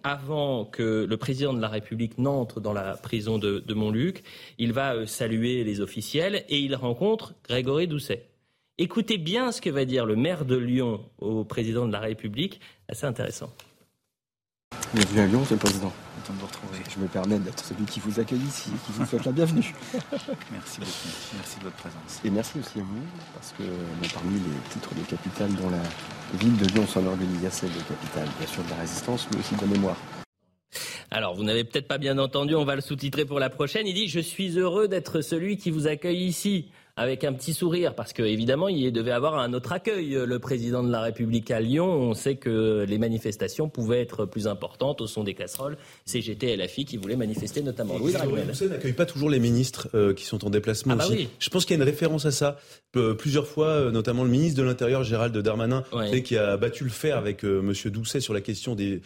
avant 0.02 0.64
que 0.64 1.06
le 1.08 1.16
président 1.16 1.52
de 1.54 1.60
la 1.60 1.68
République 1.68 2.18
n'entre 2.18 2.60
dans 2.60 2.72
la 2.72 2.96
prison 2.96 3.38
de, 3.38 3.60
de 3.60 3.74
Montluc, 3.74 4.22
il 4.58 4.72
va 4.72 5.06
saluer 5.06 5.64
les 5.64 5.80
officiels 5.80 6.44
et 6.48 6.58
il 6.58 6.74
rencontre 6.74 7.34
Grégory 7.44 7.86
Doucet. 7.86 8.30
Écoutez 8.82 9.18
bien 9.18 9.52
ce 9.52 9.60
que 9.60 9.68
va 9.68 9.84
dire 9.84 10.06
le 10.06 10.16
maire 10.16 10.46
de 10.46 10.56
Lyon 10.56 11.04
au 11.18 11.44
président 11.44 11.86
de 11.86 11.92
la 11.92 12.00
République. 12.00 12.62
Assez 12.88 13.04
intéressant. 13.04 13.52
Bienvenue 14.94 15.20
à 15.20 15.26
Lyon, 15.26 15.40
Monsieur 15.40 15.56
le 15.56 15.60
Président. 15.60 15.92
Je 16.88 16.98
me 16.98 17.06
permets 17.06 17.38
d'être 17.40 17.62
celui 17.62 17.84
qui 17.84 18.00
vous 18.00 18.18
accueille 18.18 18.40
ici 18.40 18.70
et 18.70 18.86
qui 18.86 18.92
vous 18.92 19.04
souhaite 19.04 19.26
la 19.26 19.32
bienvenue. 19.32 19.74
merci 20.50 20.80
beaucoup. 20.80 20.92
Merci 21.36 21.58
de 21.58 21.64
votre 21.64 21.76
présence. 21.76 22.20
Et 22.24 22.30
merci 22.30 22.58
aussi 22.58 22.78
à 22.78 22.82
vous, 22.82 23.02
parce 23.34 23.52
que 23.52 23.64
parmi 24.14 24.38
les 24.38 24.70
titres 24.70 24.94
de 24.94 25.02
capitale 25.02 25.52
dont 25.56 25.68
la 25.68 26.38
ville 26.38 26.56
de 26.56 26.64
Lyon 26.72 26.86
s'enorgueillit 26.86 27.46
assez 27.46 27.66
de 27.66 27.80
capitale, 27.86 28.28
bien 28.38 28.48
sûr 28.48 28.64
de 28.64 28.70
la 28.70 28.76
résistance, 28.76 29.28
mais 29.30 29.40
aussi 29.40 29.56
de 29.56 29.60
la 29.60 29.66
mémoire. 29.66 29.98
Alors, 31.10 31.34
vous 31.34 31.44
n'avez 31.44 31.64
peut-être 31.64 31.86
pas 31.86 31.98
bien 31.98 32.16
entendu, 32.16 32.54
on 32.54 32.64
va 32.64 32.76
le 32.76 32.80
sous-titrer 32.80 33.26
pour 33.26 33.40
la 33.40 33.50
prochaine. 33.50 33.86
Il 33.86 33.92
dit 33.92 34.08
Je 34.08 34.20
suis 34.20 34.58
heureux 34.58 34.88
d'être 34.88 35.20
celui 35.20 35.58
qui 35.58 35.70
vous 35.70 35.86
accueille 35.86 36.24
ici 36.24 36.70
avec 37.00 37.24
un 37.24 37.32
petit 37.32 37.54
sourire, 37.54 37.94
parce 37.94 38.12
qu'évidemment, 38.12 38.68
il 38.68 38.92
devait 38.92 39.10
avoir 39.10 39.38
un 39.38 39.54
autre 39.54 39.72
accueil, 39.72 40.10
le 40.10 40.38
président 40.38 40.82
de 40.82 40.92
la 40.92 41.00
République 41.00 41.50
à 41.50 41.58
Lyon. 41.58 41.86
On 41.86 42.12
sait 42.12 42.34
que 42.34 42.84
les 42.86 42.98
manifestations 42.98 43.70
pouvaient 43.70 44.02
être 44.02 44.26
plus 44.26 44.46
importantes 44.46 45.00
au 45.00 45.06
son 45.06 45.24
des 45.24 45.32
casseroles. 45.32 45.78
CGT 46.04 46.52
et 46.52 46.56
LFI 46.58 46.84
qui 46.84 46.98
voulaient 46.98 47.16
manifester 47.16 47.62
notamment. 47.62 47.96
Louis 47.96 48.12
Vous 48.12 48.68
n'accueille 48.68 48.92
pas 48.92 49.06
toujours 49.06 49.30
les 49.30 49.38
ministres 49.38 49.88
euh, 49.94 50.12
qui 50.12 50.26
sont 50.26 50.44
en 50.44 50.50
déplacement 50.50 50.92
ah 50.92 50.96
bah 50.96 51.06
aussi. 51.06 51.30
Je 51.38 51.48
pense 51.48 51.64
qu'il 51.64 51.74
y 51.74 51.80
a 51.80 51.82
une 51.82 51.88
référence 51.88 52.26
à 52.26 52.32
ça. 52.32 52.58
Euh, 52.96 53.14
plusieurs 53.14 53.46
fois, 53.46 53.68
euh, 53.68 53.90
notamment 53.90 54.22
le 54.22 54.30
ministre 54.30 54.58
de 54.58 54.66
l'Intérieur, 54.66 55.02
Gérald 55.02 55.34
Darmanin, 55.38 55.84
qui 56.22 56.36
a 56.36 56.58
battu 56.58 56.84
le 56.84 56.90
fer 56.90 57.16
avec 57.16 57.44
Monsieur 57.44 57.90
Doucet 57.90 58.20
sur 58.20 58.34
la 58.34 58.42
question 58.42 58.74
des, 58.74 59.00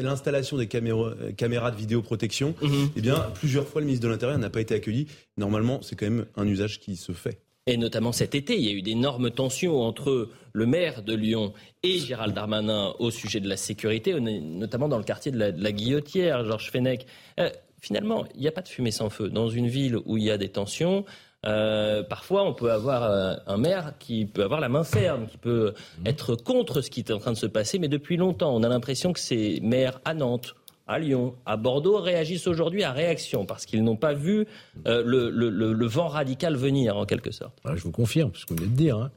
l'installation 0.00 0.56
des 0.56 0.68
caméras, 0.68 1.70
de 1.72 1.76
vidéoprotection. 1.76 2.54
Mhm. 2.62 2.90
Eh 2.94 3.00
bien, 3.00 3.26
plusieurs 3.34 3.66
fois, 3.66 3.80
le 3.80 3.86
ministre 3.88 4.06
de 4.06 4.12
l'Intérieur 4.12 4.38
n'a 4.38 4.50
pas 4.50 4.60
été 4.60 4.76
accueilli. 4.76 5.08
Normalement, 5.36 5.80
c'est 5.82 5.96
quand 5.96 6.06
même 6.06 6.26
un 6.36 6.46
usage 6.46 6.80
qui 6.80 6.96
se 6.96 7.12
fait. 7.12 7.40
Et 7.68 7.76
notamment 7.76 8.12
cet 8.12 8.36
été, 8.36 8.56
il 8.56 8.64
y 8.64 8.68
a 8.68 8.72
eu 8.72 8.82
d'énormes 8.82 9.30
tensions 9.30 9.82
entre 9.82 10.28
le 10.52 10.66
maire 10.66 11.02
de 11.02 11.14
Lyon 11.14 11.52
et 11.82 11.98
Gérald 11.98 12.32
Darmanin 12.32 12.94
au 13.00 13.10
sujet 13.10 13.40
de 13.40 13.48
la 13.48 13.56
sécurité, 13.56 14.18
notamment 14.20 14.88
dans 14.88 14.98
le 14.98 15.04
quartier 15.04 15.32
de 15.32 15.38
la, 15.38 15.72
Guillotière, 15.72 16.44
Georges 16.44 16.70
Fenech. 16.70 17.06
Euh, 17.40 17.50
finalement, 17.80 18.24
il 18.34 18.40
n'y 18.40 18.48
a 18.48 18.52
pas 18.52 18.62
de 18.62 18.68
fumée 18.68 18.92
sans 18.92 19.10
feu. 19.10 19.30
Dans 19.30 19.48
une 19.48 19.66
ville 19.66 19.96
où 20.06 20.16
il 20.16 20.22
y 20.22 20.30
a 20.30 20.38
des 20.38 20.48
tensions, 20.48 21.04
euh, 21.44 22.02
parfois, 22.02 22.44
on 22.44 22.54
peut 22.54 22.70
avoir 22.70 23.02
euh, 23.02 23.34
un 23.46 23.56
maire 23.56 23.94
qui 23.98 24.26
peut 24.26 24.44
avoir 24.44 24.60
la 24.60 24.68
main 24.68 24.84
ferme, 24.84 25.26
qui 25.26 25.36
peut 25.36 25.74
être 26.04 26.36
contre 26.36 26.80
ce 26.80 26.90
qui 26.90 27.00
est 27.00 27.10
en 27.10 27.18
train 27.18 27.32
de 27.32 27.36
se 27.36 27.46
passer, 27.46 27.78
mais 27.78 27.88
depuis 27.88 28.16
longtemps, 28.16 28.54
on 28.54 28.62
a 28.62 28.68
l'impression 28.68 29.12
que 29.12 29.20
ces 29.20 29.60
maires 29.60 30.00
à 30.04 30.14
Nantes 30.14 30.54
à 30.86 30.98
Lyon, 30.98 31.34
à 31.44 31.56
Bordeaux 31.56 31.98
réagissent 31.98 32.46
aujourd'hui 32.46 32.84
à 32.84 32.92
réaction 32.92 33.44
parce 33.44 33.66
qu'ils 33.66 33.82
n'ont 33.82 33.96
pas 33.96 34.14
vu 34.14 34.46
euh, 34.86 35.02
le, 35.04 35.86
vent 35.86 36.08
radical 36.08 36.56
venir 36.56 36.96
en 36.96 37.06
quelque 37.06 37.32
sorte. 37.32 37.58
je 37.64 37.82
vous 37.82 37.90
confirme 37.90 38.30
ce 38.34 38.44
que 38.46 38.54
vous 38.54 38.60
venez 38.60 38.70
de 38.70 38.76
dire, 38.76 38.96
hein. 38.96 39.10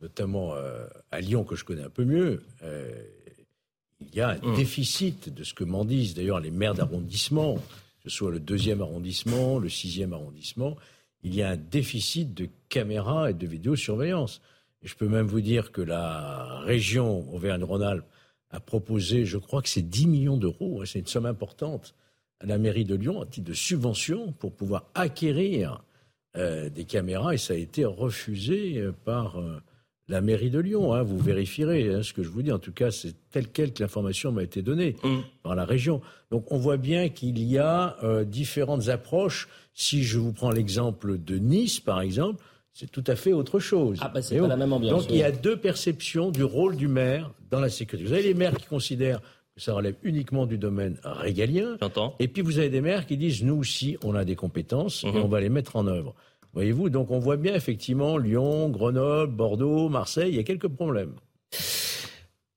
notamment 0.00 0.54
euh, 0.54 0.86
à 1.12 1.20
Lyon 1.20 1.44
que 1.44 1.54
je 1.54 1.64
connais 1.64 1.84
un 1.84 1.90
peu 1.90 2.04
mieux. 2.04 2.42
Euh, 2.64 2.92
il 4.00 4.14
y 4.14 4.20
a 4.20 4.30
un 4.30 4.38
hum. 4.42 4.56
déficit 4.56 5.32
de 5.32 5.44
ce 5.44 5.54
que 5.54 5.64
m'en 5.64 5.84
disent 5.84 6.14
d'ailleurs 6.14 6.40
les 6.40 6.50
maires 6.50 6.74
d'arrondissement, 6.74 7.54
que 7.54 8.10
ce 8.10 8.16
soit 8.16 8.32
le 8.32 8.40
deuxième 8.40 8.80
arrondissement, 8.80 9.58
le 9.58 9.68
sixième 9.68 10.12
arrondissement. 10.12 10.76
Il 11.22 11.34
y 11.34 11.42
a 11.42 11.50
un 11.50 11.56
déficit 11.56 12.34
de 12.34 12.48
caméras 12.68 13.30
et 13.30 13.34
de 13.34 13.46
vidéosurveillance. 13.46 14.42
Et 14.82 14.88
je 14.88 14.96
peux 14.96 15.08
même 15.08 15.26
vous 15.26 15.40
dire 15.40 15.72
que 15.72 15.80
la 15.80 16.60
région 16.60 17.32
Auvergne-Rhône-Alpes 17.32 18.04
a 18.54 18.60
proposé, 18.60 19.24
je 19.24 19.36
crois 19.36 19.62
que 19.62 19.68
c'est 19.68 19.82
10 19.82 20.06
millions 20.06 20.36
d'euros, 20.36 20.80
hein, 20.80 20.84
c'est 20.86 21.00
une 21.00 21.06
somme 21.06 21.26
importante, 21.26 21.94
à 22.40 22.46
la 22.46 22.56
mairie 22.56 22.84
de 22.84 22.94
Lyon, 22.94 23.20
à 23.20 23.26
titre 23.26 23.48
de 23.48 23.54
subvention, 23.54 24.32
pour 24.32 24.52
pouvoir 24.52 24.84
acquérir 24.94 25.82
euh, 26.36 26.68
des 26.70 26.84
caméras, 26.84 27.34
et 27.34 27.38
ça 27.38 27.54
a 27.54 27.56
été 27.56 27.84
refusé 27.84 28.78
euh, 28.78 28.92
par 29.04 29.40
euh, 29.40 29.60
la 30.08 30.20
mairie 30.20 30.50
de 30.50 30.60
Lyon. 30.60 30.94
Hein. 30.94 31.02
vous 31.02 31.18
vérifierez 31.18 31.92
hein, 31.92 32.02
ce 32.04 32.12
que 32.12 32.22
je 32.22 32.28
vous 32.28 32.42
dis. 32.42 32.52
En 32.52 32.60
tout 32.60 32.72
cas, 32.72 32.92
c'est 32.92 33.14
tel 33.30 33.48
quel 33.48 33.72
que 33.72 33.82
l'information 33.82 34.30
m'a 34.30 34.44
été 34.44 34.62
donnée 34.62 34.96
mmh. 35.02 35.16
par 35.42 35.56
la 35.56 35.64
région. 35.64 36.00
Donc 36.30 36.52
on 36.52 36.58
voit 36.58 36.76
bien 36.76 37.08
qu'il 37.08 37.38
y 37.42 37.58
a 37.58 37.96
différentes 38.24 38.88
approches. 38.88 39.48
Si 39.72 40.02
je 40.02 40.18
vous 40.18 40.32
prends 40.32 40.50
l'exemple 40.50 41.18
de 41.18 41.38
Nice, 41.38 41.80
par 41.80 42.00
exemple, 42.00 42.44
c'est 42.74 42.90
tout 42.90 43.04
à 43.06 43.14
fait 43.14 43.32
autre 43.32 43.60
chose. 43.60 43.98
Ah, 44.02 44.10
bah, 44.12 44.20
c'est 44.20 44.38
pas 44.38 44.48
la 44.48 44.56
même 44.56 44.72
ambiance. 44.72 45.02
Donc 45.02 45.10
il 45.10 45.16
y 45.16 45.22
a 45.22 45.30
deux 45.30 45.56
perceptions 45.56 46.30
du 46.30 46.42
rôle 46.42 46.76
du 46.76 46.88
maire 46.88 47.30
dans 47.50 47.60
la 47.60 47.70
sécurité. 47.70 48.06
Vous 48.06 48.12
avez 48.12 48.24
les 48.24 48.34
maires 48.34 48.56
qui 48.56 48.66
considèrent 48.66 49.20
que 49.54 49.62
ça 49.62 49.72
relève 49.72 49.94
uniquement 50.02 50.44
du 50.44 50.58
domaine 50.58 50.98
régalien. 51.04 51.76
J'entends. 51.80 52.16
Et 52.18 52.26
puis 52.26 52.42
vous 52.42 52.58
avez 52.58 52.70
des 52.70 52.80
maires 52.80 53.06
qui 53.06 53.16
disent 53.16 53.44
nous 53.44 53.54
aussi, 53.54 53.96
on 54.02 54.16
a 54.16 54.24
des 54.24 54.34
compétences 54.34 55.04
et 55.04 55.12
mhm. 55.12 55.22
on 55.22 55.28
va 55.28 55.40
les 55.40 55.48
mettre 55.48 55.76
en 55.76 55.86
œuvre. 55.86 56.16
Voyez-vous, 56.52 56.90
donc 56.90 57.12
on 57.12 57.20
voit 57.20 57.36
bien 57.36 57.54
effectivement 57.54 58.18
Lyon, 58.18 58.68
Grenoble, 58.68 59.32
Bordeaux, 59.32 59.88
Marseille, 59.88 60.30
il 60.30 60.36
y 60.36 60.40
a 60.40 60.44
quelques 60.44 60.68
problèmes. 60.68 61.14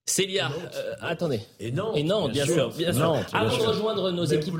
Célia, 0.09 0.49
euh, 0.73 0.93
attendez. 1.01 1.41
Et 1.59 1.69
non, 1.69 1.93
et 1.93 2.01
non 2.01 2.29
bien, 2.29 2.45
sûr, 2.45 2.73
bien 2.73 2.93
sûr. 2.93 3.21
avant 3.33 3.57
de 3.57 3.63
rejoindre 3.63 4.09
nos 4.11 4.23
équipes, 4.23 4.53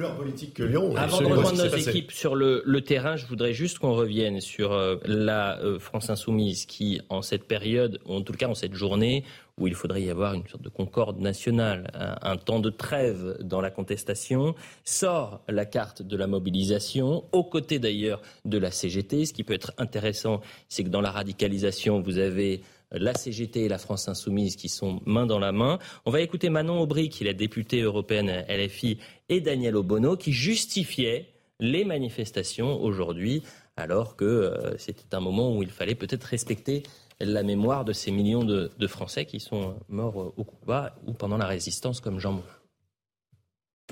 que 0.54 0.64
Lyon, 0.64 0.94
avant 0.98 1.22
de 1.22 1.26
rejoindre 1.26 1.64
nos 1.64 1.76
équipes 1.78 2.12
sur 2.12 2.36
le, 2.36 2.62
le, 2.66 2.82
terrain, 2.82 3.16
je 3.16 3.26
voudrais 3.28 3.54
juste 3.54 3.80
qu'on 3.80 3.96
revienne 3.96 4.42
sur 4.42 4.74
euh, 4.74 4.98
la 5.06 5.58
euh, 5.60 5.80
France 5.80 6.10
insoumise 6.10 6.66
qui, 6.66 7.00
en 7.08 7.22
cette 7.22 7.46
période, 7.46 7.98
ou 8.06 8.16
en 8.16 8.22
tout 8.22 8.34
cas 8.34 8.50
en 8.50 8.56
cette 8.56 8.74
journée, 8.74 9.24
où 9.58 9.68
il 9.68 9.74
faudrait 9.74 10.02
y 10.02 10.10
avoir 10.10 10.34
une 10.34 10.46
sorte 10.48 10.64
de 10.64 10.70
concorde 10.70 11.22
nationale, 11.22 11.90
un, 11.94 12.34
un 12.34 12.36
temps 12.36 12.60
de 12.60 12.70
trêve 12.70 13.38
dans 13.40 13.62
la 13.62 13.72
contestation, 13.72 14.54
sort 14.84 15.40
la 15.48 15.66
carte 15.66 16.02
de 16.02 16.18
la 16.18 16.28
mobilisation, 16.28 17.24
aux 17.32 17.46
côtés 17.46 17.80
d'ailleurs 17.80 18.22
de 18.44 18.58
la 18.58 18.70
CGT. 18.70 19.26
Ce 19.26 19.32
qui 19.32 19.46
peut 19.46 19.54
être 19.54 19.72
intéressant, 19.78 20.42
c'est 20.68 20.84
que 20.84 20.90
dans 20.90 21.02
la 21.02 21.12
radicalisation, 21.12 22.02
vous 22.02 22.18
avez 22.18 22.62
la 22.92 23.14
CGT 23.14 23.66
et 23.66 23.70
la 23.70 23.78
France 23.78 24.08
Insoumise 24.08 24.56
qui 24.56 24.70
sont 24.70 25.02
main 25.06 25.26
dans 25.26 25.40
la 25.40 25.52
main. 25.52 25.80
On 26.06 26.12
va 26.12 26.22
écouter 26.22 26.50
Manon 26.50 26.82
Aubry, 26.82 27.10
qui 27.10 27.24
est 27.24 27.28
la 27.28 27.34
députée 27.34 27.82
européenne 27.82 28.46
LFI, 28.48 28.98
et 29.30 29.42
Daniel 29.42 29.76
Obono, 29.76 30.16
qui 30.16 30.34
justifiaient 30.34 31.34
les 31.60 31.86
manifestations 31.86 32.82
aujourd'hui, 32.82 33.44
alors 33.76 34.16
que 34.16 34.26
euh, 34.26 34.78
c'était 34.78 35.16
un 35.16 35.20
moment 35.20 35.56
où 35.56 35.64
il 35.64 35.70
fallait 35.70 35.96
peut-être 35.96 36.24
respecter 36.26 36.84
la 37.20 37.44
mémoire 37.44 37.84
de 37.84 37.94
ces 37.94 38.12
millions 38.12 38.44
de, 38.44 38.70
Français 38.88 39.26
qui 39.26 39.40
sont 39.40 39.76
morts 39.90 40.34
au 40.38 40.44
combat 40.44 40.96
ou 41.08 41.14
pendant 41.14 41.38
la 41.38 41.48
résistance, 41.48 42.00
comme 42.00 42.20
Jean 42.20 42.34
Moulin. 42.34 42.57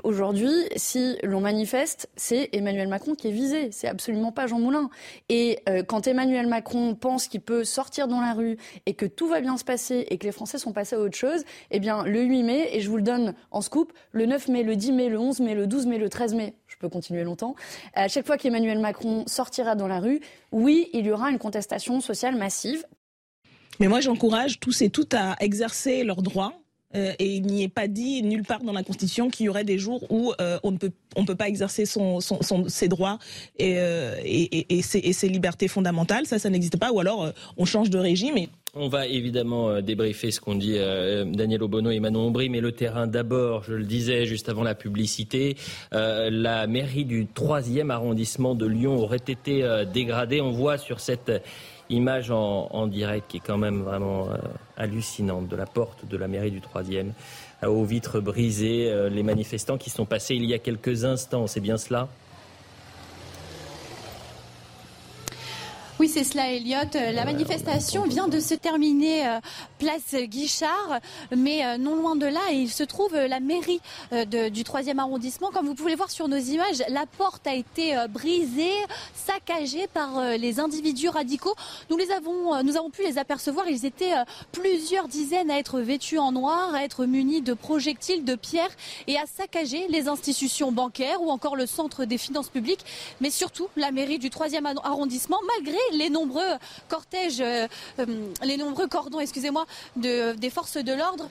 Aujourd'hui, 0.04 0.52
si 0.76 1.18
l'on 1.24 1.40
manifeste, 1.40 2.10
c'est 2.18 2.50
Emmanuel 2.52 2.90
Macron 2.90 3.16
qui 3.16 3.30
est 3.30 3.32
visé. 3.32 3.72
C'est 3.72 3.88
absolument 3.88 4.32
pas 4.32 4.46
Jean 4.46 4.60
Moulin. 4.60 4.90
Et 5.30 5.60
euh, 5.70 5.84
quand 5.84 6.06
Emmanuel 6.06 6.48
Macron 6.48 6.96
pense 6.96 7.28
qu'il 7.28 7.40
peut 7.40 7.64
sortir 7.64 8.08
dans 8.08 8.20
la 8.20 8.34
rue 8.34 8.58
et 8.86 8.94
que 8.94 9.06
tout 9.06 9.28
va 9.28 9.40
bien 9.40 9.56
se 9.58 9.64
passer 9.64 10.06
et 10.10 10.18
que 10.18 10.26
les 10.26 10.34
Français 10.34 10.58
sont 10.58 10.74
passés 10.74 10.96
à 10.98 11.00
autre 11.00 11.18
chose, 11.18 11.46
eh 11.72 11.80
bien, 11.80 12.04
le 12.04 12.22
8 12.22 12.44
mai, 12.44 12.70
et 12.74 12.82
je 12.82 12.90
vous 12.90 12.98
le 12.98 13.04
donne 13.04 13.36
en 13.52 13.62
scoop, 13.62 13.94
le 14.12 14.26
9 14.26 14.50
mai, 14.50 14.64
le 14.64 14.76
10 14.76 14.92
mai, 14.92 15.10
le 15.10 15.18
11 15.18 15.40
mai, 15.40 15.56
le 15.56 15.66
12 15.66 15.86
mai, 15.86 15.98
le 15.98 16.10
13 16.10 16.34
mai, 16.34 16.56
je 16.68 16.76
peux 16.78 16.90
continuer 16.90 17.24
longtemps, 17.24 17.56
à 17.94 18.10
chaque 18.10 18.26
fois 18.26 18.38
qu'Emmanuel 18.38 18.80
Macron 18.80 19.24
sortira 19.28 19.76
dans 19.76 19.88
la 19.88 20.00
rue, 20.00 20.20
oui, 20.52 20.90
il 20.94 21.06
y 21.06 21.12
aura 21.12 21.32
une 21.32 21.40
contestation 21.40 22.02
sociale 22.02 22.36
massive. 22.36 22.86
Mais 23.80 23.88
moi, 23.88 24.02
j'encourage 24.02 24.60
tous 24.60 24.82
et 24.82 24.90
toutes 24.90 25.14
à 25.14 25.36
exercer 25.40 26.04
leurs 26.04 26.22
droits 26.22 26.54
euh, 26.96 27.14
et 27.20 27.36
il 27.36 27.44
n'y 27.44 27.64
est 27.64 27.70
pas 27.70 27.88
dit 27.88 28.24
nulle 28.24 28.44
part 28.44 28.64
dans 28.64 28.72
la 28.72 28.84
Constitution 28.84 29.30
qu'il 29.30 29.48
y 29.48 29.50
aurait 29.50 29.64
des 29.64 29.78
jours 29.78 30.06
où 30.10 30.34
euh, 30.40 30.58
on 30.64 30.72
ne 30.72 30.78
peut 30.78 30.92
on 31.18 31.24
peut 31.24 31.36
pas 31.36 31.48
exercer 31.48 31.86
son, 31.86 32.20
ses 32.68 32.90
droits 32.90 33.20
et, 33.58 33.76
euh, 33.78 34.16
et, 34.26 34.78
et, 34.78 34.82
ses, 34.82 35.30
libertés 35.30 35.70
fondamentales. 35.70 36.26
Ça, 36.26 36.40
ça 36.40 36.50
n'existe 36.50 36.76
pas. 36.76 36.92
Ou 36.92 37.00
alors 37.00 37.32
on 37.56 37.64
change 37.64 37.90
de 37.90 37.98
régime. 37.98 38.36
On 38.74 38.90
va 38.90 39.08
évidemment 39.08 39.82
débriefer 39.82 40.32
ce 40.32 40.42
qu'on 40.42 40.56
dit 40.56 40.74
Daniel 40.74 41.64
Obono 41.64 41.90
et 41.90 42.02
Manon 42.02 42.28
Aubry, 42.28 42.50
mais 42.50 42.60
le 42.60 42.74
terrain 42.74 43.08
d'abord, 43.08 43.64
je 43.64 43.76
le 43.76 43.86
disais 43.86 44.26
juste 44.26 44.50
avant 44.50 44.64
la 44.64 44.76
publicité, 44.76 45.56
la 45.94 46.68
mairie 46.68 47.06
du 47.06 47.26
3e 47.26 47.90
arrondissement 47.92 48.54
de 48.54 48.66
Lyon 48.66 48.98
aurait 48.98 49.16
été 49.16 49.66
dégradée. 49.94 50.42
On 50.42 50.52
voit 50.52 50.78
sur 50.78 51.00
cette 51.00 51.32
Image 51.90 52.32
en, 52.32 52.88
direct 52.88 53.28
qui 53.30 53.38
est 53.38 53.42
quand 53.46 53.58
même 53.58 53.82
vraiment 53.82 54.30
euh, 54.30 54.38
hallucinante 54.78 55.48
de 55.48 55.56
la 55.56 55.66
porte 55.66 56.08
de 56.08 56.18
la 56.18 56.28
mairie 56.28 56.52
du 56.52 56.60
3e, 56.60 57.12
aux 57.66 57.86
vitres 57.86 58.20
brisées, 58.20 58.90
euh, 58.90 59.10
les 59.10 59.24
manifestants 59.24 59.78
qui 59.78 59.90
sont 59.90 60.06
passés 60.06 60.36
il 60.36 60.46
y 60.46 60.54
a 60.54 60.60
quelques 60.60 61.06
instants, 61.06 61.48
c'est 61.48 61.60
bien 61.60 61.78
cela? 61.78 62.08
Oui, 65.98 66.10
c'est 66.10 66.26
cela, 66.26 66.52
Elliot. 66.52 66.76
Euh, 66.96 67.14
la 67.14 67.24
manifestation 67.24 68.04
vient 68.04 68.28
de 68.28 68.42
se 68.42 68.54
terminer 68.54 69.26
euh, 69.26 69.40
place 69.80 70.14
Guichard, 70.14 71.00
mais 71.34 71.66
euh, 71.66 71.78
non 71.78 71.96
loin 71.96 72.18
de 72.18 72.26
là, 72.26 72.42
il 72.52 72.70
se 72.70 72.84
trouve 72.84 73.16
la 73.16 73.40
mairie 73.40 73.80
du 74.12 74.64
3e 74.64 74.98
arrondissement. 74.98 75.52
Comme 75.52 75.68
vous 75.68 75.74
pouvez 75.74 75.96
voir 75.96 76.12
sur 76.12 76.28
nos 76.28 76.38
images, 76.38 76.84
la 76.90 77.06
porte 77.06 77.48
a 77.48 77.54
été 77.54 77.96
brisée, 78.10 78.74
saccagée 79.14 79.88
par 79.88 80.38
les 80.38 80.60
individus 80.60 81.08
radicaux. 81.08 81.56
Nous 81.90 81.98
les 81.98 82.12
avons, 82.12 82.62
nous 82.64 82.76
avons 82.76 82.90
pu 82.90 83.04
les 83.04 83.18
apercevoir. 83.18 83.68
Ils 83.70 83.86
étaient 83.86 84.14
plusieurs 84.52 85.08
dizaines 85.08 85.50
à 85.50 85.58
être 85.58 85.80
vêtus 85.80 86.20
en 86.20 86.32
noir, 86.32 86.74
à 86.74 86.84
être 86.84 87.06
munis 87.06 87.42
de 87.42 87.54
projectiles, 87.54 88.26
de 88.26 88.36
pierres 88.36 88.76
et 89.08 89.18
à 89.18 89.26
saccager 89.26 89.88
les 89.90 90.08
institutions 90.08 90.72
bancaires 90.72 91.22
ou 91.22 91.30
encore 91.30 91.56
le 91.56 91.66
centre 91.66 92.06
des 92.06 92.18
finances 92.18 92.50
publiques, 92.50 92.86
mais 93.22 93.30
surtout 93.30 93.68
la 93.76 93.92
mairie 93.92 94.20
du 94.20 94.30
3e 94.30 94.78
arrondissement, 94.84 95.40
malgré 95.56 95.78
les 95.92 96.10
nombreux 96.10 96.58
cortèges, 96.88 97.42
euh, 97.42 97.68
euh, 98.00 98.06
les 98.44 98.58
nombreux 98.58 98.88
cordons, 98.88 99.20
excusez-moi, 99.20 99.66
des 99.96 100.50
forces 100.50 100.78
de 100.78 100.94
l'ordre. 100.94 101.30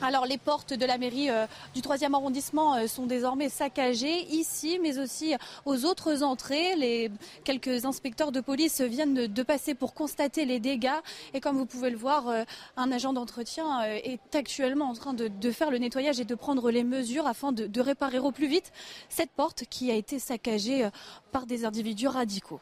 Alors 0.00 0.26
les 0.26 0.38
portes 0.38 0.72
de 0.74 0.86
la 0.86 0.96
mairie 0.96 1.28
euh, 1.28 1.46
du 1.74 1.80
3e 1.80 2.14
arrondissement 2.14 2.86
sont 2.86 3.06
désormais 3.06 3.48
saccagées 3.48 4.26
ici, 4.30 4.78
mais 4.80 5.00
aussi 5.00 5.34
aux 5.66 5.84
autres 5.84 6.22
entrées. 6.22 7.10
Quelques 7.42 7.84
inspecteurs 7.84 8.30
de 8.30 8.40
police 8.40 8.80
viennent 8.80 9.26
de, 9.26 9.42
passer 9.42 9.74
pour 9.74 9.94
constater 9.94 10.44
les 10.44 10.60
dégâts. 10.60 11.00
Et 11.34 11.40
comme 11.40 11.56
vous 11.56 11.66
pouvez 11.66 11.90
le 11.90 11.96
voir, 11.96 12.32
un 12.76 12.92
agent 12.92 13.12
d'entretien 13.12 13.82
est 13.82 14.36
actuellement 14.36 14.88
en 14.88 14.94
train 14.94 15.14
de, 15.14 15.50
faire 15.50 15.72
le 15.72 15.78
nettoyage 15.78 16.20
et 16.20 16.24
de 16.24 16.34
prendre 16.36 16.70
les 16.70 16.84
mesures 16.84 17.26
afin 17.26 17.50
de 17.50 17.80
réparer 17.80 18.20
au 18.20 18.30
plus 18.30 18.46
vite 18.46 18.70
cette 19.08 19.30
porte 19.30 19.64
qui 19.68 19.90
a 19.90 19.94
été 19.94 20.20
saccagée 20.20 20.88
par 21.32 21.44
des 21.46 21.64
individus 21.64 22.06
radicaux. 22.06 22.60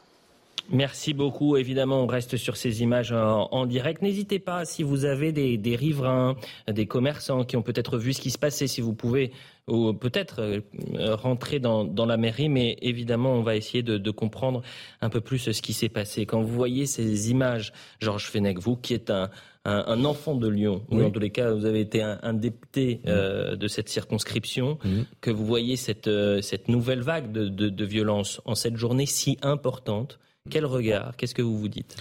Merci 0.71 1.15
beaucoup. 1.15 1.57
Évidemment, 1.57 2.03
on 2.03 2.07
reste 2.07 2.37
sur 2.37 2.57
ces 2.57 2.83
images 2.83 3.13
en, 3.13 3.67
direct. 3.67 4.03
N'hésitez 4.03 4.39
pas, 4.39 4.65
si 4.65 4.83
vous 4.83 5.05
avez 5.05 5.33
des, 5.33 5.77
riverains, 5.77 6.37
des 6.69 6.87
commerçants 6.87 7.45
qui 7.45 7.57
ont 7.57 7.63
peut-être 7.63 7.99
vu 7.99 8.13
ce 8.13 8.21
qui 8.21 8.31
se 8.31 8.39
passait, 8.39 8.67
si 8.67 8.81
vous 8.81 8.95
pouvez 8.95 9.33
ou 9.69 9.93
peut-être 9.93 10.41
euh, 10.41 11.17
rentrer 11.17 11.59
dans, 11.59 12.07
la 12.07 12.17
mairie, 12.17 12.49
mais 12.49 12.77
évidemment, 12.83 13.33
on 13.33 13.43
va 13.43 13.57
essayer 13.57 13.83
de, 13.83 14.11
comprendre 14.11 14.63
un 15.01 15.09
peu 15.09 15.21
plus 15.21 15.51
ce 15.51 15.63
qui 15.63 15.73
s'est 15.73 15.89
passé. 15.89 16.25
Quand 16.25 16.41
vous 16.41 16.55
voyez 16.55 16.87
ces 16.87 17.31
images, 17.31 17.73
Georges 18.01 18.31
Fenech, 18.31 18.59
vous 18.59 18.77
qui 18.77 18.95
êtes 18.95 19.11
un, 19.11 20.05
enfant 20.05 20.37
de 20.37 20.47
Lyon, 20.47 20.85
ou 20.91 21.03
en 21.03 21.11
tous 21.11 21.19
les 21.19 21.31
cas, 21.31 21.53
vous 21.53 21.65
avez 21.65 21.81
été 21.81 22.01
un, 22.01 22.35
député 22.35 23.01
euh, 23.09 23.57
de 23.57 23.67
cette 23.67 23.89
circonscription, 23.89 24.79
que 25.21 25.33
vous 25.33 25.45
voyez 25.45 25.75
cette, 25.75 26.07
euh, 26.07 26.41
cette 26.43 26.69
nouvelle 26.69 27.03
vague 27.03 27.33
de, 27.33 27.49
de 27.49 27.85
violence 27.85 28.41
en 28.45 28.55
cette 28.55 28.77
journée 28.77 29.07
si 29.07 29.37
importante, 29.43 30.21
quel 30.49 30.65
regard 30.65 31.17
Qu'est-ce 31.17 31.35
que 31.35 31.43
vous 31.43 31.59
vous 31.59 31.69
dites? 31.69 31.97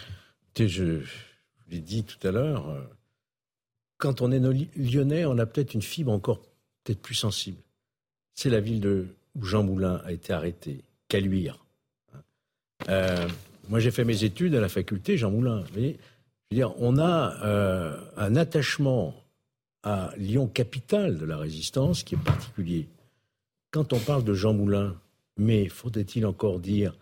Je, 0.57 0.99
vous 0.99 1.71
l'ai 1.71 1.79
dit 1.79 2.03
tout 2.03 2.25
à 2.27 2.31
l'heure, 2.31 2.69
euh, 2.69 2.81
quand 3.97 4.21
on 4.21 4.31
est 4.31 4.39
lyonnais, 4.75 5.25
on 5.25 5.37
a 5.37 5.45
peut-être 5.45 5.73
une 5.73 5.81
fibre 5.81 6.11
encore 6.11 6.41
peut-être 6.83 7.01
plus 7.01 7.15
sensible. 7.15 7.57
C'est 8.33 8.49
la 8.49 8.59
ville 8.59 8.79
de, 8.79 9.07
où 9.35 9.43
Jean 9.43 9.63
Moulin 9.63 10.01
a 10.05 10.11
été 10.11 10.33
arrêté, 10.33 10.81
Caluire. 11.07 11.65
Euh, 12.89 13.27
moi, 13.69 13.79
j'ai 13.79 13.91
fait 13.91 14.03
mes 14.03 14.23
études 14.23 14.55
à 14.55 14.61
la 14.61 14.69
faculté 14.69 15.17
Jean 15.17 15.31
Moulin. 15.31 15.63
je 15.75 15.93
dire, 16.51 16.73
on 16.79 16.97
a 16.97 17.35
euh, 17.43 17.99
un 18.17 18.35
attachement 18.35 19.15
à 19.83 20.11
Lyon, 20.17 20.47
capitale 20.47 21.17
de 21.17 21.25
la 21.25 21.37
résistance, 21.37 22.03
qui 22.03 22.15
est 22.15 22.23
particulier. 22.23 22.87
quand 23.71 23.93
on 23.93 23.99
parle 23.99 24.23
de 24.23 24.33
Jean 24.33 24.53
Moulin, 24.53 24.95
mais 25.37 25.67
faudrait-il 25.67 26.25
encore 26.25 26.59
dire 26.59 26.95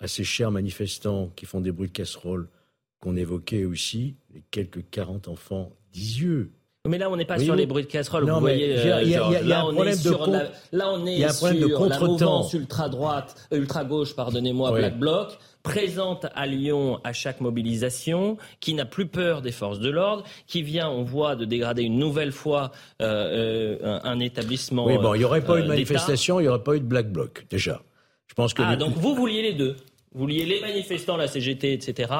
à 0.00 0.08
ces 0.08 0.24
chers 0.24 0.50
manifestants 0.50 1.30
qui 1.36 1.46
font 1.46 1.60
des 1.60 1.72
bruits 1.72 1.88
de 1.88 1.92
casserole 1.92 2.48
qu'on 3.00 3.16
évoquait 3.16 3.64
aussi 3.64 4.16
les 4.34 4.42
quelques 4.50 4.88
40 4.90 5.28
enfants 5.28 5.72
d'Isieux 5.92 6.52
mais 6.88 6.98
là, 6.98 7.10
on 7.10 7.16
n'est 7.16 7.24
pas 7.24 7.38
sur 7.38 7.56
les 7.56 7.66
bruits 7.66 7.82
de 7.82 7.88
casserole. 7.88 8.30
vous 8.30 8.38
voyez, 8.40 8.76
il 9.02 9.08
y, 9.08 9.16
a 9.16 9.60
un 9.60 9.72
problème 9.72 9.98
de 9.98 10.10
là, 10.70 10.92
on 10.92 11.04
est 11.04 11.28
sur 11.32 11.48
la 11.88 11.98
mouvance 11.98 12.52
ultra 12.52 12.88
droite, 12.88 13.48
ultra 13.50 13.84
gauche, 13.84 14.14
pardonnez-moi, 14.14 14.70
Black 14.72 14.98
Bloc 14.98 15.38
présente 15.66 16.26
à 16.36 16.46
Lyon 16.46 17.00
à 17.02 17.12
chaque 17.12 17.40
mobilisation, 17.40 18.36
qui 18.60 18.72
n'a 18.74 18.84
plus 18.84 19.06
peur 19.06 19.42
des 19.42 19.50
forces 19.50 19.80
de 19.80 19.90
l'ordre, 19.90 20.22
qui 20.46 20.62
vient, 20.62 20.88
on 20.88 21.02
voit, 21.02 21.34
de 21.34 21.44
dégrader 21.44 21.82
une 21.82 21.98
nouvelle 21.98 22.30
fois 22.30 22.70
euh, 23.02 23.76
euh, 23.82 24.00
un, 24.04 24.20
établissement. 24.20 24.86
Oui, 24.86 24.96
bon, 24.96 25.14
il 25.14 25.18
n'y 25.18 25.24
aurait 25.24 25.40
pas 25.40 25.58
eu 25.58 25.62
de 25.62 25.66
euh, 25.66 25.70
manifestation, 25.70 26.38
il 26.38 26.44
n'y 26.44 26.48
aurait 26.48 26.62
pas 26.62 26.76
eu 26.76 26.80
de 26.80 26.84
black 26.84 27.10
bloc, 27.10 27.46
déjà. 27.50 27.82
Je 28.26 28.34
pense 28.34 28.54
que. 28.54 28.62
Ah, 28.62 28.76
donc 28.76 28.94
vous 28.94 29.14
vouliez 29.14 29.42
les 29.42 29.54
deux 29.54 29.76
vous 30.12 30.22
vouliez 30.22 30.46
les 30.46 30.62
manifestants, 30.62 31.18
la 31.18 31.28
CGT, 31.28 31.74
etc., 31.74 32.10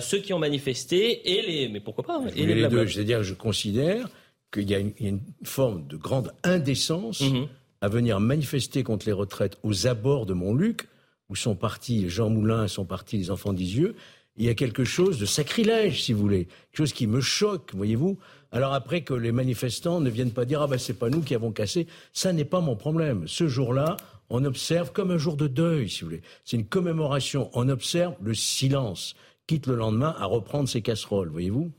ceux 0.00 0.18
qui 0.18 0.32
ont 0.32 0.38
manifesté 0.38 1.32
et 1.32 1.42
les. 1.42 1.68
Mais 1.68 1.80
pourquoi 1.80 2.04
pas 2.04 2.20
et 2.36 2.46
les, 2.46 2.68
deux. 2.68 2.86
C'est-à-dire, 2.86 3.24
je 3.24 3.34
considère 3.34 4.08
qu'il 4.52 4.70
y, 4.70 4.74
a 4.76 4.78
une 4.78 5.20
forme 5.42 5.86
de 5.88 5.96
grande 5.96 6.32
indécence 6.44 7.20
mhm. 7.20 7.48
à 7.80 7.88
venir 7.88 8.20
manifester 8.20 8.84
contre 8.84 9.06
les 9.06 9.12
retraites 9.12 9.58
aux 9.64 9.88
abords 9.88 10.26
de 10.26 10.32
Montluc 10.32 10.86
où 11.28 11.36
sont 11.36 11.54
partis 11.54 12.08
Jean 12.08 12.30
Moulin, 12.30 12.68
sont 12.68 12.84
partis 12.84 13.18
les 13.18 13.30
enfants 13.30 13.52
d'Isieux, 13.52 13.94
il 14.36 14.46
y 14.46 14.48
a 14.48 14.54
quelque 14.54 14.84
chose 14.84 15.18
de 15.18 15.26
sacrilège, 15.26 16.04
si 16.04 16.12
vous 16.12 16.20
voulez, 16.20 16.44
quelque 16.44 16.76
chose 16.76 16.92
qui 16.92 17.06
me 17.06 17.20
choque, 17.20 17.74
voyez-vous. 17.74 18.16
Alors 18.52 18.72
après 18.72 19.02
que 19.02 19.12
les 19.12 19.32
manifestants 19.32 20.00
ne 20.00 20.08
viennent 20.08 20.30
pas 20.30 20.44
dire 20.44 20.62
ah 20.62 20.68
ben 20.68 20.78
c'est 20.78 20.98
pas 20.98 21.10
nous 21.10 21.20
qui 21.20 21.34
avons 21.34 21.50
cassé, 21.50 21.86
ça 22.12 22.32
n'est 22.32 22.46
pas 22.46 22.60
mon 22.60 22.76
problème. 22.76 23.24
Ce 23.26 23.48
jour-là, 23.48 23.96
on 24.30 24.44
observe 24.44 24.92
comme 24.92 25.10
un 25.10 25.18
jour 25.18 25.36
de 25.36 25.46
deuil, 25.46 25.88
si 25.88 26.00
vous 26.00 26.08
voulez. 26.08 26.22
C'est 26.44 26.56
une 26.56 26.66
commémoration. 26.66 27.50
On 27.54 27.68
observe 27.68 28.14
le 28.22 28.34
silence, 28.34 29.14
quitte 29.46 29.66
le 29.66 29.76
lendemain 29.76 30.14
à 30.18 30.26
reprendre 30.26 30.68
ses 30.68 30.82
casseroles, 30.82 31.28
voyez-vous. 31.28 31.70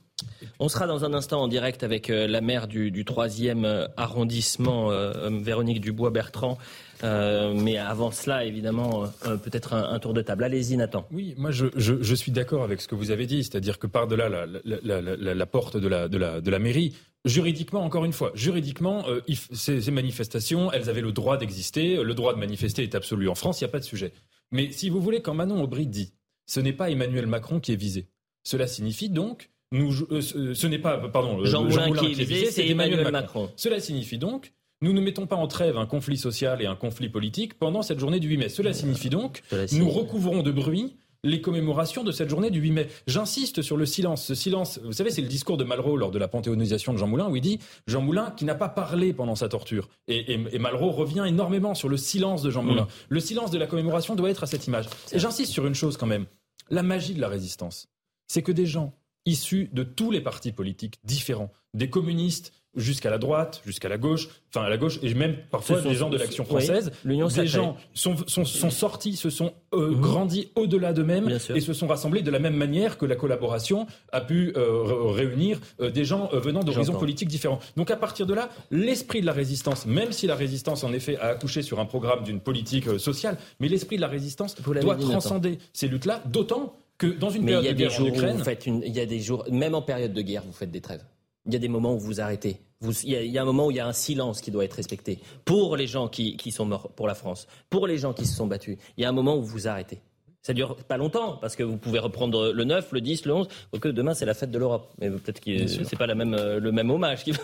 On 0.60 0.68
sera 0.68 0.88
dans 0.88 1.06
un 1.06 1.14
instant 1.14 1.42
en 1.42 1.48
direct 1.48 1.84
avec 1.84 2.10
euh, 2.10 2.28
la 2.28 2.42
maire 2.42 2.68
du, 2.68 2.92
3e 2.92 3.66
euh, 3.66 3.88
arrondissement, 3.98 4.92
euh, 4.92 5.30
Véronique 5.42 5.82
Dubois-Bertrand. 5.82 6.58
Mais 7.04 7.78
avant 7.78 8.12
cela, 8.12 8.46
évidemment, 8.46 9.06
peut-être 9.24 9.74
un, 9.74 10.00
tour 10.00 10.14
de 10.14 10.22
table. 10.22 10.44
Allez-y, 10.44 10.78
Nathan. 10.78 11.08
Oui, 11.12 11.34
moi, 11.38 11.52
je, 11.52 12.16
suis 12.16 12.32
d'accord 12.32 12.64
avec 12.64 12.82
ce 12.82 12.88
que 12.88 12.96
vous 12.96 13.12
avez 13.12 13.26
dit, 13.26 13.44
c'est-à-dire 13.44 13.80
que 13.80 13.88
par-delà 13.88 14.30
la, 14.30 15.46
porte 15.46 15.78
de 15.78 15.88
la, 15.88 16.08
de, 16.08 16.50
la, 16.50 16.60
mairie, 16.60 16.96
juridiquement, 17.26 17.84
encore 17.84 18.06
une 18.06 18.14
fois, 18.14 18.32
juridiquement, 18.36 19.06
ces, 19.54 19.82
ces, 19.82 19.92
manifestations, 19.92 20.72
elles 20.72 20.90
avaient 20.90 21.02
le 21.02 21.12
droit 21.12 21.38
d'exister. 21.38 22.04
Le 22.04 22.14
droit 22.14 22.34
de 22.34 22.40
manifester 22.40 22.84
est 22.84 22.96
absolu 22.96 23.30
en 23.30 23.36
France, 23.36 23.62
il 23.62 23.64
n'y 23.64 23.70
a 23.70 23.72
pas 23.72 23.80
de 23.80 23.86
sujet. 23.86 24.12
Mais 24.52 24.72
si 24.72 24.90
vous 24.90 25.02
voulez, 25.02 25.22
quand 25.22 25.34
Manon 25.34 25.62
Aubry 25.62 25.88
dit, 25.88 26.14
ce 26.46 26.60
n'est 26.60 26.74
pas 26.74 26.90
Emmanuel 26.90 27.28
Macron 27.28 27.60
qui 27.60 27.74
est 27.74 27.78
visé. 27.78 28.08
Cela 28.44 28.68
signifie 28.68 29.10
donc 29.10 29.50
nous, 29.72 29.94
euh, 30.12 30.22
ce 30.22 30.68
n'est 30.68 30.80
pas, 30.80 30.98
pardon, 31.10 31.46
Jean, 31.46 31.64
Moulin, 31.64 31.92
qui 31.92 32.08
est 32.08 32.26
visé, 32.26 32.50
c'est 32.50 32.68
Emmanuel, 32.68 33.12
Macron. 33.12 33.52
Cela 33.56 33.80
signifie 33.80 34.18
donc 34.18 34.52
nous 34.82 34.94
ne 34.94 35.02
mettons 35.02 35.28
pas 35.28 35.36
en 35.36 35.48
trêve 35.48 35.78
un 35.78 35.86
conflit 35.86 36.18
social 36.18 36.62
et 36.62 36.66
un 36.66 36.76
conflit 36.76 37.10
politique 37.10 37.56
pendant 37.56 37.82
cette 37.82 38.00
journée 38.00 38.20
du 38.20 38.30
8 38.30 38.38
mai. 38.38 38.50
Cela 38.50 38.74
signifie 38.74 39.10
donc 39.10 39.44
nous 39.74 39.90
recouvrons 39.90 40.42
de 40.42 40.52
bruit 40.52 40.96
les 41.26 41.42
commémorations 41.42 42.06
de 42.06 42.14
cette 42.14 42.30
journée 42.30 42.50
du 42.50 42.62
8 42.62 42.72
mai. 42.72 42.88
J'insiste 43.06 43.62
sur 43.62 43.76
le 43.76 43.86
silence. 43.86 44.26
Ce 44.26 44.36
silence, 44.36 44.80
vous 44.84 44.94
savez, 44.94 45.10
c'est 45.12 45.22
le 45.22 45.28
discours 45.28 45.58
de 45.58 45.66
Malraux 45.66 45.98
lors 45.98 46.12
de 46.12 46.20
la 46.20 46.30
panthéonisation 46.30 46.94
de 46.94 46.98
Jean 46.98 47.08
Moulin 47.08 47.28
où 47.28 47.36
il 47.36 47.42
dit 47.42 47.60
Jean 47.88 48.02
Moulin 48.02 48.32
qui 48.32 48.46
n'a 48.46 48.56
pas 48.56 48.70
parlé 48.70 49.12
pendant 49.12 49.36
sa 49.36 49.50
torture. 49.50 49.90
Et, 50.08 50.38
Malraux 50.58 50.92
revient 50.92 51.26
énormément 51.28 51.76
sur 51.76 51.90
le 51.90 51.98
silence 51.98 52.42
de 52.42 52.52
Jean 52.52 52.64
Moulin. 52.64 52.84
Mm. 52.84 52.88
Le 53.10 53.20
silence 53.20 53.52
de 53.52 53.58
la 53.58 53.68
commémoration 53.68 54.16
doit 54.16 54.30
être 54.30 54.44
à 54.44 54.48
cette 54.48 54.66
image. 54.68 54.88
Et 55.12 55.20
j'insiste 55.20 55.52
sur 55.52 55.68
une 55.68 55.76
chose 55.76 55.98
quand 55.98 56.08
même. 56.08 56.26
La 56.70 56.84
magie 56.84 57.16
de 57.16 57.22
la 57.22 57.28
résistance, 57.28 57.88
c'est 58.28 58.44
que 58.44 58.52
des 58.52 58.66
gens 58.66 58.94
issus 59.26 59.70
de 59.74 59.84
tous 59.84 60.12
les 60.12 60.22
partis 60.22 60.52
politiques 60.52 61.00
différents, 61.04 61.52
des 61.74 61.90
communistes 61.90 62.54
jusqu'à 62.80 63.10
la 63.10 63.18
droite, 63.18 63.62
jusqu'à 63.66 63.90
la 63.90 63.98
gauche, 63.98 64.30
enfin 64.50 64.66
à 64.66 64.70
la 64.70 64.78
gauche, 64.78 65.00
et 65.04 65.14
même 65.14 65.36
parfois 65.52 65.82
des 65.82 65.94
gens 65.94 66.10
de 66.10 66.18
l'Action 66.18 66.46
française. 66.46 66.92
Oui, 67.06 67.20
des 67.36 67.48
gens 67.48 67.78
sont, 67.94 68.16
sont, 68.28 68.46
sont, 68.46 68.70
sortis, 68.70 69.16
se 69.16 69.30
sont 69.30 69.54
euh, 69.74 69.90
mhm. 69.90 70.02
grandis 70.02 70.52
au-delà 70.56 70.94
d'eux-mêmes 70.94 71.30
et 71.54 71.60
se 71.60 71.74
sont 71.74 71.88
rassemblés 71.88 72.22
de 72.22 72.32
la 72.32 72.40
même 72.40 72.56
manière 72.56 72.98
que 72.98 73.06
la 73.06 73.16
collaboration 73.16 73.88
a 74.12 74.22
pu 74.22 74.54
euh, 74.56 75.12
réunir 75.12 75.60
euh, 75.80 75.92
des 75.92 76.06
gens 76.06 76.30
venant 76.34 76.64
d'horizons 76.64 76.94
politiques 76.94 77.30
différents. 77.30 77.60
Donc 77.76 77.92
à 77.92 77.96
partir 77.98 78.26
de 78.26 78.34
là, 78.34 78.50
l'esprit 78.72 79.22
de 79.22 79.26
la 79.26 79.34
résistance, 79.34 79.86
même 79.86 80.12
si 80.12 80.28
la 80.28 80.36
résistance 80.36 80.84
en 80.84 80.94
effet 80.94 81.18
a 81.18 81.28
accouché 81.28 81.62
sur 81.62 81.80
un 81.80 81.86
programme 81.86 82.24
d'une 82.24 82.40
politique 82.40 83.00
sociale, 83.00 83.38
mais 83.60 83.68
l'esprit 83.68 83.98
de 83.98 84.02
la 84.02 84.08
résistance 84.08 84.56
doit 84.62 84.96
transcender 84.96 85.60
ces 85.74 85.88
luttes-là, 85.88 86.22
d'autant 86.26 86.76
que 87.00 87.08
dans 87.08 87.30
une 87.30 87.46
période 87.46 87.76
de 87.76 87.80
guerre 87.80 88.00
en 88.00 88.06
Ukraine, 88.06 88.38
vous 88.38 88.44
faites 88.44 88.66
une, 88.68 88.84
il 88.86 88.96
y 88.96 89.00
a 89.00 89.06
des 89.06 89.20
jours, 89.20 89.46
même 89.50 89.74
en 89.74 89.82
période 89.82 90.14
de 90.14 90.22
guerre, 90.22 90.44
vous 90.46 90.54
faites 90.54 90.70
des 90.70 90.82
trêves. 90.82 91.04
Il 91.46 91.54
y 91.54 91.56
a 91.56 91.60
des 91.60 91.70
moments 91.70 91.96
où 91.96 92.00
vous 92.00 92.22
arrêtez. 92.22 92.60
Il, 92.82 93.10
y 93.10 93.38
a, 93.38 93.42
un 93.42 93.46
moment 93.46 93.68
où 93.68 93.72
il 93.72 93.78
y 93.78 93.82
a 93.82 93.88
un 93.88 93.94
silence 93.94 94.40
qui 94.40 94.52
doit 94.52 94.64
être 94.64 94.74
respecté 94.74 95.20
pour 95.44 95.76
les 95.76 95.86
gens 95.86 96.08
qui, 96.08 96.38
qui 96.38 96.52
sont 96.52 96.66
morts 96.66 96.90
pour 96.92 97.08
la 97.08 97.16
France, 97.16 97.48
pour 97.70 97.88
les 97.88 97.98
gens 97.98 98.14
qui 98.14 98.26
se 98.26 98.36
sont 98.36 98.48
battus. 98.48 98.78
Il 98.98 99.02
y 99.02 99.06
a 99.06 99.10
un 99.10 99.14
moment 99.14 99.36
où 99.36 99.44
vous 99.44 99.68
arrêtez. 99.68 100.02
Ça 100.42 100.54
dure 100.54 100.78
pas 100.78 100.96
longtemps, 100.96 101.38
parce 101.42 101.58
que 101.58 101.64
vous 101.64 101.76
pouvez 101.76 102.00
reprendre 102.00 102.54
le 102.54 102.64
9, 102.64 102.94
le 102.94 103.02
10, 103.02 103.26
le 103.26 103.34
11, 103.34 103.48
que 103.82 103.90
demain 103.90 104.14
c'est 104.14 104.26
la 104.26 104.34
fête 104.34 104.52
de 104.52 104.58
l'Europe. 104.58 104.90
Mais 105.00 105.10
peut-être 105.10 105.42
que 105.42 105.68
c'est 105.68 105.98
pas 105.98 106.08
la 106.08 106.16
même, 106.16 106.34
euh, 106.34 106.60
le 106.62 106.72
même 106.72 106.90
hommage. 106.90 107.24
Il 107.28 107.36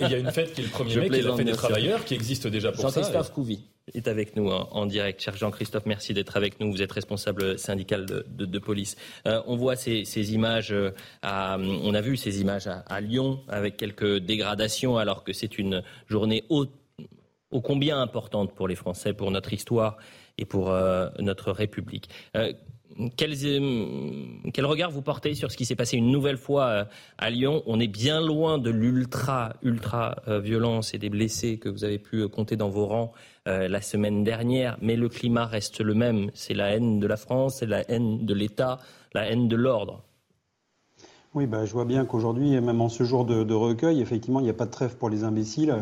y 0.00 0.14
a 0.14 0.18
une 0.18 0.30
fête 0.30 0.52
qui 0.52 0.60
est 0.60 0.64
le 0.64 0.70
1er 0.70 1.00
mai, 1.00 1.10
qui 1.10 1.16
est 1.16 1.22
la 1.22 1.36
fête 1.36 1.46
des 1.46 1.52
travailleurs, 1.52 2.04
qui 2.04 2.14
existe 2.14 2.46
déjà 2.46 2.70
pour 2.70 2.88
ça. 2.88 3.00
Jean-Christophe 3.00 3.32
Couvi 3.32 3.64
est 3.94 4.06
avec 4.06 4.36
nous 4.36 4.48
en, 4.48 4.86
direct. 4.86 5.20
Cher 5.20 5.36
Jean-Christophe, 5.36 5.86
merci 5.86 6.14
d'être 6.14 6.36
avec 6.36 6.60
nous. 6.60 6.70
Vous 6.70 6.82
êtes 6.82 6.92
responsable 6.92 7.58
syndical 7.58 8.06
de, 8.06 8.58
police. 8.58 8.96
Euh, 9.26 9.42
on 9.46 9.56
voit 9.56 9.76
ces, 9.76 10.32
images, 10.32 10.72
euh, 10.72 10.90
à, 11.22 11.58
on 11.58 11.94
a 11.94 12.00
vu 12.00 12.16
ces 12.16 12.40
images 12.40 12.68
à, 12.68 13.00
Lyon 13.00 13.40
avec 13.48 13.76
quelques 13.76 14.18
dégradations, 14.18 14.98
alors 14.98 15.24
que 15.24 15.32
c'est 15.32 15.58
une 15.58 15.82
journée 16.08 16.44
ô 16.48 16.66
combien 17.62 18.00
importante 18.00 18.54
pour 18.54 18.68
les 18.68 18.74
Français, 18.74 19.12
pour 19.12 19.30
notre 19.30 19.52
histoire 19.52 19.96
et 20.38 20.44
pour 20.44 20.70
euh, 20.70 21.08
notre 21.18 21.52
République. 21.52 22.08
Euh, 22.36 22.52
quel, 23.16 23.34
quel, 24.54 24.64
regard 24.64 24.90
vous 24.90 25.02
portez 25.02 25.34
sur 25.34 25.52
ce 25.52 25.56
qui 25.58 25.66
s'est 25.66 25.76
passé 25.76 25.98
une 25.98 26.10
nouvelle 26.10 26.38
fois 26.38 26.66
euh, 26.66 26.84
à 27.18 27.28
Lyon? 27.28 27.62
On 27.66 27.78
est 27.78 27.88
bien 27.88 28.22
loin 28.22 28.56
de 28.56 28.70
l'ultra, 28.70 29.54
ultra 29.62 30.16
violence 30.26 30.94
et 30.94 30.98
des 30.98 31.10
blessés 31.10 31.58
que 31.58 31.68
vous 31.68 31.84
avez 31.84 31.98
pu 31.98 32.26
compter 32.28 32.56
dans 32.56 32.70
vos 32.70 32.86
rangs 32.86 33.12
la 33.44 33.80
semaine 33.80 34.24
dernière, 34.24 34.76
mais 34.80 34.96
le 34.96 35.08
climat 35.08 35.44
reste 35.44 35.80
le 35.80 35.94
même. 35.94 36.30
C'est 36.34 36.54
la 36.54 36.74
haine 36.74 36.98
de 36.98 37.06
la 37.06 37.16
France, 37.16 37.58
c'est 37.58 37.66
la 37.66 37.88
haine 37.90 38.24
de 38.24 38.34
l'État, 38.34 38.78
la 39.12 39.30
haine 39.30 39.46
de 39.46 39.56
l'ordre. 39.56 40.02
Oui, 41.34 41.46
bah, 41.46 41.66
je 41.66 41.72
vois 41.72 41.84
bien 41.84 42.06
qu'aujourd'hui, 42.06 42.58
même 42.60 42.80
en 42.80 42.88
ce 42.88 43.04
jour 43.04 43.26
de, 43.26 43.54
recueil, 43.54 44.00
effectivement, 44.00 44.40
il 44.40 44.44
n'y 44.44 44.50
a 44.50 44.54
pas 44.54 44.64
de 44.64 44.70
trêve 44.70 44.96
pour 44.96 45.10
les 45.10 45.22
imbéciles. 45.22 45.74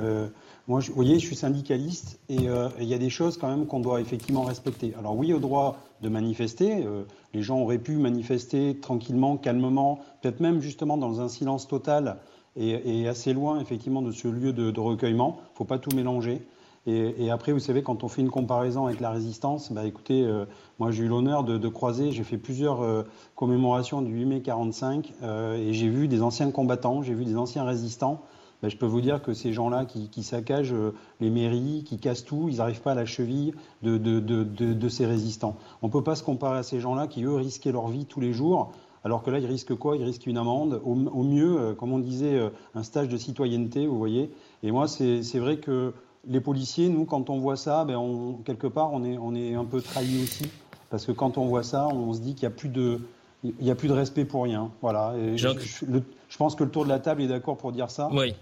Moi, 0.66 0.80
vous 0.80 0.94
voyez, 0.94 1.18
je 1.18 1.26
suis 1.26 1.36
syndicaliste 1.36 2.18
euh, 2.30 2.70
et 2.78 2.84
il 2.84 2.88
y 2.88 2.94
a 2.94 2.98
des 2.98 3.10
choses 3.10 3.36
quand 3.36 3.48
même 3.48 3.66
qu'on 3.66 3.80
doit 3.80 4.00
effectivement 4.00 4.44
respecter. 4.44 4.94
Alors 4.98 5.14
oui, 5.14 5.34
au 5.34 5.38
droit 5.38 5.76
de 6.00 6.08
manifester, 6.08 6.86
euh, 6.86 7.02
les 7.34 7.42
gens 7.42 7.60
auraient 7.60 7.76
pu 7.76 7.96
manifester 7.96 8.78
tranquillement, 8.80 9.36
calmement, 9.36 10.00
peut-être 10.22 10.40
même 10.40 10.62
justement 10.62 10.96
dans 10.96 11.20
un 11.20 11.28
silence 11.28 11.68
total 11.68 12.16
et, 12.56 13.06
assez 13.08 13.34
loin 13.34 13.60
effectivement 13.60 14.00
de 14.00 14.10
ce 14.10 14.26
lieu 14.26 14.54
de, 14.54 14.80
recueillement. 14.80 15.36
Il 15.38 15.52
ne 15.52 15.56
faut 15.56 15.64
pas 15.64 15.78
tout 15.78 15.94
mélanger. 15.94 16.40
Et, 16.86 17.30
après, 17.30 17.52
vous 17.52 17.58
savez, 17.58 17.82
quand 17.82 18.04
on 18.04 18.08
fait 18.08 18.20
une 18.20 18.30
comparaison 18.30 18.86
avec 18.86 19.00
la 19.00 19.10
résistance, 19.10 19.72
bah 19.72 19.84
écoutez, 19.86 20.22
euh, 20.22 20.44
moi 20.78 20.90
j'ai 20.90 21.04
eu 21.04 21.08
l'honneur 21.08 21.42
de, 21.42 21.56
de, 21.58 21.68
croiser, 21.68 22.12
j'ai 22.12 22.24
fait 22.24 22.36
plusieurs 22.36 23.04
commémorations 23.36 24.00
du 24.00 24.12
8 24.12 24.24
mai 24.24 24.40
45 24.40 25.12
et 25.58 25.72
j'ai 25.74 25.88
vu 25.88 26.08
des 26.08 26.22
anciens 26.22 26.50
combattants, 26.50 27.02
j'ai 27.02 27.14
vu 27.14 27.24
des 27.26 27.36
anciens 27.36 27.64
résistants 27.64 28.22
ben, 28.64 28.70
je 28.70 28.78
peux 28.78 28.86
vous 28.86 29.02
dire 29.02 29.20
que 29.20 29.34
ces 29.34 29.52
gens-là 29.52 29.84
qui, 29.84 30.22
saccagent 30.22 30.72
euh, 30.72 30.94
les 31.20 31.28
mairies, 31.28 31.84
qui 31.84 31.98
cassent 31.98 32.24
tout, 32.24 32.48
ils 32.48 32.56
n'arrivent 32.56 32.80
pas 32.80 32.92
à 32.92 32.94
la 32.94 33.04
cheville 33.04 33.52
de, 33.82 34.88
ces 34.88 35.04
résistants. 35.04 35.56
On 35.82 35.88
ne 35.88 35.92
peut 35.92 36.02
pas 36.02 36.14
se 36.14 36.22
comparer 36.22 36.56
à 36.56 36.62
ces 36.62 36.80
gens-là 36.80 37.06
qui, 37.06 37.24
eux, 37.24 37.34
risquaient 37.34 37.72
leur 37.72 37.88
vie 37.88 38.06
tous 38.06 38.20
les 38.20 38.32
jours. 38.32 38.72
Alors 39.04 39.22
que 39.22 39.30
là, 39.30 39.38
ils 39.38 39.44
risquent 39.44 39.74
quoi? 39.74 39.98
Ils 39.98 40.04
risquent 40.04 40.28
une 40.28 40.38
amende, 40.38 40.80
au, 40.82 40.94
mieux, 40.94 41.60
euh, 41.60 41.74
comme 41.74 41.92
on 41.92 41.98
disait, 41.98 42.38
euh, 42.38 42.48
un 42.74 42.82
stage 42.82 43.10
de 43.10 43.18
citoyenneté, 43.18 43.86
vous 43.86 43.98
voyez. 43.98 44.30
Et 44.62 44.72
moi, 44.72 44.88
c'est 44.88 45.38
vrai 45.38 45.58
que 45.58 45.92
les 46.26 46.40
policiers, 46.40 46.88
nous, 46.88 47.04
quand 47.04 47.28
on 47.28 47.40
voit 47.40 47.56
ça, 47.56 47.84
ben 47.84 47.96
on, 47.96 48.38
quelque 48.46 48.66
part, 48.66 48.94
on 48.94 49.04
est, 49.04 49.18
on 49.18 49.34
est 49.34 49.54
un 49.56 49.66
peu 49.66 49.82
trahi 49.82 50.22
aussi. 50.22 50.46
Parce 50.88 51.04
que 51.04 51.12
quand 51.12 51.36
on 51.36 51.44
voit 51.44 51.64
ça, 51.64 51.86
on 51.88 52.14
se 52.14 52.20
dit 52.20 52.34
qu'il 52.34 52.48
n'y 52.48 52.54
a 52.54 52.56
plus 52.56 52.70
de 52.70 53.00
il 53.44 53.64
n'y 53.64 53.70
a 53.70 53.74
plus 53.74 53.88
de 53.88 53.92
respect 53.92 54.24
pour 54.24 54.44
rien. 54.44 54.70
Voilà. 54.80 55.14
je, 55.36 56.36
pense 56.38 56.54
que 56.54 56.64
le 56.64 56.70
tour 56.70 56.84
de 56.84 56.88
la 56.88 56.98
table 56.98 57.22
est 57.22 57.28
d'accord 57.28 57.58
pour 57.58 57.72
dire 57.72 57.90
ça. 57.90 58.08
Oui. 58.10 58.34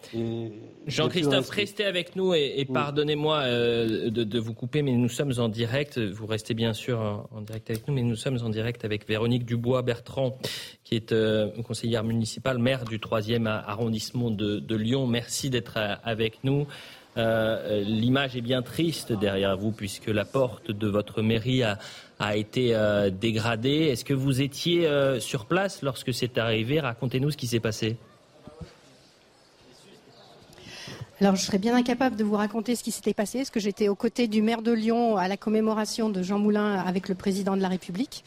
Jean-Christophe, 0.86 1.50
restez 1.50 1.84
avec 1.84 2.14
nous 2.14 2.34
et, 2.34 2.64
pardonnez-moi 2.72 3.40
euh, 3.40 4.11
de, 4.11 4.38
vous 4.38 4.55
couper, 4.55 4.82
mais 4.82 4.92
nous 4.92 5.09
sommes 5.09 5.32
en 5.38 5.48
direct. 5.48 5.98
Vous 5.98 6.26
restez 6.26 6.55
bien 6.55 6.72
sûr 6.72 7.26
en, 7.32 7.40
direct 7.40 7.70
avec 7.70 7.88
nous, 7.88 7.94
mais 7.94 8.03
nous 8.03 8.16
sommes 8.16 8.38
en 8.44 8.48
direct 8.48 8.84
avec 8.84 9.07
Véronique 9.09 9.44
Dubois-Bertrand, 9.44 10.38
qui 10.84 10.94
est 10.94 11.12
euh, 11.12 11.50
conseillère 11.62 12.05
municipale, 12.05 12.59
maire 12.59 12.84
du 12.84 12.98
3e 12.98 13.46
arrondissement 13.46 14.30
de, 14.30 14.76
Lyon. 14.76 15.07
Merci 15.07 15.50
d'être 15.50 15.76
euh, 15.76 15.94
avec 16.05 16.44
nous. 16.44 16.66
l'image 17.16 18.36
est 18.36 18.40
bien 18.40 18.62
triste 18.62 19.12
derrière 19.12 19.57
vous 19.57 19.72
puisque 19.72 20.07
la 20.07 20.24
porte 20.24 20.70
de 20.70 20.88
votre 20.88 21.20
mairie 21.20 21.62
a, 21.62 21.78
a 22.23 22.37
été 22.37 22.75
dégradée. 23.20 23.89
Est-ce 23.91 24.05
que 24.05 24.14
vous 24.14 24.41
étiez 24.41 24.89
sur 25.18 25.47
place 25.47 25.83
lorsque 25.83 26.14
c'est 26.14 26.39
arrivé? 26.39 26.81
Racontez-nous 26.81 27.33
ce 27.33 27.37
qui 27.37 27.49
s'est 27.49 27.61
passé. 27.61 27.97
Alors, 31.20 31.37
je 31.37 31.45
serais 31.45 31.59
bien 31.59 31.77
incapable 31.77 32.16
de 32.16 32.25
vous 32.25 32.35
raconter 32.35 32.75
ce 32.75 32.83
qui 32.83 32.91
s'était 32.91 33.14
passé, 33.14 33.39
parce 33.39 33.51
que 33.51 33.61
j'étais 33.61 33.89
aux 33.89 33.95
côtés 33.95 34.27
du 34.27 34.43
maire 34.43 34.61
de 34.61 34.73
Lyon 34.73 35.16
à 35.16 35.29
la 35.29 35.37
commémoration 35.37 36.11
de 36.11 36.20
Jean 36.20 36.41
Moulin 36.41 36.75
avec 36.75 37.09
le 37.09 37.14
président 37.14 37.57
de 37.57 37.62
la 37.62 37.68
République. 37.68 38.25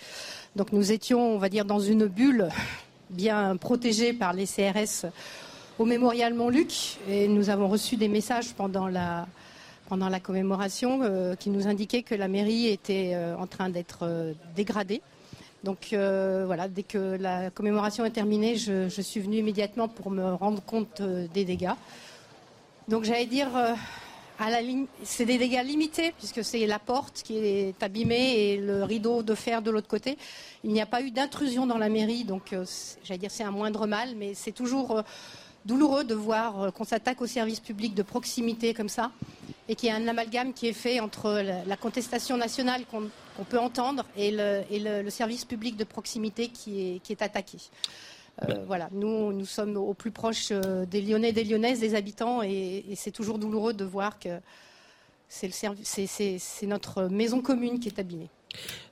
Donc, 0.56 0.72
nous 0.72 0.94
étions, 0.94 1.34
on 1.34 1.38
va 1.38 1.50
dire, 1.50 1.66
dans 1.66 1.82
une 1.82 2.06
bulle 2.06 2.48
bien 3.10 3.58
protégée 3.58 4.14
par 4.14 4.32
les 4.32 4.46
CRS 4.46 5.08
au 5.78 5.84
mémorial 5.84 6.34
Montluc, 6.34 6.98
et 7.10 7.28
nous 7.28 7.50
avons 7.50 7.68
reçu 7.68 7.98
des 7.98 8.08
messages 8.08 8.54
pendant 8.54 8.88
la, 8.88 9.28
pendant 9.88 10.10
la 10.10 10.20
commémoration 10.20 11.02
euh, 11.02 11.36
qui 11.36 11.50
nous 11.50 11.68
indiquaient 11.68 12.04
que 12.04 12.16
la 12.16 12.28
mairie 12.28 12.68
était 12.68 13.12
euh, 13.14 13.38
en 13.38 13.48
train 13.48 13.70
d'être 13.70 14.00
euh, 14.04 14.34
dégradée. 14.56 15.02
Donc 15.64 15.88
voilà, 15.94 16.68
dès 16.68 16.84
que 16.84 17.18
la 17.20 17.50
commémoration 17.50 18.06
est 18.06 18.12
terminée, 18.12 18.56
je, 18.56 18.88
suis 18.88 19.20
venue 19.20 19.38
immédiatement 19.38 19.88
pour 19.88 20.12
me 20.12 20.36
rendre 20.36 20.62
compte 20.62 21.02
des 21.02 21.44
dégâts. 21.44 21.74
Donc 22.88 23.04
j'allais 23.04 23.26
dire, 23.26 23.50
c'est 25.02 25.26
des 25.26 25.40
dégâts 25.40 25.64
limités 25.66 26.14
puisque 26.20 26.44
c'est 26.44 26.68
la 26.68 26.78
porte 26.78 27.24
qui 27.24 27.40
est 27.40 27.82
abîmée 27.82 28.38
et 28.38 28.58
le 28.58 28.84
rideau 28.84 29.24
de 29.24 29.34
fer 29.34 29.64
de 29.64 29.72
l'autre 29.72 29.88
côté. 29.88 30.20
Il 30.64 30.72
n'y 30.72 30.82
a 30.82 30.86
pas 30.86 31.02
eu 31.02 31.10
d'intrusion 31.10 31.66
dans 31.66 31.80
la 31.80 31.90
mairie, 31.90 32.26
donc 32.26 32.56
j'allais 33.04 33.18
dire 33.18 33.32
c'est 33.32 33.44
un 33.44 33.50
moindre 33.50 33.88
mal, 33.88 34.10
mais 34.16 34.36
c'est 34.36 34.52
toujours 34.52 35.04
douloureux 35.66 36.04
de 36.04 36.14
voir 36.14 36.72
qu'on 36.74 36.84
s'attaque 36.84 37.22
au 37.22 37.28
service 37.28 37.60
public 37.60 37.96
de 37.96 38.04
proximité 38.04 38.74
comme 38.74 38.90
ça 38.90 39.12
et 39.68 39.76
qu'il 39.76 39.90
y 39.90 39.92
a 39.92 39.96
un 39.96 40.08
amalgame 40.08 40.54
qui 40.54 40.68
est 40.68 40.74
fait 40.74 41.00
entre 41.00 41.42
la, 41.66 41.78
contestation 41.78 42.38
nationale 42.38 42.84
qu'on 42.86 43.44
peut 43.44 43.60
entendre 43.60 44.06
et, 44.16 44.32
le, 44.32 45.10
service 45.10 45.44
public 45.46 45.76
de 45.76 45.84
proximité 45.84 46.50
qui 46.50 47.02
est 47.10 47.22
attaqué. 47.22 47.58
Euh. 48.44 48.66
Voilà, 48.68 48.90
nous, 48.92 49.32
nous 49.32 49.46
sommes 49.46 49.78
au 49.78 49.94
plus 49.94 50.12
proche 50.12 50.50
euh, 50.52 50.86
des 50.86 51.02
Lyonnais, 51.02 51.32
des 51.32 51.44
Lyonnaises, 51.44 51.80
des 51.80 51.96
habitants, 51.96 52.42
et, 52.44 52.84
c'est 52.96 53.12
toujours 53.12 53.40
douloureux 53.40 53.74
de 53.74 53.86
voir 53.86 54.20
que 54.20 54.40
c'est 55.30 55.50
notre 56.64 57.04
maison 57.04 57.42
commune 57.42 57.80
qui 57.80 57.88
est 57.88 58.00
abîmée. 58.00 58.30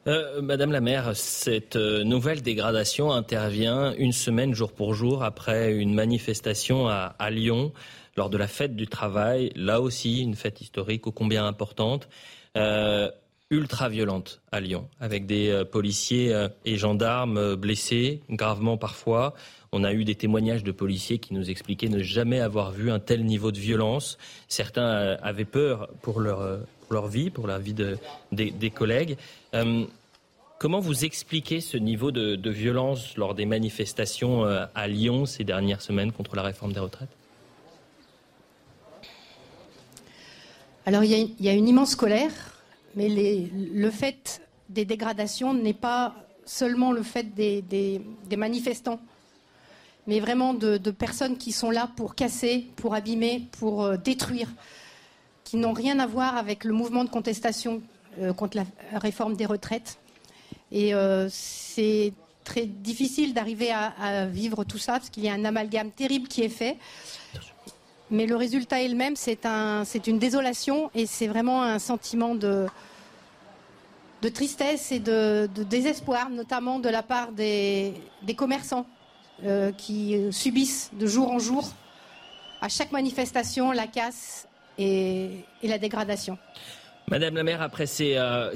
Euh, 0.08 0.42
Madame 0.42 0.72
la 0.72 0.82
maire, 0.82 1.16
cette 1.16 1.76
nouvelle 1.76 2.42
dégradation 2.42 3.12
intervient 3.12 3.94
une 3.98 4.12
semaine 4.12 4.54
jour 4.54 4.74
pour 4.74 4.94
jour 4.94 5.24
après 5.24 5.74
une 5.74 5.94
manifestation 5.94 6.88
à, 6.88 7.30
Lyon 7.30 7.72
lors 8.18 8.30
de 8.30 8.38
la 8.38 8.48
fête 8.48 8.76
du 8.76 8.88
travail, 8.88 9.52
là 9.56 9.82
aussi 9.82 10.22
une 10.22 10.36
fête 10.36 10.62
historique 10.62 11.08
ô 11.08 11.12
combien 11.12 11.46
importante 11.46 12.10
ultra 13.54 13.88
violente 13.88 14.42
à 14.52 14.60
Lyon, 14.60 14.88
avec 15.00 15.26
des 15.26 15.50
euh, 15.50 15.64
policiers 15.64 16.34
euh, 16.34 16.50
et 16.66 16.76
gendarmes 16.76 17.38
euh, 17.38 17.56
blessés, 17.56 18.22
gravement 18.30 18.78
parfois. 18.78 19.34
On 19.72 19.84
a 19.84 19.94
eu 19.94 20.04
des 20.04 20.16
témoignages 20.16 20.64
de 20.64 20.72
policiers 20.72 21.20
qui 21.20 21.34
nous 21.34 21.50
expliquaient 21.50 21.90
ne 21.90 22.02
jamais 22.02 22.40
avoir 22.40 22.72
vu 22.72 22.92
un 22.92 23.00
tel 23.00 23.26
niveau 23.26 23.52
de 23.52 23.60
violence. 23.60 24.18
Certains 24.48 25.18
avaient 25.22 25.46
peur 25.46 25.90
pour 26.02 26.20
leur, 26.20 26.60
leur 26.94 27.08
vie, 27.08 27.30
pour 27.30 27.48
la 27.48 27.60
vie 27.60 27.74
de, 27.74 27.98
des, 28.32 28.70
collègues. 28.70 29.18
comment 30.60 30.80
vous 30.80 31.06
expliquez 31.06 31.60
ce 31.62 31.78
niveau 31.78 32.12
de, 32.12 32.50
violence 32.50 33.18
lors 33.18 33.36
des 33.36 33.46
manifestations 33.46 34.46
à 34.46 34.88
Lyon 34.88 35.26
ces 35.26 35.44
dernières 35.44 35.82
semaines 35.82 36.12
contre 36.12 36.36
la 36.36 36.44
réforme 36.44 36.74
des 36.74 36.80
retraites? 36.80 37.10
Alors 40.86 41.04
il 41.04 41.36
y, 41.40 41.50
a 41.50 41.54
une 41.54 41.68
immense 41.68 41.96
colère 41.96 42.32
mais 42.96 43.10
le 43.10 43.90
fait 43.90 44.42
des 44.70 44.86
dégradations 44.86 45.54
n'est 45.54 45.74
pas 45.74 46.16
seulement 46.46 46.92
le 46.92 47.04
fait 47.04 47.34
des, 47.36 48.02
manifestants, 48.36 49.00
mais 50.08 50.20
vraiment 50.20 50.54
de, 50.54 50.78
personnes 50.92 51.38
qui 51.38 51.52
sont 51.52 51.72
là 51.72 51.90
pour 51.96 52.16
casser, 52.16 52.68
pour 52.76 52.96
abîmer, 52.96 53.48
pour 53.60 53.84
euh, 53.84 53.98
détruire, 53.98 54.50
qui 55.54 55.60
n'ont 55.60 55.74
rien 55.74 56.00
à 56.00 56.08
voir 56.08 56.36
avec 56.36 56.64
le 56.64 56.74
mouvement 56.74 57.04
de 57.04 57.12
contestation 57.12 57.84
euh, 58.20 58.34
contre 58.34 58.58
la 58.58 58.66
réforme 59.00 59.36
des 59.36 59.46
retraites. 59.46 60.00
Et 60.72 60.96
euh, 60.96 61.28
c'est 61.30 62.12
très 62.44 62.66
difficile 62.66 63.36
d'arriver 63.36 63.70
à, 63.72 64.26
vivre 64.26 64.64
tout 64.64 64.80
ça, 64.80 64.94
parce 64.94 65.12
qu'il 65.12 65.24
y 65.24 65.30
a 65.30 65.34
un 65.34 65.46
amalgame 65.46 65.92
terrible 65.92 66.28
qui 66.28 66.42
est 66.42 66.50
fait. 66.50 66.78
Mais 68.10 68.26
le 68.26 68.36
résultat 68.36 68.82
est 68.82 68.88
le 68.88 68.96
même, 68.96 69.16
c'est 69.16 69.46
un, 69.46 69.84
une 70.08 70.18
désolation 70.18 70.90
et 70.96 71.06
c'est 71.06 71.28
vraiment 71.28 71.62
un 71.62 71.78
sentiment 71.78 72.34
de, 72.34 72.66
de 74.24 74.30
tristesse 74.30 74.92
et 74.92 75.00
de, 75.00 75.48
désespoir, 75.70 76.32
notamment 76.32 76.80
de 76.80 76.90
la 76.90 77.04
part 77.04 77.32
des, 77.32 77.94
commerçants 78.36 78.88
euh, 79.44 79.72
qui 79.72 80.20
subissent 80.32 80.90
de 80.94 81.06
jour 81.06 81.30
en 81.30 81.38
jour, 81.38 81.70
à 82.60 82.70
chaque 82.70 82.92
manifestation, 82.92 83.72
la 83.72 83.86
casse 83.86 84.48
et, 84.78 85.30
la 85.64 85.78
dégradation. 85.78 86.38
Madame 87.10 87.36
la 87.36 87.44
maire, 87.44 87.62
après 87.62 87.86
ces, 87.86 88.16
euh, 88.18 88.52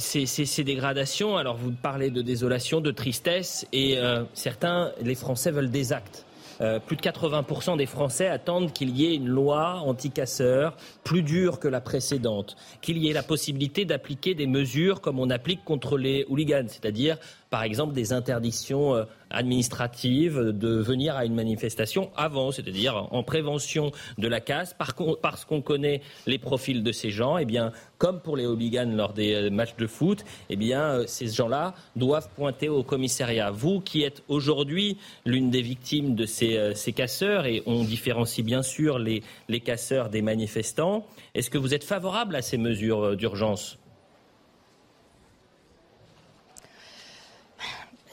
dégradations, 0.63 1.37
alors 1.37 1.57
vous 1.57 1.71
parlez 1.71 2.09
de 2.09 2.21
désolation, 2.21 2.79
de 2.79 2.91
tristesse, 2.91 3.67
et 3.73 3.97
euh, 3.97 4.23
certains, 4.33 4.91
les 5.01 5.15
Français 5.15 5.51
veulent 5.51 5.71
des 5.71 5.93
actes. 5.93 6.25
Euh, 6.59 6.79
plus 6.79 6.95
de 6.95 7.01
80% 7.01 7.77
des 7.77 7.85
Français 7.85 8.27
attendent 8.27 8.73
qu'il 8.73 8.97
y 8.97 9.05
ait 9.05 9.15
une 9.15 9.27
loi 9.27 9.79
anti-casseurs 9.85 10.75
plus 11.03 11.21
dure 11.21 11.59
que 11.59 11.67
la 11.67 11.81
précédente, 11.81 12.55
qu'il 12.81 12.97
y 12.97 13.09
ait 13.09 13.13
la 13.13 13.21
possibilité 13.21 13.85
d'appliquer 13.85 14.33
des 14.33 14.47
mesures 14.47 15.01
comme 15.01 15.19
on 15.19 15.29
applique 15.29 15.63
contre 15.63 15.97
les 15.97 16.25
hooligans, 16.29 16.67
c'est-à-dire 16.67 17.17
par 17.49 17.63
exemple 17.63 17.93
des 17.93 18.13
interdictions 18.13 18.95
euh, 18.95 19.03
administratives 19.29 20.37
de 20.37 20.79
venir 20.79 21.15
à 21.15 21.25
une 21.25 21.35
manifestation 21.35 22.11
avant, 22.15 22.51
c'est-à-dire 22.51 23.07
en 23.11 23.23
prévention 23.23 23.91
de 24.17 24.27
la 24.27 24.39
casse, 24.39 24.75
parce 24.77 25.45
qu'on 25.45 25.61
connaît 25.61 26.01
les 26.25 26.37
profils 26.37 26.83
de 26.83 26.91
ces 26.91 27.09
gens, 27.09 27.37
eh 27.37 27.45
bien, 27.45 27.71
comme 27.97 28.21
pour 28.21 28.37
les 28.37 28.45
hooligans 28.45 28.95
lors 28.95 29.13
des 29.13 29.33
euh, 29.33 29.49
matchs 29.49 29.75
de 29.77 29.87
foot, 29.87 30.23
eh 30.49 30.55
bien, 30.55 30.81
euh, 30.81 31.03
ces 31.07 31.27
gens-là 31.27 31.73
doivent 31.95 32.29
pointer 32.35 32.69
au 32.69 32.83
commissariat. 32.83 33.51
Vous 33.51 33.81
qui 33.81 34.03
êtes 34.03 34.23
aujourd'hui 34.27 34.97
l'une 35.25 35.49
des 35.49 35.61
victimes 35.61 36.15
de 36.15 36.25
ces, 36.25 36.73
ces, 36.75 36.93
casseurs, 36.93 37.45
et 37.45 37.63
on 37.65 37.83
différencie 37.83 38.45
bien 38.45 38.61
sûr 38.61 38.99
les, 38.99 39.23
les 39.49 39.59
casseurs 39.59 40.09
des 40.09 40.21
manifestants, 40.21 41.05
est-ce 41.33 41.49
que 41.49 41.57
vous 41.57 41.73
êtes 41.73 41.83
favorable 41.83 42.35
à 42.35 42.41
ces 42.41 42.57
mesures 42.57 43.15
d'urgence? 43.15 43.77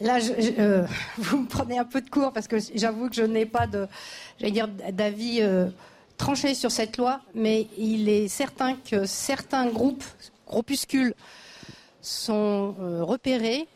Là, 0.00 0.18
euh, 0.58 0.86
vous 1.18 1.38
me 1.38 1.46
prenez 1.46 1.78
un 1.78 1.84
peu 1.84 2.00
de 2.00 2.10
cours 2.10 2.32
parce 2.32 2.48
que 2.48 2.56
j'avoue 2.74 3.08
que 3.08 3.16
je 3.16 3.22
n'ai 3.22 3.46
pas 3.46 3.66
d'avis 3.66 5.38
euh, 5.40 5.68
tranché 6.16 6.54
sur 6.54 6.70
cette 6.70 6.96
loi, 6.96 7.20
mais 7.34 7.68
il 7.78 8.08
est 8.08 8.28
certain 8.28 8.74
que 8.74 9.06
certains 9.06 9.66
groupes, 9.66 10.04
groupuscules, 10.46 11.14
sont 12.02 12.74
euh, 12.80 13.02
repérés. 13.02 13.66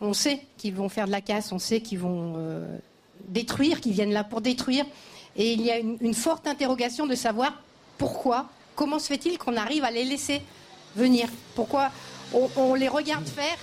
on 0.00 0.12
sait 0.12 0.40
qu'ils 0.56 0.74
vont 0.74 0.88
faire 0.88 1.06
de 1.06 1.12
la 1.12 1.20
casse, 1.20 1.52
on 1.52 1.58
sait 1.58 1.80
qu'ils 1.80 2.00
vont 2.00 2.36
détruire, 3.28 3.80
qu'ils 3.80 3.92
viennent 3.92 4.12
là 4.12 4.24
pour 4.24 4.40
détruire. 4.40 4.84
Et 5.36 5.52
il 5.52 5.60
y 5.60 5.70
a 5.70 5.78
une, 5.78 6.14
forte 6.14 6.48
interrogation 6.48 7.06
de 7.06 7.14
savoir 7.14 7.62
pourquoi, 7.98 8.48
comment 8.74 8.98
se 8.98 9.06
fait-il 9.06 9.38
qu'on 9.38 9.56
arrive 9.56 9.84
à 9.84 9.90
les 9.90 10.04
laisser 10.04 10.42
venir? 10.96 11.28
Pourquoi 11.54 11.90
on 12.56 12.74
les 12.74 12.88
regarde 12.88 13.26
faire 13.26 13.56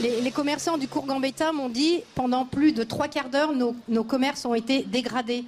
les, 0.00 0.30
commerçants 0.30 0.78
du 0.78 0.88
cours 0.88 1.06
Gambetta 1.06 1.52
m'ont 1.52 1.68
dit 1.68 2.00
pendant 2.14 2.44
plus 2.44 2.72
de 2.72 2.82
trois 2.82 3.08
quarts 3.08 3.28
d'heure, 3.28 3.52
nos, 3.52 4.04
commerces 4.04 4.44
ont 4.44 4.54
été 4.54 4.82
dégradés. 4.82 5.44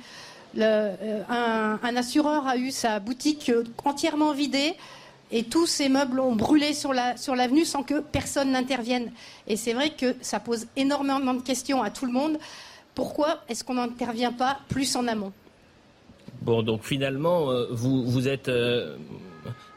Euh, 0.58 1.22
un, 1.28 1.96
assureur 1.96 2.46
a 2.46 2.56
eu 2.56 2.70
sa 2.70 3.00
boutique 3.00 3.48
euh, 3.50 3.64
entièrement 3.84 4.32
vidée 4.32 4.74
et 5.32 5.42
tous 5.42 5.66
ses 5.66 5.88
meubles 5.88 6.20
ont 6.20 6.36
brûlé 6.36 6.74
sur 6.74 6.92
l'avenue 6.92 7.64
sans 7.64 7.82
que 7.82 8.00
personne 8.00 8.52
n'intervienne. 8.52 9.10
Et 9.48 9.56
c'est 9.56 9.72
vrai 9.72 9.90
que 9.90 10.14
ça 10.20 10.38
pose 10.38 10.66
énormément 10.76 11.34
de 11.34 11.42
questions 11.42 11.82
à 11.82 11.90
tout 11.90 12.06
le 12.06 12.12
monde. 12.12 12.38
Pourquoi 12.94 13.40
est-ce 13.48 13.64
qu'on 13.64 13.74
n'intervient 13.74 14.32
pas 14.32 14.60
plus 14.68 14.94
en 14.94 15.08
amont? 15.08 15.32
Bon, 16.42 16.62
donc 16.62 16.84
finalement, 16.84 17.50
euh, 17.50 17.66
vous, 17.70 18.28
êtes 18.28 18.48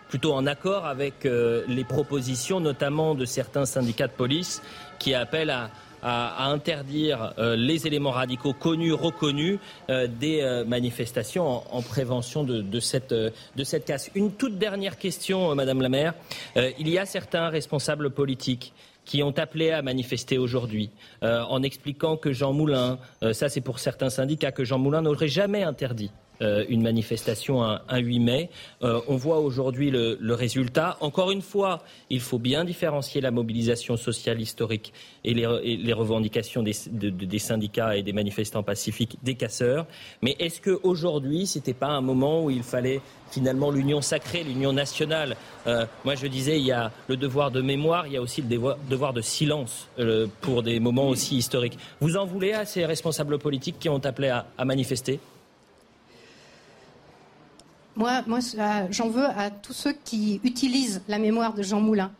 plutôt 0.08 0.34
en 0.34 0.45
accord 0.45 0.86
avec 0.86 1.26
euh, 1.26 1.64
les 1.68 1.84
propositions, 1.84 2.60
notamment 2.60 3.16
de 3.16 3.26
certains 3.26 3.66
syndicats 3.66 4.08
de 4.08 4.14
police, 4.14 4.62
qui 4.99 5.14
appellent 5.14 5.49
à, 5.49 5.70
interdire 6.03 7.34
euh, 7.38 7.55
les 7.58 7.86
éléments 7.86 8.12
radicaux 8.12 8.53
connus, 8.53 8.93
reconnus 8.93 9.60
euh, 9.89 10.08
des 10.08 10.64
manifestations 10.66 11.64
en, 11.76 11.82
prévention 11.82 12.43
de, 12.43 12.80
cette, 12.80 13.14
de 13.14 13.64
cette 13.64 13.84
casse. 13.84 14.10
Une 14.16 14.32
toute 14.32 14.58
dernière 14.58 14.97
question, 14.97 15.53
Madame 15.55 15.82
la 15.82 15.89
maire. 15.89 16.14
il 16.55 16.88
y 16.88 16.97
a 16.97 17.05
certains 17.05 17.49
responsables 17.49 18.12
politiques 18.12 18.74
qui 19.03 19.24
ont 19.24 19.34
appelé 19.38 19.72
à 19.72 19.82
manifester 19.82 20.38
aujourd'hui 20.38 20.91
en 21.22 21.64
expliquant 21.64 22.16
que 22.16 22.32
Jean 22.32 22.53
Moulin, 22.53 22.99
ça 23.34 23.49
c'est 23.49 23.62
pour 23.62 23.80
certains 23.80 24.10
syndicats, 24.10 24.51
que 24.51 24.64
Jean 24.64 24.78
Moulin 24.78 25.01
n'aurait 25.01 25.28
jamais 25.28 25.64
interdit 25.64 26.12
euh, 26.42 26.66
une 26.70 26.84
manifestation 26.84 27.64
un, 27.64 27.98
8 27.98 28.20
mai. 28.20 28.50
Euh, 28.84 29.02
on 29.08 29.16
voit 29.16 29.40
aujourd'hui 29.40 29.90
le, 29.90 30.18
résultat. 30.34 30.98
Encore 31.02 31.32
une 31.32 31.42
fois, 31.42 31.82
il 32.12 32.20
faut 32.20 32.38
bien 32.38 32.64
différencier 32.64 33.22
la 33.22 33.32
mobilisation 33.32 33.98
sociale 33.98 34.40
historique 34.40 34.94
et 35.24 35.34
les, 35.34 35.94
revendications 35.94 36.62
des, 36.62 36.76
des, 36.92 37.40
syndicats 37.40 37.98
et 37.98 38.04
des 38.04 38.14
manifestants 38.14 38.62
pacifiques, 38.62 39.18
des 39.24 39.34
casseurs. 39.34 39.88
Mais 40.22 40.36
est-ce 40.38 40.62
qu'aujourd'hui, 40.62 41.48
ce 41.48 41.58
n'était 41.58 41.74
pas 41.74 41.88
un 41.88 42.02
moment 42.02 42.44
où 42.44 42.52
il 42.52 42.62
fallait 42.62 43.02
finalement 43.32 43.72
l'union 43.72 44.02
sacrée, 44.02 44.44
l'union 44.44 44.74
nationale? 44.74 45.36
Euh, 45.66 45.86
Moi, 46.06 46.14
je 46.14 46.28
disais, 46.28 46.60
il 46.60 46.66
y 46.66 46.72
a 46.72 46.92
le 47.08 47.18
devoir 47.18 47.50
de 47.50 47.62
mémoire, 47.62 48.06
il 48.06 48.14
y 48.14 48.18
a 48.18 48.22
aussi 48.22 48.44
le 48.44 48.76
devoir, 48.90 49.14
de 49.14 49.22
silence 49.22 49.88
pour 50.42 50.62
des 50.62 50.80
moments 50.80 51.08
aussi 51.08 51.38
historiques. 51.38 51.80
Vous 52.00 52.16
en 52.16 52.26
voulez 52.26 52.54
à 52.54 52.66
ces 52.66 52.86
responsables 52.86 53.40
politiques 53.40 53.80
qui 53.80 53.90
ont 53.90 54.06
appelé 54.06 54.30
à 54.30 54.66
manifester? 54.66 55.20
Moi, 57.98 58.22
moi 58.28 58.39
j'en 58.91 59.10
veux 59.10 59.26
à 59.26 59.50
tous 59.50 59.74
ceux 59.74 59.93
qui 59.93 60.39
utilisent 60.43 61.02
la 61.08 61.18
mémoire 61.18 61.54
de 61.54 61.64
Jean 61.64 61.82
Moulin, 61.82 62.12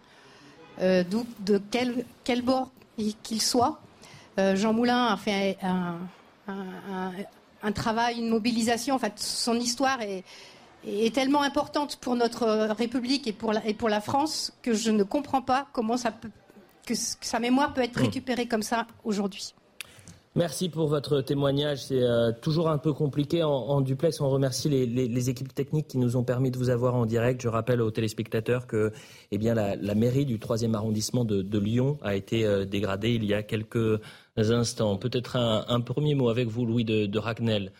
euh, 0.82 1.04
de 1.40 1.62
quel, 1.72 2.06
quel 2.24 2.42
bord 2.42 2.72
qu'il 3.24 3.42
soit. 3.42 3.80
Euh, 4.40 4.56
Jean 4.56 4.74
Moulin 4.74 5.08
a 5.08 5.18
fait 5.18 5.58
un, 5.64 6.00
travail, 7.74 8.18
une 8.18 8.30
mobilisation. 8.30 8.96
En 8.96 9.00
fait, 9.00 9.14
son 9.18 9.56
histoire 9.56 10.02
est, 10.02 10.24
est 10.86 11.14
tellement 11.14 11.42
importante 11.42 11.98
pour 11.98 12.16
notre 12.16 12.48
République 12.74 13.28
et 13.28 13.34
pour, 13.34 13.54
la, 13.54 13.66
et 13.66 13.74
pour 13.74 13.90
la 13.90 14.02
France 14.02 14.54
que 14.62 14.74
je 14.74 14.92
ne 14.92 15.04
comprends 15.04 15.42
pas 15.42 15.68
comment 15.74 15.98
ça 15.98 16.12
peut, 16.12 16.30
que 16.86 16.94
sa 16.96 17.40
mémoire 17.40 17.74
peut 17.74 17.82
être 17.82 17.98
récupérée 18.00 18.48
comme 18.48 18.64
ça 18.64 18.88
aujourd'hui. 19.04 19.54
Merci 20.38 20.70
pour 20.70 20.88
votre 20.88 21.22
témoignage. 21.22 21.86
C'est 21.86 22.04
euh, 22.04 22.32
toujours 22.32 22.70
un 22.70 22.78
peu 22.78 22.94
compliqué 22.94 23.42
en, 23.42 23.82
duplex. 23.82 24.22
On 24.22 24.30
remercie 24.30 24.70
les, 24.70 25.30
équipes 25.32 25.52
techniques 25.52 25.88
qui 25.88 25.98
nous 25.98 26.16
ont 26.16 26.24
permis 26.24 26.52
de 26.52 26.60
vous 26.60 26.70
avoir 26.70 26.94
en 26.94 27.08
direct. 27.08 27.42
Je 27.42 27.48
rappelle 27.48 27.82
aux 27.82 27.90
téléspectateurs 27.90 28.68
que 28.68 28.92
eh 29.32 29.40
bien, 29.40 29.56
la, 29.56 29.96
mairie 29.96 30.26
du 30.26 30.38
3e 30.38 30.76
arrondissement 30.76 31.26
de, 31.26 31.58
Lyon 31.58 31.98
a 32.04 32.16
été 32.16 32.46
euh, 32.46 32.66
dégradée 32.66 33.16
il 33.16 33.26
y 33.26 33.34
a 33.34 33.42
quelques 33.42 34.00
instants. 34.38 34.98
Peut-être 34.98 35.38
un, 35.38 35.82
premier 35.82 36.14
mot 36.14 36.30
avec 36.30 36.48
vous, 36.48 36.68
Louis 36.68 36.86
de, 36.86 37.08
de 37.08 37.18
Ragnel. 37.18 37.72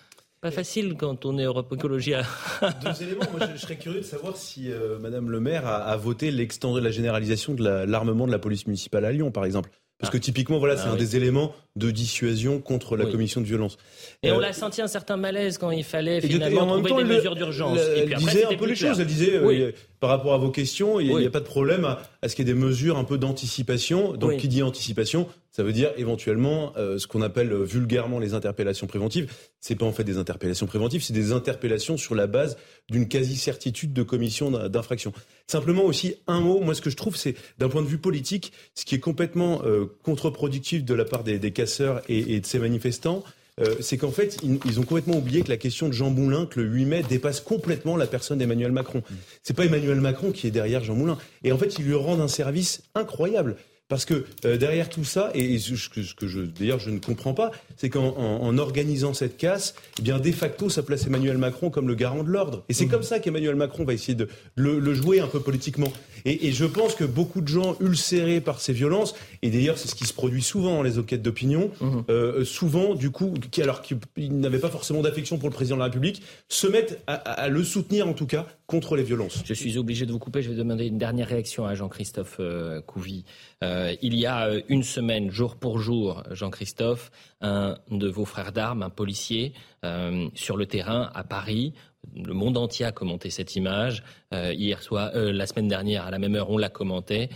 Pas 0.42 0.50
facile 0.50 0.96
quand 0.98 1.28
on 1.28 1.38
est 1.38 1.44
Europe 1.44 1.72
Écologie. 1.72 2.14
Deux 2.84 3.04
éléments. 3.04 3.26
Moi, 3.38 3.48
je, 3.54 3.58
serais 3.62 3.78
curieux 3.78 4.00
de 4.00 4.06
savoir 4.06 4.36
si 4.36 4.72
euh, 4.72 4.98
Madame 4.98 5.30
le 5.30 5.40
maire 5.40 5.68
a, 5.68 5.84
a 5.84 5.96
voté 5.96 6.32
l'extension 6.32 6.76
de 6.76 6.82
la 6.82 6.90
généralisation 6.90 7.54
de 7.54 7.64
l'armement 7.86 8.26
de 8.26 8.32
la 8.32 8.40
police 8.40 8.66
municipale 8.66 9.06
à 9.06 9.12
Lyon, 9.12 9.30
par 9.30 9.46
exemple. 9.46 9.70
Parce 10.00 10.12
que 10.12 10.18
typiquement, 10.20 10.60
voilà, 10.60 10.76
ah 10.78 10.84
c'est 10.84 10.90
un 10.90 10.96
des 10.96 11.16
éléments 11.16 11.56
de 11.76 11.90
dissuasion 11.90 12.60
contre 12.60 12.96
la 12.98 13.06
commission 13.06 13.42
de 13.42 13.48
violence. 13.48 13.78
Et 14.22 14.32
on 14.32 14.38
euh, 14.38 14.42
l'a 14.42 14.54
senti 14.54 14.80
un 14.80 14.88
certain 14.88 15.18
malaise 15.18 15.58
quand 15.58 15.72
il 15.72 15.84
fallait 15.84 16.22
finalement 16.22 16.80
trouver 16.82 17.04
des 17.04 17.16
mesures 17.16 17.36
d'urgence. 17.36 17.80
Elle, 17.80 18.14
disait 18.14 18.46
un 18.46 18.56
peu 18.56 18.68
les 18.68 18.76
choses. 18.76 19.00
Elle 19.00 19.08
disait, 19.08 19.36
euh, 19.36 19.72
par 20.00 20.12
rapport 20.12 20.36
à 20.36 20.38
vos 20.38 20.52
questions, 20.52 21.00
il 21.00 21.16
n'y 21.16 21.26
a, 21.26 21.32
pas 21.32 21.40
de 21.40 21.46
problème 21.46 21.86
à, 21.86 22.30
ce 22.30 22.36
qu'il 22.36 22.48
y 22.48 22.52
ait 22.52 22.54
des 22.54 22.60
mesures 22.60 22.98
un 22.98 23.06
peu 23.06 23.18
d'anticipation. 23.18 24.14
Donc, 24.14 24.38
qui 24.38 24.48
dit 24.48 24.62
anticipation, 24.62 25.28
ça 25.58 25.64
veut 25.64 25.74
dire 25.74 25.92
éventuellement 25.98 26.72
euh, 26.78 27.00
ce 27.00 27.08
qu'on 27.08 27.24
appelle 27.24 27.52
vulgairement 27.64 28.20
les 28.20 28.36
interpellations 28.36 28.86
préventives. 28.86 29.34
C'est 29.60 29.74
pas 29.74 29.88
en 29.88 29.92
fait 29.92 30.04
des 30.04 30.20
interpellations 30.20 30.68
préventives, 30.68 31.02
c'est 31.02 31.14
des 31.14 31.32
interpellations 31.32 31.98
sur 31.98 32.14
la 32.14 32.28
base 32.28 32.58
d'une 32.92 33.08
quasi-certitude 33.08 33.92
de 33.92 34.04
commission 34.04 34.52
d'infraction. 34.52 35.14
Simplement 35.48 35.84
aussi 35.84 36.14
un 36.28 36.42
mot, 36.42 36.60
moi 36.60 36.76
ce 36.76 36.82
que 36.84 36.92
je 36.92 36.96
trouve, 36.96 37.16
c'est 37.16 37.34
d'un 37.58 37.70
point 37.70 37.82
de 37.82 37.88
vue 37.88 37.98
politique, 37.98 38.54
ce 38.76 38.86
qui 38.86 38.94
est 38.94 39.00
complètement 39.00 39.64
euh, 39.66 39.88
contre-productif 40.04 40.86
de 40.86 40.94
la 40.94 41.06
part 41.06 41.24
des, 41.24 41.40
casseurs 41.52 42.04
et, 42.08 42.40
de 42.40 42.46
ces 42.46 42.60
manifestants, 42.60 43.24
euh, 43.60 43.78
c'est 43.80 43.98
qu'en 43.98 44.12
fait, 44.12 44.38
ils, 44.44 44.80
ont 44.80 44.84
complètement 44.84 45.18
oublié 45.18 45.42
que 45.42 45.50
la 45.50 45.58
question 45.58 45.88
de 45.88 45.94
Jean 45.94 46.12
Moulin, 46.12 46.46
que 46.46 46.60
le 46.60 46.68
8 46.68 46.86
mai 46.86 47.02
dépasse 47.10 47.42
complètement 47.42 47.98
la 47.98 48.06
personne 48.06 48.38
d'Emmanuel 48.38 48.72
Macron. 48.72 49.02
C'est 49.42 49.56
pas 49.56 49.66
Emmanuel 49.66 50.00
Macron 50.02 50.32
qui 50.32 50.46
est 50.46 50.52
derrière 50.52 50.84
Jean 50.84 50.94
Moulin. 50.94 51.18
Et 51.44 51.52
en 51.52 51.58
fait, 51.58 51.80
ils 51.80 51.86
lui 51.86 51.96
rendent 51.96 52.22
un 52.22 52.28
service 52.28 52.84
incroyable. 52.94 53.56
Parce 53.90 54.04
que 54.04 54.26
euh, 54.46 54.58
derrière 54.58 54.90
tout 54.90 55.06
ça, 55.06 55.32
et 55.34 55.58
ce 55.60 55.90
que, 55.90 56.28
je, 56.28 56.42
d'ailleurs 56.42 56.80
je 56.80 56.90
ne 56.90 57.00
comprends 57.00 57.34
pas, 57.34 57.52
c'est 57.78 57.90
qu'en 57.90 58.58
organisant 58.58 59.14
cette 59.14 59.38
casse, 59.38 59.76
eh 60.00 60.02
bien 60.02 60.20
de 60.20 60.32
facto, 60.32 60.70
ça 60.70 60.84
place 60.84 61.08
Emmanuel 61.08 61.38
Macron 61.38 61.70
comme 61.70 61.88
le 61.88 61.96
garant 61.96 62.24
de 62.24 62.30
l'ordre. 62.30 62.66
Et 62.68 62.74
c'est 62.74 62.86
mmh. 62.86 62.90
comme 62.90 63.04
ça 63.04 63.20
qu'Emmanuel 63.20 63.56
Macron 63.56 63.86
va 63.86 63.94
essayer 63.94 64.16
de 64.16 64.28
le, 64.56 64.94
jouer 64.94 65.20
un 65.20 65.28
peu 65.28 65.40
politiquement. 65.40 65.92
Et, 66.26 66.52
je 66.52 66.66
pense 66.66 66.96
que 66.96 67.06
beaucoup 67.06 67.42
de 67.42 67.48
gens 67.48 67.78
ulcérés 67.80 68.42
par 68.42 68.60
ces 68.60 68.74
violences, 68.74 69.16
et 69.42 69.50
d'ailleurs 69.50 69.78
c'est 69.78 69.88
ce 69.88 69.96
qui 69.96 70.06
se 70.06 70.14
produit 70.14 70.42
souvent 70.42 70.76
dans 70.76 70.84
les 70.84 71.00
enquêtes 71.00 71.22
d'opinion, 71.22 71.72
mmh. 71.80 71.98
euh, 72.10 72.44
souvent 72.44 72.94
du 72.94 73.12
coup, 73.12 73.34
qui, 73.52 73.62
alors 73.62 73.82
qu'ils 73.82 74.00
n'avaient 74.38 74.60
pas 74.60 74.70
forcément 74.70 75.02
d'affection 75.02 75.38
pour 75.38 75.50
le 75.50 75.54
président 75.54 75.76
de 75.76 75.80
la 75.80 75.86
République, 75.86 76.22
se 76.50 76.68
mettent 76.68 77.02
à, 77.08 77.14
à, 77.14 77.48
le 77.48 77.64
soutenir 77.64 78.08
en 78.08 78.14
tout 78.14 78.26
cas 78.26 78.48
contre 78.66 78.98
les 78.98 79.04
violences. 79.04 79.44
Je 79.46 79.54
suis 79.54 79.78
obligé 79.78 80.06
de 80.06 80.12
vous 80.12 80.20
couper, 80.20 80.42
je 80.42 80.50
vais 80.50 80.56
demander 80.56 80.88
une 80.88 80.98
dernière 80.98 81.30
réaction 81.30 81.66
à 81.66 81.74
Jean-Christophe 81.74 82.38
euh, 82.42 82.82
Couvi. 82.82 83.24
Euh, 83.64 83.77
il 84.02 84.16
y 84.16 84.26
a 84.26 84.48
euh, 84.48 84.62
une 84.70 84.84
semaine, 84.84 85.30
jour 85.32 85.56
pour 85.56 85.80
jour, 85.80 86.24
Jean-Christophe, 86.32 87.12
un 87.42 87.78
de 87.90 88.08
vos 88.08 88.26
frères 88.26 88.52
d'armes, 88.52 88.84
un 88.84 88.90
policier, 88.90 89.54
euh, 89.84 90.28
sur 90.34 90.58
le 90.58 90.66
terrain 90.66 91.10
à 91.14 91.24
Paris. 91.24 91.74
Le 92.16 92.34
monde 92.34 92.58
entier 92.58 92.86
a 92.86 92.92
commenté 92.92 93.30
cette 93.30 93.56
image. 93.56 94.02
hier 94.32 94.82
soir, 94.82 95.12
la 95.14 95.46
semaine 95.46 95.68
dernière, 95.68 96.06
à 96.06 96.12
la 96.12 96.20
même 96.20 96.36
heure, 96.36 96.50
on 96.50 96.58
la 96.58 96.70
commentait. 96.70 97.28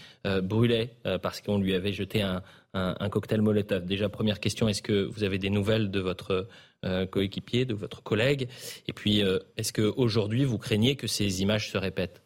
brûlait 0.43 0.95
parce 1.21 1.41
qu'on 1.41 1.57
lui 1.57 1.75
avait 1.75 1.91
jeté 1.91 2.21
un, 2.21 2.41
un, 2.73 3.09
cocktail 3.09 3.41
Molotov. 3.41 3.85
Déjà, 3.85 4.07
première 4.07 4.39
question, 4.39 4.69
est-ce 4.69 4.81
que 4.81 5.03
vous 5.03 5.25
avez 5.25 5.39
des 5.39 5.49
nouvelles 5.49 5.91
de 5.91 5.99
votre 5.99 6.47
coéquipier, 7.09 7.65
de 7.65 7.73
votre 7.73 8.01
collègue? 8.01 8.47
Et 8.87 8.93
puis, 8.93 9.21
est-ce 9.57 9.73
qu'aujourd'hui, 9.73 10.45
vous 10.45 10.57
craignez 10.57 10.95
que 10.95 11.07
ces 11.07 11.41
images 11.41 11.69
se 11.69 11.77
répètent? 11.77 12.21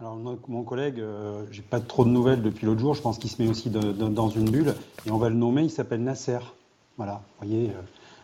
Alors 0.00 0.16
mon 0.46 0.62
collègue, 0.62 1.00
euh, 1.00 1.44
j'ai 1.50 1.62
pas 1.62 1.80
trop 1.80 2.04
de 2.04 2.10
nouvelles 2.10 2.40
depuis 2.40 2.66
l'autre 2.66 2.78
jour. 2.78 2.94
Je 2.94 3.02
pense 3.02 3.18
qu'il 3.18 3.30
se 3.30 3.42
met 3.42 3.48
aussi 3.48 3.68
dans 3.68 4.28
une 4.28 4.48
bulle 4.48 4.76
et 5.06 5.10
on 5.10 5.18
va 5.18 5.28
le 5.28 5.34
nommer. 5.34 5.64
Il 5.64 5.70
s'appelle 5.70 6.04
Nasser. 6.04 6.38
Voilà, 6.96 7.22
voyez. 7.40 7.70
Euh. 7.70 7.82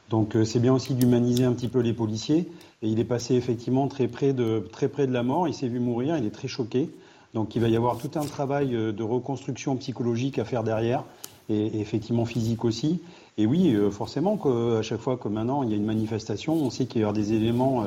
donc 0.08 0.36
euh, 0.36 0.44
c'est 0.44 0.60
bien 0.60 0.72
aussi 0.72 0.94
d'humaniser 0.94 1.42
un 1.42 1.52
petit 1.52 1.66
peu 1.66 1.80
les 1.80 1.92
policiers. 1.92 2.48
Et 2.82 2.88
il 2.88 3.00
est 3.00 3.04
passé 3.04 3.34
effectivement 3.34 3.88
très 3.88 4.06
près 4.06 4.32
de 4.32 4.68
très 4.70 4.86
près 4.86 5.08
de 5.08 5.12
la 5.12 5.24
mort. 5.24 5.48
Il 5.48 5.54
s'est 5.54 5.66
vu 5.66 5.80
mourir. 5.80 6.16
Il 6.16 6.24
est 6.26 6.30
très 6.30 6.46
choqué. 6.46 6.90
Donc 7.34 7.56
il 7.56 7.62
va 7.62 7.68
y 7.68 7.74
avoir 7.74 7.98
tout 7.98 8.10
un 8.14 8.24
travail 8.24 8.68
de 8.70 9.02
reconstruction 9.02 9.74
psychologique 9.74 10.38
à 10.38 10.44
faire 10.44 10.62
derrière 10.62 11.02
et, 11.48 11.80
effectivement 11.80 12.24
physique 12.24 12.64
aussi. 12.64 13.00
Et 13.36 13.46
oui, 13.46 13.76
forcément 13.90 14.36
qu'à 14.36 14.82
chaque 14.82 15.00
fois 15.00 15.16
que 15.16 15.28
maintenant 15.28 15.64
il 15.64 15.70
y 15.70 15.72
a 15.72 15.76
une 15.76 15.84
manifestation, 15.84 16.54
on 16.54 16.70
sait 16.70 16.86
qu'il 16.86 17.00
y 17.00 17.04
aura 17.04 17.12
des 17.12 17.32
éléments 17.32 17.84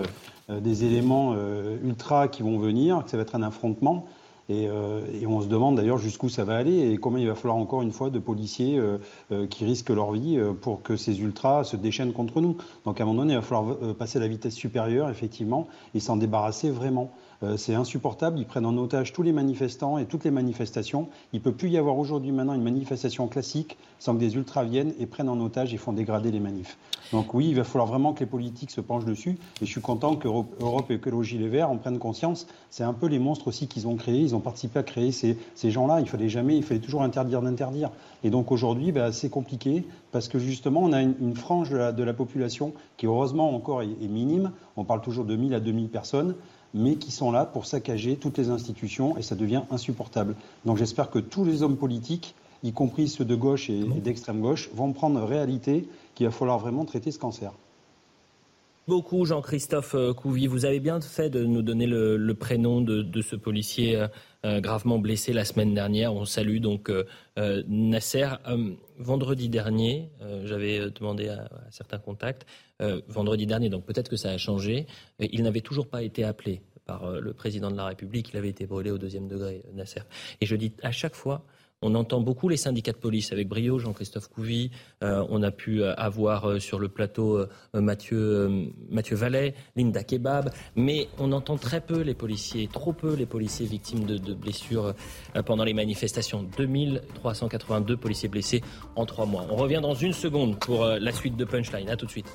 euh, 0.50 0.62
des 0.62 0.86
éléments 0.86 1.34
euh, 1.36 1.78
ultra 1.84 2.30
qui 2.30 2.42
vont 2.42 2.58
venir, 2.58 3.04
que 3.04 3.10
ça 3.10 3.18
va 3.18 3.24
être 3.24 3.36
un 3.36 3.44
affrontement. 3.44 4.06
Euh, 4.50 5.02
et, 5.12 5.28
on 5.28 5.42
se 5.42 5.48
demande 5.48 5.76
d'ailleurs 5.76 5.98
jusqu'où 5.98 6.30
ça 6.30 6.46
va 6.46 6.56
aller 6.56 6.94
et 6.94 6.98
comment 6.98 7.18
il 7.18 7.28
va 7.28 7.36
falloir 7.36 7.58
encore 7.58 7.82
une 7.82 7.92
fois 7.92 8.10
de 8.10 8.18
policiers 8.18 8.82
qui 9.50 9.66
risquent 9.66 9.90
leur 9.90 10.14
vie 10.14 10.40
pour 10.62 10.82
que 10.84 10.96
ces 10.96 11.20
ultras 11.20 11.66
se 11.66 11.76
déchaînent 11.76 12.14
contre 12.14 12.40
nous. 12.40 12.56
Donc 12.86 13.02
à 13.02 13.04
un 13.04 13.08
moment 13.08 13.24
donné, 13.24 13.34
il 13.34 13.40
va 13.40 13.42
falloir 13.42 13.76
passer 13.96 14.20
à 14.20 14.22
la 14.22 14.30
vitesse 14.30 14.56
supérieure, 14.56 15.10
effectivement, 15.10 15.68
et 15.94 16.00
s'en 16.00 16.16
débarrasser 16.16 16.70
vraiment. 16.70 17.12
Euh, 17.44 17.56
c'est 17.58 17.76
insupportable. 17.76 18.40
Ils 18.40 18.46
prennent 18.46 18.66
en 18.66 18.76
otage 18.78 19.14
tous 19.14 19.22
les 19.22 19.32
manifestants 19.32 19.98
et 19.98 20.06
toutes 20.06 20.24
les 20.24 20.32
manifestations. 20.32 21.08
Il 21.34 21.40
ne 21.40 21.44
peut 21.44 21.52
plus 21.52 21.70
y 21.70 21.78
avoir 21.78 21.98
aujourd'hui 21.98 22.32
maintenant 22.32 22.54
une 22.54 22.64
manifestation 22.64 23.28
classique 23.28 23.78
sans 24.00 24.16
que 24.16 24.20
des 24.20 24.36
ultras 24.36 24.64
viennent 24.64 24.94
et 25.00 25.06
prennent 25.06 25.30
en 25.30 25.40
otage 25.40 25.74
et 25.74 25.78
font 25.78 25.94
dégrader 25.94 26.32
les 26.32 26.40
manifs. 26.40 26.78
Donc 27.12 27.34
oui, 27.34 27.48
il 27.50 27.56
va 27.56 27.64
falloir 27.64 27.88
vraiment 27.88 28.14
que 28.14 28.22
les 28.22 28.26
politiques 28.26 28.72
se 28.72 28.82
penchent 28.82 29.06
dessus. 29.06 29.38
Et 29.62 29.66
je 29.66 29.72
suis 29.72 29.82
content 29.82 30.16
qu'Europe 30.16 30.92
Écologie 30.92 31.38
Les 31.38 31.48
Verts 31.48 31.70
en 31.70 31.78
prennent 31.78 32.00
conscience. 32.00 32.48
C'est 32.70 32.84
un 32.84 32.94
peu 32.94 33.08
les 33.08 33.20
monstres 33.20 33.48
aussi 33.48 33.68
qu'ils 33.68 33.88
ont 33.88 33.96
créés. 33.96 34.20
Ils 34.20 34.36
ont 34.36 34.40
participé 34.40 34.80
à 34.80 34.84
créer 34.84 35.12
ces, 35.12 35.38
gens-là. 35.64 36.02
Il 36.02 36.10
fallait 36.10 36.30
jamais, 36.30 36.58
il 36.58 36.64
fallait 36.64 36.80
toujours 36.80 37.04
interdire 37.04 37.42
d'interdire. 37.42 37.92
Et 38.24 38.30
donc 38.30 38.52
aujourd'hui, 38.52 38.92
bah, 38.92 39.12
c'est 39.12 39.30
compliqué 39.30 39.86
parce 40.12 40.28
que 40.28 40.40
justement, 40.40 40.82
on 40.82 40.92
a 40.92 41.02
une, 41.02 41.36
frange 41.36 41.70
de 41.70 42.04
la, 42.04 42.14
population 42.14 42.74
qui 42.98 43.06
heureusement 43.06 43.54
encore 43.54 43.84
est, 43.84 43.90
est 44.02 44.08
minime. 44.08 44.52
On 44.76 44.84
parle 44.84 45.02
toujours 45.02 45.26
de 45.26 45.36
1000 45.36 45.54
à 45.54 45.60
2000 45.60 45.90
personnes 45.90 46.36
mais 46.74 46.96
qui 46.96 47.12
sont 47.12 47.32
là 47.32 47.46
pour 47.46 47.66
saccager 47.66 48.16
toutes 48.16 48.38
les 48.38 48.50
institutions 48.50 49.18
et 49.18 49.22
ça 49.22 49.36
devient 49.36 49.64
insupportable. 49.72 50.36
Donc 50.66 50.78
j'espère 50.78 51.10
que 51.10 51.20
tous 51.20 51.46
les 51.46 51.64
hommes 51.64 51.78
politiques, 51.78 52.36
y 52.64 52.74
compris 52.74 53.08
ceux 53.08 53.26
de 53.26 53.36
gauche 53.36 53.70
et, 53.70 53.84
d'extrême 53.84 54.42
gauche, 54.42 54.70
vont 54.74 54.92
prendre 54.94 55.22
réalité 55.24 55.88
qu'il 56.16 56.26
va 56.26 56.32
falloir 56.32 56.60
vraiment 56.60 56.86
traiter 56.86 57.12
ce 57.12 57.20
cancer 57.20 57.52
beaucoup, 58.88 59.26
Jean-Christophe 59.26 59.96
euh, 59.96 60.14
Couvi. 60.14 60.48
Vous 60.48 60.66
avez 60.66 60.80
bien 60.80 61.02
fait 61.02 61.30
de 61.30 61.44
nous 61.44 61.62
donner 61.62 61.86
le, 61.86 62.34
prénom 62.34 62.82
de, 62.82 63.22
ce 63.22 63.36
policier 63.36 63.98
euh, 63.98 64.08
euh, 64.46 64.62
gravement 64.62 64.98
blessé 64.98 65.34
la 65.34 65.46
semaine 65.46 65.74
dernière. 65.74 66.14
On 66.14 66.26
salue 66.26 66.60
donc 66.60 66.92
Nasser. 67.68 68.28
vendredi 68.98 69.50
dernier, 69.50 70.10
j'avais 70.46 70.90
demandé 70.92 71.28
à, 71.30 71.50
certains 71.70 72.00
contacts, 72.00 72.46
vendredi 73.08 73.46
dernier, 73.46 73.70
donc 73.70 73.86
peut-être 73.86 74.10
que 74.10 74.16
ça 74.16 74.32
a 74.32 74.38
changé, 74.38 74.88
il 75.20 75.44
n'avait 75.44 75.62
toujours 75.62 75.88
pas 75.88 76.04
été 76.04 76.24
appelé 76.24 76.62
par 76.86 77.20
le 77.20 77.34
président 77.34 77.70
de 77.70 77.76
la 77.76 77.86
République. 77.86 78.30
Il 78.34 78.38
avait 78.38 78.50
été 78.50 78.66
brûlé 78.66 78.92
au 78.92 78.98
deuxième 78.98 79.28
degré, 79.28 79.64
Nasser. 79.74 80.02
Et 80.42 80.46
je 80.46 80.56
dis 80.56 80.74
à 80.82 80.92
chaque 80.92 81.16
fois, 81.16 81.44
On 81.84 81.94
entend 81.94 82.22
beaucoup 82.22 82.50
les 82.50 82.58
syndicats 82.58 82.92
de 82.92 82.98
police 82.98 83.32
avec 83.32 83.48
brio, 83.48 83.78
Jean-Christophe 83.78 84.30
Couvi. 84.30 84.72
Euh, 85.04 85.24
on 85.30 85.44
a 85.44 85.52
pu 85.52 85.84
euh, 85.84 85.94
avoir 85.96 86.50
euh, 86.50 86.60
sur 86.60 86.80
le 86.80 86.88
plateau 86.90 87.46
Mathieu, 87.76 88.72
Mathieu 88.90 89.16
Vallet, 89.16 89.54
Linda 89.76 90.04
Kebab. 90.04 90.50
Mais 90.76 91.08
on 91.20 91.32
entend 91.32 91.58
très 91.58 91.82
peu 91.82 92.02
les 92.02 92.16
policiers, 92.16 92.68
trop 92.68 92.94
peu 92.94 93.14
les 93.14 93.28
policiers 93.28 93.68
victimes 93.68 94.06
de, 94.06 94.18
de 94.18 94.34
blessures 94.34 94.96
pendant 95.46 95.64
les 95.64 95.74
manifestations. 95.76 96.48
2382 96.58 97.96
policiers 97.96 98.30
blessés 98.30 98.64
en 98.96 99.06
trois 99.06 99.28
mois. 99.28 99.46
On 99.52 99.56
revient 99.56 99.80
dans 99.82 99.94
une 99.94 100.14
seconde 100.14 100.60
pour 100.60 100.84
la 100.86 101.12
suite 101.12 101.38
de 101.38 101.46
Punchline. 101.46 101.90
À 101.90 101.96
tout 101.96 102.08
de 102.08 102.12
suite. 102.12 102.28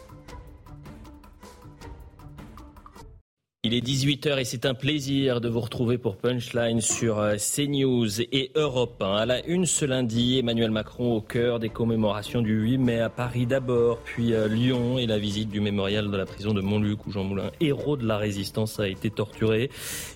Il 3.72 3.78
est 3.78 3.86
18h 3.86 4.38
et 4.38 4.44
c'est 4.44 4.66
un 4.66 4.74
plaisir 4.74 5.40
de 5.40 5.48
vous 5.48 5.60
retrouver 5.60 5.96
pour 5.96 6.18
Punchline 6.18 6.82
sur 6.82 7.18
euh, 7.18 7.36
CNews 7.36 8.20
et 8.20 8.50
Europe 8.54 9.02
1. 9.02 9.16
À 9.16 9.24
la 9.24 9.42
une 9.46 9.64
ce 9.64 9.86
lundi, 9.86 10.38
Emmanuel 10.38 10.70
Macron 10.70 11.14
au 11.14 11.22
cœur 11.22 11.58
des 11.58 11.70
commémorations 11.70 12.42
du 12.42 12.52
8 12.52 12.76
mai 12.76 13.00
à 13.00 13.08
Paris 13.08 13.46
d'abord, 13.46 14.00
puis 14.04 14.34
à 14.34 14.46
Lyon 14.46 14.98
et 14.98 15.06
la 15.06 15.18
visite 15.18 15.48
du 15.48 15.62
mémorial 15.62 16.10
de 16.10 16.16
la 16.18 16.26
prison 16.26 16.52
de 16.52 16.60
Montluc 16.60 17.06
où 17.06 17.12
Jean 17.12 17.24
Moulin, 17.24 17.50
héros 17.62 17.96
de 17.96 18.06
la 18.06 18.18
résistance, 18.18 18.78
a 18.78 18.86
été 18.86 19.08
torturé. 19.08 19.70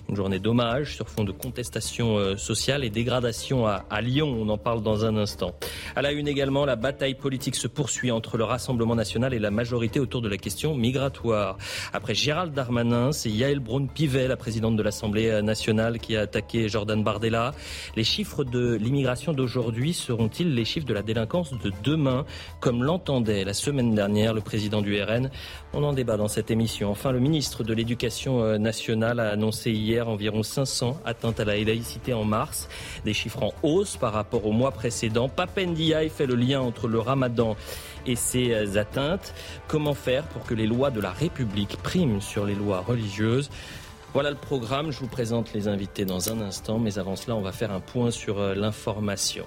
Une 0.07 0.15
journée 0.15 0.37
d'hommage 0.37 0.95
sur 0.95 1.09
fond 1.09 1.23
de 1.23 1.31
contestation 1.31 2.19
euh, 2.19 2.37
sociale 2.37 2.83
et 2.83 2.91
dégradation 2.91 3.65
à, 3.65 3.85
à 3.89 4.01
Lyon. 4.01 4.37
On 4.39 4.49
en 4.49 4.59
parle 4.59 4.83
dans 4.83 5.03
un 5.03 5.17
instant. 5.17 5.55
À 5.95 6.03
la 6.03 6.11
une 6.11 6.27
également, 6.27 6.63
la 6.63 6.75
bataille 6.75 7.15
politique 7.15 7.55
se 7.55 7.67
poursuit 7.67 8.11
entre 8.11 8.37
le 8.37 8.43
Rassemblement 8.43 8.93
national 8.93 9.33
et 9.33 9.39
la 9.39 9.49
majorité 9.49 9.99
autour 9.99 10.21
de 10.21 10.29
la 10.29 10.37
question 10.37 10.75
migratoire. 10.75 11.57
Après 11.91 12.13
Gérald 12.13 12.53
Darmanin, 12.53 13.11
c'est 13.11 13.31
Yael 13.47 13.59
Braun-Pivet, 13.61 14.27
la 14.27 14.35
présidente 14.35 14.75
de 14.75 14.83
l'Assemblée 14.83 15.41
nationale, 15.41 15.99
qui 15.99 16.17
a 16.17 16.21
attaqué 16.21 16.67
Jordan 16.67 17.01
Bardella. 17.01 17.53
Les 17.95 18.03
chiffres 18.03 18.43
de 18.43 18.75
l'immigration 18.75 19.31
d'aujourd'hui 19.31 19.93
seront-ils 19.93 20.53
les 20.53 20.65
chiffres 20.65 20.85
de 20.85 20.93
la 20.93 21.01
délinquance 21.01 21.53
de 21.53 21.71
demain, 21.81 22.25
comme 22.59 22.83
l'entendait 22.83 23.45
la 23.45 23.53
semaine 23.53 23.95
dernière 23.95 24.33
le 24.33 24.41
président 24.41 24.81
du 24.81 25.01
RN 25.01 25.29
On 25.73 25.83
en 25.83 25.93
débat 25.93 26.17
dans 26.17 26.27
cette 26.27 26.51
émission. 26.51 26.91
Enfin, 26.91 27.13
le 27.13 27.19
ministre 27.19 27.63
de 27.63 27.73
l'Éducation 27.73 28.43
euh, 28.43 28.57
nationale 28.57 29.21
a 29.21 29.29
annoncé 29.29 29.71
hier 29.71 30.09
environ 30.09 30.43
500 30.43 30.99
atteintes 31.05 31.39
à 31.39 31.45
la 31.45 31.55
laïcité 31.55 32.13
en 32.13 32.25
mars, 32.25 32.67
des 33.05 33.13
chiffres 33.13 33.43
en 33.43 33.53
hausse 33.63 33.95
par 33.95 34.11
rapport 34.11 34.45
au 34.45 34.51
mois 34.51 34.71
précédent. 34.71 35.29
Papendiaï 35.29 36.09
fait 36.09 36.25
le 36.25 36.35
lien 36.35 36.59
entre 36.59 36.89
le 36.89 36.99
ramadan 36.99 37.55
et 38.07 38.15
ses 38.15 38.53
euh, 38.53 38.79
atteintes. 38.79 39.33
Comment 39.67 39.93
faire 39.93 40.23
pour 40.23 40.43
que 40.43 40.53
les 40.53 40.65
lois 40.65 40.89
de 40.89 40.99
la 40.99 41.11
République 41.11 41.77
priment 41.83 42.21
sur 42.21 42.45
les 42.45 42.55
lois 42.55 42.79
religieuses? 42.79 43.49
Voilà 44.13 44.31
le 44.31 44.37
programme, 44.37 44.91
je 44.91 44.99
vous 44.99 45.07
présente 45.07 45.53
les 45.53 45.67
invités 45.67 46.05
dans 46.05 46.31
un 46.31 46.41
instant, 46.41 46.79
mais 46.79 46.97
avant 46.97 47.15
cela, 47.15 47.35
on 47.35 47.41
va 47.41 47.51
faire 47.51 47.71
un 47.71 47.81
point 47.81 48.09
sur 48.09 48.39
euh, 48.39 48.55
l'information. 48.55 49.45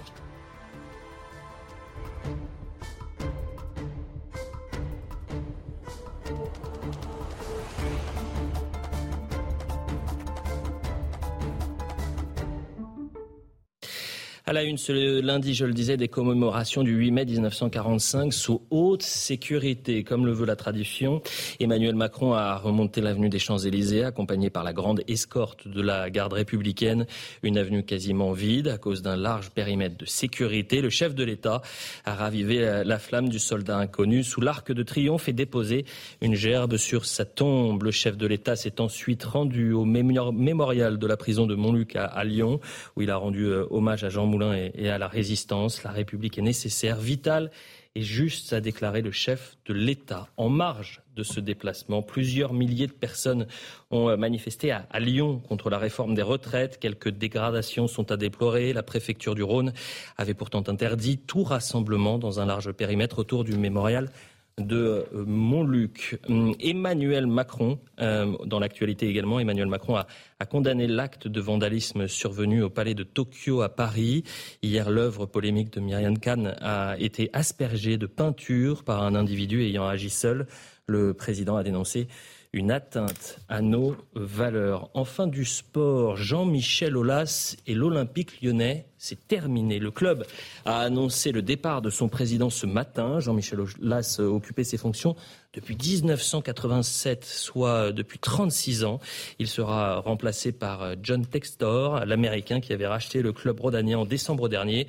À 14.51 14.53
la 14.53 14.63
une, 14.63 14.77
ce 14.77 15.21
lundi, 15.21 15.53
je 15.53 15.63
le 15.63 15.71
disais, 15.71 15.95
des 15.95 16.09
commémorations 16.09 16.83
du 16.83 16.91
8 16.93 17.11
mai 17.11 17.23
1945 17.23 18.33
sous 18.33 18.61
haute 18.69 19.01
sécurité. 19.01 20.03
Comme 20.03 20.25
le 20.25 20.33
veut 20.33 20.45
la 20.45 20.57
tradition, 20.57 21.21
Emmanuel 21.61 21.95
Macron 21.95 22.33
a 22.33 22.57
remonté 22.57 22.99
l'avenue 22.99 23.29
des 23.29 23.39
Champs-Élysées, 23.39 24.03
accompagné 24.03 24.49
par 24.49 24.65
la 24.65 24.73
grande 24.73 25.03
escorte 25.07 25.69
de 25.69 25.81
la 25.81 26.09
garde 26.09 26.33
républicaine. 26.33 27.05
Une 27.43 27.57
avenue 27.57 27.83
quasiment 27.83 28.33
vide 28.33 28.67
à 28.67 28.77
cause 28.77 29.01
d'un 29.01 29.15
large 29.15 29.51
périmètre 29.51 29.95
de 29.95 30.05
sécurité. 30.05 30.81
Le 30.81 30.89
chef 30.89 31.15
de 31.15 31.23
l'État 31.23 31.61
a 32.03 32.13
ravivé 32.13 32.83
la 32.83 32.99
flamme 32.99 33.29
du 33.29 33.39
soldat 33.39 33.77
inconnu 33.77 34.21
sous 34.21 34.41
l'arc 34.41 34.73
de 34.73 34.83
triomphe 34.83 35.29
et 35.29 35.33
déposé 35.33 35.85
une 36.19 36.35
gerbe 36.35 36.75
sur 36.75 37.05
sa 37.05 37.23
tombe. 37.23 37.83
Le 37.83 37.91
chef 37.91 38.17
de 38.17 38.27
l'État 38.27 38.57
s'est 38.57 38.81
ensuite 38.81 39.23
rendu 39.23 39.71
au 39.71 39.85
mémorial 39.85 40.99
de 40.99 41.07
la 41.07 41.15
prison 41.15 41.47
de 41.47 41.55
Montluc 41.55 41.95
à, 41.95 42.21
Lyon, 42.25 42.59
où 42.97 43.01
il 43.01 43.11
a 43.11 43.15
rendu 43.15 43.45
euh, 43.45 43.65
hommage 43.69 44.03
à 44.03 44.09
Jean 44.09 44.25
Moulin 44.25 44.40
et, 44.53 44.89
à 44.89 44.97
la 44.97 45.07
résistance. 45.07 45.83
La 45.83 45.91
République 45.91 46.37
est 46.37 46.41
nécessaire, 46.43 46.99
vitale 46.99 47.51
et 47.93 48.01
juste, 48.01 48.53
a 48.53 48.61
déclaré 48.61 49.01
le 49.01 49.11
chef 49.11 49.57
de 49.65 49.73
l'État. 49.73 50.27
En 50.37 50.49
marge 50.49 51.01
de 51.15 51.23
ce 51.23 51.39
déplacement, 51.39 52.01
plusieurs 52.01 52.53
milliers 52.53 52.87
de 52.87 52.93
personnes 52.93 53.47
ont 53.91 54.09
euh, 54.09 54.15
manifesté 54.15 54.71
à, 54.71 54.99
Lyon 54.99 55.41
contre 55.47 55.69
la 55.69 55.77
réforme 55.77 56.15
des 56.15 56.21
retraites. 56.21 56.79
Quelques 56.79 57.09
dégradations 57.09 57.87
sont 57.87 58.11
à 58.11 58.17
déplorer. 58.17 58.71
La 58.71 58.83
préfecture 58.83 59.35
du 59.35 59.43
Rhône 59.43 59.73
avait 60.17 60.33
pourtant 60.33 60.63
interdit 60.67 61.17
tout 61.17 61.43
rassemblement 61.43 62.17
dans 62.17 62.39
un 62.39 62.45
large 62.45 62.71
périmètre 62.71 63.19
autour 63.19 63.43
du 63.43 63.57
mémorial 63.57 64.09
de 64.57 65.05
euh, 65.13 65.25
Montluc. 65.25 66.19
Hum, 66.27 66.53
Emmanuel 66.59 67.27
Macron, 67.27 67.79
euh, 67.99 68.33
dans 68.45 68.59
l'actualité 68.59 69.07
également, 69.07 69.39
Emmanuel 69.39 69.67
Macron 69.67 69.95
a, 69.95 70.05
condamné 70.49 70.87
l'acte 70.87 71.27
de 71.27 71.39
vandalisme 71.39 72.07
survenu 72.07 72.63
au 72.63 72.69
palais 72.69 72.95
de 72.95 73.03
Tokyo 73.03 73.61
à 73.61 73.69
Paris. 73.69 74.23
Hier, 74.63 74.89
l'œuvre 74.89 75.25
polémique 75.25 75.71
de 75.73 75.79
Myriam 75.79 76.17
Khan 76.17 76.53
a 76.59 76.95
été 76.99 77.29
aspergée 77.31 77.97
de 77.97 78.07
peinture 78.07 78.83
par 78.83 79.03
un 79.03 79.15
individu 79.15 79.61
ayant 79.61 79.87
agi 79.87 80.09
seul. 80.09 80.47
Le 80.87 81.13
président 81.13 81.55
a 81.55 81.63
dénoncé 81.63 82.07
une 82.53 82.69
atteinte 82.71 83.39
à 83.47 83.61
nos 83.61 83.95
valeurs. 84.13 84.89
Enfin 84.93 85.27
du 85.27 85.45
sport, 85.45 86.17
Jean-Michel 86.17 86.97
Aulas 86.97 87.55
et 87.65 87.73
l'Olympique 87.73 88.41
lyonnais, 88.41 88.87
c'est 88.97 89.27
terminé. 89.27 89.79
Le 89.79 89.89
club 89.89 90.25
a 90.65 90.81
annoncé 90.81 91.31
le 91.31 91.41
départ 91.41 91.81
de 91.81 91.89
son 91.89 92.09
président 92.09 92.49
ce 92.49 92.65
matin. 92.65 93.21
Jean-Michel 93.21 93.61
Aulas 93.61 94.17
occupait 94.19 94.65
ses 94.65 94.77
fonctions 94.77 95.15
depuis 95.53 95.77
1987, 95.77 97.23
soit 97.23 97.93
depuis 97.93 98.19
36 98.19 98.83
ans. 98.83 98.99
Il 99.39 99.47
sera 99.47 100.01
remplacé 100.01 100.51
par 100.51 100.95
John 101.01 101.25
Textor, 101.25 102.05
l'Américain 102.05 102.59
qui 102.59 102.73
avait 102.73 102.87
racheté 102.87 103.21
le 103.21 103.31
club 103.31 103.61
rhodanien 103.61 103.99
en 103.99 104.05
décembre 104.05 104.49
dernier 104.49 104.87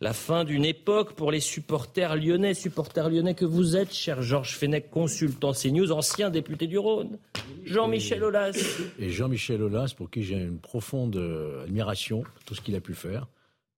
la 0.00 0.12
fin 0.12 0.44
d'une 0.44 0.64
époque 0.64 1.14
pour 1.14 1.32
les 1.32 1.40
supporters 1.40 2.16
lyonnais, 2.16 2.54
supporters 2.54 3.10
lyonnais 3.10 3.34
que 3.34 3.44
vous 3.44 3.76
êtes, 3.76 3.92
cher 3.92 4.22
Georges 4.22 4.56
Fenech, 4.56 4.90
consultant 4.90 5.52
CNews, 5.52 5.90
ancien 5.90 6.30
député 6.30 6.66
du 6.66 6.78
Rhône. 6.78 7.18
Jean-Michel 7.64 8.22
Aulas. 8.22 8.56
Et 8.98 9.10
Jean-Michel 9.10 9.62
Aulas, 9.62 9.94
pour 9.96 10.10
qui 10.10 10.22
j'ai 10.22 10.36
une 10.36 10.58
profonde 10.58 11.16
euh, 11.16 11.64
admiration 11.64 12.22
pour 12.22 12.44
tout 12.44 12.54
ce 12.54 12.60
qu'il 12.60 12.76
a 12.76 12.80
pu 12.80 12.94
faire. 12.94 13.26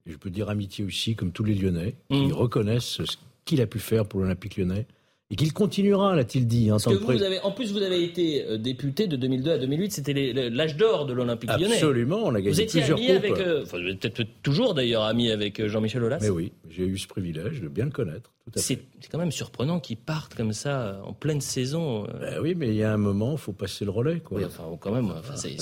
Et 0.07 0.13
je 0.13 0.17
peux 0.17 0.31
dire 0.31 0.51
amitié 0.51 0.85
aussi, 0.85 1.17
comme 1.17 1.33
tous 1.33 1.45
les 1.45 1.55
Lyonnais, 1.55 1.97
qui 2.11 2.27
mmh. 2.27 2.33
reconnaissent 2.33 3.03
ce 3.05 3.17
qu'il 3.45 3.61
a 3.63 3.67
pu 3.67 3.79
faire 3.79 4.07
pour 4.07 4.21
l'Olympique 4.21 4.57
lyonnais 4.57 4.87
et 5.33 5.37
qu'il 5.37 5.53
continuera, 5.53 6.17
l'a-t-il 6.17 6.47
dit. 6.47 6.73
En, 6.73 6.79
que 6.79 6.95
vous 6.95 7.23
avez, 7.23 7.39
en 7.41 7.53
plus, 7.53 7.73
vous 7.73 7.83
avez 7.83 8.03
été 8.03 8.45
euh, 8.45 8.59
député 8.59 9.07
de 9.07 9.15
2002 9.15 9.53
à 9.53 9.59
2008, 9.59 9.93
c'était 9.93 10.33
l'âge 10.51 10.77
d'or 10.77 11.07
de 11.07 11.13
l'Olympique 11.13 11.51
lyonnais. 11.51 11.75
Absolument, 11.75 12.25
on 12.25 12.35
a 12.35 12.41
gagné 12.41 12.67
plusieurs 12.67 12.99
ami 12.99 13.11
Avec, 13.13 13.39
euh, 13.39 13.63
vous 13.63 13.79
êtes 13.79 14.01
peut-être 14.01 14.43
toujours 14.43 14.75
d'ailleurs 14.75 15.05
ami 15.05 15.31
avec 15.31 15.61
euh, 15.61 15.69
Jean-Michel 15.69 16.03
Aulas. 16.03 16.19
Mais 16.21 16.31
oui, 16.31 16.53
j'ai 16.69 16.85
eu 16.85 16.99
ce 16.99 17.07
privilège 17.07 17.61
de 17.61 17.69
bien 17.69 17.85
le 17.85 17.93
connaître. 17.93 18.33
C'est 18.57 18.81
quand 19.11 19.19
même 19.19 19.31
surprenant 19.31 19.79
qu'il 19.79 19.99
parte 19.99 20.35
comme 20.35 20.53
ça 20.53 21.01
en 21.05 21.13
pleine 21.13 21.41
saison. 21.41 22.09
Ben 22.21 22.41
oui, 22.43 22.57
mais 22.57 22.69
il 22.69 22.75
y 22.75 22.83
a 22.83 22.93
un 22.93 22.97
moment, 22.97 23.33
il 23.33 23.39
faut 23.39 23.53
passer 23.53 23.85
le 23.85 23.93
relais. 23.93 24.19
Quoi. 24.19 24.39
Oui, 24.39 24.45
enfin, 24.45 24.65
quand 24.81 24.91
même, 24.91 25.11
enfin, 25.11 25.37
c'est 25.37 25.57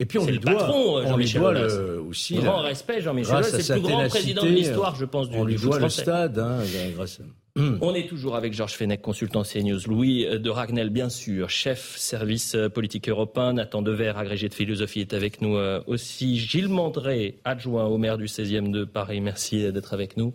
et 0.00 0.06
puis 0.06 0.16
on 0.18 0.24
lui 0.24 0.38
doit, 0.38 0.54
patron, 0.54 0.96
on 0.96 1.16
lui 1.18 1.30
doit 1.30 1.52
le, 1.52 2.00
aussi 2.00 2.36
grand 2.36 2.62
respect, 2.62 3.02
Jean-Michel 3.02 3.44
c'est 3.44 3.74
le 3.74 3.80
plus 3.80 3.90
grand 3.90 4.08
président 4.08 4.44
de 4.44 4.48
l'histoire, 4.48 4.96
je 4.96 5.04
pense, 5.04 5.28
du, 5.28 5.36
on 5.36 5.44
lui 5.44 5.56
doit 5.56 5.78
le 5.78 5.90
stade, 5.90 6.38
hein, 6.38 6.60
grâce 6.94 7.20
à... 7.20 7.24
On 7.56 7.94
est 7.94 8.06
toujours 8.06 8.36
avec 8.36 8.52
Georges 8.52 8.74
Fenech, 8.74 9.02
consultant 9.02 9.42
CNews. 9.42 9.80
Louis 9.88 10.24
de 10.24 10.50
Ragnel, 10.50 10.90
bien 10.90 11.08
sûr, 11.08 11.50
chef 11.50 11.96
service 11.96 12.54
euh, 12.54 12.68
politique 12.68 13.08
européen. 13.08 13.54
Nathan 13.54 13.82
Dever, 13.82 14.12
agrégé 14.16 14.48
de 14.48 14.54
philosophie, 14.54 15.00
est 15.00 15.14
avec 15.14 15.40
nous 15.40 15.56
euh, 15.56 15.82
aussi. 15.88 16.38
Gilles 16.38 16.68
Mandré, 16.68 17.40
adjoint 17.44 17.86
au 17.86 17.98
maire 17.98 18.18
du 18.18 18.26
16e 18.26 18.70
de 18.70 18.84
Paris. 18.84 19.20
Merci 19.20 19.64
euh, 19.64 19.72
d'être 19.72 19.94
avec 19.94 20.16
nous. 20.16 20.32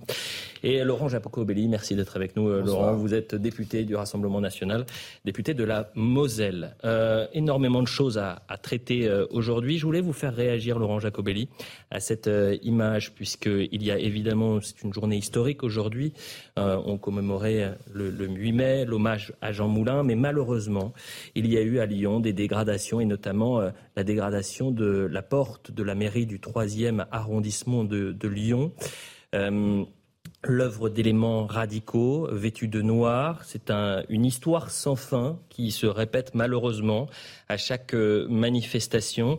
Et 0.61 0.84
Laurent 0.84 1.07
Jacobelli, 1.07 1.70
merci 1.70 1.95
d'être 1.95 2.18
avec 2.18 2.36
nous. 2.36 2.49
Laurent, 2.49 2.93
vous 2.95 3.13
êtes 3.13 3.36
député 3.36 3.84
du 3.84 3.95
Rassemblement 3.95 4.41
national, 4.41 4.86
député 5.24 5.53
de 5.53 5.63
la 5.63 5.91
Moselle. 5.93 6.76
énormément 7.34 7.84
de 7.84 7.88
choses 7.88 8.18
à, 8.18 8.41
traiter 8.63 9.07
aujourd'hui. 9.30 9.78
Je 9.78 9.86
voulais 9.86 10.01
vous 10.01 10.13
faire 10.13 10.34
réagir, 10.34 10.80
Laurent 10.80 10.99
Jacobelli, 10.99 11.49
à 11.91 11.99
cette 11.99 12.28
image, 12.63 13.13
puisqu'il 13.13 13.84
y 13.84 13.91
a 13.91 13.99
évidemment, 13.99 14.59
c'est 14.59 14.82
une 14.82 14.91
journée 14.91 15.18
historique 15.18 15.61
aujourd'hui. 15.61 16.13
on 16.57 16.97
commémorer 17.06 17.70
le, 17.93 18.10
8 18.26 18.51
mai, 18.51 18.84
l'hommage 18.84 19.32
à 19.39 19.51
Jean 19.51 19.68
Moulin, 19.68 20.01
mais 20.01 20.16
malheureusement, 20.16 20.91
il 21.36 21.45
y 21.45 21.56
a 21.56 21.62
eu 21.62 21.78
à 21.78 21.86
Lyon 21.86 22.20
des 22.20 22.34
dégradations, 22.34 22.99
et 22.99 23.06
notamment 23.06 23.62
euh, 23.62 23.70
la 23.95 24.03
dégradation 24.03 24.72
de 24.72 25.08
la 25.12 25.22
porte 25.22 25.70
de 25.70 25.84
la 25.84 25.93
mairie 25.93 26.26
du 26.26 26.39
3e 26.39 27.06
arrondissement 27.12 27.84
de, 27.84 28.28
Lyon. 28.28 28.72
Euh, 29.36 29.84
l'œuvre 30.43 30.89
d'éléments 30.89 31.45
radicaux 31.45 32.28
vêtus 32.32 32.68
de 32.68 32.82
noir. 32.82 33.43
C'est 33.45 33.70
une 34.10 34.26
histoire 34.26 34.72
sans 34.72 34.95
fin 34.95 35.38
qui 35.49 35.70
se 35.70 35.86
répète 35.86 36.34
malheureusement 36.34 37.08
à 37.49 37.58
chaque 37.58 37.93
euh, 37.93 38.28
manifestation. 38.30 39.38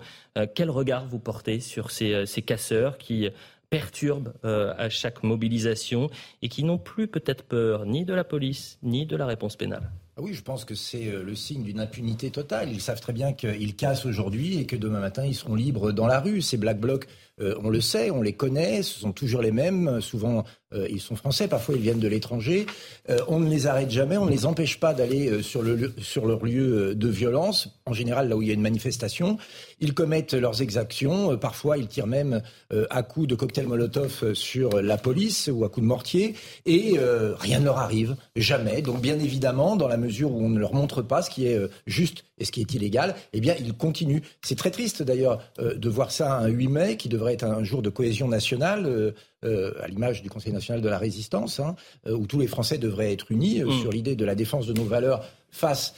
quel 0.54 0.70
regard 0.70 1.06
vous 1.08 1.18
portez 1.18 1.58
sur 1.58 1.90
ces, 1.90 2.26
ces 2.26 2.42
casseurs 2.42 2.98
qui 2.98 3.28
perturbent 3.70 4.32
à 4.42 4.88
chaque 4.88 5.22
mobilisation 5.22 6.08
et 6.42 6.48
qui 6.48 6.64
n'ont 6.64 6.78
plus 6.78 7.08
peut-être 7.08 7.44
peur 7.44 7.86
ni 7.86 8.04
de 8.04 8.14
la 8.14 8.24
police 8.24 8.78
ni 8.82 9.06
de 9.06 9.16
la 9.16 9.26
réponse 9.26 9.56
pénale. 9.56 9.90
Ah 10.16 10.22
oui, 10.22 10.32
je 10.32 10.42
pense 10.42 10.64
que 10.64 10.74
c'est 10.74 11.10
le 11.10 11.34
signe 11.34 11.62
d'une 11.62 11.80
impunité 11.80 12.30
totale. 12.30 12.70
Ils 12.72 12.80
savent 12.80 13.00
très 13.00 13.12
bien 13.12 13.32
qu'ils 13.32 13.76
cassent 13.76 14.06
aujourd'hui 14.06 14.58
et 14.58 14.66
que 14.66 14.76
demain 14.76 15.00
matin, 15.00 15.26
ils 15.26 15.34
seront 15.34 15.54
libres 15.54 15.92
dans 15.92 16.06
la 16.06 16.20
rue. 16.20 16.40
Ces 16.40 16.56
Black 16.56 16.80
Blocs 16.80 17.06
euh, 17.38 17.54
on 17.62 17.68
le 17.68 17.82
sait, 17.82 18.10
on 18.10 18.22
les 18.22 18.32
connaît, 18.32 18.82
ce 18.82 19.00
sont 19.00 19.12
toujours 19.12 19.42
les 19.42 19.52
mêmes. 19.52 20.00
Souvent, 20.00 20.44
euh, 20.76 20.86
ils 20.90 21.00
sont 21.00 21.16
français, 21.16 21.48
parfois 21.48 21.74
ils 21.74 21.80
viennent 21.80 22.00
de 22.00 22.08
l'étranger. 22.08 22.66
Euh, 23.10 23.18
on 23.28 23.40
ne 23.40 23.48
les 23.48 23.66
arrête 23.66 23.90
jamais, 23.90 24.16
on 24.16 24.26
ne 24.26 24.30
les 24.30 24.46
empêche 24.46 24.78
pas 24.78 24.94
d'aller 24.94 25.42
sur, 25.42 25.62
le, 25.62 25.92
sur 25.98 26.26
leur 26.26 26.44
lieu 26.44 26.94
de 26.94 27.08
violence, 27.08 27.68
en 27.86 27.92
général 27.92 28.28
là 28.28 28.36
où 28.36 28.42
il 28.42 28.48
y 28.48 28.50
a 28.50 28.54
une 28.54 28.60
manifestation. 28.60 29.38
Ils 29.80 29.94
commettent 29.94 30.34
leurs 30.34 30.62
exactions, 30.62 31.36
parfois 31.36 31.78
ils 31.78 31.86
tirent 31.86 32.06
même 32.06 32.42
à 32.90 33.02
coups 33.02 33.28
de 33.28 33.34
cocktail 33.34 33.66
Molotov 33.66 34.32
sur 34.34 34.80
la 34.80 34.96
police 34.96 35.50
ou 35.52 35.64
à 35.64 35.68
coups 35.68 35.82
de 35.82 35.88
mortier, 35.88 36.34
et 36.64 36.96
rien 36.98 37.60
ne 37.60 37.66
leur 37.66 37.78
arrive, 37.78 38.16
jamais. 38.36 38.80
Donc 38.80 39.00
bien 39.00 39.18
évidemment, 39.18 39.76
dans 39.76 39.88
la 39.88 39.96
mesure 39.96 40.32
où 40.32 40.42
on 40.42 40.48
ne 40.48 40.58
leur 40.58 40.74
montre 40.74 41.02
pas 41.02 41.22
ce 41.22 41.30
qui 41.30 41.46
est 41.46 41.60
juste 41.86 42.24
et 42.38 42.44
ce 42.44 42.52
qui 42.52 42.60
est 42.60 42.74
illégal, 42.74 43.14
eh 43.32 43.40
bien 43.40 43.54
ils 43.58 43.74
continuent. 43.74 44.20
C'est 44.42 44.56
très 44.56 44.70
triste 44.70 45.02
d'ailleurs 45.02 45.40
de 45.58 45.88
voir 45.88 46.10
ça 46.10 46.38
un 46.38 46.48
8 46.48 46.68
mai 46.68 46.96
qui 46.96 47.08
devrait 47.08 47.34
être 47.34 47.44
un 47.44 47.64
jour 47.64 47.82
de 47.82 47.90
cohésion 47.90 48.28
nationale, 48.28 49.14
euh, 49.46 49.56
euh, 49.56 49.82
à 49.82 49.88
l'image 49.88 50.22
du 50.22 50.30
Conseil 50.30 50.52
national 50.52 50.82
de 50.82 50.88
la 50.88 50.98
résistance, 50.98 51.60
hein, 51.60 51.76
euh, 52.06 52.12
où 52.12 52.26
tous 52.26 52.38
les 52.38 52.46
Français 52.46 52.78
devraient 52.78 53.12
être 53.12 53.30
unis 53.32 53.62
mm. 53.62 53.80
sur 53.80 53.90
l'idée 53.90 54.16
de 54.16 54.24
la 54.24 54.34
défense 54.34 54.66
de 54.66 54.72
nos 54.72 54.84
valeurs 54.84 55.24
face 55.50 55.94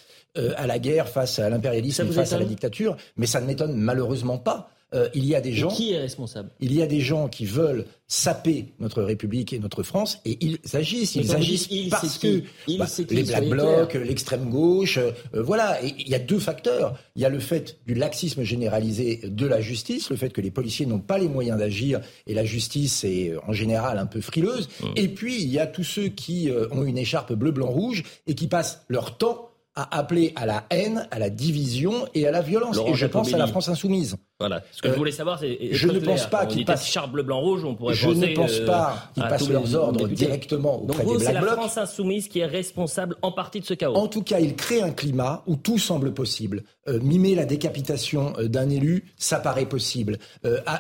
à 0.57 0.69
la 0.69 0.79
guerre, 0.79 1.09
face 1.09 1.41
à 1.41 1.51
l'impérialisme, 1.51 2.13
face 2.13 2.33
à 2.33 2.39
la 2.39 2.45
dictature. 2.45 2.97
Mais 3.17 3.27
ça 3.27 3.41
ne 3.41 3.47
m'étonne 3.47 3.75
malheureusement 3.75 4.39
pas. 4.39 4.71
Il 5.15 5.27
y 5.27 5.35
a 5.35 5.41
des 5.41 5.53
gens. 5.53 5.69
qui 5.69 5.93
est 5.93 5.99
responsable? 5.99 6.51
Il 6.61 6.73
y 6.73 6.83
a 6.83 6.87
des 6.87 7.01
gens 7.01 7.29
qui 7.29 7.45
veulent 7.45 7.85
saper 8.11 8.73
notre 8.81 9.03
République 9.03 9.53
et 9.53 9.59
notre 9.59 9.83
France, 9.83 10.19
et 10.25 10.39
ils 10.41 10.59
agissent. 10.73 11.15
Ils 11.15 11.31
agissent 11.35 11.69
parce 11.91 12.17
que 12.17 12.43
bah, 12.79 12.87
les 13.11 13.23
Black 13.23 13.49
Blocs, 13.49 13.95
l'extrême 13.95 14.49
gauche, 14.49 14.97
euh, 14.99 15.13
voilà. 15.35 15.85
Et 15.85 15.95
il 15.99 16.09
y 16.09 16.15
a 16.15 16.19
deux 16.19 16.39
facteurs. 16.39 16.99
Il 17.17 17.23
y 17.23 17.27
a 17.27 17.29
le 17.29 17.39
fait 17.39 17.77
du 17.87 17.93
laxisme 17.93 18.43
généralisé 18.43 19.21
de 19.25 19.47
la 19.47 19.61
justice, 19.61 20.09
le 20.09 20.17
fait 20.17 20.31
que 20.31 20.41
les 20.41 20.51
policiers 20.51 20.87
n'ont 20.87 21.01
pas 21.01 21.19
les 21.19 21.29
moyens 21.29 21.59
d'agir, 21.59 22.01
et 22.27 22.33
la 22.33 22.47
justice 22.47 23.05
est 23.05 23.35
en 23.47 23.53
général 23.53 23.99
un 23.99 24.07
peu 24.07 24.23
frileuse. 24.23 24.71
Mmh. 24.81 24.87
Et 24.97 25.09
puis 25.09 25.43
il 25.43 25.51
y 25.51 25.59
a 25.59 25.67
tous 25.67 25.85
ceux 25.85 26.09
qui 26.09 26.51
euh, 26.51 26.67
ont 26.71 26.85
une 26.85 26.99
écharpe 26.99 27.35
bleu, 27.35 27.51
blanc, 27.51 27.69
rouge 27.69 28.05
et 28.27 28.35
qui 28.35 28.47
passent 28.47 28.85
leur 28.89 29.19
temps 29.19 29.51
à 29.79 29.97
appeler 29.97 30.33
à 30.35 30.45
la 30.45 30.65
haine, 30.71 31.07
à 31.13 31.21
la 31.21 31.31
division 31.31 32.09
et 32.13 32.27
à 32.27 32.33
la 32.33 32.43
violence. 32.43 32.81
et 32.85 32.95
je 32.95 33.07
pense 33.07 33.33
à 33.33 33.39
la 33.39 33.47
France 33.47 33.69
insoumise. 33.69 34.17
Voilà. 34.41 34.63
Ce 34.73 34.83
que 34.83 34.89
je 34.89 34.95
euh, 34.95 34.97
voulais 34.97 35.13
savoir, 35.13 35.39
c'est. 35.39 35.57
Je 35.71 35.87
ne 35.87 36.01
pense 36.01 36.27
pas 36.27 36.47
qu'ils 36.47 36.65
passent. 36.65 36.89
Char 36.89 37.09
bleu, 37.09 37.23
blanc, 37.23 37.41
rouge, 37.41 37.65
on 37.65 37.77
pourrait 37.77 37.95
je. 37.95 38.09
Je 38.09 38.15
ne 38.15 38.35
pense 38.35 38.59
pas 38.61 39.11
qu'ils 39.15 39.23
passent 39.23 39.49
leurs 39.49 39.75
ordres 39.77 40.09
directement 40.09 40.83
auprès 40.83 41.05
Donc 41.05 41.15
vous, 41.15 41.21
c'est 41.21 41.33
la 41.33 41.43
France 41.43 41.79
insoumise 41.79 42.27
qui 42.27 42.41
est 42.41 42.47
responsable 42.47 43.15
en 43.23 43.31
partie 43.31 43.61
de 43.61 43.67
ce 43.67 43.75
chaos. 43.75 43.95
En 43.95 44.09
tout 44.09 44.23
cas, 44.23 44.41
il 44.41 44.57
crée 44.57 44.83
un 44.83 44.91
climat 44.91 45.45
où 45.47 45.55
tout 45.55 45.79
semble 45.79 46.13
possible. 46.13 46.65
Euh, 46.89 46.99
mimer 47.01 47.37
la 47.37 47.45
décapitation 47.45 48.33
euh, 48.39 48.49
d'un 48.49 48.71
élu, 48.71 49.05
ça 49.17 49.39
paraît 49.39 49.67
possible. 49.67 50.19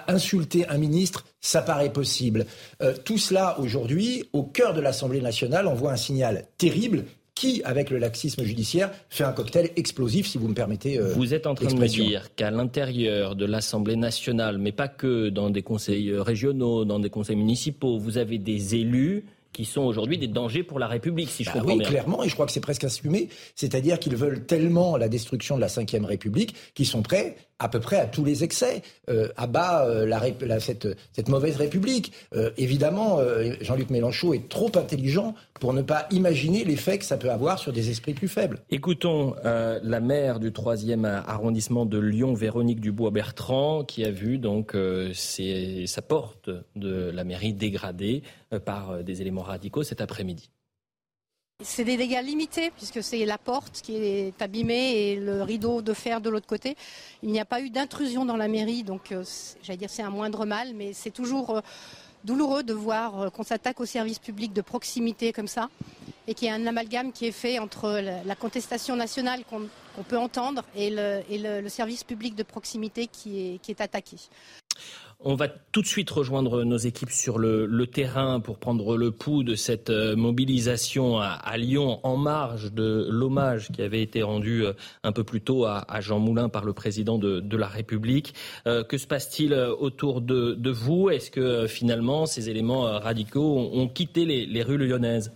insulter 0.09 0.68
un 0.68 0.78
ministre, 0.78 1.24
ça 1.40 1.62
paraît 1.62 1.92
possible. 1.92 2.46
tout 3.05 3.18
cela, 3.18 3.59
aujourd'hui, 3.61 4.24
au 4.32 4.42
cœur 4.42 4.74
de 4.74 4.80
l'Assemblée 4.80 5.20
nationale, 5.20 5.68
envoie 5.68 5.92
un 5.92 5.96
signal 5.96 6.46
terrible 6.59 7.05
qui, 7.39 7.62
avec 7.62 7.91
le 7.91 7.99
laxisme 7.99 8.43
judiciaire, 8.43 8.91
fait 9.11 9.22
un 9.22 9.30
cocktail 9.30 9.70
explosif, 9.76 10.26
si 10.26 10.39
vous 10.39 10.49
me 10.49 10.55
permettez. 10.55 10.99
Euh, 10.99 11.12
vous 11.14 11.34
êtes 11.34 11.47
en 11.47 11.55
train 11.55 11.72
de 11.72 11.78
me 11.78 11.86
dire 11.86 12.34
qu'à 12.34 12.51
l'intérieur 12.51 13.36
de 13.36 13.45
l'Assemblée 13.45 13.95
nationale, 13.95 14.59
mais 14.59 14.72
pas 14.72 14.89
que 14.89 15.28
dans 15.28 15.49
des 15.49 15.62
conseils 15.62 16.12
régionaux, 16.16 16.84
dans 16.84 16.99
des 16.99 17.11
conseils 17.11 17.36
municipaux, 17.36 17.97
vous 17.97 18.18
avez 18.18 18.39
des 18.39 18.74
élus 18.74 19.24
qui 19.53 19.64
sont 19.64 19.82
aujourd'hui 19.82 20.18
des 20.18 20.26
dangers 20.26 20.64
pour 20.64 20.80
la 20.80 20.89
République, 20.89 21.30
si 21.30 21.45
je 21.45 21.51
bah 21.51 21.61
comprends 21.61 21.76
oui, 21.76 21.84
clairement, 21.84 22.24
et 22.24 22.28
je 22.28 22.34
crois 22.34 22.47
que 22.47 22.53
c'est 22.53 22.61
presque 22.61 22.82
assumé. 22.82 23.28
C'est-à-dire 23.55 24.01
qu'ils 24.01 24.16
veulent 24.16 24.45
tellement 24.45 24.97
la 24.97 25.09
destruction 25.09 25.55
de 25.57 25.61
la 25.61 25.68
Ve 25.68 26.05
République 26.05 26.55
qu'ils 26.74 26.86
sont 26.86 27.03
prêts 27.03 27.36
à 27.59 27.68
peu 27.68 27.80
près 27.80 27.96
à 27.96 28.06
tous 28.06 28.24
les 28.24 28.44
excès, 28.44 28.82
euh, 29.11 29.28
abat 29.36 29.86
euh, 29.86 30.06
la, 30.06 30.61
cette, 30.61 31.28
mauvaise 31.28 31.56
République. 31.56 32.12
Euh, 32.34 32.50
évidemment, 32.56 33.18
euh, 33.18 33.54
Jean-Luc 33.61 33.90
Mélenchon 33.90 34.32
est 34.32 34.48
trop 34.48 34.70
intelligent 34.76 35.34
pour 35.54 35.72
ne 35.72 35.82
pas 35.82 36.06
imaginer 36.11 36.64
l'effet 36.64 36.98
que 36.98 37.04
ça 37.04 37.16
peut 37.16 37.30
avoir 37.30 37.59
sur 37.59 37.72
des 37.72 37.90
esprits 37.90 38.14
plus 38.14 38.28
faibles. 38.28 38.61
Écoutons 38.70 39.34
la 39.44 40.00
maire 40.00 40.38
du 40.38 40.50
3e 40.50 41.04
arrondissement 41.04 41.84
de 41.84 41.98
Lyon, 41.98 42.34
Véronique 42.34 42.80
Dubois-Bertrand, 42.80 43.84
qui 43.84 44.04
a 44.04 44.11
vu 44.11 44.38
donc 44.38 44.76
sa 45.14 46.02
porte 46.02 46.50
de 46.76 47.11
la 47.11 47.24
mairie 47.24 47.54
dégradée 47.54 48.22
par 48.64 49.02
des 49.02 49.20
éléments 49.20 49.42
radicaux 49.42 49.82
cet 49.82 50.00
après-midi. 50.00 50.50
C'est 51.64 51.82
des 51.82 51.96
dégâts 51.96 52.22
limités 52.22 52.70
puisque 52.70 53.02
c'est 53.02 53.24
la 53.24 53.36
porte 53.36 53.80
qui 53.82 53.96
est 53.96 54.40
abîmée 54.40 54.92
et 54.92 55.16
le 55.16 55.42
rideau 55.42 55.82
de 55.82 55.92
fer 55.92 56.20
de 56.20 56.30
l'autre 56.30 56.46
côté. 56.46 56.76
Il 57.24 57.32
n'y 57.32 57.40
a 57.40 57.44
pas 57.44 57.61
eu 57.61 57.68
d'intrusion 57.68 58.24
dans 58.24 58.36
la 58.36 58.46
mairie, 58.46 58.84
donc 58.84 59.11
euh, 59.11 59.24
j'allais 59.64 59.76
dire 59.76 59.90
c'est 59.90 60.04
un 60.04 60.11
moindre 60.11 60.46
mal, 60.46 60.72
mais 60.74 60.92
c'est 60.92 61.11
toujours 61.11 61.56
euh, 61.56 61.61
douloureux 62.22 62.62
de 62.62 62.74
voir 62.74 63.22
euh, 63.22 63.30
qu'on 63.30 63.42
s'attaque 63.42 63.80
aux 63.80 63.86
services 63.86 64.20
publics 64.20 64.52
de 64.52 64.61
proximité 64.61 65.32
comme 65.32 65.48
ça 65.48 65.68
et 66.28 66.34
qu'il 66.34 66.46
y 66.46 66.50
a 66.52 66.54
un 66.54 66.64
amalgame 66.64 67.11
qui 67.11 67.26
est 67.26 67.32
fait 67.32 67.59
entre 67.59 67.88
la 68.24 68.36
contestation 68.36 68.94
nationale 68.94 69.42
qu'on 69.50 70.02
peut 70.04 70.18
entendre 70.18 70.62
et, 70.76 70.90
le, 70.90 71.68
service 71.68 72.04
public 72.04 72.36
de 72.36 72.44
proximité 72.44 73.09
qui 73.09 73.59
est 73.66 73.80
attaqué. 73.80 74.18
On 75.25 75.35
va 75.35 75.49
tout 75.49 75.83
de 75.83 75.87
suite 75.87 76.11
rejoindre 76.11 76.62
nos 76.62 76.77
équipes 76.77 77.11
sur 77.11 77.41
le, 77.41 77.87
terrain 77.89 78.39
pour 78.39 78.59
prendre 78.59 78.97
le 78.97 79.11
pouls 79.11 79.43
de 79.43 79.57
cette 79.57 79.91
euh, 79.91 80.14
mobilisation 80.14 81.19
à, 81.19 81.57
Lyon 81.57 81.99
en 82.05 82.16
marge 82.16 82.73
de 82.73 83.09
l'hommage 83.11 83.73
qui 83.73 83.83
avait 83.83 84.01
été 84.01 84.23
rendu 84.23 84.64
euh, 84.64 84.75
un 85.03 85.11
peu 85.11 85.25
plus 85.25 85.41
tôt 85.41 85.64
à, 85.64 85.85
Jean 86.01 86.21
Moulin 86.21 86.49
par 86.49 86.64
le 86.64 86.73
président 86.73 87.19
de, 87.19 87.57
la 87.57 87.66
République. 87.66 88.33
Euh, 88.69 88.85
que 88.85 88.97
se 88.97 89.09
passe-t-il 89.09 89.55
autour 89.55 90.21
de, 90.21 90.71
vous? 90.71 91.11
Est-ce 91.11 91.33
que 91.33 91.66
finalement 91.66 92.25
ces 92.27 92.49
éléments 92.49 92.83
radicaux 93.01 93.59
ont, 93.73 93.89
quitté 93.89 94.25
les 94.25 94.62
rues 94.62 94.79
lyonnaises? 94.79 95.33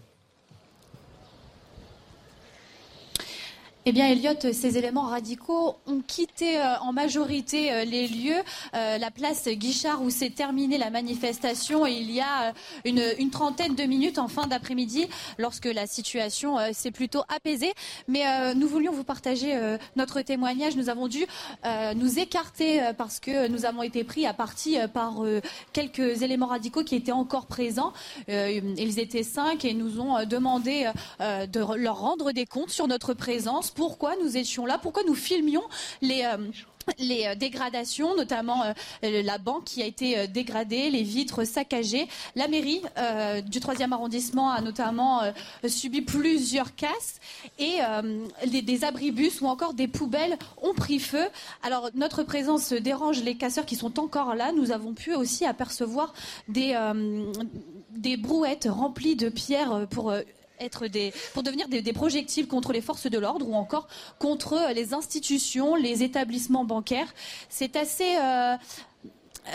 Eh 3.84 3.90
bien, 3.90 4.06
Elliot, 4.06 4.38
ces 4.52 4.78
éléments 4.78 5.08
radicaux 5.08 5.74
ont 5.88 6.02
quitté 6.06 6.56
euh, 6.56 6.78
en 6.82 6.92
majorité 6.92 7.72
euh, 7.72 7.84
les 7.84 8.06
lieux. 8.06 8.40
Euh, 8.74 8.96
la 8.96 9.10
place 9.10 9.48
Guichard 9.48 10.02
où 10.02 10.08
s'est 10.10 10.30
terminée 10.30 10.78
la 10.78 10.90
manifestation 10.90 11.84
il 11.84 12.12
y 12.12 12.20
a 12.20 12.54
une, 12.84 13.02
une 13.18 13.30
trentaine 13.30 13.74
de 13.74 13.82
minutes 13.82 14.18
en 14.18 14.28
fin 14.28 14.46
d'après-midi, 14.46 15.08
lorsque 15.36 15.64
la 15.64 15.88
situation 15.88 16.58
s'est 16.72 16.92
plutôt 16.92 17.22
apaisée. 17.28 17.72
Mais 18.06 18.54
nous 18.54 18.68
voulions 18.68 18.92
vous 18.92 19.02
partager 19.02 19.58
notre 19.96 20.20
témoignage. 20.22 20.76
Nous 20.76 20.88
avons 20.88 21.08
dû 21.08 21.26
nous 21.96 22.18
écarter 22.18 22.80
parce 22.96 23.20
que 23.20 23.48
nous 23.48 23.64
avons 23.64 23.82
été 23.82 24.04
pris 24.04 24.26
à 24.26 24.32
partie 24.32 24.76
par 24.92 25.22
quelques 25.72 26.22
éléments 26.22 26.46
radicaux 26.46 26.84
qui 26.84 26.94
étaient 26.94 27.12
encore 27.12 27.46
présents. 27.46 27.92
ils 28.28 28.98
étaient 28.98 29.22
cinq 29.22 29.64
et 29.64 29.74
nous 29.74 30.00
ont 30.00 30.24
demandé 30.24 30.90
de 31.20 31.76
leur 31.76 31.98
rendre 31.98 32.32
des 32.32 32.46
comptes 32.46 32.70
sur 32.70 32.86
notre 32.86 33.14
présence 33.14 33.71
pourquoi 33.74 34.14
nous 34.22 34.36
étions 34.36 34.66
là, 34.66 34.78
pourquoi 34.78 35.02
nous 35.04 35.14
filmions 35.14 35.64
les 36.00 36.24
euh, 36.24 36.36
euh, 37.00 37.34
dégradations, 37.34 38.16
notamment 38.16 38.64
euh, 38.64 39.22
la 39.22 39.38
banque 39.38 39.64
qui 39.64 39.82
a 39.82 39.86
été 39.86 40.26
dégradée, 40.28 40.90
les 40.90 41.02
vitres 41.02 41.44
saccagées. 41.44 42.08
La 42.36 42.48
mairie 42.48 42.82
du 43.46 43.60
3e 43.60 43.92
arrondissement 43.92 44.50
a 44.50 44.60
notamment 44.60 45.20
subi 45.66 46.02
plusieurs 46.02 46.74
casses 46.74 47.20
et 47.58 47.78
des 48.46 48.84
abribus 48.84 49.40
ou 49.40 49.46
encore 49.46 49.74
des 49.74 49.88
poubelles 49.88 50.36
ont 50.60 50.74
pris 50.74 50.98
feu. 50.98 51.26
Alors 51.62 51.90
notre 51.94 52.22
présence 52.22 52.72
dérange 52.72 53.22
les 53.22 53.36
casseurs 53.36 53.66
qui 53.66 53.76
sont 53.76 53.98
encore 53.98 54.34
là. 54.34 54.52
Nous 54.52 54.72
avons 54.72 54.94
pu 54.94 55.14
aussi 55.14 55.44
apercevoir 55.46 56.12
des, 56.48 56.76
des 57.90 58.16
brouettes 58.16 58.68
remplies 58.70 59.16
de 59.16 59.28
pierres 59.28 59.86
pour 59.90 60.12
être 60.64 60.86
des, 60.86 61.12
pour 61.34 61.42
devenir 61.42 61.68
des, 61.68 61.92
projectiles 61.92 62.46
contre 62.48 62.72
les 62.72 62.80
forces 62.80 63.06
de 63.06 63.18
l'ordre 63.18 63.48
ou 63.48 63.54
encore 63.54 63.88
contre 64.18 64.72
les 64.74 64.94
institutions, 64.94 65.74
les 65.74 66.02
établissements 66.02 66.64
bancaires. 66.64 67.12
C'est 67.48 67.76
assez 67.76 68.16
euh, 68.16 68.56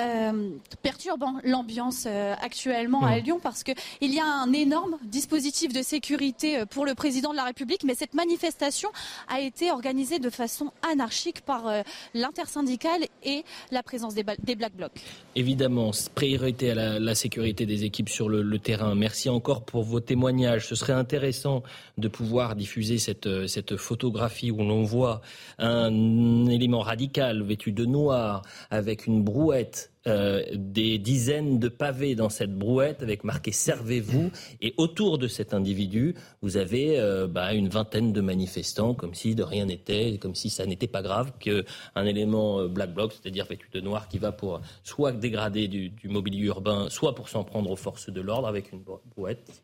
euh, 0.01 0.49
perturbant 0.81 1.35
l'ambiance 1.45 2.03
euh, 2.07 2.35
actuellement 2.41 3.05
à 3.05 3.15
mmh. 3.15 3.23
Lyon 3.23 3.39
parce 3.41 3.63
qu'il 3.63 3.75
y 4.01 4.19
a 4.19 4.25
un 4.25 4.51
énorme 4.51 4.97
dispositif 5.05 5.71
de 5.71 5.81
sécurité 5.81 6.59
euh, 6.59 6.65
pour 6.65 6.85
le 6.85 6.93
président 6.93 7.31
de 7.31 7.37
la 7.37 7.45
République, 7.45 7.85
mais 7.85 7.95
cette 7.95 8.13
manifestation 8.13 8.89
a 9.29 9.39
été 9.39 9.71
organisée 9.71 10.19
de 10.19 10.29
façon 10.29 10.73
anarchique 10.91 11.39
par 11.41 11.71
l'intersyndicale 12.13 13.05
et 13.23 13.43
la 13.71 13.81
présence 13.81 14.13
des, 14.13 14.23
Black 14.23 14.75
Blocs. 14.75 14.91
Évidemment, 15.35 15.91
priorité 16.15 16.71
à 16.71 16.99
la, 16.99 17.15
sécurité 17.15 17.65
des 17.65 17.85
équipes 17.85 18.09
sur 18.09 18.27
le, 18.27 18.59
terrain. 18.59 18.93
Merci 18.95 19.29
encore 19.29 19.63
pour 19.63 19.83
vos 19.83 19.99
témoignages. 19.99 20.67
Ce 20.67 20.75
serait 20.75 20.93
intéressant 20.93 21.63
de 21.97 22.07
pouvoir 22.07 22.55
diffuser 22.55 22.97
cette, 22.97 23.47
cette 23.47 23.77
photographie 23.77 24.51
où 24.51 24.57
l'on 24.57 24.83
voit 24.83 25.21
un 25.59 26.45
élément 26.47 26.81
radical 26.81 27.43
vêtu 27.43 27.71
de 27.71 27.85
noir 27.85 28.41
avec 28.69 29.05
une 29.07 29.23
brouette 29.23 29.76
euh, 30.07 30.43
des 30.53 30.99
dizaines 30.99 31.59
de 31.59 31.67
pavés 31.67 32.15
dans 32.15 32.29
cette 32.29 32.57
brouette 32.57 33.03
avec 33.03 33.25
marqué 33.25 33.51
Servez-vous. 33.51 34.31
Et 34.61 34.73
autour 34.77 35.17
de 35.17 35.27
cet 35.27 35.53
individu, 35.53 36.15
vous 36.41 36.55
avez 36.55 36.97
euh, 36.97 37.27
bah, 37.27 37.53
une 37.53 37.67
vingtaine 37.67 38.13
de 38.13 38.21
manifestants, 38.21 38.93
comme 38.93 39.13
si 39.13 39.35
de 39.35 39.43
rien 39.43 39.65
n'était, 39.65 40.17
comme 40.17 40.33
si 40.33 40.49
ça 40.49 40.65
n'était 40.65 40.87
pas 40.87 41.01
grave 41.01 41.33
qu'un 41.39 42.05
élément 42.05 42.61
euh, 42.61 42.67
black 42.69 42.93
bloc, 42.93 43.11
c'est-à-dire 43.11 43.45
vêtu 43.47 43.67
de 43.73 43.81
noir, 43.81 44.07
qui 44.07 44.17
va 44.17 44.31
pour 44.31 44.61
soit 44.83 45.11
dégrader 45.11 45.67
du, 45.67 45.91
mobilier 46.05 46.45
urbain, 46.45 46.87
soit 46.89 47.13
pour 47.13 47.27
s'en 47.27 47.43
prendre 47.43 47.69
aux 47.69 47.75
forces 47.75 48.09
de 48.09 48.21
l'ordre 48.21 48.47
avec 48.47 48.71
une 48.71 48.81
brouette 49.15 49.63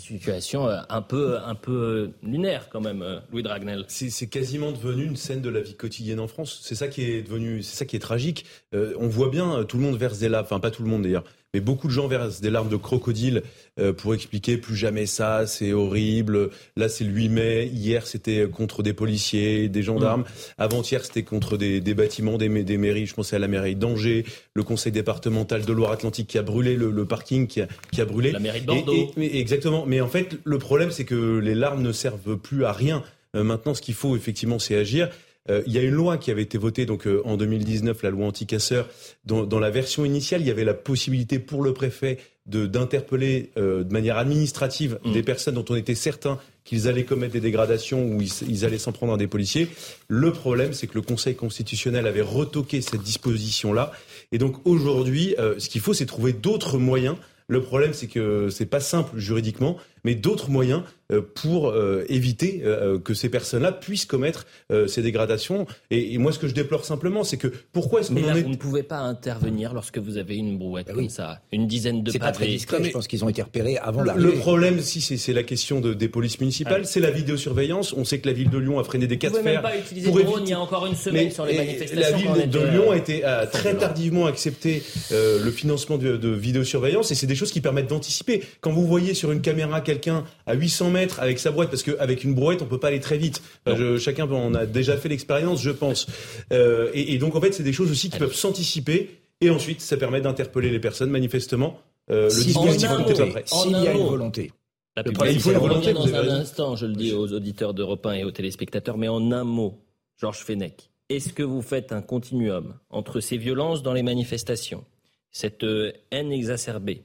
situation 0.00 0.68
euh, 0.68 0.80
un 0.88 1.02
peu, 1.02 1.38
un 1.38 1.54
peu 1.54 1.72
euh, 1.72 2.12
lunaire 2.22 2.68
quand 2.70 2.80
même, 2.80 3.02
euh, 3.02 3.20
Louis 3.30 3.42
Dragnel. 3.42 3.84
C'est 3.88 4.26
quasiment 4.28 4.72
devenu 4.72 5.04
une 5.04 5.16
scène 5.16 5.40
de 5.40 5.48
la 5.48 5.60
vie 5.60 5.74
quotidienne 5.74 6.20
en 6.20 6.26
France. 6.26 6.60
C'est 6.62 6.74
ça 6.74 6.88
qui 6.88 7.02
est 7.02 7.22
devenu, 7.22 7.62
c'est 7.62 7.76
ça 7.76 7.84
qui 7.84 7.96
est 7.96 8.00
tragique. 8.00 8.46
on 8.72 9.08
voit 9.08 9.30
bien, 9.30 9.64
tout 9.64 9.76
le 9.76 9.82
monde 9.82 9.96
verse 9.96 10.18
des 10.18 10.34
enfin 10.34 10.60
pas 10.60 10.70
tout 10.70 10.82
le 10.82 10.88
monde 10.88 11.02
d'ailleurs, 11.02 11.24
mais 11.54 11.60
beaucoup 11.60 11.88
de 11.88 11.92
gens 11.92 12.06
versent 12.06 12.40
des 12.40 12.50
larmes 12.50 12.68
de 12.68 12.76
crocodile 12.76 13.42
euh, 13.78 13.92
pour 13.92 14.14
expliquer 14.14 14.56
plus 14.56 14.76
jamais 14.76 15.06
ça, 15.06 15.46
c'est 15.46 15.72
horrible. 15.72 16.50
Là, 16.76 16.88
c'est 16.88 17.04
le 17.04 17.10
8 17.10 17.28
mai. 17.28 17.70
Hier, 17.72 18.06
c'était 18.06 18.48
contre 18.48 18.82
des 18.82 18.92
policiers, 18.92 19.68
des 19.68 19.82
gendarmes. 19.82 20.22
Mm. 20.22 20.24
Avant-hier, 20.58 21.04
c'était 21.04 21.22
contre 21.22 21.56
des, 21.56 21.80
bâtiments, 21.94 22.38
des, 22.38 22.48
mairies. 22.48 23.06
Je 23.06 23.14
pensais 23.14 23.36
à 23.36 23.38
la 23.38 23.48
mairie 23.48 23.74
d'Angers, 23.74 24.24
le 24.54 24.62
conseil 24.62 24.92
départemental 24.92 25.64
de 25.64 25.72
Loire-Atlantique 25.72 26.28
qui 26.28 26.38
a 26.38 26.42
brûlé 26.42 26.76
le, 26.76 27.04
parking, 27.04 27.46
qui 27.46 27.60
a, 27.62 28.04
brûlé. 28.04 28.30
La 28.30 28.38
mairie 28.38 28.60
de 28.60 28.66
Bordeaux. 28.66 29.12
exactement. 29.16 29.86
Mais 29.86 30.00
en 30.00 30.08
fait, 30.08 30.38
le 30.44 30.58
problème, 30.58 30.90
c'est 30.90 31.04
que 31.04 31.38
les 31.38 31.54
larmes 31.54 31.82
ne 31.82 31.92
servent 31.92 32.36
plus 32.36 32.64
à 32.64 32.72
rien. 32.72 33.02
Euh, 33.36 33.44
maintenant, 33.44 33.74
ce 33.74 33.82
qu'il 33.82 33.94
faut 33.94 34.16
effectivement, 34.16 34.58
c'est 34.58 34.76
agir. 34.76 35.08
Euh, 35.50 35.62
il 35.66 35.72
y 35.72 35.78
a 35.78 35.82
une 35.82 35.94
loi 35.94 36.16
qui 36.16 36.30
avait 36.30 36.42
été 36.42 36.58
votée 36.58 36.86
donc 36.86 37.06
euh, 37.06 37.20
en 37.24 37.36
2019, 37.36 38.02
la 38.02 38.10
loi 38.10 38.26
anti-casseurs. 38.26 38.88
Dans, 39.24 39.44
dans, 39.44 39.58
la 39.58 39.70
version 39.70 40.04
initiale, 40.04 40.40
il 40.40 40.46
y 40.46 40.50
avait 40.50 40.64
la 40.64 40.74
possibilité 40.74 41.38
pour 41.38 41.62
le 41.62 41.74
préfet 41.74 42.18
de 42.46 42.66
d'interpeller 42.66 43.50
euh, 43.56 43.84
de 43.84 43.92
manière 43.92 44.16
administrative 44.16 44.98
mmh. 45.04 45.12
des 45.12 45.22
personnes 45.22 45.54
dont 45.54 45.64
on 45.68 45.76
était 45.76 45.94
certain 45.94 46.38
qu'ils 46.64 46.88
allaient 46.88 47.04
commettre 47.04 47.32
des 47.32 47.40
dégradations 47.40 48.04
ou 48.04 48.22
ils, 48.22 48.30
ils 48.48 48.64
allaient 48.64 48.78
s'en 48.78 48.92
prendre 48.92 49.14
à 49.14 49.16
des 49.16 49.26
policiers. 49.26 49.68
Le 50.08 50.32
problème, 50.32 50.72
c'est 50.72 50.86
que 50.86 50.94
le 50.94 51.02
Conseil 51.02 51.34
constitutionnel 51.34 52.06
avait 52.06 52.20
retoqué 52.22 52.80
cette 52.80 53.02
disposition-là. 53.02 53.92
Et 54.32 54.38
donc 54.38 54.56
aujourd'hui, 54.66 55.34
ce 55.58 55.68
qu'il 55.68 55.80
faut, 55.80 55.94
c'est 55.94 56.06
trouver 56.06 56.32
d'autres 56.32 56.78
moyens. 56.78 57.16
Le 57.48 57.60
problème, 57.60 57.92
c'est 57.94 58.06
que 58.06 58.48
c'est 58.48 58.66
pas 58.66 58.78
simple 58.78 59.18
juridiquement, 59.18 59.76
mais 60.04 60.14
d'autres 60.14 60.50
moyens 60.50 60.82
euh, 61.10 61.22
pour 61.34 61.70
euh, 61.70 62.04
éviter 62.08 62.62
euh, 62.64 62.98
que 62.98 63.14
ces 63.14 63.28
personnes-là 63.28 63.72
puissent 63.72 64.04
commettre 64.04 64.46
ces 64.86 65.02
dégradations. 65.02 65.66
Et, 65.90 66.16
moi, 66.18 66.32
ce 66.32 66.38
que 66.38 66.46
je 66.46 66.54
déplore 66.54 66.84
simplement, 66.84 67.24
c'est 67.24 67.36
que 67.36 67.48
pourquoi 67.72 68.00
est-ce 68.00 68.10
qu'on 68.12 68.22
en 68.22 68.34
est... 68.34 68.42
Vous 68.42 68.48
ne 68.48 68.56
pouvez 68.56 68.82
pas 68.82 68.98
intervenir 68.98 69.74
lorsque 69.74 69.98
vous 69.98 70.16
avez 70.16 70.36
une 70.36 70.58
brouette 70.58 70.86
bah 70.86 70.94
comme 70.94 71.08
ça, 71.08 71.40
une 71.52 71.66
dizaine 71.66 72.02
de 72.02 72.10
C'est 72.10 72.18
pas 72.18 72.32
très 72.32 72.46
discret. 72.46 72.82
Je 72.84 72.90
pense 72.90 73.08
qu'ils 73.08 73.24
ont 73.24 73.28
été 73.28 73.42
repérés 73.42 73.76
avant 73.78 74.02
l'arrivée. 74.02 74.30
Le 74.30 74.38
problème, 74.38 74.80
si 74.80 75.00
c'est 75.00 75.32
la 75.32 75.42
question 75.42 75.80
de, 75.80 75.92
des 75.92 76.08
polices 76.08 76.40
municipales, 76.40 76.86
c'est 76.86 77.00
la 77.00 77.10
vidéosurveillance. 77.10 77.92
On 77.94 78.04
sait 78.04 78.20
que 78.20 78.28
la 78.28 78.32
ville 78.32 78.50
de 78.50 78.58
Lyon 78.58 78.78
a 78.78 78.84
freiné 78.84 79.06
des 79.06 79.18
cas 79.18 79.30
de 79.30 79.34
fer. 79.34 79.44
Même 79.44 79.62
pas 79.62 79.76
utiliser 79.76 80.08
pour 80.08 80.22
drone, 80.22 80.42
il 80.44 80.50
y 80.50 80.54
a 80.54 80.60
encore 80.60 80.86
une 80.86 80.96
semaine 80.96 81.30
sur 81.30 81.44
les 81.44 81.56
manifestations. 81.56 82.00
La 82.00 82.16
ville 82.16 82.50
de, 82.50 82.58
Lyon 82.60 82.92
a 82.92 82.96
été 82.96 83.24
a 83.24 83.46
très 83.46 83.74
tardivement 83.74 84.26
accepté 84.26 84.82
le 85.10 85.50
financement 85.50 85.98
de, 85.98 86.16
de 86.16 86.28
vidéosurveillance, 86.28 87.10
et 87.10 87.14
c'est 87.14 87.26
des 87.26 87.34
choses 87.34 87.50
qui 87.50 87.60
permettent 87.60 87.88
d'anticiper. 87.88 88.42
Quand 88.60 88.72
vous 88.72 88.86
voyez 88.86 89.14
sur 89.14 89.32
une 89.32 89.40
caméra 89.40 89.80
quelqu'un 89.90 90.24
à 90.46 90.54
800 90.54 90.90
mètres 90.90 91.20
avec 91.20 91.38
sa 91.38 91.50
brouette, 91.50 91.70
parce 91.70 91.82
qu'avec 91.82 92.24
une 92.24 92.34
brouette, 92.34 92.62
on 92.62 92.66
peut 92.66 92.78
pas 92.78 92.88
aller 92.88 93.00
très 93.00 93.18
vite. 93.18 93.42
je, 93.66 93.98
chacun 93.98 94.28
on 94.30 94.54
a 94.54 94.66
déjà 94.66 94.96
fait 94.96 95.08
l'expérience, 95.08 95.60
je 95.62 95.70
pense. 95.70 96.06
Euh, 96.52 96.90
et, 96.94 97.14
et, 97.14 97.18
donc, 97.18 97.34
en 97.34 97.40
fait, 97.40 97.52
c'est 97.52 97.62
des 97.62 97.72
choses 97.72 97.90
aussi 97.90 98.10
qui 98.10 98.18
peuvent 98.18 98.34
s'anticiper. 98.34 99.20
Et 99.40 99.50
ensuite, 99.50 99.80
ça 99.80 99.96
permet 99.96 100.20
d'interpeller 100.20 100.70
les 100.70 100.80
personnes, 100.80 101.10
manifestement. 101.10 101.80
Euh, 102.10 102.28
le 102.28 102.44
dispositif 102.44 102.90
n'était 102.90 103.14
pas 103.14 103.26
prêt. 103.26 103.44
S'il 103.46 103.72
y 103.72 103.88
a 103.88 103.92
une 103.92 104.06
volonté. 104.06 104.52
La 104.96 105.04
il 105.30 105.40
faut 105.40 105.52
la 105.52 105.58
volonté. 105.58 105.92
Dans 105.92 106.12
un 106.14 106.28
instant, 106.28 106.76
je 106.76 106.86
le 106.86 106.94
dis 106.94 107.12
aux 107.12 107.32
auditeurs 107.32 107.74
d'Europe 107.74 108.04
1 108.04 108.12
et 108.14 108.24
aux 108.24 108.32
téléspectateurs, 108.32 108.98
mais 108.98 109.08
en 109.08 109.32
un 109.32 109.44
mot, 109.44 109.78
Georges 110.20 110.44
Fenech, 110.44 110.90
est-ce 111.08 111.32
que 111.32 111.42
vous 111.42 111.62
faites 111.62 111.92
un 111.92 112.02
continuum 112.02 112.74
entre 112.90 113.20
ces 113.20 113.36
violences 113.36 113.82
dans 113.82 113.92
les 113.92 114.02
manifestations, 114.02 114.84
cette 115.30 115.64
euh, 115.64 115.92
haine 116.10 116.32
exacerbée, 116.32 117.04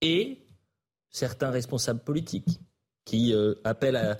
et 0.00 0.38
certains 1.10 1.50
responsables 1.50 2.00
politiques 2.00 2.60
qui 3.04 3.32
euh, 3.32 3.54
appellent 3.64 4.18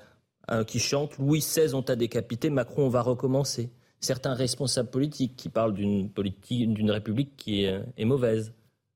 à, 0.49 0.65
qui 0.65 0.79
chantent 0.79 1.19
Louis 1.19 1.41
XVI 1.41 1.75
on 1.75 1.83
t'a 1.83 1.97
décapité, 1.97 2.51
Macron 2.51 2.87
on 2.87 2.89
va 2.89 3.03
recommencer. 3.03 3.71
Certains 3.99 4.35
responsables 4.35 4.91
politiques 4.91 5.35
qui 5.37 5.49
parlent 5.49 5.75
d'une 5.75 6.09
politique, 6.09 6.73
d'une 6.73 6.91
république 6.91 7.37
qui 7.37 7.65
est, 7.65 7.81
est 7.97 8.05
mauvaise, 8.05 8.53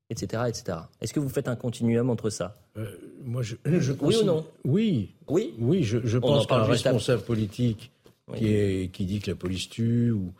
etc., 0.09 0.43
etc. 0.47 0.77
Est-ce 1.01 1.13
que 1.13 1.19
vous 1.19 1.27
faites 1.27 1.49
un 1.49 1.55
continuum 1.57 2.09
entre 2.09 2.29
ça? 2.29 2.55
Euh, 2.77 2.85
Moi, 3.25 3.41
je, 3.41 3.55
je 3.65 3.91
oui 3.99 4.15
ou 4.21 4.23
non? 4.23 4.45
Oui. 4.63 5.15
Oui? 5.27 5.53
Oui, 5.59 5.83
je, 5.83 5.97
je 6.05 6.17
pense 6.17 6.45
qu'un 6.47 6.63
responsable 6.63 7.23
politique 7.23 7.91
qui, 8.35 8.47
est, 8.47 8.91
qui 8.93 9.05
dit 9.05 9.19
que 9.19 9.31
la 9.31 9.35
police 9.35 9.67
tue 9.67 10.11
ou, 10.11 10.31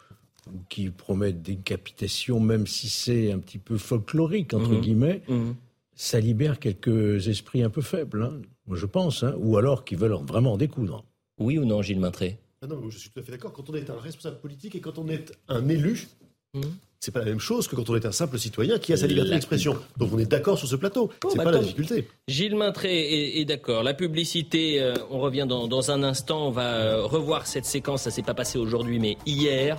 qui 0.70 0.90
promet 0.90 1.34
décapitation, 1.34 2.40
même 2.40 2.68
si 2.68 2.88
c'est 2.88 3.32
un 3.32 3.40
petit 3.40 3.58
peu 3.58 3.78
folklorique 3.78 4.54
entre 4.54 4.72
mhm. 4.72 4.82
guillemets. 4.82 5.22
Mhm 5.28 5.56
ça 6.02 6.20
libère 6.20 6.58
quelques 6.58 7.28
esprits 7.28 7.62
un 7.62 7.70
peu 7.70 7.82
faibles, 7.82 8.24
hein, 8.24 8.42
je 8.72 8.88
pense, 8.88 9.22
hein, 9.22 9.36
ou 9.38 9.58
alors 9.58 9.86
qui 9.86 9.94
veulent 9.94 10.18
vraiment 10.24 10.58
découdre. 10.58 11.06
Oui 11.40 11.60
ou 11.60 11.66
non, 11.66 11.84
Gilles 11.84 12.00
Maintré? 12.00 12.40
Ah 12.64 12.68
Non, 12.68 12.90
je 12.90 12.98
suis 12.98 13.12
tout 13.12 13.20
à 13.20 13.24
fait 13.24 13.32
d'accord. 13.32 13.54
Quand 13.54 13.70
on 13.70 13.76
est 13.76 13.88
un 13.88 14.00
responsable 14.00 14.40
politique 14.40 14.74
et 14.74 14.80
quand 14.80 14.98
on 14.98 15.08
est 15.10 15.32
un 15.48 15.70
élu, 15.70 16.08
mmh. 16.56 16.62
c'est 17.00 17.12
pas 17.12 17.20
la 17.20 17.26
même 17.26 17.40
chose 17.40 17.68
que 17.68 17.76
quand 17.76 17.88
on 17.88 17.96
est 17.96 18.06
un 18.08 18.12
simple 18.12 18.40
citoyen 18.40 18.80
qui 18.80 18.94
a 18.94 18.98
sa 18.98 19.06
liberté 19.06 19.30
d'expression. 19.30 19.78
Donc 19.98 20.12
on 20.12 20.18
est 20.18 20.26
d'accord 20.26 20.58
sur 20.58 20.68
ce 20.68 20.76
plateau. 20.76 21.12
Ce 21.24 21.30
c'est 21.30 21.38
pas 21.38 21.52
la 21.52 21.60
difficulté. 21.60 22.08
Gilles 22.28 22.56
Maintré 22.56 23.40
est, 23.40 23.46
d'accord. 23.46 23.84
La 23.84 23.94
publicité, 23.94 24.82
euh, 24.82 24.96
on 25.12 25.20
revient 25.20 25.46
dans, 25.48 25.92
un 25.92 26.02
instant. 26.02 26.48
On 26.48 26.52
va 26.52 26.78
euh, 26.78 27.04
revoir 27.04 27.46
cette 27.46 27.66
séquence. 27.66 28.02
Ça 28.02 28.12
s'est 28.12 28.24
pas 28.24 28.34
passé 28.34 28.58
aujourd'hui, 28.58 28.98
mais 28.98 29.18
hier. 29.28 29.78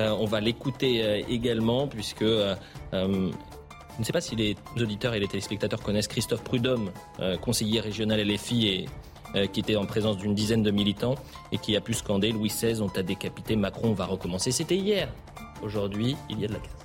Euh, 0.00 0.10
on 0.10 0.24
va 0.24 0.40
l'écouter 0.40 1.24
également 1.28 1.86
puisque 1.86 2.24
je 3.94 4.00
ne 4.00 4.04
sais 4.04 4.12
pas 4.12 4.20
si 4.20 4.34
les 4.34 4.56
auditeurs 4.80 5.14
et 5.14 5.20
les 5.20 5.28
téléspectateurs 5.28 5.80
connaissent 5.80 6.08
Christophe 6.08 6.42
Prudhomme, 6.42 6.90
euh, 7.20 7.36
conseiller 7.36 7.80
régional 7.80 8.20
LFI 8.20 8.86
euh, 9.34 9.46
qui 9.46 9.60
était 9.60 9.76
en 9.76 9.86
présence 9.86 10.16
d'une 10.16 10.34
dizaine 10.34 10.62
de 10.62 10.70
militants 10.70 11.14
et 11.52 11.58
qui 11.58 11.76
a 11.76 11.80
pu 11.80 11.94
scander 11.94 12.32
Louis 12.32 12.48
XVI, 12.48 12.80
on 12.80 12.88
t'a 12.88 13.02
décapité, 13.02 13.56
Macron 13.56 13.92
va 13.92 14.06
recommencer. 14.06 14.50
C'était 14.50 14.76
hier. 14.76 15.08
Aujourd'hui, 15.62 16.16
il 16.28 16.40
y 16.40 16.44
a 16.44 16.48
de 16.48 16.54
la 16.54 16.58
casse. 16.58 16.83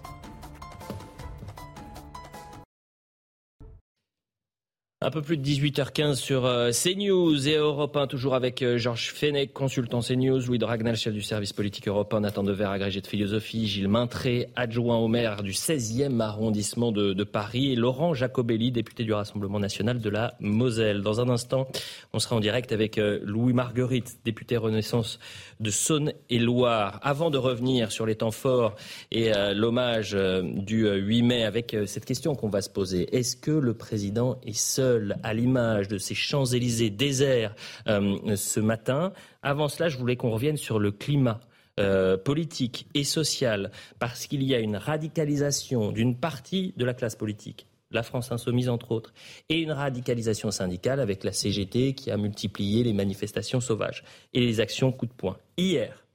Un 5.02 5.12
peu 5.12 5.22
plus 5.22 5.38
de 5.38 5.46
18h15 5.46 6.16
sur 6.16 6.46
euh, 6.46 6.72
CNews 6.72 7.48
et 7.48 7.56
Europe 7.56 7.96
1, 7.96 8.08
toujours 8.08 8.36
avec 8.36 8.62
euh, 8.62 8.78
Georges 8.78 9.14
Fenech, 9.14 9.54
consultant 9.54 10.02
CNews, 10.02 10.42
Louis 10.46 10.58
Dragnel, 10.58 10.98
chef 10.98 11.14
du 11.14 11.22
service 11.22 11.54
politique 11.54 11.88
européen, 11.88 12.20
Nathan 12.20 12.44
Dever, 12.44 12.66
agrégé 12.66 13.00
de 13.00 13.08
philosophie, 13.08 13.66
Gilles 13.66 13.88
Maintré, 13.88 14.50
adjoint 14.58 14.98
au 14.98 15.08
maire 15.08 15.42
du 15.42 15.54
16e 15.54 16.20
arrondissement 16.20 16.92
de, 16.92 17.24
Paris, 17.24 17.72
et 17.72 17.76
Laurent 17.78 18.14
Jacobelli, 18.14 18.74
député 18.74 19.06
du 19.06 19.14
Rassemblement 19.14 19.62
national 19.62 20.02
de 20.02 20.10
la 20.10 20.34
Moselle. 20.42 21.02
Dans 21.02 21.22
un 21.22 21.30
instant, 21.30 21.70
on 22.12 22.20
sera 22.20 22.36
en 22.36 22.42
direct 22.42 22.74
avec 22.74 22.98
euh, 22.98 23.22
Louis 23.24 23.54
Marguerite, 23.54 24.18
député 24.26 24.58
Renaissance 24.58 25.18
de 25.62 25.72
Saône-et-Loire. 25.72 27.00
Avant 27.04 27.30
de 27.30 27.38
revenir 27.38 27.94
sur 27.94 28.06
les 28.06 28.16
temps 28.16 28.32
forts 28.32 28.76
et 29.14 29.32
l'hommage 29.54 30.14
du 30.44 30.90
8 30.90 31.22
mai, 31.22 31.44
avec 31.46 31.76
cette 31.86 32.06
question 32.06 32.36
qu'on 32.36 32.50
va 32.50 32.62
se 32.62 32.70
poser, 32.70 33.16
est-ce 33.16 33.38
que 33.38 33.52
le 33.52 33.74
président 33.74 34.40
est 34.46 34.58
seul? 34.58 34.89
À 35.24 35.34
l'image 35.34 35.88
de 35.88 35.98
ces 35.98 36.16
Champs-Élysées 36.16 36.90
déserts 36.90 37.56
euh, 37.88 38.36
ce 38.36 38.60
matin. 38.60 39.14
Avant 39.42 39.68
cela, 39.68 39.90
je 39.90 39.98
voulais 39.98 40.16
qu'on 40.16 40.32
revienne 40.32 40.58
sur 40.58 40.80
le 40.80 40.92
climat. 40.92 41.40
Euh, 41.80 42.18
politique 42.18 42.88
et 42.94 43.06
social, 43.06 43.72
parce 44.00 44.28
qu'il 44.28 44.44
y 44.44 44.54
a 44.54 44.60
une 44.60 44.76
radicalisation 44.76 45.94
d'une 45.94 46.18
partie 46.18 46.74
de 46.76 46.84
la 46.84 46.94
classe 46.94 47.16
politique, 47.16 47.68
la 47.90 48.04
France 48.04 48.34
insoumise 48.34 48.68
entre 48.68 48.92
autres, 48.92 49.14
et 49.48 49.62
une 49.62 49.72
radicalisation 49.72 50.52
syndicale 50.52 51.00
avec 51.00 51.24
la 51.24 51.32
CGT 51.32 51.94
qui 51.94 52.12
a 52.12 52.18
multiplié 52.18 52.84
les 52.84 52.92
manifestations 52.92 53.62
sauvages 53.62 54.04
et 54.34 54.42
les 54.42 54.60
actions 54.60 54.92
coup 54.92 55.06
de 55.06 55.14
poing. 55.14 55.38
Hier, 55.56 56.06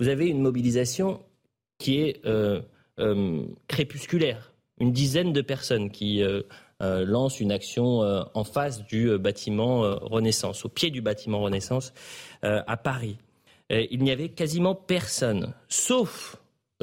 vous 0.00 0.08
avez 0.08 0.26
une 0.26 0.40
mobilisation 0.40 1.20
qui 1.78 2.00
est 2.00 2.26
euh, 2.26 2.60
crépusculaire, 3.68 4.52
une 4.80 4.90
dizaine 4.90 5.32
de 5.32 5.40
personnes 5.40 5.92
qui 5.92 6.20
lance 6.82 7.40
une 7.40 7.52
action 7.52 8.02
euh, 8.02 8.22
en 8.34 8.44
face 8.44 8.84
du 8.84 9.10
euh, 9.10 9.18
bâtiment 9.18 9.82
Renaissance, 10.00 10.64
au 10.64 10.68
pied 10.68 10.90
du 10.90 11.00
bâtiment 11.00 11.40
Renaissance 11.40 11.92
à 12.42 12.76
Paris. 12.76 13.18
il 13.70 14.02
n'y 14.02 14.10
avait 14.10 14.30
quasiment 14.30 14.74
personne, 14.74 15.54
sauf 15.68 16.36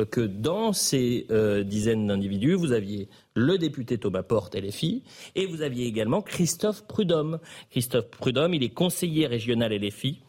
que 0.10 0.22
dans 0.22 0.72
ces 0.72 1.28
dizaines 1.66 2.08
d'individus, 2.08 2.54
vous 2.54 2.72
aviez 2.72 3.10
le 3.34 3.58
député 3.58 3.98
Thomas 3.98 4.24
Porte, 4.24 4.56
LFI, 4.56 5.04
et 5.36 5.46
vous 5.46 5.62
aviez 5.62 5.86
également 5.86 6.22
Christophe 6.22 6.88
Prudhomme. 6.88 7.40
Christophe 7.72 8.10
Prudhomme, 8.10 8.54
il 8.54 8.64
est 8.64 8.70
conseiller 8.70 9.28
régional 9.28 9.74
LFI. 9.74 10.22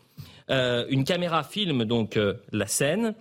une 0.49 1.05
caméra 1.05 1.45
filme 1.45 1.85
donc 1.85 2.19
la 2.51 2.67
scène. 2.67 3.15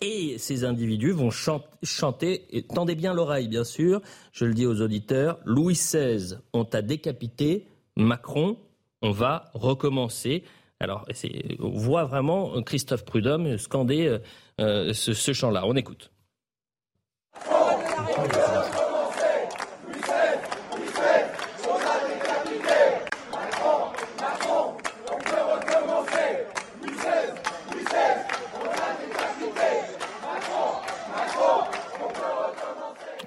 Et 0.00 0.38
ces 0.38 0.64
individus 0.64 1.12
vont 1.12 1.30
chanter, 1.30 2.46
et 2.50 2.62
tendez 2.62 2.94
bien 2.94 3.14
l'oreille 3.14 3.48
bien 3.48 3.64
sûr, 3.64 4.00
je 4.32 4.44
le 4.44 4.54
dis 4.54 4.66
aux 4.66 4.80
auditeurs, 4.80 5.38
Louis 5.44 5.74
XVI, 5.74 6.38
on 6.52 6.64
t'a 6.64 6.82
décapité, 6.82 7.66
Macron, 7.96 8.56
on 9.02 9.10
va 9.10 9.50
recommencer. 9.54 10.44
Alors, 10.80 11.06
on 11.60 11.70
voit 11.70 12.04
vraiment 12.04 12.60
Christophe 12.62 13.04
Prudhomme 13.04 13.58
scander 13.58 14.06
euh, 14.06 14.18
euh, 14.60 14.92
ce, 14.92 15.12
ce 15.12 15.32
chant-là. 15.32 15.64
On 15.66 15.76
écoute. 15.76 16.10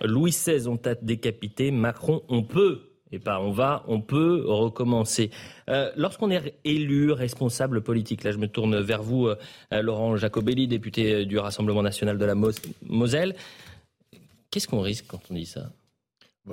Louis 0.05 0.31
XVI, 0.31 0.67
on 0.67 0.77
t'a 0.77 0.95
décapité. 0.95 1.71
Macron, 1.71 2.23
on 2.29 2.43
peut 2.43 2.81
et 3.11 3.19
pas 3.19 3.39
on 3.39 3.51
va, 3.51 3.83
on 3.87 4.01
peut 4.01 4.43
recommencer. 4.45 5.31
Euh, 5.69 5.91
lorsqu'on 5.95 6.31
est 6.31 6.55
élu 6.63 7.11
responsable 7.11 7.81
politique, 7.81 8.23
là 8.23 8.31
je 8.31 8.37
me 8.37 8.47
tourne 8.47 8.79
vers 8.81 9.03
vous, 9.03 9.27
euh, 9.27 9.35
Laurent 9.71 10.17
Jacobelli, 10.17 10.67
député 10.67 11.25
du 11.25 11.37
Rassemblement 11.37 11.83
national 11.83 12.17
de 12.17 12.25
la 12.25 12.35
Moselle, 12.87 13.35
qu'est-ce 14.51 14.67
qu'on 14.67 14.81
risque 14.81 15.05
quand 15.07 15.21
on 15.29 15.33
dit 15.33 15.45
ça? 15.45 15.71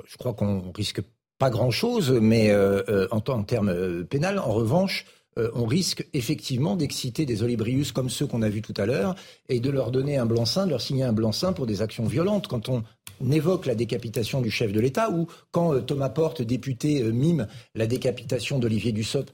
Je 0.05 0.17
crois 0.17 0.33
qu'on 0.33 0.71
risque 0.71 1.01
pas 1.37 1.49
grand-chose, 1.49 2.11
mais 2.11 2.51
euh, 2.51 3.07
en, 3.11 3.17
en, 3.17 3.43
termes 3.43 4.05
pénal, 4.05 4.39
en 4.39 4.53
revanche, 4.53 5.05
on 5.37 5.65
risque 5.65 6.07
effectivement 6.13 6.75
d'exciter 6.75 7.25
des 7.25 7.43
olibrius 7.43 7.91
comme 7.91 8.09
ceux 8.09 8.27
qu'on 8.27 8.41
a 8.41 8.49
vus 8.49 8.61
tout 8.61 8.73
à 8.77 8.85
l'heure 8.85 9.15
et 9.49 9.59
de 9.59 9.69
leur 9.69 9.91
donner 9.91 10.17
un 10.17 10.25
blanc-seing, 10.25 10.65
de 10.65 10.71
leur 10.71 10.81
signer 10.81 11.03
un 11.03 11.13
blanc-seing 11.13 11.53
pour 11.53 11.65
des 11.65 11.81
actions 11.81 12.05
violentes. 12.05 12.47
Quand 12.47 12.69
on 12.69 12.83
n'évoque 13.21 13.65
la 13.65 13.75
décapitation 13.75 14.41
du 14.41 14.51
chef 14.51 14.71
de 14.71 14.79
l'État 14.79 15.09
ou 15.11 15.27
quand 15.51 15.73
euh, 15.73 15.81
Thomas 15.81 16.09
Porte, 16.09 16.41
député, 16.41 17.01
euh, 17.01 17.11
mime 17.11 17.47
la 17.75 17.87
décapitation 17.87 18.59
d'Olivier 18.59 18.91
Dussopt, 18.91 19.33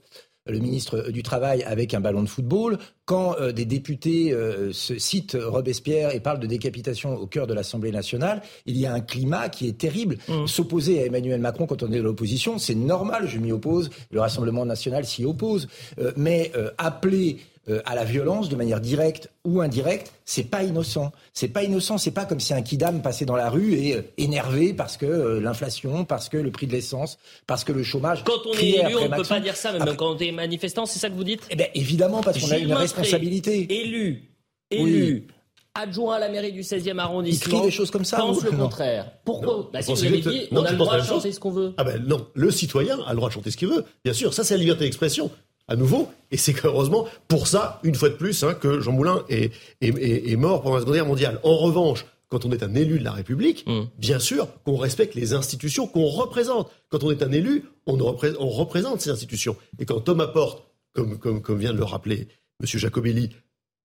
le 0.49 0.59
ministre 0.59 1.09
du 1.11 1.23
Travail, 1.23 1.63
avec 1.63 1.93
un 1.93 1.99
ballon 1.99 2.23
de 2.23 2.29
football, 2.29 2.77
quand 3.05 3.35
euh, 3.39 3.51
des 3.51 3.65
députés 3.65 4.35
se 4.71 4.97
citent 4.97 5.37
Robespierre 5.39 6.13
et 6.13 6.19
parlent 6.19 6.39
de 6.39 6.47
décapitation 6.47 7.15
au 7.15 7.27
cœur 7.27 7.47
de 7.47 7.53
l'Assemblée 7.53 7.91
nationale, 7.91 8.41
il 8.65 8.77
y 8.77 8.85
a 8.85 8.93
un 8.93 9.01
climat 9.01 9.49
qui 9.49 9.67
est 9.67 9.77
terrible. 9.77 10.17
Mmh. 10.27 10.47
S'opposer 10.47 11.01
à 11.01 11.05
Emmanuel 11.05 11.39
Macron 11.41 11.65
quand 11.65 11.83
on 11.83 11.91
est 11.91 11.97
de 11.97 12.01
l'opposition, 12.01 12.57
c'est 12.57 12.75
normal, 12.75 13.27
je 13.27 13.39
m'y 13.39 13.51
oppose, 13.51 13.89
le 14.11 14.19
Rassemblement 14.19 14.65
national 14.65 15.05
s'y 15.05 15.25
oppose. 15.25 15.67
mais 16.15 16.51
appeler 16.77 17.37
euh, 17.67 17.81
à 17.85 17.93
la 17.93 18.03
violence 18.03 18.49
de 18.49 18.55
manière 18.55 18.79
directe 18.79 19.29
ou 19.45 19.61
indirecte, 19.61 20.13
c'est 20.25 20.45
pas 20.45 20.63
innocent. 20.63 21.11
C'est 21.33 21.49
pas 21.49 21.63
innocent, 21.63 21.97
c'est 21.97 22.11
pas 22.11 22.25
comme 22.25 22.39
si 22.39 22.53
un 22.53 22.61
kidam 22.61 23.01
passait 23.01 23.25
dans 23.25 23.35
la 23.35 23.49
rue 23.49 23.73
et 23.73 23.95
euh, 23.95 24.01
énervé 24.17 24.73
parce 24.73 24.97
que 24.97 25.05
euh, 25.05 25.39
l'inflation, 25.39 26.05
parce 26.05 26.29
que 26.29 26.37
le 26.37 26.51
prix 26.51 26.67
de 26.67 26.71
l'essence, 26.71 27.19
parce 27.47 27.63
que 27.63 27.71
le 27.71 27.83
chômage. 27.83 28.23
Quand 28.23 28.45
on 28.45 28.53
est 28.53 28.69
élu, 28.69 28.95
on 28.95 29.09
ne 29.09 29.15
peut 29.15 29.23
pas 29.23 29.39
dire 29.39 29.55
ça, 29.55 29.73
même 29.73 29.95
quand 29.95 30.15
on 30.15 30.17
est 30.17 30.31
manifestant, 30.31 30.85
c'est 30.85 30.99
ça 30.99 31.09
que 31.09 31.15
vous 31.15 31.23
dites? 31.23 31.41
Eh 31.49 31.55
bien, 31.55 31.67
évidemment, 31.75 32.21
parce 32.21 32.39
qu'on 32.39 32.51
a 32.51 32.57
une 32.57 32.73
responsabilité. 32.73 33.67
Élu, 33.69 34.23
élu. 34.71 35.27
adjoint 35.75 36.15
à 36.15 36.19
la 36.19 36.29
mairie 36.29 36.53
du 36.53 36.61
16e 36.61 36.97
arrondissement. 36.97 37.51
Il 37.51 37.57
crie 37.57 37.65
des 37.67 37.71
choses 37.71 37.91
comme 37.91 38.05
ça. 38.05 38.17
Pense 38.17 38.41
le 38.41 38.51
contraire. 38.51 39.11
Pourquoi 39.25 39.69
bah, 39.71 39.81
si 39.81 39.91
vous 39.91 40.05
avez 40.05 40.21
dit, 40.21 40.47
on 40.51 40.63
a 40.63 40.71
le 40.71 40.77
droit 40.77 40.97
de 40.97 41.05
chanter 41.05 41.31
ce 41.31 41.39
qu'on 41.39 41.51
veut. 41.51 41.73
Ah 41.77 41.83
ben 41.83 42.01
non, 42.03 42.25
le 42.33 42.49
citoyen 42.51 42.99
a 43.05 43.11
le 43.11 43.17
droit 43.17 43.29
de 43.29 43.33
chanter 43.33 43.51
ce 43.51 43.57
qu'il 43.57 43.67
veut. 43.67 43.83
Bien 44.03 44.13
sûr, 44.13 44.33
ça 44.33 44.43
c'est 44.43 44.55
la 44.55 44.61
liberté 44.61 44.85
d'expression 44.85 45.29
à 45.69 45.75
nouveau. 45.75 46.09
Et 46.31 46.37
c'est 46.37 46.53
heureusement 46.65 47.07
pour 47.27 47.47
ça, 47.47 47.79
une 47.83 47.95
fois 47.95 48.09
de 48.09 48.15
plus, 48.15 48.43
hein, 48.43 48.53
que 48.53 48.81
Jean 48.81 48.91
Moulin 48.91 49.23
est, 49.29 49.53
est, 49.81 50.35
mort 50.35 50.61
pendant 50.61 50.75
la 50.75 50.81
Seconde 50.81 50.95
Guerre 50.95 51.05
mondiale. 51.05 51.39
En 51.43 51.55
revanche, 51.55 52.05
quand 52.27 52.45
on 52.45 52.51
est 52.51 52.63
un 52.63 52.75
élu 52.75 52.99
de 52.99 53.03
la 53.03 53.13
République, 53.13 53.65
mmh. 53.65 53.81
bien 53.97 54.19
sûr 54.19 54.47
qu'on 54.63 54.75
respecte 54.75 55.15
les 55.15 55.33
institutions 55.33 55.87
qu'on 55.87 56.05
représente. 56.05 56.69
Quand 56.89 57.03
on 57.03 57.11
est 57.11 57.23
un 57.23 57.31
élu, 57.31 57.63
on, 57.87 57.95
représente, 57.97 58.37
on 58.41 58.49
représente 58.49 59.01
ces 59.01 59.09
institutions. 59.09 59.55
Et 59.79 59.85
quand 59.85 60.01
Thomas 60.01 60.27
Porte, 60.27 60.63
comme, 60.93 61.17
comme, 61.17 61.41
comme 61.41 61.59
vient 61.59 61.73
de 61.73 61.77
le 61.77 61.85
rappeler 61.85 62.27
M. 62.61 62.65
Jacobelli, 62.67 63.29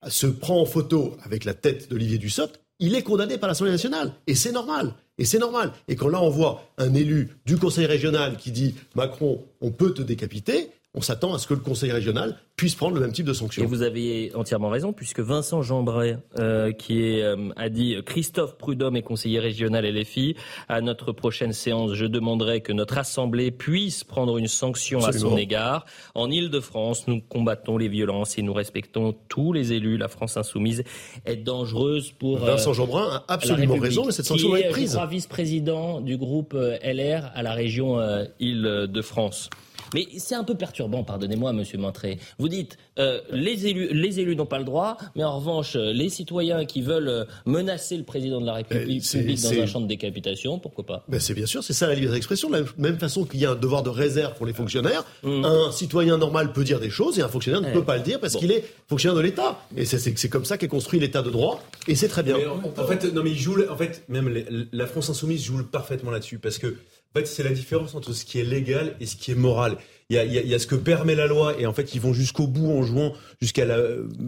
se 0.09 0.27
prend 0.27 0.61
en 0.61 0.67
photo 0.67 1.17
avec 1.23 1.45
la 1.45 1.55
tête 1.55 1.89
d'Olivier 1.89 2.19
Dussopt, 2.19 2.61
il 2.81 2.95
est 2.95 3.03
condamné 3.03 3.39
par 3.39 3.49
l'Assemblée 3.49 3.73
nationale. 3.73 4.13
Et 4.27 4.35
c'est 4.35 4.53
normal. 4.53 4.95
Et 5.17 5.25
c'est 5.25 5.39
normal. 5.39 5.73
Et 5.89 5.97
quand 5.97 6.09
là, 6.09 6.21
on 6.21 6.29
voit 6.29 6.71
un 6.77 6.93
élu 6.93 7.31
du 7.47 7.57
Conseil 7.57 7.87
régional 7.87 8.37
qui 8.37 8.51
dit 8.51 8.75
Macron, 8.95 9.45
on 9.61 9.71
peut 9.71 9.95
te 9.95 10.03
décapiter, 10.03 10.71
on 10.95 11.01
s'attend 11.01 11.35
à 11.35 11.39
ce 11.39 11.47
que 11.49 11.55
le 11.55 11.61
Conseil 11.61 11.91
régional 11.91 12.37
puisse 12.57 12.77
prendre 12.77 12.95
le 12.95 13.01
même 13.01 13.11
type 13.11 13.27
de 13.27 13.33
sanctions. 13.33 13.65
Et 13.65 13.67
vous 13.67 13.83
avez 13.83 14.31
entièrement 14.37 14.69
raison, 14.69 14.93
puisque 14.93 15.19
Vincent 15.19 15.61
Jambray, 15.61 16.19
euh, 16.39 16.71
qui 16.71 17.03
est, 17.03 17.23
euh, 17.23 17.49
a 17.57 17.69
dit 17.69 17.97
Christophe 18.07 18.57
Prudhomme 18.57 18.97
est 18.97 19.03
conseiller 19.03 19.41
régional 19.41 19.85
LFI, 19.85 20.37
à 20.69 20.81
notre 20.81 21.11
prochaine 21.11 21.53
séance, 21.53 21.95
je 21.95 22.07
demanderai 22.07 22.61
que 22.61 22.73
notre 22.73 22.97
Assemblée 22.97 23.51
puisse 23.51 24.05
prendre 24.05 24.39
une 24.39 24.47
sanction 24.47 25.05
à 25.05 25.13
son 25.13 25.37
égard. 25.37 25.85
En 26.15 26.31
Ile-de-France, 26.31 27.09
nous 27.09 27.21
combattons 27.21 27.77
les 27.77 27.89
violences 27.89 28.39
et 28.39 28.43
nous 28.43 28.55
respectons 28.55 29.17
tous 29.29 29.53
les 29.53 29.73
élus. 29.73 29.97
La 29.97 30.09
France 30.09 30.37
insoumise 30.37 30.85
est 31.25 31.37
dangereuse 31.37 32.13
pour. 32.13 32.45
Euh, 32.45 32.53
Vincent 32.53 32.73
Jambray 32.73 33.03
a 33.03 33.25
absolument 33.27 33.79
raison, 33.79 34.05
mais 34.07 34.13
cette 34.13 34.27
sanction 34.27 34.49
doit 34.49 34.61
être 34.61 34.71
prise. 34.71 34.99
Vice-président 35.11 36.01
du 36.01 36.17
groupe 36.17 36.55
LR 36.55 37.31
à 37.35 37.43
la 37.43 37.53
région 37.53 37.99
Île-de-France. 38.41 39.51
Mais 39.95 40.09
c'est 40.19 40.35
un 40.35 40.43
peu 40.45 40.57
perturbant, 40.57 41.05
pardonnez-moi, 41.05 41.53
Monsieur 41.53 41.79
Montré. 41.79 42.19
Vous 42.39 42.49
dites 42.49 42.77
euh, 42.99 43.21
les 43.31 43.67
élus, 43.69 43.89
les 43.93 44.19
élus 44.19 44.35
n'ont 44.35 44.45
pas 44.45 44.59
le 44.59 44.65
droit, 44.65 44.97
mais 45.15 45.23
en 45.23 45.39
revanche, 45.39 45.77
euh, 45.77 45.93
les 45.93 46.09
citoyens 46.09 46.65
qui 46.65 46.83
veulent 46.83 47.09
euh, 47.09 47.25
menacer 47.47 47.97
le 47.97 48.03
président 48.03 48.41
de 48.41 48.47
la 48.47 48.55
République 48.55 49.05
dans 49.43 49.63
un 49.63 49.67
champ 49.67 49.81
de 49.81 49.87
décapitation, 49.87 50.59
pourquoi 50.59 50.85
pas? 50.85 51.05
Ben 51.09 51.21
C'est 51.21 51.35
bien 51.35 51.47
sûr, 51.47 51.63
c'est 51.63 51.73
ça 51.73 51.87
la 51.87 51.95
liberté 51.95 52.17
d'expression. 52.17 52.51
De 52.51 52.57
la 52.59 52.65
même 52.77 52.99
façon 52.99 53.25
qu'il 53.25 53.39
y 53.39 53.47
a 53.47 53.53
un 53.53 53.55
devoir 53.55 53.85
de 53.85 53.91
réserve 53.91 54.35
pour 54.35 54.47
les 54.47 54.53
fonctionnaires, 54.53 55.05
mmh. 55.23 55.45
un 55.45 55.71
citoyen 55.71 56.19
normal 56.19 56.53
peut 56.53 56.65
dire 56.65 56.81
des 56.81 56.91
choses 56.91 57.19
et 57.21 57.23
un 57.23 57.29
fonctionnaire 57.29 57.61
ne 57.61 57.73
peut 57.73 57.85
pas 57.85 57.97
le 57.97 58.03
dire 58.03 58.19
parce 58.19 58.35
qu'il 58.35 58.51
est 58.51 58.65
fonctionnaire 58.89 59.17
de 59.17 59.23
l'État. 59.23 59.61
Et 59.77 59.85
c'est 59.85 60.29
comme 60.29 60.45
ça 60.45 60.59
qu'est 60.59 60.69
construit 60.69 60.99
l'État 60.99 61.23
de 61.23 61.31
droit, 61.31 61.63
et 61.87 61.95
c'est 61.95 62.09
très 62.09 62.25
bien. 62.25 62.37
en, 62.77 62.87
fait, 62.87 63.13
non 63.15 63.23
mais 63.23 63.31
il 63.31 63.39
joue, 63.39 63.57
en 63.71 63.77
fait, 63.77 64.03
même 64.09 64.33
la 64.73 64.87
France 64.87 65.09
insoumise 65.09 65.45
joue 65.45 65.63
parfaitement 65.63 66.11
là-dessus 66.11 66.39
parce 66.39 66.59
que 66.59 66.75
en 67.15 67.21
fait, 67.21 67.27
c'est 67.27 67.45
la 67.45 67.53
différence 67.53 67.95
entre 67.95 68.13
ce 68.13 68.25
qui 68.25 68.41
est 68.41 68.45
légal 68.45 68.97
et 69.01 69.07
ce 69.07 69.15
qui 69.15 69.31
est 69.31 69.37
moral. 69.37 69.77
Il 70.11 70.17
y 70.17 70.19
a, 70.19 70.25
il 70.25 70.33
y 70.35 70.55
a, 70.55 70.59
ce 70.59 70.67
que 70.67 70.75
permet 70.75 71.15
la 71.15 71.27
loi 71.27 71.55
et 71.59 71.65
en 71.65 71.73
fait, 71.73 71.95
ils 71.95 72.01
vont 72.01 72.13
jusqu'au 72.13 72.47
bout 72.47 72.71
en 72.71 72.83
jouant 72.83 73.15
jusqu'à 73.41 73.65
la, 73.65 73.79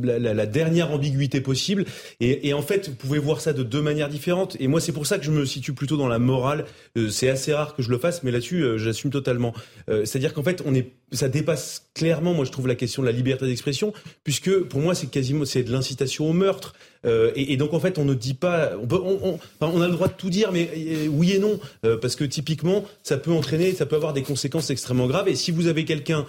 la, 0.02 0.32
la, 0.32 0.46
dernière 0.46 0.90
ambiguïté 0.90 1.40
possible. 1.40 1.84
Et, 2.20 2.48
et, 2.48 2.54
en 2.54 2.62
fait, 2.62 2.88
vous 2.88 2.94
pouvez 2.94 3.18
voir 3.18 3.40
ça 3.40 3.52
de 3.52 3.62
deux 3.62 3.82
manières 3.82 4.08
différentes. 4.08 4.56
Et 4.58 4.68
moi, 4.68 4.80
c'est 4.80 4.92
pour 4.92 5.06
ça 5.06 5.18
que 5.18 5.24
je 5.24 5.30
me 5.30 5.44
situe 5.44 5.74
plutôt 5.74 5.96
dans 5.96 6.08
la 6.08 6.18
morale. 6.18 6.64
Euh, 6.96 7.08
c'est 7.08 7.28
assez 7.28 7.52
rare 7.52 7.74
que 7.74 7.82
je 7.82 7.90
le 7.90 7.98
fasse, 7.98 8.22
mais 8.22 8.30
là-dessus, 8.30 8.62
euh, 8.62 8.78
j'assume 8.78 9.10
totalement. 9.10 9.52
Euh, 9.90 10.06
c'est-à-dire 10.06 10.32
qu'en 10.32 10.42
fait, 10.42 10.62
on 10.64 10.74
est, 10.74 10.92
ça 11.12 11.28
dépasse 11.28 11.86
clairement, 11.94 12.34
moi, 12.34 12.44
je 12.44 12.50
trouve 12.50 12.66
la 12.66 12.74
question 12.74 13.02
de 13.02 13.06
la 13.06 13.12
liberté 13.12 13.46
d'expression, 13.46 13.92
puisque 14.24 14.60
pour 14.60 14.80
moi, 14.80 14.94
c'est 14.94 15.06
quasiment, 15.06 15.44
c'est 15.44 15.62
de 15.62 15.70
l'incitation 15.70 16.28
au 16.28 16.32
meurtre. 16.32 16.74
Euh, 17.04 17.30
et, 17.36 17.56
donc 17.56 17.72
en 17.74 17.80
fait, 17.80 17.98
on 17.98 18.04
ne 18.04 18.14
dit 18.14 18.34
pas, 18.34 18.72
on, 18.82 18.86
peut, 18.86 19.00
on, 19.00 19.38
on, 19.60 19.80
a 19.80 19.86
le 19.86 19.92
droit 19.92 20.08
de 20.08 20.14
tout 20.14 20.30
dire, 20.30 20.50
mais 20.50 20.68
oui 21.08 21.32
et 21.32 21.38
non, 21.38 21.60
euh, 21.84 21.96
parce 21.96 22.16
que 22.16 22.24
typiquement, 22.24 22.84
ça 23.04 23.16
peut 23.16 23.30
entraîner, 23.30 23.72
ça 23.72 23.86
peut 23.86 23.96
avoir 23.96 24.12
des 24.12 24.22
conséquences 24.22 24.70
extrêmement 24.70 25.06
graves. 25.06 25.28
Et 25.28 25.36
si 25.36 25.52
vous 25.52 25.68
avez 25.68 25.84
quelqu'un 25.84 26.26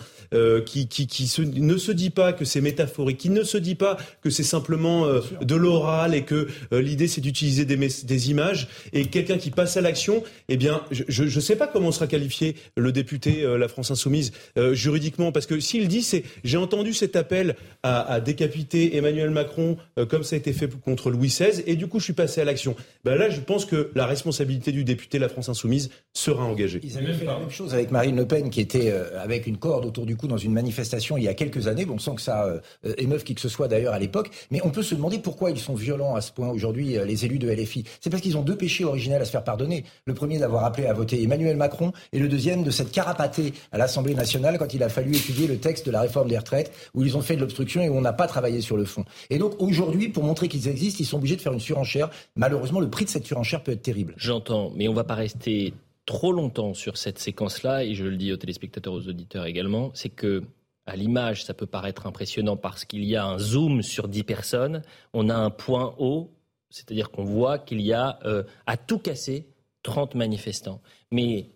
qui, 0.66 0.88
qui, 0.88 1.08
qui 1.08 1.28
se, 1.28 1.42
ne 1.42 1.78
se 1.78 1.92
dit 1.92 2.10
pas 2.10 2.34
que 2.34 2.46
c'est 2.46 2.62
métaphorique, 2.62 3.18
qui 3.18 3.30
ne 3.30 3.44
se 3.44 3.58
dit 3.58 3.76
pas 3.76 3.98
que 4.22 4.30
c'est 4.30 4.44
simplement 4.44 5.08
de 5.42 5.56
l'oral 5.56 6.14
et 6.14 6.24
que 6.24 6.48
l'idée 6.72 7.08
c'est 7.08 7.22
d'utiliser 7.22 7.66
des, 7.66 7.78
des, 7.78 8.32
images, 8.32 8.68
et 8.94 9.06
quelqu'un 9.06 9.38
qui 9.38 9.52
passe 9.52 9.78
à 9.78 9.82
l'action, 9.82 10.24
eh 10.50 10.58
bien, 10.58 10.82
je 10.92 11.24
ne 11.24 11.42
sais 11.42 11.56
pas 11.56 11.68
comment 11.68 11.92
sera 11.92 12.08
qualifié 12.08 12.56
le 12.76 12.92
député 12.92 13.46
La 13.58 13.68
France 13.68 13.92
Insoumise 13.92 14.32
juridiquement, 14.72 15.32
parce 15.32 15.46
que 15.46 15.60
s'il 15.60 15.88
dit, 15.88 16.02
c'est 16.02 16.24
j'ai 16.44 16.58
entendu 16.58 16.94
cet 16.94 17.16
appel 17.16 17.56
à, 17.84 18.02
à 18.02 18.20
décapiter 18.20 18.98
Emmanuel 18.98 19.30
Macron 19.30 19.78
comme 20.10 20.24
ça 20.24 20.36
a 20.36 20.40
été 20.40 20.54
fait 20.54 20.68
contre 20.82 21.10
Louis 21.10 21.30
XVI, 21.30 21.64
et 21.66 21.76
du 21.76 21.88
coup, 21.88 22.00
je 22.00 22.06
suis 22.06 22.14
passé 22.14 22.42
à 22.42 22.46
l'action. 22.46 22.76
Ben 23.04 23.16
là, 23.16 23.30
je 23.30 23.40
pense 23.40 23.66
que 23.66 23.92
la 23.96 24.06
responsabilité 24.06 24.72
du 24.72 24.84
député 24.84 25.20
La 25.20 25.30
France 25.30 25.50
Insoumise 25.50 25.90
sera 26.14 26.44
engagée. 26.44 26.80
Ils 26.84 26.98
avaient 26.98 27.14
fait 27.14 27.26
la 27.26 27.40
même 27.40 27.50
chose 27.50 27.74
avec 27.74 27.92
Marine 27.92 28.16
Le 28.16 28.28
Pen, 28.28 28.50
qui 28.50 28.62
était 28.62 28.92
euh, 28.92 29.22
avec 29.22 29.48
une 29.48 29.58
corde 29.58 29.86
autour 29.86 30.06
du 30.06 30.16
cou 30.18 30.28
dans 30.28 30.38
une 30.38 30.52
manifestation 30.52 31.18
il 31.18 31.24
y 31.24 31.28
a 31.30 31.34
quelques 31.34 31.68
années. 31.68 31.86
Bon, 31.86 32.00
sans 32.00 32.16
que 32.16 32.22
ça 32.22 32.46
euh, 32.46 32.60
émeuve 32.98 33.24
qui 33.24 33.36
que 33.36 33.42
ce 33.42 33.50
soit 33.50 33.70
d'ailleurs 33.70 33.94
à 33.94 34.00
l'époque, 34.00 34.30
mais 34.52 34.60
on 34.66 34.70
peut 34.70 34.84
se 34.84 34.96
demander 34.96 35.20
pourquoi 35.20 35.52
ils 35.52 35.60
sont 35.60 35.76
violents 35.76 36.16
à 36.16 36.22
ce 36.22 36.34
point 36.34 36.50
aujourd'hui, 36.50 36.98
euh, 36.98 37.06
les 37.06 37.24
élus 37.26 37.40
de 37.40 37.50
LFI. 37.50 37.86
C'est 38.02 38.10
parce 38.10 38.22
qu'ils 38.22 38.38
ont 38.38 38.42
deux 38.42 38.58
péchés 38.58 38.84
originels 38.84 39.22
à 39.22 39.26
se 39.26 39.32
faire 39.32 39.44
pardonner. 39.44 39.86
Le 40.06 40.14
premier 40.14 40.38
d'avoir 40.40 40.66
appelé 40.66 40.88
à 40.88 40.94
voter 40.94 41.24
Emmanuel 41.24 41.56
Macron, 41.56 41.94
et 42.12 42.20
le 42.20 42.28
deuxième 42.28 42.64
de 42.64 42.72
s'être 42.72 42.92
carapaté 42.92 43.54
à 43.72 43.78
l'Assemblée 43.78 44.16
nationale 44.16 44.58
quand 44.58 44.74
il 44.74 44.84
a 44.84 44.90
fallu 44.90 45.16
étudier 45.16 45.48
le 45.48 45.58
texte 45.58 45.86
de 45.86 45.92
la 45.92 46.02
réforme 46.02 46.28
des 46.28 46.38
retraites, 46.38 46.72
où 46.94 47.04
ils 47.04 47.16
ont 47.16 47.22
fait 47.22 47.36
de 47.36 47.42
l'obstruction 47.42 47.82
et 47.82 47.90
où 47.90 47.96
on 47.96 48.02
n'a 48.02 48.14
pas 48.14 48.28
travaillé 48.28 48.60
sur 48.60 48.76
le 48.76 48.86
fond. 48.86 49.06
Et 49.30 49.38
donc 49.38 49.54
aujourd'hui, 49.62 50.10
pour 50.10 50.24
montrer 50.24 50.48
qu'ils 50.48 50.58
ils 50.58 50.68
existent, 50.68 50.98
ils 51.00 51.06
sont 51.06 51.18
obligés 51.18 51.36
de 51.36 51.42
faire 51.42 51.54
une 51.54 51.60
surenchère. 51.60 52.10
Malheureusement, 52.36 52.80
le 52.80 52.90
prix 52.90 53.06
de 53.06 53.10
cette 53.10 53.26
surenchère 53.26 53.64
peut 53.64 53.72
être 53.72 53.84
terrible. 53.84 54.16
J'entends, 54.18 54.72
mais 54.76 54.88
on 54.88 54.94
va 54.94 55.04
pas 55.04 55.16
rester 55.16 55.74
trop 56.08 56.32
longtemps 56.32 56.74
sur 56.74 56.98
cette 56.98 57.20
séquence-là, 57.20 57.84
et 57.84 57.94
je 57.94 58.06
le 58.06 58.18
dis 58.18 58.34
aux 58.34 58.38
téléspectateurs, 58.38 58.94
aux 58.94 59.08
auditeurs 59.08 59.46
également, 59.46 59.92
c'est 59.94 60.10
que 60.10 60.44
à 60.88 60.96
l'image, 60.96 61.44
ça 61.44 61.54
peut 61.54 61.68
paraître 61.68 62.08
impressionnant 62.08 62.58
parce 62.58 62.86
qu'il 62.86 63.04
y 63.04 63.16
a 63.16 63.26
un 63.26 63.38
zoom 63.38 63.84
sur 63.84 64.08
10 64.08 64.24
personnes, 64.24 64.82
on 65.14 65.30
a 65.30 65.36
un 65.36 65.52
point 65.52 65.94
haut 66.00 66.32
C'est-à-dire 66.70 67.12
qu'on 67.12 67.26
voit 67.26 67.60
qu'il 67.60 67.82
y 67.82 67.94
a 67.94 68.20
à 68.66 68.78
tout 68.78 68.98
casser 68.98 69.48
30 69.88 70.16
manifestants. 70.16 70.82
Mais 71.10 71.52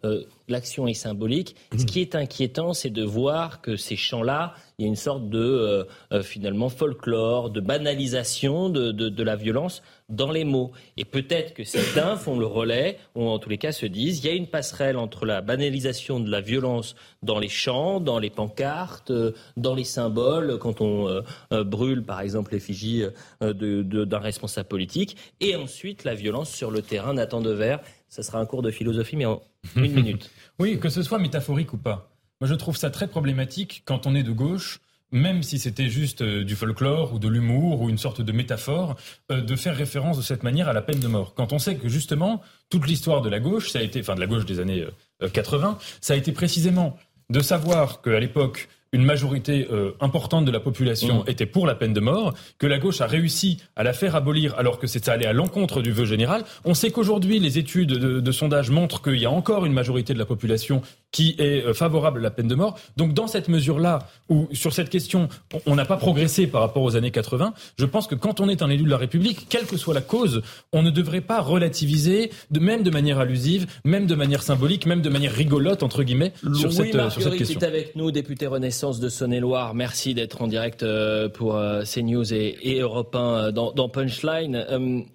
l'action 0.47 0.87
est 0.87 0.93
symbolique. 0.93 1.57
Ce 1.77 1.85
qui 1.85 1.99
est 1.99 2.15
inquiétant, 2.15 2.73
c'est 2.73 2.89
de 2.89 3.03
voir 3.03 3.59
que 3.59 3.75
ces 3.75 3.97
champs-là, 3.97 4.53
il 4.77 4.83
y 4.83 4.85
a 4.85 4.87
une 4.87 4.95
sorte 4.95 5.29
de 5.29 5.85
finalement 6.21 6.69
folklore, 6.69 7.49
de 7.49 7.59
banalisation 7.59 8.69
de, 8.69 8.91
de 8.91 9.23
la 9.23 9.35
violence 9.35 9.81
dans 10.11 10.31
les 10.31 10.43
mots. 10.43 10.71
Et 10.97 11.05
peut-être 11.05 11.53
que 11.53 11.63
certains 11.63 12.15
font 12.17 12.37
le 12.37 12.45
relais, 12.45 12.97
ou 13.15 13.27
en 13.27 13.39
tous 13.39 13.49
les 13.49 13.57
cas 13.57 13.71
se 13.71 13.85
disent, 13.85 14.19
il 14.19 14.27
y 14.27 14.29
a 14.29 14.35
une 14.35 14.47
passerelle 14.47 14.97
entre 14.97 15.25
la 15.25 15.41
banalisation 15.41 16.19
de 16.19 16.29
la 16.29 16.41
violence 16.41 16.95
dans 17.23 17.39
les 17.39 17.49
chants, 17.49 17.99
dans 17.99 18.19
les 18.19 18.29
pancartes, 18.29 19.11
euh, 19.11 19.31
dans 19.57 19.73
les 19.73 19.83
symboles, 19.83 20.57
quand 20.59 20.81
on 20.81 21.07
euh, 21.07 21.21
euh, 21.53 21.63
brûle 21.63 22.03
par 22.03 22.21
exemple 22.21 22.53
l'effigie 22.53 23.03
d'un 23.41 24.19
responsable 24.19 24.67
politique, 24.67 25.15
et 25.39 25.55
ensuite 25.55 26.03
la 26.03 26.13
violence 26.13 26.49
sur 26.49 26.71
le 26.71 26.81
terrain. 26.81 27.13
Nathan 27.13 27.41
Devers, 27.41 27.79
ça 28.11 28.21
sera 28.21 28.37
un 28.39 28.45
cours 28.45 28.61
de 28.61 28.69
philosophie, 28.69 29.15
mais 29.15 29.25
en 29.25 29.41
une 29.75 29.91
minute. 29.95 30.29
oui, 30.59 30.79
que 30.79 30.89
ce 30.89 31.01
soit 31.01 31.17
métaphorique 31.17 31.73
ou 31.73 31.77
pas. 31.77 32.11
Moi, 32.39 32.47
je 32.47 32.53
trouve 32.53 32.77
ça 32.77 32.91
très 32.91 33.07
problématique 33.07 33.81
quand 33.85 34.05
on 34.05 34.13
est 34.13 34.23
de 34.23 34.31
gauche 34.31 34.79
même 35.11 35.43
si 35.43 35.59
c'était 35.59 35.89
juste 35.89 36.21
euh, 36.21 36.43
du 36.43 36.55
folklore 36.55 37.13
ou 37.13 37.19
de 37.19 37.27
l'humour 37.27 37.81
ou 37.81 37.89
une 37.89 37.97
sorte 37.97 38.21
de 38.21 38.31
métaphore, 38.31 38.95
euh, 39.31 39.41
de 39.41 39.55
faire 39.55 39.75
référence 39.75 40.17
de 40.17 40.21
cette 40.21 40.43
manière 40.43 40.69
à 40.69 40.73
la 40.73 40.81
peine 40.81 40.99
de 40.99 41.07
mort. 41.07 41.33
Quand 41.35 41.53
on 41.53 41.59
sait 41.59 41.75
que 41.75 41.89
justement, 41.89 42.41
toute 42.69 42.87
l'histoire 42.87 43.21
de 43.21 43.29
la 43.29 43.39
gauche, 43.39 43.71
ça 43.71 43.79
a 43.79 43.81
été, 43.81 43.99
enfin 43.99 44.15
de 44.15 44.21
la 44.21 44.27
gauche 44.27 44.45
des 44.45 44.59
années 44.59 44.85
80, 45.33 45.69
euh, 45.69 45.83
ça 45.99 46.13
a 46.13 46.17
été 46.17 46.31
précisément 46.31 46.97
de 47.29 47.39
savoir 47.41 48.01
qu'à 48.01 48.19
l'époque, 48.19 48.69
une 48.93 49.05
majorité 49.05 49.67
importante 49.99 50.45
de 50.45 50.51
la 50.51 50.59
population 50.59 51.19
mmh. 51.19 51.29
était 51.29 51.45
pour 51.45 51.65
la 51.65 51.75
peine 51.75 51.93
de 51.93 51.99
mort, 51.99 52.33
que 52.59 52.67
la 52.67 52.77
gauche 52.77 53.01
a 53.01 53.07
réussi 53.07 53.57
à 53.75 53.83
la 53.83 53.93
faire 53.93 54.15
abolir 54.15 54.55
alors 54.57 54.79
que 54.79 54.87
ça 54.87 55.13
allait 55.13 55.25
à 55.25 55.33
l'encontre 55.33 55.81
du 55.81 55.91
vœu 55.91 56.05
général. 56.05 56.43
On 56.65 56.73
sait 56.73 56.91
qu'aujourd'hui, 56.91 57.39
les 57.39 57.57
études 57.57 57.89
de, 57.89 58.19
de 58.19 58.31
sondage 58.31 58.69
montrent 58.69 59.01
qu'il 59.01 59.19
y 59.19 59.25
a 59.25 59.31
encore 59.31 59.65
une 59.65 59.73
majorité 59.73 60.13
de 60.13 60.19
la 60.19 60.25
population 60.25 60.81
qui 61.11 61.35
est 61.37 61.65
euh, 61.65 61.73
favorable 61.73 62.19
à 62.19 62.23
la 62.23 62.31
peine 62.31 62.47
de 62.47 62.55
mort. 62.55 62.79
Donc 62.97 63.13
dans 63.13 63.27
cette 63.27 63.49
mesure-là, 63.49 64.07
où 64.29 64.47
sur 64.53 64.73
cette 64.73 64.89
question, 64.89 65.29
on 65.65 65.75
n'a 65.75 65.85
pas 65.85 65.97
progressé 65.97 66.47
par 66.47 66.61
rapport 66.61 66.83
aux 66.83 66.95
années 66.95 67.11
80, 67.11 67.53
je 67.77 67.85
pense 67.85 68.07
que 68.07 68.15
quand 68.15 68.39
on 68.39 68.49
est 68.49 68.61
un 68.61 68.69
élu 68.69 68.83
de 68.83 68.89
la 68.89 68.97
République, 68.97 69.47
quelle 69.49 69.65
que 69.65 69.77
soit 69.77 69.93
la 69.93 70.01
cause, 70.01 70.41
on 70.71 70.81
ne 70.81 70.89
devrait 70.89 71.21
pas 71.21 71.41
relativiser, 71.41 72.31
de, 72.51 72.59
même 72.59 72.83
de 72.83 72.89
manière 72.89 73.19
allusive, 73.19 73.67
même 73.83 74.05
de 74.05 74.15
manière 74.15 74.43
symbolique, 74.43 74.85
même 74.85 75.01
de 75.01 75.09
manière 75.09 75.33
rigolote, 75.33 75.83
entre 75.83 76.03
guillemets, 76.03 76.33
sur, 76.55 76.71
cette, 76.71 76.95
euh, 76.95 77.09
sur 77.09 77.21
cette 77.21 77.35
question. 77.35 77.59
est 77.59 77.65
avec 77.65 77.95
nous, 77.95 78.11
député 78.11 78.47
Renaissance 78.47 78.99
de 78.99 79.09
Saône-et-Loire. 79.09 79.73
Merci 79.73 80.13
d'être 80.13 80.41
en 80.41 80.47
direct 80.47 80.83
euh, 80.83 81.29
pour 81.29 81.59
CNews 81.83 82.33
et, 82.33 82.57
et 82.61 82.79
Europe 82.79 83.15
1 83.15 83.51
dans, 83.51 83.71
dans 83.71 83.89
Punchline. 83.89 84.65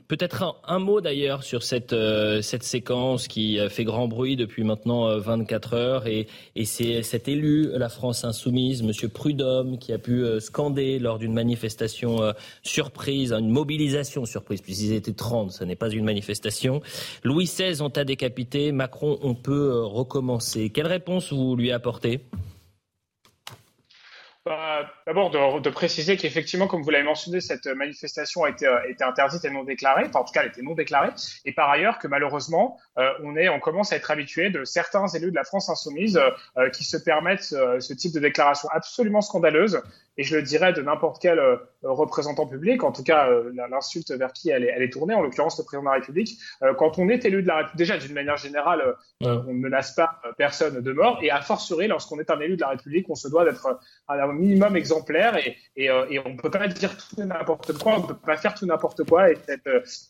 Peut-être 0.08 0.60
un, 0.66 0.78
mot 0.78 1.00
d'ailleurs 1.00 1.42
sur 1.42 1.62
cette, 1.62 1.94
cette 2.42 2.62
séquence 2.62 3.28
qui 3.28 3.58
fait 3.68 3.84
grand 3.84 4.08
bruit 4.08 4.36
depuis 4.36 4.62
maintenant 4.62 5.18
24 5.18 5.74
heures 5.74 6.06
et, 6.06 6.26
c'est 6.64 7.02
cet 7.02 7.28
élu, 7.28 7.70
la 7.74 7.88
France 7.88 8.24
insoumise, 8.24 8.82
M. 8.82 9.10
Prudhomme, 9.10 9.78
qui 9.78 9.92
a 9.92 9.98
pu 9.98 10.24
euh, 10.24 10.40
scander 10.40 10.98
lors 10.98 11.18
d'une 11.18 11.32
manifestation 11.32 12.22
euh, 12.22 12.32
surprise, 12.62 13.32
une 13.32 13.50
mobilisation 13.50 14.24
surprise, 14.24 14.60
puisqu'ils 14.60 14.92
étaient 14.92 15.12
30, 15.12 15.52
ce 15.52 15.64
n'est 15.64 15.76
pas 15.76 15.90
une 15.90 16.04
manifestation. 16.04 16.80
Louis 17.22 17.44
XVI, 17.44 17.82
on 17.82 17.90
t'a 17.90 18.04
décapité, 18.04 18.72
Macron, 18.72 19.18
on 19.22 19.34
peut 19.34 19.70
euh, 19.70 19.84
recommencer. 19.84 20.70
Quelle 20.70 20.86
réponse 20.86 21.32
vous 21.32 21.56
lui 21.56 21.72
apportez? 21.72 22.20
Bah, 24.46 24.88
d'abord, 25.08 25.32
de, 25.60 25.70
préciser 25.70 26.16
qu'effectivement, 26.16 26.68
comme 26.68 26.80
vous 26.82 26.90
l'avez 26.90 27.02
mentionné, 27.02 27.40
cette 27.40 27.66
manifestation 27.66 28.44
a 28.44 28.50
été, 28.50 28.68
interdite 29.00 29.44
et 29.44 29.50
non 29.50 29.64
déclarée. 29.64 30.04
Enfin, 30.06 30.20
en 30.20 30.24
tout 30.24 30.32
cas, 30.32 30.42
elle 30.42 30.50
était 30.50 30.62
non 30.62 30.74
déclarée. 30.74 31.10
Et 31.44 31.50
par 31.50 31.68
ailleurs, 31.68 31.98
que 31.98 32.06
malheureusement, 32.06 32.78
euh, 32.96 33.10
on, 33.24 33.58
commence 33.58 33.92
à 33.92 33.96
être 33.96 34.08
habitué 34.08 34.50
de 34.50 34.62
certains 34.62 35.08
élus 35.08 35.32
de 35.32 35.34
la 35.34 35.42
France 35.42 35.68
insoumise 35.68 36.20
euh, 36.56 36.70
qui 36.70 36.84
se 36.84 36.96
permettent 36.96 37.54
euh, 37.54 37.80
ce 37.80 37.92
type 37.92 38.12
de 38.14 38.20
déclaration 38.20 38.68
absolument 38.70 39.20
scandaleuse 39.20 39.82
et 40.18 40.22
je 40.22 40.36
le 40.36 40.42
dirais 40.42 40.72
de 40.72 40.82
n'importe 40.82 41.20
quel 41.20 41.38
euh, 41.38 41.56
représentant 41.82 42.46
public, 42.46 42.82
en 42.82 42.92
tout 42.92 43.02
cas 43.02 43.28
euh, 43.28 43.52
l'insulte 43.70 44.10
vers 44.12 44.32
qui 44.32 44.50
elle 44.50 44.64
est, 44.64 44.72
elle 44.74 44.82
est 44.82 44.90
tournée, 44.90 45.14
en 45.14 45.22
l'occurrence 45.22 45.58
le 45.58 45.64
président 45.64 45.82
de 45.82 45.88
la 45.88 46.00
République. 46.00 46.38
Euh, 46.62 46.74
quand 46.74 46.98
on 46.98 47.08
est 47.08 47.24
élu 47.24 47.42
de 47.42 47.48
la 47.48 47.56
République, 47.58 47.76
déjà 47.76 47.98
d'une 47.98 48.14
manière 48.14 48.36
générale, 48.36 48.94
on 49.20 49.44
ne 49.44 49.52
menace 49.52 49.94
pas 49.94 50.20
personne 50.36 50.80
de 50.80 50.92
mort, 50.92 51.18
et 51.22 51.30
à 51.30 51.40
fortiori, 51.40 51.86
lorsqu'on 51.86 52.18
est 52.18 52.30
un 52.30 52.40
élu 52.40 52.56
de 52.56 52.60
la 52.60 52.68
République, 52.68 53.08
on 53.08 53.14
se 53.14 53.28
doit 53.28 53.44
d'être 53.44 53.78
un 54.08 54.32
minimum 54.32 54.76
exemplaire, 54.76 55.36
et, 55.36 55.56
et, 55.76 55.86
et 55.86 56.18
on 56.24 56.30
ne 56.30 56.36
peut 56.36 56.50
pas 56.50 56.68
dire 56.68 56.96
tout 56.96 57.22
n'importe 57.22 57.72
quoi, 57.78 57.96
on 57.96 58.02
ne 58.02 58.06
peut 58.06 58.14
pas 58.14 58.36
faire 58.36 58.54
tout 58.54 58.66
n'importe 58.66 59.04
quoi, 59.04 59.30
et, 59.30 59.38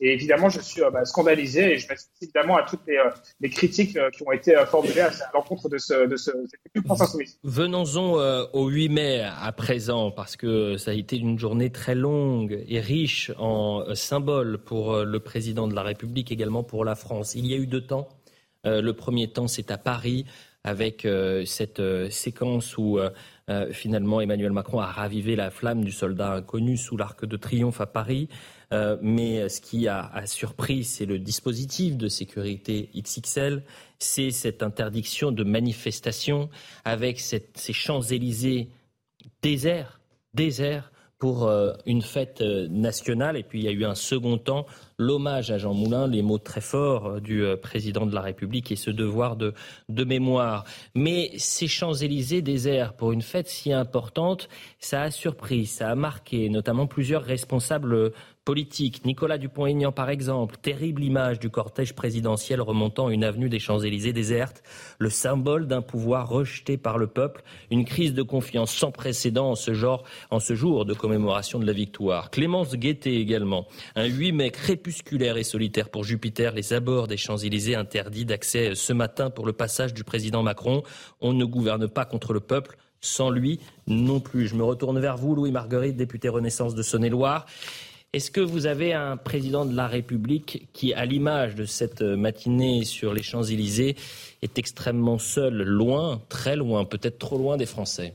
et, 0.01 0.13
évidemment, 0.13 0.49
je 0.49 0.61
suis 0.61 0.83
bah, 0.93 1.05
scandalisé, 1.05 1.73
et 1.75 1.79
je 1.79 1.89
m'associe 1.89 2.11
évidemment 2.23 2.57
à 2.57 2.63
toutes 2.65 2.87
les, 2.87 3.01
les 3.41 3.51
critiques 3.51 3.99
qui 4.13 4.23
ont 4.27 4.33
été 4.33 4.57
formulées 4.67 5.03
à, 5.03 5.11
l'encontre 5.35 5.69
de 5.69 5.79
ce, 5.79 6.07
de 6.07 6.17
ce, 6.17 6.31
Venons-en 7.45 8.49
au 8.53 8.69
8 8.69 8.89
mai 8.89 9.23
à 9.41 9.53
présent 9.53 9.96
parce 10.15 10.37
que 10.37 10.77
ça 10.77 10.91
a 10.91 10.95
été 10.95 11.17
une 11.17 11.39
journée 11.39 11.71
très 11.71 11.95
longue 11.95 12.63
et 12.69 12.81
riche 12.81 13.33
en 13.39 13.81
euh, 13.81 13.95
symboles 13.95 14.59
pour 14.59 14.93
euh, 14.93 15.05
le 15.05 15.21
président 15.21 15.67
de 15.69 15.75
la 15.75 15.83
République, 15.83 16.31
également 16.31 16.63
pour 16.63 16.85
la 16.85 16.95
France. 16.95 17.35
Il 17.35 17.47
y 17.47 17.55
a 17.55 17.57
eu 17.57 17.67
deux 17.67 17.81
temps. 17.81 18.09
Euh, 18.67 18.83
le 18.83 18.93
premier 18.93 19.29
temps, 19.29 19.49
c'est 19.49 19.71
à 19.71 19.79
Paris, 19.79 20.27
avec 20.65 21.07
cette 21.45 21.81
séquence 22.11 22.77
où 22.77 22.99
finalement 23.71 24.21
Emmanuel 24.21 24.51
Macron 24.51 24.81
a 24.81 24.87
ravivé 24.87 25.37
la 25.37 25.53
flamme 25.53 25.85
du 25.85 25.93
soldat 25.93 26.33
inconnu 26.33 26.77
sous 26.77 26.97
l'arc 26.97 27.25
de 27.25 27.37
triomphe 27.37 27.81
à 27.81 27.87
Paris. 27.87 28.29
mais 29.01 29.49
ce 29.49 29.61
qui 29.61 29.87
a, 29.87 30.11
surpris, 30.27 30.83
c'est 30.83 31.07
le 31.07 31.21
dispositif 31.21 31.97
de 31.97 32.09
sécurité 32.09 32.91
XXL, 32.97 33.63
c'est 34.01 34.33
cette 34.33 34.65
interdiction 34.65 35.31
de 35.31 35.45
manifestation 35.45 36.51
avec 36.85 37.21
ces 37.21 37.73
Champs-Élysées 37.73 38.67
désert, 39.47 40.01
désert 40.35 40.91
pour 41.21 41.45
euh, 41.45 41.73
une 41.87 42.03
fête 42.03 42.41
euh, 42.41 42.67
nationale. 42.69 43.37
Et 43.37 43.45
puis 43.45 43.61
il 43.61 43.65
y 43.65 43.69
a 43.69 43.71
eu 43.71 43.85
un 43.85 43.95
second 43.95 44.39
temps, 44.39 44.67
l'hommage 44.99 45.53
à 45.53 45.57
Jean 45.57 45.73
Moulin, 45.73 46.09
les 46.09 46.21
mots 46.21 46.39
très 46.39 46.61
forts 46.61 47.07
euh, 47.07 47.21
du 47.21 47.45
président 47.63 48.07
de 48.07 48.15
la 48.15 48.23
République 48.23 48.73
et 48.73 48.77
ce 48.77 48.91
devoir 48.91 49.37
de, 49.37 49.55
mémoire. 49.89 50.65
Mais 50.97 51.31
ces 51.37 51.69
Champs-Élysées 51.69 52.43
déserts 52.43 52.95
pour 52.95 53.13
une 53.13 53.23
fête 53.23 53.47
si 53.47 53.73
importante, 53.73 54.49
ça 54.81 55.03
a 55.03 55.13
surpris, 55.13 55.67
ça 55.67 55.91
a 55.91 55.95
marqué 55.95 56.49
notamment 56.49 56.89
plusieurs 56.89 57.23
responsables 57.23 58.11
politique. 58.47 59.05
Nicolas 59.05 59.39
Dupont-Aignan, 59.39 59.91
par 59.91 60.09
exemple, 60.09 60.57
terrible 60.63 61.03
image 61.03 61.41
du 61.41 61.51
cortège 61.51 61.95
présidentiel 61.95 62.61
remontant 62.63 63.11
une 63.11 63.25
avenue 63.25 63.49
des 63.49 63.59
Champs-Élysées 63.59 64.13
déserte, 64.13 64.63
le 64.99 65.11
symbole 65.11 65.67
d'un 65.67 65.83
pouvoir 65.83 66.29
rejeté 66.29 66.77
par 66.77 66.97
le 66.97 67.09
peuple, 67.09 67.43
une 67.73 67.85
crise 67.85 68.15
de 68.15 68.23
confiance 68.23 68.73
sans 68.73 68.93
précédent 68.93 69.51
en 69.51 69.55
ce, 69.57 69.75
genre, 69.75 70.05
en 70.31 70.39
ce 70.39 70.55
jour 70.55 70.85
de 70.85 70.95
commémoration 70.95 71.59
de 71.59 71.67
la 71.67 71.73
victoire. 71.73 72.31
Clémence 72.31 72.77
Guettet 72.77 73.17
également, 73.17 73.67
un 73.97 74.07
8 74.07 74.33
mai 74.33 74.51
crépusculaire 74.53 75.37
et 75.37 75.45
solitaire 75.45 75.91
pour 75.91 76.05
Jupiter, 76.05 76.55
les 76.55 76.73
abords 76.73 77.09
des 77.09 77.17
Champs-Élysées 77.17 77.75
interdits 77.75 78.27
d'accès 78.27 78.77
ce 78.77 78.93
matin 78.93 79.29
pour 79.29 79.45
le 79.45 79.55
passage 79.55 79.93
du 79.93 80.05
président 80.05 80.45
Macron. 80.45 80.85
On 81.21 81.33
ne 81.33 81.45
gouverne 81.45 81.89
pas 81.89 82.05
contre 82.05 82.33
le 82.33 82.41
peuple, 82.41 82.79
sans 83.01 83.29
lui 83.29 83.59
non 83.89 84.21
plus. 84.21 84.47
Je 84.47 84.55
me 84.55 84.63
retourne 84.63 85.01
vers 85.01 85.17
vous, 85.17 85.35
Louis 85.35 85.51
Marguerite, 85.51 85.97
député 85.97 86.29
Renaissance 86.29 86.77
de 86.77 86.83
Saône-et-Loire. 86.83 87.47
Est-ce 88.17 88.31
que 88.31 88.41
vous 88.41 88.65
avez 88.65 88.95
un 88.95 89.19
président 89.19 89.67
de 89.67 89.77
la 89.77 89.87
République 89.87 90.69
qui, 90.73 90.95
à 90.95 91.05
l'image 91.05 91.55
de 91.55 91.67
cette 91.67 92.01
matinée 92.01 92.83
sur 92.85 93.13
les 93.13 93.23
Champs-Élysées, 93.23 93.95
est 94.41 94.59
extrêmement 94.59 95.19
seul, 95.19 95.63
loin, 95.63 96.23
très 96.31 96.57
loin, 96.57 96.87
peut-être 96.87 97.19
trop 97.19 97.37
loin 97.37 97.59
des 97.59 97.67
Français? 97.67 98.15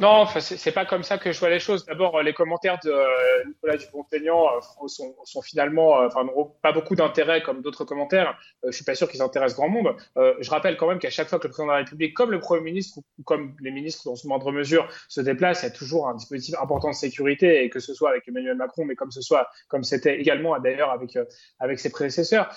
Non, 0.00 0.26
c'est 0.26 0.72
pas 0.72 0.84
comme 0.84 1.02
ça 1.02 1.18
que 1.18 1.32
je 1.32 1.38
vois 1.38 1.48
les 1.48 1.58
choses. 1.58 1.84
D'abord, 1.86 2.20
les 2.22 2.34
commentaires 2.34 2.78
de 2.84 2.90
euh, 2.90 3.06
Nicolas 3.46 3.76
Dupont-Aignan 3.76 4.46
euh, 4.56 4.88
sont, 4.88 5.42
finalement, 5.42 6.08
pas 6.62 6.72
beaucoup 6.72 6.94
d'intérêt 6.94 7.42
comme 7.42 7.62
d'autres 7.62 7.84
commentaires. 7.84 8.38
je 8.64 8.70
suis 8.70 8.84
pas 8.84 8.94
sûr 8.94 9.08
qu'ils 9.08 9.22
intéressent 9.22 9.56
grand 9.56 9.68
monde. 9.68 9.96
je 10.16 10.50
rappelle 10.50 10.76
quand 10.76 10.88
même 10.88 10.98
qu'à 10.98 11.10
chaque 11.10 11.28
fois 11.28 11.38
que 11.38 11.46
le 11.46 11.50
président 11.50 11.68
de 11.68 11.78
la 11.78 11.84
République, 11.84 12.14
comme 12.14 12.30
le 12.30 12.40
Premier 12.40 12.62
ministre 12.62 12.98
ou 12.98 13.22
comme 13.24 13.54
les 13.60 13.70
ministres 13.70 14.04
dans 14.04 14.14
une 14.14 14.28
moindre 14.28 14.52
mesure, 14.52 14.88
se 15.08 15.20
déplacent, 15.20 15.62
il 15.62 15.66
y 15.66 15.68
a 15.68 15.70
toujours 15.70 16.08
un 16.08 16.14
dispositif 16.14 16.54
important 16.60 16.90
de 16.90 16.94
sécurité, 16.94 17.64
et 17.64 17.70
que 17.70 17.80
ce 17.80 17.94
soit 17.94 18.10
avec 18.10 18.28
Emmanuel 18.28 18.56
Macron, 18.56 18.84
mais 18.84 18.94
comme 18.94 19.10
ce 19.10 19.22
soit, 19.22 19.48
comme 19.68 19.84
c'était 19.84 20.20
également 20.20 20.58
d'ailleurs 20.58 20.90
avec 20.90 21.18
avec 21.60 21.80
ses 21.80 21.90
prédécesseurs. 21.90 22.54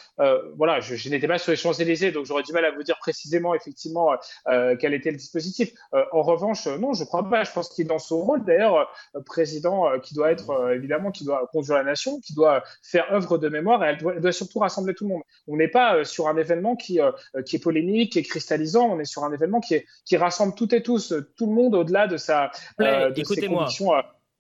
voilà, 0.56 0.80
je, 0.80 1.10
n'étais 1.10 1.28
pas 1.28 1.38
sur 1.38 1.52
les 1.52 1.58
Champs 1.58 1.74
Élysées, 1.74 2.12
donc 2.12 2.26
j'aurais 2.26 2.44
du 2.44 2.52
mal 2.52 2.66
à 2.66 2.72
vous 2.72 2.84
dire 2.84 2.98
précisément, 3.00 3.56
effectivement, 3.56 4.12
quel 4.46 4.94
était 4.94 5.12
le 5.12 5.18
dispositif. 5.18 5.72
en 6.12 6.22
revanche, 6.22 6.68
non, 6.68 6.94
je 6.94 7.05
crois 7.06 7.28
pas. 7.30 7.44
Je 7.44 7.52
pense 7.52 7.70
qu'il 7.70 7.86
est 7.86 7.88
dans 7.88 8.00
son 8.00 8.20
rôle, 8.20 8.44
d'ailleurs, 8.44 8.90
euh, 9.16 9.22
président 9.26 9.88
euh, 9.88 10.00
qui 10.00 10.14
doit 10.14 10.32
être, 10.32 10.50
euh, 10.50 10.76
évidemment, 10.76 11.12
qui 11.12 11.24
doit 11.24 11.50
conduire 11.52 11.78
la 11.78 11.84
nation, 11.84 12.20
qui 12.20 12.34
doit 12.34 12.64
faire 12.84 13.06
œuvre 13.12 13.38
de 13.38 13.50
mémoire 13.50 13.84
et 13.84 13.88
elle 13.88 14.22
doit, 14.22 14.32
surtout 14.32 14.60
rassembler 14.60 14.94
tout 14.94 15.06
le 15.06 15.12
monde. 15.12 15.24
On 15.48 15.56
n'est 15.56 15.68
pas 15.68 16.04
sur 16.04 16.28
un 16.28 16.38
événement 16.38 16.76
qui, 16.76 17.00
qui 17.46 17.56
est 17.56 17.60
polémique, 17.60 18.14
qui 18.14 18.20
est 18.20 18.24
cristallisant. 18.24 18.88
On 18.90 19.00
est 19.00 19.06
sur 19.06 19.24
un 19.24 19.32
événement 19.32 19.62
qui, 19.62 19.76
est, 19.76 19.86
qui 20.06 20.18
rassemble 20.18 20.56
toutes 20.56 20.74
et 20.74 20.84
tous, 20.84 21.14
tout 21.38 21.48
le 21.48 21.54
monde 21.54 21.76
au-delà 21.76 22.08
de 22.08 22.18
sa, 22.18 22.52
de 22.80 23.24
ses 23.24 23.48
conditions 23.48 23.92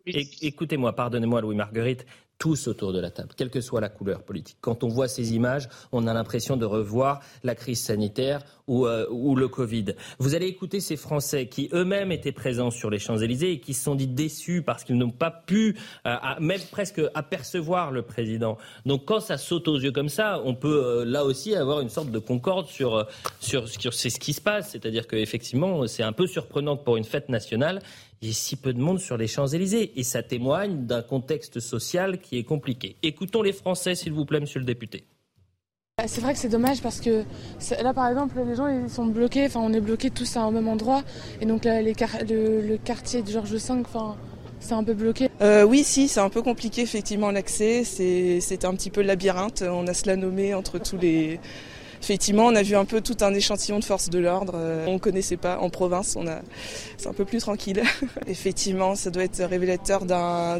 Écoutez-moi, 0.05 0.93
pardonnez-moi, 0.93 1.41
Louis 1.41 1.55
Marguerite 1.55 2.05
tous 2.37 2.67
autour 2.67 2.91
de 2.93 2.99
la 2.99 3.11
table, 3.11 3.29
quelle 3.35 3.49
que 3.49 3.61
soit 3.61 3.81
la 3.81 3.89
couleur 3.89 4.23
politique. 4.23 4.57
Quand 4.61 4.83
on 4.83 4.87
voit 4.87 5.07
ces 5.07 5.33
images, 5.33 5.69
on 5.91 6.05
a 6.07 6.13
l'impression 6.13 6.57
de 6.57 6.65
revoir 6.65 7.21
la 7.43 7.55
crise 7.55 7.81
sanitaire 7.81 8.41
ou, 8.67 8.87
euh, 8.87 9.05
ou, 9.09 9.35
le 9.35 9.47
Covid. 9.47 9.95
Vous 10.19 10.35
allez 10.35 10.47
écouter 10.47 10.79
ces 10.79 10.97
Français 10.97 11.47
qui 11.47 11.69
eux-mêmes 11.71 12.11
étaient 12.11 12.31
présents 12.31 12.71
sur 12.71 12.89
les 12.89 12.99
Champs-Élysées 12.99 13.51
et 13.51 13.59
qui 13.59 13.73
se 13.73 13.83
sont 13.83 13.95
dit 13.95 14.07
déçus 14.07 14.63
parce 14.63 14.83
qu'ils 14.83 14.97
n'ont 14.97 15.11
pas 15.11 15.31
pu 15.31 15.77
euh, 16.05 16.15
même 16.39 16.61
presque 16.71 17.01
apercevoir 17.13 17.91
le 17.91 18.01
président. 18.01 18.57
Donc 18.85 19.05
quand 19.05 19.19
ça 19.19 19.37
saute 19.37 19.67
aux 19.67 19.77
yeux 19.77 19.91
comme 19.91 20.09
ça, 20.09 20.41
on 20.43 20.55
peut 20.55 20.83
euh, 20.83 21.05
là 21.05 21.23
aussi 21.25 21.55
avoir 21.55 21.81
une 21.81 21.89
sorte 21.89 22.11
de 22.11 22.19
concorde 22.19 22.67
sur, 22.67 23.07
sur, 23.39 23.67
sur 23.69 23.93
ce 23.93 24.07
qui 24.19 24.33
se 24.33 24.41
passe. 24.41 24.71
C'est-à-dire 24.71 25.07
qu'effectivement, 25.07 25.85
c'est 25.87 26.03
un 26.03 26.13
peu 26.13 26.27
surprenant 26.27 26.75
pour 26.75 26.97
une 26.97 27.03
fête 27.05 27.29
nationale 27.29 27.81
il 28.21 28.29
y 28.29 28.31
a 28.31 28.33
si 28.33 28.55
peu 28.55 28.73
de 28.73 28.79
monde 28.79 28.99
sur 28.99 29.17
les 29.17 29.27
Champs-Élysées. 29.27 29.99
Et 29.99 30.03
ça 30.03 30.23
témoigne 30.23 30.85
d'un 30.85 31.01
contexte 31.01 31.59
social 31.59 32.19
qui 32.19 32.37
est 32.37 32.43
compliqué. 32.43 32.95
Écoutons 33.03 33.41
les 33.41 33.53
Français, 33.53 33.95
s'il 33.95 34.13
vous 34.13 34.25
plaît, 34.25 34.39
monsieur 34.39 34.59
le 34.59 34.65
député. 34.65 35.05
Bah, 35.97 36.05
c'est 36.07 36.19
vrai 36.19 36.33
que 36.33 36.39
c'est 36.39 36.49
dommage 36.49 36.81
parce 36.81 36.99
que 36.99 37.23
là, 37.81 37.93
par 37.93 38.09
exemple, 38.09 38.35
les 38.45 38.55
gens 38.55 38.67
ils 38.67 38.89
sont 38.89 39.05
bloqués. 39.05 39.45
Enfin, 39.45 39.61
on 39.63 39.71
est 39.71 39.79
bloqués 39.79 40.09
tous 40.09 40.35
à 40.35 40.41
un 40.41 40.51
même 40.51 40.67
endroit. 40.67 41.03
Et 41.39 41.45
donc, 41.45 41.63
là, 41.63 41.81
le, 41.81 42.75
quartier 42.77 43.21
de 43.21 43.31
Georges 43.31 43.53
V, 43.53 43.73
enfin, 43.79 44.17
c'est 44.59 44.73
un 44.73 44.83
peu 44.83 44.93
bloqué. 44.93 45.29
Euh, 45.41 45.63
oui, 45.63 45.83
si, 45.83 46.07
c'est 46.07 46.19
un 46.19 46.29
peu 46.29 46.41
compliqué, 46.41 46.81
effectivement, 46.81 47.31
l'accès. 47.31 47.83
C'est 47.85 48.65
un 48.65 48.73
petit 48.75 48.89
peu 48.89 49.01
labyrinthe. 49.01 49.61
On 49.61 49.87
a 49.87 49.93
cela 49.93 50.15
nommé 50.17 50.53
entre 50.53 50.79
tous 50.79 50.97
les 50.97 51.39
effectivement, 52.05 52.45
on 52.45 52.55
a 52.55 52.61
vu 52.61 52.75
un 52.75 52.85
peu 52.85 53.01
tout 53.01 53.17
un 53.21 53.33
échantillon 53.33 53.79
de 53.79 53.83
forces 53.83 54.11
de 54.11 54.19
l'ordre. 54.19 54.53
Euh, 54.55 54.85
on 54.87 54.93
ne 54.93 54.99
connaissait 54.99 55.37
pas 55.37 55.57
en 55.57 55.71
province, 55.71 56.15
on 56.15 56.27
a, 56.27 56.41
c'est 56.97 57.07
un 57.07 57.13
peu 57.13 57.25
plus 57.25 57.39
tranquille. 57.39 57.81
effectivement, 58.27 58.93
ça 58.93 59.09
doit 59.09 59.23
être 59.23 59.43
révélateur 59.43 60.05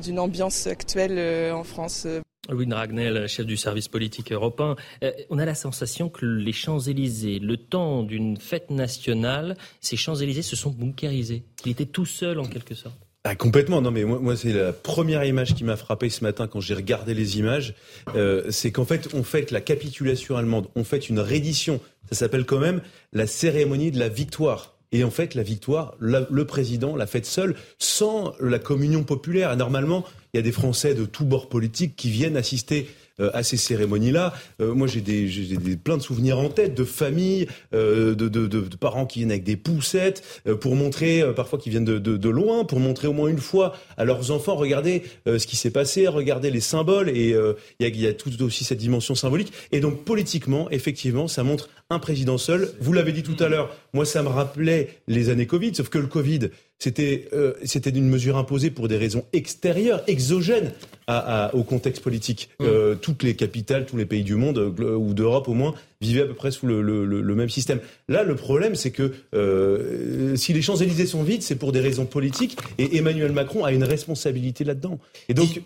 d'une 0.02 0.20
ambiance 0.20 0.66
actuelle 0.66 1.16
euh, 1.18 1.54
en 1.54 1.64
France. 1.64 2.08
Louis 2.50 2.68
Ragnel, 2.72 3.28
chef 3.28 3.46
du 3.46 3.58
service 3.58 3.88
politique 3.88 4.32
européen, 4.32 4.76
euh, 5.04 5.12
on 5.30 5.38
a 5.38 5.46
la 5.46 5.56
sensation 5.56 6.10
que 6.10 6.26
les 6.26 6.52
Champs-Élysées, 6.52 7.38
le 7.38 7.58
temps 7.58 8.02
d'une 8.02 8.38
fête 8.38 8.72
nationale, 8.72 9.56
ces 9.82 9.98
Champs-Élysées 9.98 10.42
se 10.42 10.56
sont 10.56 10.72
bunkérisés. 10.72 11.44
Il 11.64 11.72
était 11.72 11.86
tout 11.86 12.06
seul 12.06 12.40
en 12.40 12.46
quelque 12.46 12.74
sorte. 12.74 12.98
Ah, 13.28 13.34
complètement. 13.34 13.82
Non, 13.82 13.90
mais 13.90 14.04
moi, 14.04 14.38
c'est 14.38 14.54
la 14.54 14.72
première 14.72 15.26
image 15.26 15.56
qui 15.56 15.64
m'a 15.64 15.78
frappé 15.78 16.10
ce 16.10 16.24
matin 16.24 16.48
quand 16.48 16.62
j'ai 16.62 16.76
regardé 16.76 17.16
les 17.16 17.40
images. 17.40 17.74
Euh, 18.16 18.44
c'est 18.52 18.72
qu'en 18.72 18.86
fait, 18.86 19.10
on 19.16 19.24
fait 19.24 19.50
la 19.50 19.62
capitulation 19.62 20.38
allemande, 20.38 20.68
on 20.76 20.84
fait 20.84 21.10
une 21.10 21.20
reddition. 21.20 21.82
Ça 22.12 22.16
s'appelle 22.18 22.46
quand 22.46 22.60
même 22.60 22.82
la 23.14 23.26
cérémonie 23.26 23.90
de 23.90 23.98
la 23.98 24.10
victoire. 24.10 24.76
Et 24.92 25.04
en 25.04 25.10
fait, 25.10 25.34
la 25.34 25.42
victoire, 25.42 25.96
le 26.00 26.46
président 26.46 26.96
l'a 26.96 27.08
faite 27.08 27.26
seul, 27.26 27.56
sans 27.80 28.36
la 28.40 28.60
communion 28.60 29.04
populaire. 29.04 29.52
Et 29.52 29.56
normalement, 29.56 30.06
il 30.34 30.38
y 30.38 30.40
a 30.40 30.44
des 30.44 30.52
Français 30.52 30.94
de 30.94 31.06
tous 31.06 31.26
bords 31.26 31.50
politiques 31.50 31.96
qui 31.96 32.12
viennent 32.12 32.38
assister 32.38 32.88
à 33.20 33.44
ces 33.44 33.58
cérémonies-là. 33.58 34.34
Euh, 34.62 34.74
moi, 34.74 34.88
j'ai 34.88 35.02
des, 35.02 35.28
des, 35.28 35.78
plein 35.78 35.98
de 35.98 36.02
souvenirs 36.02 36.40
en 36.40 36.50
tête 36.50 36.76
de 36.76 36.84
familles, 36.84 37.48
euh, 37.74 38.16
de, 38.16 38.28
de, 38.28 38.48
de, 38.48 38.76
parents 38.76 39.06
qui 39.06 39.20
viennent 39.20 39.32
avec 39.32 39.44
des 39.44 39.56
poussettes 39.56 40.24
pour 40.60 40.76
montrer, 40.76 41.24
parfois 41.36 41.60
qui 41.60 41.70
viennent 41.70 41.86
de, 41.86 42.30
loin, 42.30 42.66
pour 42.66 42.80
montrer 42.80 43.08
au 43.08 43.14
moins 43.14 43.30
une 43.30 43.40
fois 43.40 43.74
à 43.98 44.06
leurs 44.06 44.32
enfants, 44.32 44.56
regardez 44.56 45.04
ce 45.26 45.46
qui 45.48 45.56
s'est 45.56 45.72
passé, 45.72 46.08
regardez 46.08 46.52
les 46.52 46.60
symboles. 46.60 47.10
Et 47.10 47.30
il 47.30 47.56
y 47.80 47.86
a, 47.86 47.88
y, 47.88 48.08
a, 48.08 48.14
tout 48.14 48.42
aussi 48.44 48.64
cette 48.64 48.80
dimension 48.80 49.16
symbolique. 49.16 49.54
Et 49.72 49.80
donc, 49.80 50.04
politiquement, 50.04 50.70
effectivement, 50.72 51.28
ça 51.28 51.44
montre 51.44 51.70
un 51.90 52.00
président 52.00 52.38
seul. 52.38 52.72
Vous 52.80 52.94
l'avez 52.94 53.12
dit 53.12 53.24
tout 53.24 53.42
à 53.42 53.48
l'heure, 53.48 53.76
moi, 53.94 54.06
ça 54.06 54.24
me 54.24 54.30
rappelait 54.30 54.90
les 55.08 55.30
années 55.30 55.48
Covid, 55.48 55.76
sauf 55.76 55.90
que 55.90 56.00
le 56.00 56.08
Covid, 56.08 56.50
c'était 56.80 57.28
euh, 57.34 57.54
c'était 57.64 57.90
une 57.90 58.10
mesure 58.10 58.38
imposée 58.38 58.70
pour 58.70 58.88
des 58.88 58.98
raisons 58.98 59.26
extérieures, 59.34 60.04
exogènes 60.08 60.72
à, 61.08 61.54
au 61.54 61.64
contexte 61.64 62.02
politique. 62.02 62.50
Mmh. 62.60 62.66
Euh, 62.66 62.96
toutes 62.96 63.24
les 63.24 63.36
capitales, 63.36 63.86
tous 63.86 63.98
les 63.98 64.06
pays 64.06 64.24
du 64.24 64.36
monde 64.36 64.58
euh, 64.58 64.96
ou 64.96 65.14
d'Europe 65.14 65.48
au 65.48 65.54
moins 65.54 65.76
vivaient 66.02 66.22
à 66.22 66.26
peu 66.26 66.34
près 66.34 66.52
sous 66.52 66.68
le, 66.68 66.82
le, 66.82 67.06
le, 67.06 67.36
même 67.36 67.50
système. 67.50 67.80
Là, 68.08 68.24
le 68.24 68.36
problème, 68.36 68.76
c'est 68.76 68.92
que 68.92 69.14
euh, 69.34 70.36
si 70.36 70.54
les 70.54 70.62
Champs 70.62 70.76
Élysées 70.76 71.06
sont 71.06 71.24
vides, 71.24 71.42
c'est 71.42 71.56
pour 71.56 71.72
des 71.72 71.80
raisons 71.80 72.06
politiques 72.06 72.58
et 72.78 72.98
Emmanuel 72.98 73.32
Macron 73.32 73.64
a 73.64 73.72
une 73.72 73.84
responsabilité 73.84 74.64
là-dedans. 74.64 75.00
Et 75.30 75.34
donc, 75.34 75.62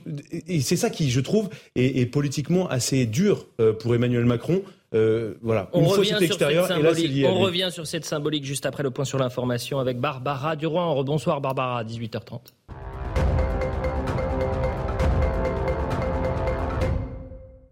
et 0.47 0.61
c'est 0.61 0.75
ça 0.75 0.89
qui, 0.89 1.09
je 1.09 1.19
trouve, 1.19 1.49
est, 1.75 1.99
est 1.99 2.05
politiquement 2.05 2.69
assez 2.69 3.05
dur 3.05 3.47
euh, 3.59 3.73
pour 3.73 3.95
Emmanuel 3.95 4.25
Macron. 4.25 4.61
Euh, 4.95 5.35
voilà. 5.41 5.69
On, 5.73 5.85
revient, 5.85 6.07
sur 6.07 6.19
cette 6.19 6.67
symbolique. 6.67 7.25
On 7.27 7.39
revient 7.39 7.69
sur 7.71 7.85
cette 7.85 8.05
symbolique 8.05 8.43
juste 8.43 8.65
après 8.65 8.83
le 8.83 8.91
point 8.91 9.05
sur 9.05 9.19
l'information 9.19 9.79
avec 9.79 9.99
Barbara 9.99 10.55
Durand. 10.55 11.03
Bonsoir 11.03 11.41
Barbara, 11.41 11.83
18h30. 11.83 12.39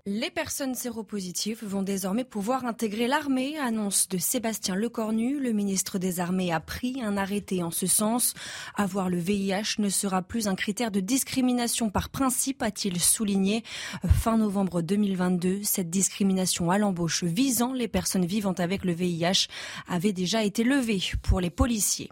Les 0.10 0.32
personnes 0.32 0.74
séropositives 0.74 1.66
vont 1.66 1.82
désormais 1.82 2.24
pouvoir 2.24 2.64
intégrer 2.64 3.08
l'armée, 3.08 3.58
annonce 3.58 4.08
de 4.08 4.18
Sébastien 4.18 4.74
Lecornu. 4.74 5.38
Le 5.38 5.52
ministre 5.52 6.00
des 6.00 6.22
Armées 6.22 6.54
a 6.54 6.62
pris 6.62 7.02
un 7.04 7.18
arrêté 7.18 7.62
en 7.62 7.72
ce 7.72 7.88
sens. 7.88 8.34
Avoir 8.76 9.10
le 9.10 9.18
VIH 9.18 9.80
ne 9.80 9.90
sera 9.90 10.22
plus 10.22 10.48
un 10.48 10.56
critère 10.56 10.92
de 10.92 11.02
discrimination 11.02 11.90
par 11.90 12.08
principe, 12.08 12.64
a-t-il 12.64 13.02
souligné. 13.02 13.66
Fin 14.08 14.38
novembre 14.38 14.82
2022, 14.82 15.64
cette 15.64 15.90
discrimination 15.90 16.72
à 16.72 16.78
l'embauche 16.78 17.26
visant 17.26 17.74
les 17.74 17.90
personnes 17.90 18.26
vivant 18.26 18.54
avec 18.54 18.86
le 18.86 18.94
VIH 18.94 19.50
avait 19.90 20.14
déjà 20.14 20.42
été 20.42 20.64
levée 20.64 21.02
pour 21.22 21.42
les 21.42 21.50
policiers. 21.50 22.10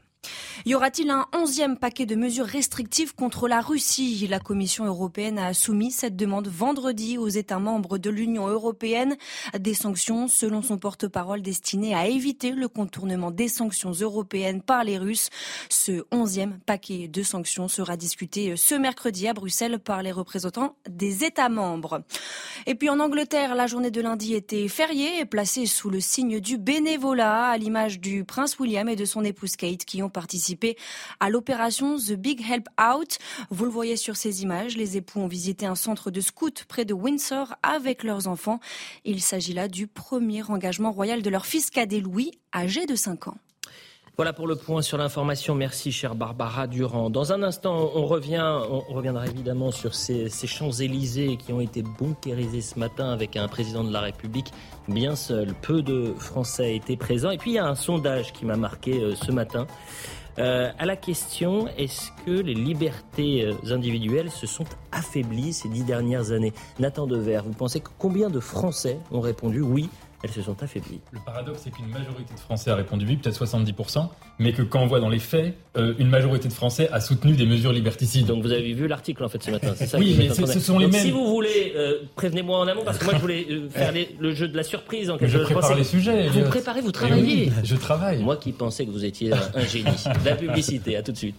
Y 0.66 0.74
aura-t-il 0.74 1.10
un 1.10 1.28
onzième 1.34 1.78
paquet 1.78 2.06
de 2.06 2.16
mesures 2.16 2.46
restrictives 2.46 3.14
contre 3.14 3.48
la 3.48 3.62
Russie? 3.62 4.28
La 4.28 4.40
Commission 4.40 4.86
européenne 4.86 5.38
a 5.38 5.54
soumis 5.54 5.92
cette 5.92 6.16
demande 6.16 6.48
vendredi 6.48 7.18
aux 7.18 7.28
États 7.28 7.60
membres 7.60 7.98
de 7.98 8.10
l'Union 8.10 8.48
européenne. 8.48 9.16
Des 9.58 9.74
sanctions, 9.74 10.28
selon 10.28 10.62
son 10.62 10.78
porte-parole, 10.78 11.42
destinées 11.42 11.94
à 11.94 12.08
éviter 12.08 12.52
le 12.52 12.68
contournement 12.68 13.32
des 13.32 13.48
sanctions 13.48 13.92
européennes 13.92 14.62
par 14.62 14.84
les 14.84 14.98
Russes. 14.98 15.30
Ce 15.70 16.04
onzième 16.12 16.60
paquet 16.66 17.08
de 17.08 17.24
sanctions 17.24 17.68
sera 17.68 17.98
discuté 17.98 18.56
ce 18.56 18.76
mercredi 18.76 19.28
à 19.28 19.34
Bruxelles 19.34 19.80
par 19.80 20.02
les 20.02 20.12
représentants 20.12 20.76
des 20.90 21.24
États 21.24 21.50
membres. 21.50 22.02
Et 22.66 22.76
puis 22.76 22.90
en 22.90 23.00
Angleterre, 23.00 23.56
la 23.56 23.68
journée 23.68 23.92
de 23.92 24.02
lundi 24.02 24.34
était 24.34 24.68
fériée 24.68 25.20
et 25.20 25.26
placée 25.26 25.66
sous 25.66 25.90
le 25.90 26.00
signe 26.00 26.40
du 26.40 26.58
bénévolat, 26.58 27.48
à 27.48 27.58
l'image 27.58 28.00
du 28.00 28.24
prince 28.24 28.58
William 28.60 28.88
et 28.90 28.96
de 28.96 29.06
son 29.06 29.24
épouse 29.24 29.56
Kate 29.56 29.86
qui 29.86 30.02
ont 30.02 30.10
participé 30.16 30.78
à 31.20 31.30
l'opération 31.30 31.98
The 31.98 32.14
Big 32.14 32.42
Help 32.50 32.70
Out. 32.82 33.20
Vous 33.52 33.66
le 33.66 33.70
voyez 33.70 33.98
sur 33.98 34.16
ces 34.16 34.44
images, 34.44 34.78
les 34.78 34.96
époux 34.96 35.20
ont 35.20 35.28
visité 35.28 35.66
un 35.66 35.76
centre 35.76 36.10
de 36.10 36.22
scouts 36.22 36.64
près 36.70 36.86
de 36.86 36.94
Windsor 36.94 37.54
avec 37.64 38.04
leurs 38.04 38.30
enfants. 38.30 38.62
Il 39.04 39.22
s'agit 39.22 39.54
là 39.54 39.68
du 39.68 39.88
premier 39.88 40.42
engagement 40.50 40.94
royal 40.94 41.22
de 41.22 41.30
leur 41.30 41.46
fils 41.46 41.70
cadet 41.70 42.00
Louis, 42.00 42.32
âgé 42.54 42.86
de 42.86 42.96
5 42.96 43.28
ans. 43.28 43.38
Voilà 44.18 44.32
pour 44.32 44.48
le 44.48 44.56
point 44.56 44.82
sur 44.82 44.98
l'information. 44.98 45.56
Merci, 45.56 45.92
chère 45.92 46.16
Barbara 46.16 46.68
Durand. 46.68 47.10
Dans 47.10 47.34
un 47.34 47.44
instant, 47.44 47.92
on 47.96 48.06
revient, 48.06 48.62
on 48.70 48.94
reviendra 48.94 49.28
évidemment 49.28 49.72
sur 49.72 49.94
ces, 49.94 50.30
Champs-Élysées 50.30 51.36
qui 51.36 51.52
ont 51.52 51.60
été 51.60 51.82
bunkérisés 51.82 52.62
ce 52.62 52.80
matin 52.80 53.12
avec 53.12 53.36
un 53.36 53.50
président 53.50 53.84
de 53.84 53.92
la 53.92 54.00
République 54.00 54.54
bien 54.88 55.18
seul. 55.18 55.54
Peu 55.62 55.82
de 55.82 56.14
Français 56.18 56.78
étaient 56.78 56.96
présents. 56.96 57.32
Et 57.32 57.38
puis, 57.38 57.52
il 57.52 57.54
y 57.56 57.60
a 57.60 57.66
un 57.66 57.76
sondage 57.76 58.32
qui 58.32 58.46
m'a 58.46 58.56
marqué 58.56 59.02
euh, 59.02 59.16
ce 59.16 59.34
matin. 59.34 59.68
Euh, 60.38 60.72
à 60.78 60.86
la 60.86 60.96
question, 60.96 61.68
est-ce 61.78 62.12
que 62.26 62.32
les 62.32 62.54
libertés 62.54 63.46
euh, 63.46 63.74
individuelles 63.74 64.32
se 64.32 64.48
sont 64.48 64.66
affaiblies 64.94 65.52
ces 65.52 65.68
dix 65.68 65.84
dernières 65.84 66.32
années? 66.32 66.54
Nathan 66.80 67.06
Dever, 67.06 67.42
vous 67.46 67.54
pensez 67.54 67.82
que 67.82 67.90
combien 67.98 68.30
de 68.30 68.40
Français 68.40 68.98
ont 69.12 69.22
répondu 69.22 69.60
oui 69.62 69.90
elles 70.26 70.32
se 70.32 70.42
sont 70.42 70.62
affaiblies. 70.64 71.00
Le 71.12 71.20
paradoxe, 71.26 71.62
c'est 71.64 71.72
qu'une 71.72 71.88
majorité 71.88 72.34
de 72.34 72.40
Français 72.40 72.72
a 72.72 72.76
répondu 72.76 73.06
oui, 73.08 73.18
peut-être 73.18 73.44
70%, 73.44 74.10
mais 74.40 74.54
que 74.54 74.64
quand 74.64 74.82
on 74.82 74.88
voit 74.88 75.00
dans 75.00 75.10
les 75.10 75.20
faits, 75.20 75.56
euh, 75.78 75.94
une 76.00 76.10
majorité 76.10 76.48
de 76.48 76.54
Français 76.54 76.90
a 76.92 77.00
soutenu 77.00 77.34
des 77.34 77.46
mesures 77.46 77.72
liberticides. 77.72 78.26
Donc 78.26 78.42
vous 78.42 78.52
avez 78.52 78.74
vu 78.74 78.88
l'article 78.88 79.24
en 79.24 79.30
fait 79.30 79.42
ce 79.44 79.52
matin, 79.52 79.74
c'est 79.76 79.86
ça 79.86 79.98
Oui, 80.00 80.16
mais 80.18 80.30
ce 80.30 80.60
sont 80.60 80.80
les 80.80 80.88
mêmes. 80.88 81.02
Si 81.02 81.12
vous 81.12 81.28
voulez, 81.28 81.74
euh, 81.76 82.00
prévenez-moi 82.16 82.58
en 82.58 82.68
amont, 82.68 82.84
parce 82.84 82.98
que 82.98 83.06
moi 83.06 83.14
je 83.16 83.20
voulais 83.20 83.46
euh, 83.50 83.70
faire 83.70 83.94
le 84.20 84.34
jeu 84.34 84.48
de 84.48 84.58
la 84.58 84.64
surprise 84.64 85.10
en 85.10 85.18
quelque 85.18 85.32
Je 85.32 85.40
prépare 85.40 85.76
les 85.76 85.84
sujets. 85.84 86.28
Vous 86.30 86.42
préparez, 86.44 86.82
vous 86.82 86.92
travaillez. 86.92 87.52
je 87.64 87.76
travaille. 87.76 88.24
Moi 88.24 88.38
qui 88.38 88.52
pensais 88.52 88.86
que 88.86 88.92
vous 88.92 89.06
étiez 89.06 89.32
un 89.34 89.66
génie. 89.66 89.86
la 90.26 90.36
publicité, 90.36 90.98
à 90.98 91.04
tout 91.04 91.12
de 91.12 91.18
suite. 91.18 91.36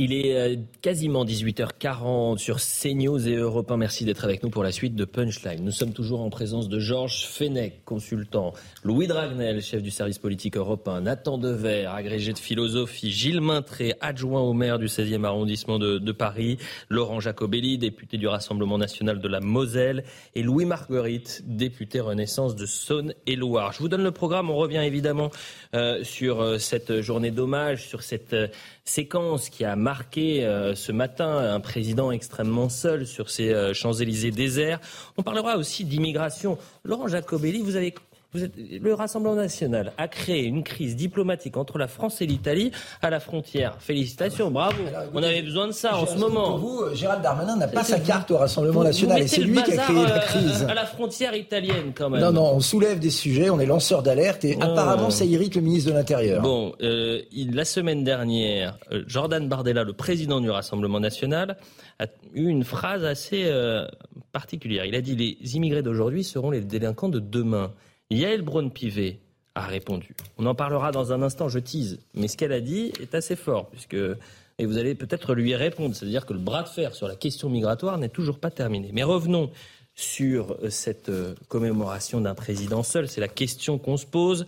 Il 0.00 0.12
est 0.12 0.36
euh, 0.36 0.54
quasiment 0.80 1.24
18h40 1.24 2.38
sur 2.38 2.58
CNews 2.60 3.26
et 3.26 3.34
Europe 3.34 3.68
1. 3.68 3.78
Merci 3.78 4.04
d'être 4.04 4.22
avec 4.22 4.44
nous 4.44 4.48
pour 4.48 4.62
la 4.62 4.70
suite 4.70 4.94
de 4.94 5.04
Punchline. 5.04 5.64
Nous 5.64 5.72
sommes 5.72 5.92
toujours 5.92 6.20
en 6.20 6.30
présence 6.30 6.68
de 6.68 6.78
Georges 6.78 7.26
Fenech, 7.26 7.84
consultant, 7.84 8.52
Louis 8.84 9.08
Dragnel, 9.08 9.60
chef 9.60 9.82
du 9.82 9.90
service 9.90 10.20
politique 10.20 10.56
européen, 10.56 11.00
Nathan 11.00 11.36
Dever, 11.36 11.86
agrégé 11.86 12.32
de 12.32 12.38
philosophie, 12.38 13.10
Gilles 13.10 13.40
Maintré, 13.40 13.94
adjoint 14.00 14.40
au 14.40 14.52
maire 14.52 14.78
du 14.78 14.86
16e 14.86 15.24
arrondissement 15.24 15.80
de, 15.80 16.12
Paris, 16.12 16.58
Laurent 16.88 17.18
Jacobelli, 17.18 17.76
député 17.76 18.18
du 18.18 18.28
Rassemblement 18.28 18.78
national 18.78 19.18
de 19.18 19.26
la 19.26 19.40
Moselle, 19.40 20.04
et 20.36 20.44
Louis 20.44 20.64
Marguerite, 20.64 21.42
député 21.44 21.98
Renaissance 21.98 22.54
de 22.54 22.66
Saône-et-Loire. 22.66 23.72
Je 23.72 23.80
vous 23.80 23.88
donne 23.88 24.04
le 24.04 24.12
programme. 24.12 24.48
On 24.48 24.56
revient 24.56 24.84
évidemment 24.84 25.32
euh, 25.74 26.04
sur 26.04 26.40
euh, 26.40 26.58
cette 26.58 27.00
journée 27.00 27.32
d'hommage, 27.32 27.84
sur 27.84 28.04
cette 28.04 28.36
séquence 28.88 29.50
qui 29.50 29.64
a 29.64 29.76
marqué 29.76 30.44
euh, 30.44 30.74
ce 30.74 30.92
matin 30.92 31.28
un 31.28 31.60
président 31.60 32.10
extrêmement 32.10 32.68
seul 32.68 33.06
sur 33.06 33.30
ces 33.30 33.52
euh, 33.52 33.74
Champs-Élysées 33.74 34.30
déserts. 34.30 34.80
On 35.16 35.22
parlera 35.22 35.56
aussi 35.56 35.84
d'immigration. 35.84 36.58
Laurent 36.84 37.06
Jacobelli, 37.06 37.60
vous 37.60 37.76
avez 37.76 37.94
le 38.34 38.92
Rassemblement 38.92 39.36
national 39.36 39.92
a 39.96 40.06
créé 40.06 40.44
une 40.44 40.62
crise 40.62 40.96
diplomatique 40.96 41.56
entre 41.56 41.78
la 41.78 41.88
France 41.88 42.20
et 42.20 42.26
l'Italie 42.26 42.72
à 43.00 43.08
la 43.08 43.20
frontière. 43.20 43.76
Félicitations, 43.80 44.50
bravo. 44.50 44.82
On 45.14 45.22
avait 45.22 45.40
besoin 45.40 45.66
de 45.66 45.72
ça 45.72 45.96
en 45.96 46.06
ce 46.06 46.16
moment. 46.18 46.50
Pour 46.50 46.58
vous, 46.58 46.94
Gérald 46.94 47.22
Darmanin 47.22 47.56
n'a 47.56 47.68
pas 47.68 47.84
sa 47.84 47.98
carte 47.98 48.30
au 48.30 48.36
Rassemblement 48.36 48.84
national 48.84 49.22
et 49.22 49.26
c'est 49.26 49.40
lui 49.40 49.62
qui 49.62 49.72
a 49.72 49.76
créé 49.78 50.02
la 50.02 50.18
crise. 50.18 50.66
À 50.68 50.74
la 50.74 50.84
frontière 50.84 51.34
italienne, 51.34 51.92
quand 51.94 52.10
même. 52.10 52.20
Non, 52.20 52.32
non, 52.32 52.52
on 52.54 52.60
soulève 52.60 52.98
des 52.98 53.10
sujets, 53.10 53.48
on 53.48 53.60
est 53.60 53.66
lanceur 53.66 54.02
d'alerte 54.02 54.44
et 54.44 54.58
apparemment 54.60 55.10
ça 55.10 55.24
irrite 55.24 55.54
le 55.54 55.62
ministre 55.62 55.90
de 55.90 55.96
l'Intérieur. 55.96 56.42
Bon, 56.42 56.74
euh, 56.82 57.22
la 57.32 57.64
semaine 57.64 58.04
dernière, 58.04 58.78
euh, 58.92 59.04
Jordan 59.06 59.48
Bardella, 59.48 59.84
le 59.84 59.94
président 59.94 60.40
du 60.40 60.50
Rassemblement 60.50 61.00
national, 61.00 61.56
a 61.98 62.06
eu 62.34 62.46
une 62.48 62.64
phrase 62.64 63.04
assez 63.04 63.44
euh, 63.46 63.86
particulière. 64.32 64.84
Il 64.84 64.94
a 64.94 65.00
dit 65.00 65.16
les 65.16 65.56
immigrés 65.56 65.82
d'aujourd'hui 65.82 66.24
seront 66.24 66.50
les 66.50 66.60
délinquants 66.60 67.08
de 67.08 67.20
demain. 67.20 67.72
Yael 68.10 68.42
Braun-Pivet 68.42 69.18
a 69.54 69.66
répondu. 69.66 70.14
On 70.38 70.46
en 70.46 70.54
parlera 70.54 70.92
dans 70.92 71.12
un 71.12 71.22
instant, 71.22 71.48
je 71.48 71.58
tease. 71.58 71.98
Mais 72.14 72.28
ce 72.28 72.36
qu'elle 72.36 72.52
a 72.52 72.60
dit 72.60 72.92
est 73.00 73.14
assez 73.14 73.36
fort, 73.36 73.68
puisque 73.68 73.96
et 74.58 74.66
vous 74.66 74.78
allez 74.78 74.94
peut-être 74.94 75.34
lui 75.34 75.54
répondre. 75.54 75.94
C'est-à-dire 75.94 76.26
que 76.26 76.32
le 76.32 76.38
bras 76.40 76.62
de 76.62 76.68
fer 76.68 76.94
sur 76.94 77.06
la 77.06 77.14
question 77.14 77.48
migratoire 77.48 77.98
n'est 77.98 78.08
toujours 78.08 78.38
pas 78.38 78.50
terminé. 78.50 78.90
Mais 78.92 79.04
revenons 79.04 79.50
sur 79.94 80.52
euh, 80.52 80.70
cette 80.70 81.08
euh, 81.08 81.34
commémoration 81.48 82.20
d'un 82.20 82.34
président 82.34 82.82
seul. 82.82 83.08
C'est 83.08 83.20
la 83.20 83.28
question 83.28 83.78
qu'on 83.78 83.96
se 83.96 84.06
pose. 84.06 84.46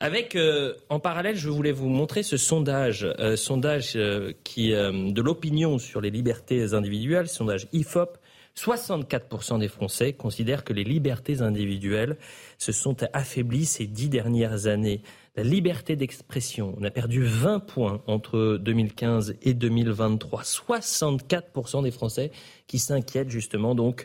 Avec, 0.00 0.36
euh, 0.36 0.74
en 0.88 1.00
parallèle, 1.00 1.36
je 1.36 1.48
voulais 1.48 1.72
vous 1.72 1.88
montrer 1.88 2.22
ce 2.22 2.36
sondage, 2.36 3.06
sondage 3.36 3.96
qui, 4.42 4.70
de 4.72 5.22
l'opinion 5.22 5.78
sur 5.78 6.00
les 6.00 6.10
libertés 6.10 6.74
individuelles, 6.74 7.28
sondage 7.28 7.68
IFOP, 7.72 8.18
64% 8.56 9.58
des 9.58 9.68
Français 9.68 10.12
considèrent 10.12 10.64
que 10.64 10.72
les 10.72 10.84
libertés 10.84 11.40
individuelles 11.40 12.16
se 12.58 12.72
sont 12.72 12.96
affaiblies 13.12 13.64
ces 13.64 13.86
dix 13.86 14.08
dernières 14.08 14.66
années. 14.66 15.02
La 15.34 15.42
liberté 15.42 15.96
d'expression, 15.96 16.74
on 16.78 16.84
a 16.84 16.90
perdu 16.90 17.24
20 17.24 17.60
points 17.60 18.02
entre 18.06 18.58
2015 18.58 19.36
et 19.40 19.54
2023. 19.54 20.42
64% 20.42 21.82
des 21.82 21.90
Français 21.90 22.30
qui 22.66 22.78
s'inquiètent 22.78 23.30
justement 23.30 23.74
donc 23.74 24.04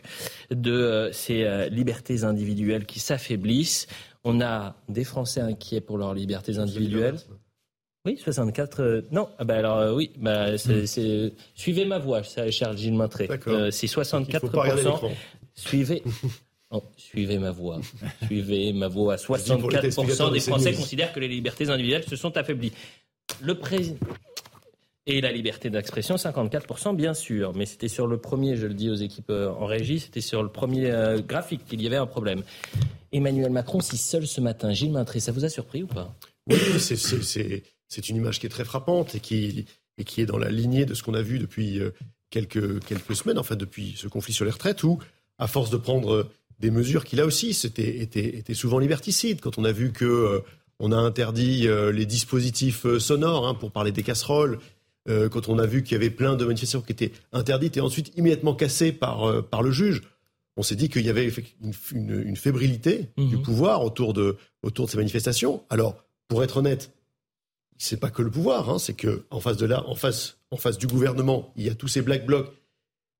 de 0.50 0.72
euh, 0.72 1.12
ces 1.12 1.44
euh, 1.44 1.68
libertés 1.68 2.24
individuelles 2.24 2.86
qui 2.86 2.98
s'affaiblissent. 2.98 3.88
On 4.24 4.40
a 4.40 4.76
des 4.88 5.04
Français 5.04 5.42
inquiets 5.42 5.82
pour 5.82 5.98
leurs 5.98 6.14
libertés 6.14 6.58
individuelles. 6.58 7.18
Oui, 8.08 8.16
64. 8.16 8.80
Euh, 8.80 9.02
non, 9.10 9.28
ah 9.38 9.44
bah 9.44 9.56
alors 9.56 9.76
euh, 9.76 9.94
oui, 9.94 10.12
bah, 10.16 10.54
hmm. 10.54 10.86
c'est, 10.86 11.34
suivez 11.54 11.84
ma 11.84 11.98
voix, 11.98 12.22
cher 12.22 12.74
Gilles 12.74 12.94
Maintré. 12.94 13.28
Euh, 13.48 13.70
c'est 13.70 13.86
64 13.86 14.50
Suivez. 15.54 16.02
Oh, 16.70 16.82
suivez 16.98 17.38
ma 17.38 17.50
voix. 17.50 17.80
suivez 18.26 18.74
ma 18.74 18.88
voix. 18.88 19.16
64% 19.16 20.30
des 20.32 20.40
Français 20.40 20.74
considèrent 20.74 21.14
que 21.14 21.20
les 21.20 21.28
libertés 21.28 21.70
individuelles 21.70 22.04
se 22.04 22.14
sont 22.14 22.36
affaiblies. 22.36 22.74
Le 23.40 23.54
président. 23.54 23.96
Et 25.06 25.22
la 25.22 25.32
liberté 25.32 25.70
d'expression, 25.70 26.16
54%, 26.16 26.94
bien 26.94 27.14
sûr. 27.14 27.54
Mais 27.54 27.64
c'était 27.64 27.88
sur 27.88 28.06
le 28.06 28.18
premier, 28.18 28.56
je 28.56 28.66
le 28.66 28.74
dis 28.74 28.90
aux 28.90 28.96
équipes 28.96 29.30
en 29.30 29.64
régie, 29.64 29.98
c'était 29.98 30.20
sur 30.20 30.42
le 30.42 30.50
premier 30.50 30.92
graphique 31.26 31.64
qu'il 31.64 31.80
y 31.80 31.86
avait 31.86 31.96
un 31.96 32.06
problème. 32.06 32.42
Emmanuel 33.12 33.50
Macron, 33.50 33.80
si 33.80 33.96
seul 33.96 34.26
ce 34.26 34.42
matin, 34.42 34.70
Gilles 34.74 34.92
Maintré, 34.92 35.20
ça 35.20 35.32
vous 35.32 35.46
a 35.46 35.48
surpris 35.48 35.84
ou 35.84 35.86
pas? 35.86 36.14
Oui, 36.50 36.58
c'est 36.78 36.96
c'est 36.96 37.62
une 37.96 38.16
image 38.16 38.38
qui 38.38 38.46
est 38.46 38.50
très 38.50 38.64
frappante 38.64 39.14
et 39.14 39.20
qui, 39.20 39.66
et 39.98 40.04
qui 40.04 40.20
est 40.20 40.26
dans 40.26 40.38
la 40.38 40.50
lignée 40.50 40.86
de 40.86 40.94
ce 40.94 41.02
qu'on 41.02 41.14
a 41.14 41.22
vu 41.22 41.38
depuis 41.38 41.80
euh, 41.80 41.90
quelques, 42.30 42.84
quelques 42.84 43.16
semaines, 43.16 43.38
enfin 43.38 43.56
depuis 43.56 43.94
ce 43.96 44.08
conflit 44.08 44.32
sur 44.32 44.44
les 44.44 44.50
retraites, 44.50 44.82
où, 44.84 44.98
à 45.38 45.46
force 45.46 45.70
de 45.70 45.76
prendre 45.76 46.28
des 46.60 46.70
mesures 46.70 47.04
qui, 47.04 47.16
là 47.16 47.26
aussi, 47.26 47.58
étaient 47.64 47.98
était, 47.98 48.54
souvent 48.54 48.78
liberticides, 48.78 49.40
quand 49.40 49.58
on 49.58 49.64
a 49.64 49.72
vu 49.72 49.92
que 49.92 50.04
euh, 50.04 50.40
on 50.80 50.92
a 50.92 50.96
interdit 50.96 51.66
euh, 51.66 51.90
les 51.92 52.06
dispositifs 52.06 52.86
sonores, 52.98 53.46
hein, 53.46 53.54
pour 53.54 53.72
parler 53.72 53.92
des 53.92 54.02
casseroles, 54.02 54.58
quand 55.30 55.48
on 55.48 55.58
a 55.58 55.64
vu 55.64 55.82
qu'il 55.82 55.92
y 55.92 55.94
avait 55.94 56.10
plein 56.10 56.36
de 56.36 56.44
manifestations 56.44 56.82
qui 56.82 56.92
étaient 56.92 57.12
interdites 57.32 57.78
et 57.78 57.80
ensuite 57.80 58.12
immédiatement 58.18 58.52
cassées 58.52 58.92
par, 58.92 59.42
par 59.46 59.62
le 59.62 59.70
juge, 59.70 60.02
on 60.58 60.62
s'est 60.62 60.76
dit 60.76 60.90
qu'il 60.90 61.06
y 61.06 61.08
avait 61.08 61.32
une, 61.94 62.24
une, 62.26 62.36
fébrilité 62.36 63.08
du 63.16 63.38
mmh 63.38 63.42
pouvoir 63.42 63.82
autour 63.82 64.12
de, 64.12 64.36
autour 64.62 64.84
de 64.84 64.90
ces 64.90 64.98
manifestations. 64.98 65.62
Alors, 65.70 66.04
pour 66.28 66.44
être 66.44 66.58
honnête, 66.58 66.90
c'est 67.78 67.98
pas 67.98 68.10
que 68.10 68.22
le 68.22 68.30
pouvoir, 68.30 68.68
hein, 68.68 68.78
c'est 68.78 68.94
que 68.94 69.24
en 69.30 69.40
face 69.40 69.56
de 69.56 69.66
là, 69.66 69.84
en 69.86 69.94
face, 69.94 70.38
en 70.50 70.56
face 70.56 70.78
du 70.78 70.86
gouvernement, 70.86 71.52
il 71.56 71.64
y 71.64 71.70
a 71.70 71.74
tous 71.74 71.88
ces 71.88 72.02
black 72.02 72.26
blocs, 72.26 72.52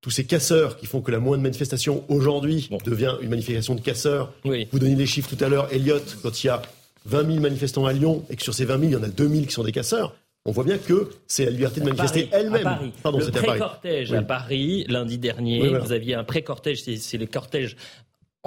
tous 0.00 0.10
ces 0.10 0.24
casseurs 0.24 0.76
qui 0.76 0.86
font 0.86 1.00
que 1.00 1.10
la 1.10 1.18
moindre 1.18 1.42
manifestation 1.42 2.04
aujourd'hui 2.08 2.68
devient 2.84 3.16
une 3.22 3.30
manifestation 3.30 3.74
de 3.74 3.80
casseurs. 3.80 4.32
Vous 4.44 4.78
donnez 4.78 4.94
les 4.94 5.06
chiffres 5.06 5.34
tout 5.34 5.42
à 5.42 5.48
l'heure, 5.48 5.72
Elliott, 5.72 6.18
quand 6.22 6.44
il 6.44 6.48
y 6.48 6.50
a 6.50 6.62
20 7.06 7.26
000 7.26 7.40
manifestants 7.40 7.86
à 7.86 7.92
Lyon 7.92 8.24
et 8.30 8.36
que 8.36 8.42
sur 8.42 8.54
ces 8.54 8.64
20 8.64 8.78
000, 8.78 8.90
il 8.90 8.92
y 8.92 8.96
en 8.96 9.02
a 9.02 9.08
2 9.08 9.28
000 9.28 9.42
qui 9.46 9.52
sont 9.52 9.64
des 9.64 9.72
casseurs. 9.72 10.14
On 10.44 10.52
voit 10.52 10.64
bien 10.64 10.78
que 10.78 11.10
c'est 11.26 11.44
la 11.44 11.50
liberté 11.50 11.80
de 11.80 11.86
manifester 11.86 12.28
elle-même. 12.32 12.92
Pardon, 13.02 13.18
le 13.18 13.30
pré-cortège 13.30 14.12
à 14.12 14.22
Paris, 14.22 14.84
lundi 14.88 15.18
dernier, 15.18 15.76
vous 15.78 15.92
aviez 15.92 16.14
un 16.14 16.24
pré-cortège, 16.24 16.82
c'est 16.82 17.18
le 17.18 17.26
cortège 17.26 17.76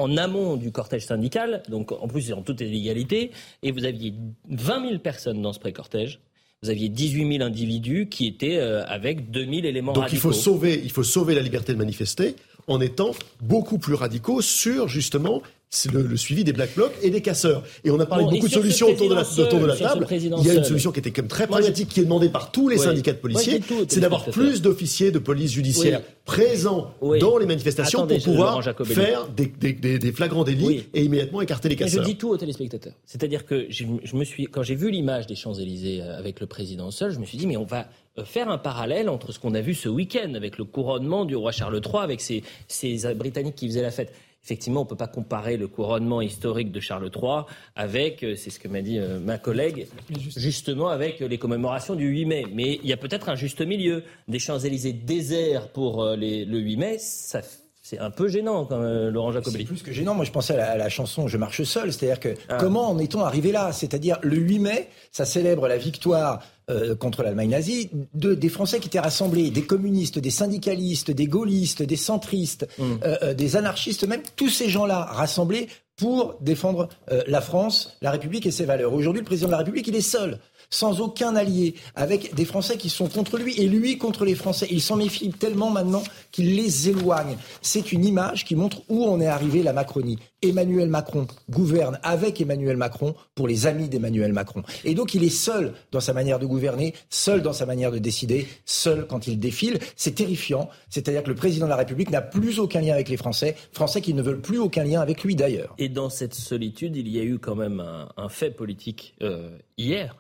en 0.02 0.18
amont 0.18 0.58
du 0.58 0.72
cortège 0.72 1.06
syndical, 1.06 1.64
donc 1.70 1.92
en 1.92 2.08
plus 2.08 2.24
c'est 2.24 2.34
en 2.34 2.42
toute 2.42 2.62
illégalité, 2.62 3.32
et 3.64 3.72
vous 3.72 3.86
aviez 3.86 4.14
20 4.50 4.88
000 4.88 5.00
personnes 5.00 5.42
dans 5.42 5.54
ce 5.54 5.60
pré-cortège. 5.60 6.20
Vous 6.64 6.70
aviez 6.70 6.90
18 6.90 7.38
000 7.38 7.44
individus 7.44 8.08
qui 8.08 8.28
étaient 8.28 8.58
euh, 8.58 8.84
avec 8.86 9.32
2 9.32 9.46
000 9.46 9.54
éléments 9.66 9.94
donc 9.94 10.12
il 10.12 10.20
faut 10.20 10.32
sauver, 10.32 10.80
il 10.84 10.92
faut 10.92 11.04
sauver 11.04 11.34
la 11.34 11.42
liberté 11.42 11.74
de 11.74 11.78
manifester 11.80 12.36
en 12.68 12.80
étant 12.80 13.12
beaucoup 13.42 13.80
plus 13.80 13.96
radicaux 13.96 14.42
sur 14.42 14.88
justement 14.88 15.42
c'est 15.74 15.90
le, 15.94 16.18
suivi 16.18 16.44
des 16.44 16.52
black 16.52 16.76
blocs 16.76 16.94
et 17.02 17.10
des 17.10 17.22
casseurs. 17.22 17.64
Et 17.86 17.92
on 17.92 18.00
a 18.02 18.06
parlé 18.06 18.26
de 18.26 18.30
beaucoup 18.30 18.50
de 18.50 18.54
solutions 18.54 18.90
autour 18.90 19.08
de 19.08 19.16
la, 19.16 19.24
de 19.24 19.66
la 19.66 19.76
table. 19.78 20.06
Il 20.12 20.46
y 20.46 20.50
a 20.50 20.54
une 20.54 20.66
solution 20.66 20.92
qui 20.92 21.00
était 21.00 21.12
quand 21.12 21.22
même 21.22 21.30
très 21.30 21.48
pragmatique, 21.48 21.88
qui 21.88 22.02
est 22.02 22.04
demandée 22.04 22.28
par 22.28 22.52
tous 22.52 22.68
les 22.68 22.78
syndicats 22.78 23.14
de 23.14 23.18
policiers, 23.18 23.62
c'est 23.88 24.02
d'avoir 24.02 24.26
plus 24.26 24.62
d'officiers 24.62 25.12
de 25.12 25.20
police 25.20 25.54
judiciaire 25.54 26.02
présents 26.26 26.94
dans 27.20 27.38
les 27.38 27.46
manifestations 27.46 28.06
pour 28.06 28.22
pouvoir 28.22 28.62
faire 28.84 29.28
des, 29.30 30.12
flagrants 30.12 30.44
délits 30.44 30.84
et 30.94 31.04
immédiatement 31.04 31.42
écarter 31.42 31.70
les 31.70 31.78
casseurs. 31.78 32.04
je 32.04 32.10
dis 32.10 32.18
tout 32.18 32.30
aux 32.30 32.38
téléspectateurs. 32.38 32.94
C'est-à-dire 33.06 33.46
que 33.46 33.68
je, 33.70 33.86
me 34.16 34.24
suis, 34.26 34.46
quand 34.46 34.64
j'ai 34.64 34.76
vu 34.76 34.92
l'image 34.92 35.26
des 35.26 35.36
Champs-Élysées 35.36 36.02
euh, 36.02 36.18
avec 36.18 36.40
le 36.42 36.48
président 36.48 36.92
seul, 36.92 37.12
je 37.12 37.20
me 37.20 37.26
suis 37.26 37.38
dit, 37.38 37.48
mais 37.48 37.58
on 37.58 37.64
va 37.64 37.88
euh, 38.18 38.26
faire 38.26 38.50
un 38.50 38.58
parallèle 38.58 39.10
entre 39.10 39.32
ce 39.32 39.40
qu'on 39.40 39.54
a 39.54 39.62
vu 39.62 39.74
ce 39.74 39.88
week-end 39.88 40.34
avec 40.36 40.58
le 40.58 40.66
couronnement 40.66 41.26
du 41.26 41.36
roi 41.36 41.52
Charles 41.52 41.80
III, 41.84 42.04
avec 42.04 42.22
ces, 42.22 42.44
ces 42.68 43.14
Britanniques 43.16 43.56
qui 43.56 43.68
faisaient 43.68 43.82
la 43.82 43.92
fête 43.92 44.12
effectivement, 44.44 44.82
on 44.82 44.84
ne 44.84 44.90
peut 44.90 44.96
pas 44.96 45.08
comparer 45.08 45.58
le 45.58 45.68
couronnement 45.68 46.22
historique 46.22 46.72
de 46.72 46.80
Charles 46.80 47.12
III 47.16 47.44
avec, 47.76 48.24
euh, 48.24 48.36
c'est 48.36 48.50
ce 48.50 48.60
que 48.60 48.68
m'a 48.68 48.82
dit 48.82 48.98
euh, 48.98 49.20
ma 49.20 49.38
collègue, 49.38 49.88
justement 50.36 50.90
avec 50.90 51.20
les 51.20 51.38
commémorations 51.38 51.96
du 51.96 52.08
8 52.08 52.26
mai. 52.26 52.46
Mais 52.54 52.80
il 52.84 52.90
y 52.90 52.94
a 52.94 52.98
peut-être 52.98 53.30
un 53.30 53.36
juste 53.36 53.62
milieu. 53.62 54.04
Des 54.28 54.40
Champs-Élysées 54.40 54.94
déserts 54.94 55.70
pour 55.70 56.04
euh, 56.04 56.16
le 56.16 56.60
8 56.60 56.78
mai, 56.78 56.98
ça 56.98 57.42
c'est 57.82 57.98
un 57.98 58.12
peu 58.12 58.28
gênant, 58.28 58.66
quand 58.66 58.80
Laurent 58.80 59.32
Jacobelli. 59.32 59.64
C'est 59.64 59.74
plus 59.74 59.82
que 59.82 59.92
gênant. 59.92 60.14
Moi, 60.14 60.24
je 60.24 60.32
pensais 60.32 60.56
à 60.56 60.78
la, 60.78 60.90
chanson 60.90 61.28
Je 61.28 61.38
marche 61.38 61.64
seul. 61.64 61.92
C'est-à-dire 61.92 62.20
que 62.20 62.36
ah. 62.48 62.58
comment 62.60 62.90
en 62.92 63.00
est-on 63.00 63.22
arrivé 63.22 63.52
là? 63.52 63.72
C'est-à-dire 63.72 64.20
le 64.22 64.36
8 64.36 64.60
mai, 64.60 64.90
ça 65.12 65.26
célèbre 65.26 65.68
la 65.68 65.78
victoire 65.78 66.42
euh, 66.70 66.96
contre 66.96 67.24
l'Allemagne 67.24 67.50
nazie, 67.50 67.90
de, 68.14 68.36
des 68.36 68.50
Français 68.50 68.80
qui 68.80 68.88
étaient 68.88 69.00
rassemblés, 69.00 69.50
des 69.50 69.64
communistes, 69.64 70.20
des 70.20 70.30
syndicalistes, 70.30 71.12
des 71.12 71.26
gaullistes, 71.26 71.82
des 71.82 71.96
centristes, 71.96 72.68
mmh. 72.78 72.84
euh, 72.84 73.18
euh, 73.24 73.34
des 73.34 73.58
anarchistes, 73.58 74.08
même 74.08 74.22
tous 74.36 74.50
ces 74.50 74.70
gens-là 74.70 75.04
rassemblés 75.04 75.68
pour 75.98 76.38
défendre 76.42 76.90
la 77.28 77.42
France, 77.42 77.96
la 78.02 78.10
République 78.10 78.48
et 78.48 78.52
ses 78.52 78.66
valeurs. 78.66 78.92
Aujourd'hui, 78.92 79.20
le 79.20 79.26
président 79.26 79.48
de 79.48 79.52
la 79.52 79.60
République, 79.60 79.88
il 79.88 79.96
est 79.96 80.02
seul. 80.02 80.40
Sans 80.72 81.02
aucun 81.02 81.36
allié, 81.36 81.76
avec 81.96 82.34
des 82.34 82.46
Français 82.46 82.78
qui 82.78 82.90
sont 82.90 83.08
contre 83.08 83.38
lui 83.38 83.56
et 83.60 83.68
lui 83.68 83.98
contre 83.98 84.26
les 84.26 84.36
Français. 84.36 84.68
Il 84.72 84.82
s'en 84.82 84.96
méfie 84.96 85.30
tellement 85.30 85.70
maintenant 85.70 86.04
qu'il 86.32 86.56
les 86.56 86.90
éloigne. 86.90 87.38
C'est 87.62 87.92
une 87.92 88.06
image 88.06 88.46
qui 88.46 88.56
montre 88.56 88.82
où 88.90 89.06
on 89.06 89.22
est 89.22 89.28
arrivé 89.28 89.62
la 89.62 89.74
Macronie. 89.74 90.18
Emmanuel 90.42 90.90
Macron 90.90 91.28
gouverne 91.50 92.00
avec 92.02 92.42
Emmanuel 92.42 92.76
Macron 92.76 93.14
pour 93.36 93.48
les 93.48 93.68
amis 93.68 93.90
d'Emmanuel 93.90 94.34
Macron. 94.34 94.64
Et 94.84 94.96
donc 94.96 95.14
il 95.14 95.24
est 95.24 95.30
seul 95.30 95.74
dans 95.92 96.00
sa 96.00 96.14
manière 96.14 96.40
de 96.40 96.48
gouverner, 96.48 96.96
seul 97.10 97.42
dans 97.44 97.54
sa 97.54 97.68
manière 97.68 97.92
de 97.92 98.00
décider, 98.00 98.48
seul 98.66 99.06
quand 99.08 99.28
il 99.28 99.40
défile. 99.40 99.80
C'est 99.96 100.16
terrifiant. 100.16 100.70
C'est-à-dire 100.90 101.24
que 101.24 101.30
le 101.30 101.36
président 101.36 101.66
de 101.66 101.70
la 101.70 101.76
République 101.76 102.10
n'a 102.10 102.22
plus 102.22 102.60
aucun 102.60 102.82
lien 102.82 102.94
avec 102.94 103.10
les 103.10 103.18
Français, 103.18 103.56
Français 103.72 104.02
qui 104.02 104.14
ne 104.14 104.22
veulent 104.22 104.42
plus 104.42 104.58
aucun 104.58 104.84
lien 104.84 105.02
avec 105.02 105.24
lui 105.24 105.36
d'ailleurs. 105.36 105.76
Et 105.78 105.90
dans 105.90 106.10
cette 106.10 106.34
solitude, 106.34 106.96
il 106.96 107.08
y 107.08 107.20
a 107.20 107.24
eu 107.24 107.38
quand 107.38 107.56
même 107.56 107.84
un, 108.18 108.30
fait 108.30 108.52
politique 108.52 109.14
euh, 109.22 109.58
hier. 109.78 110.16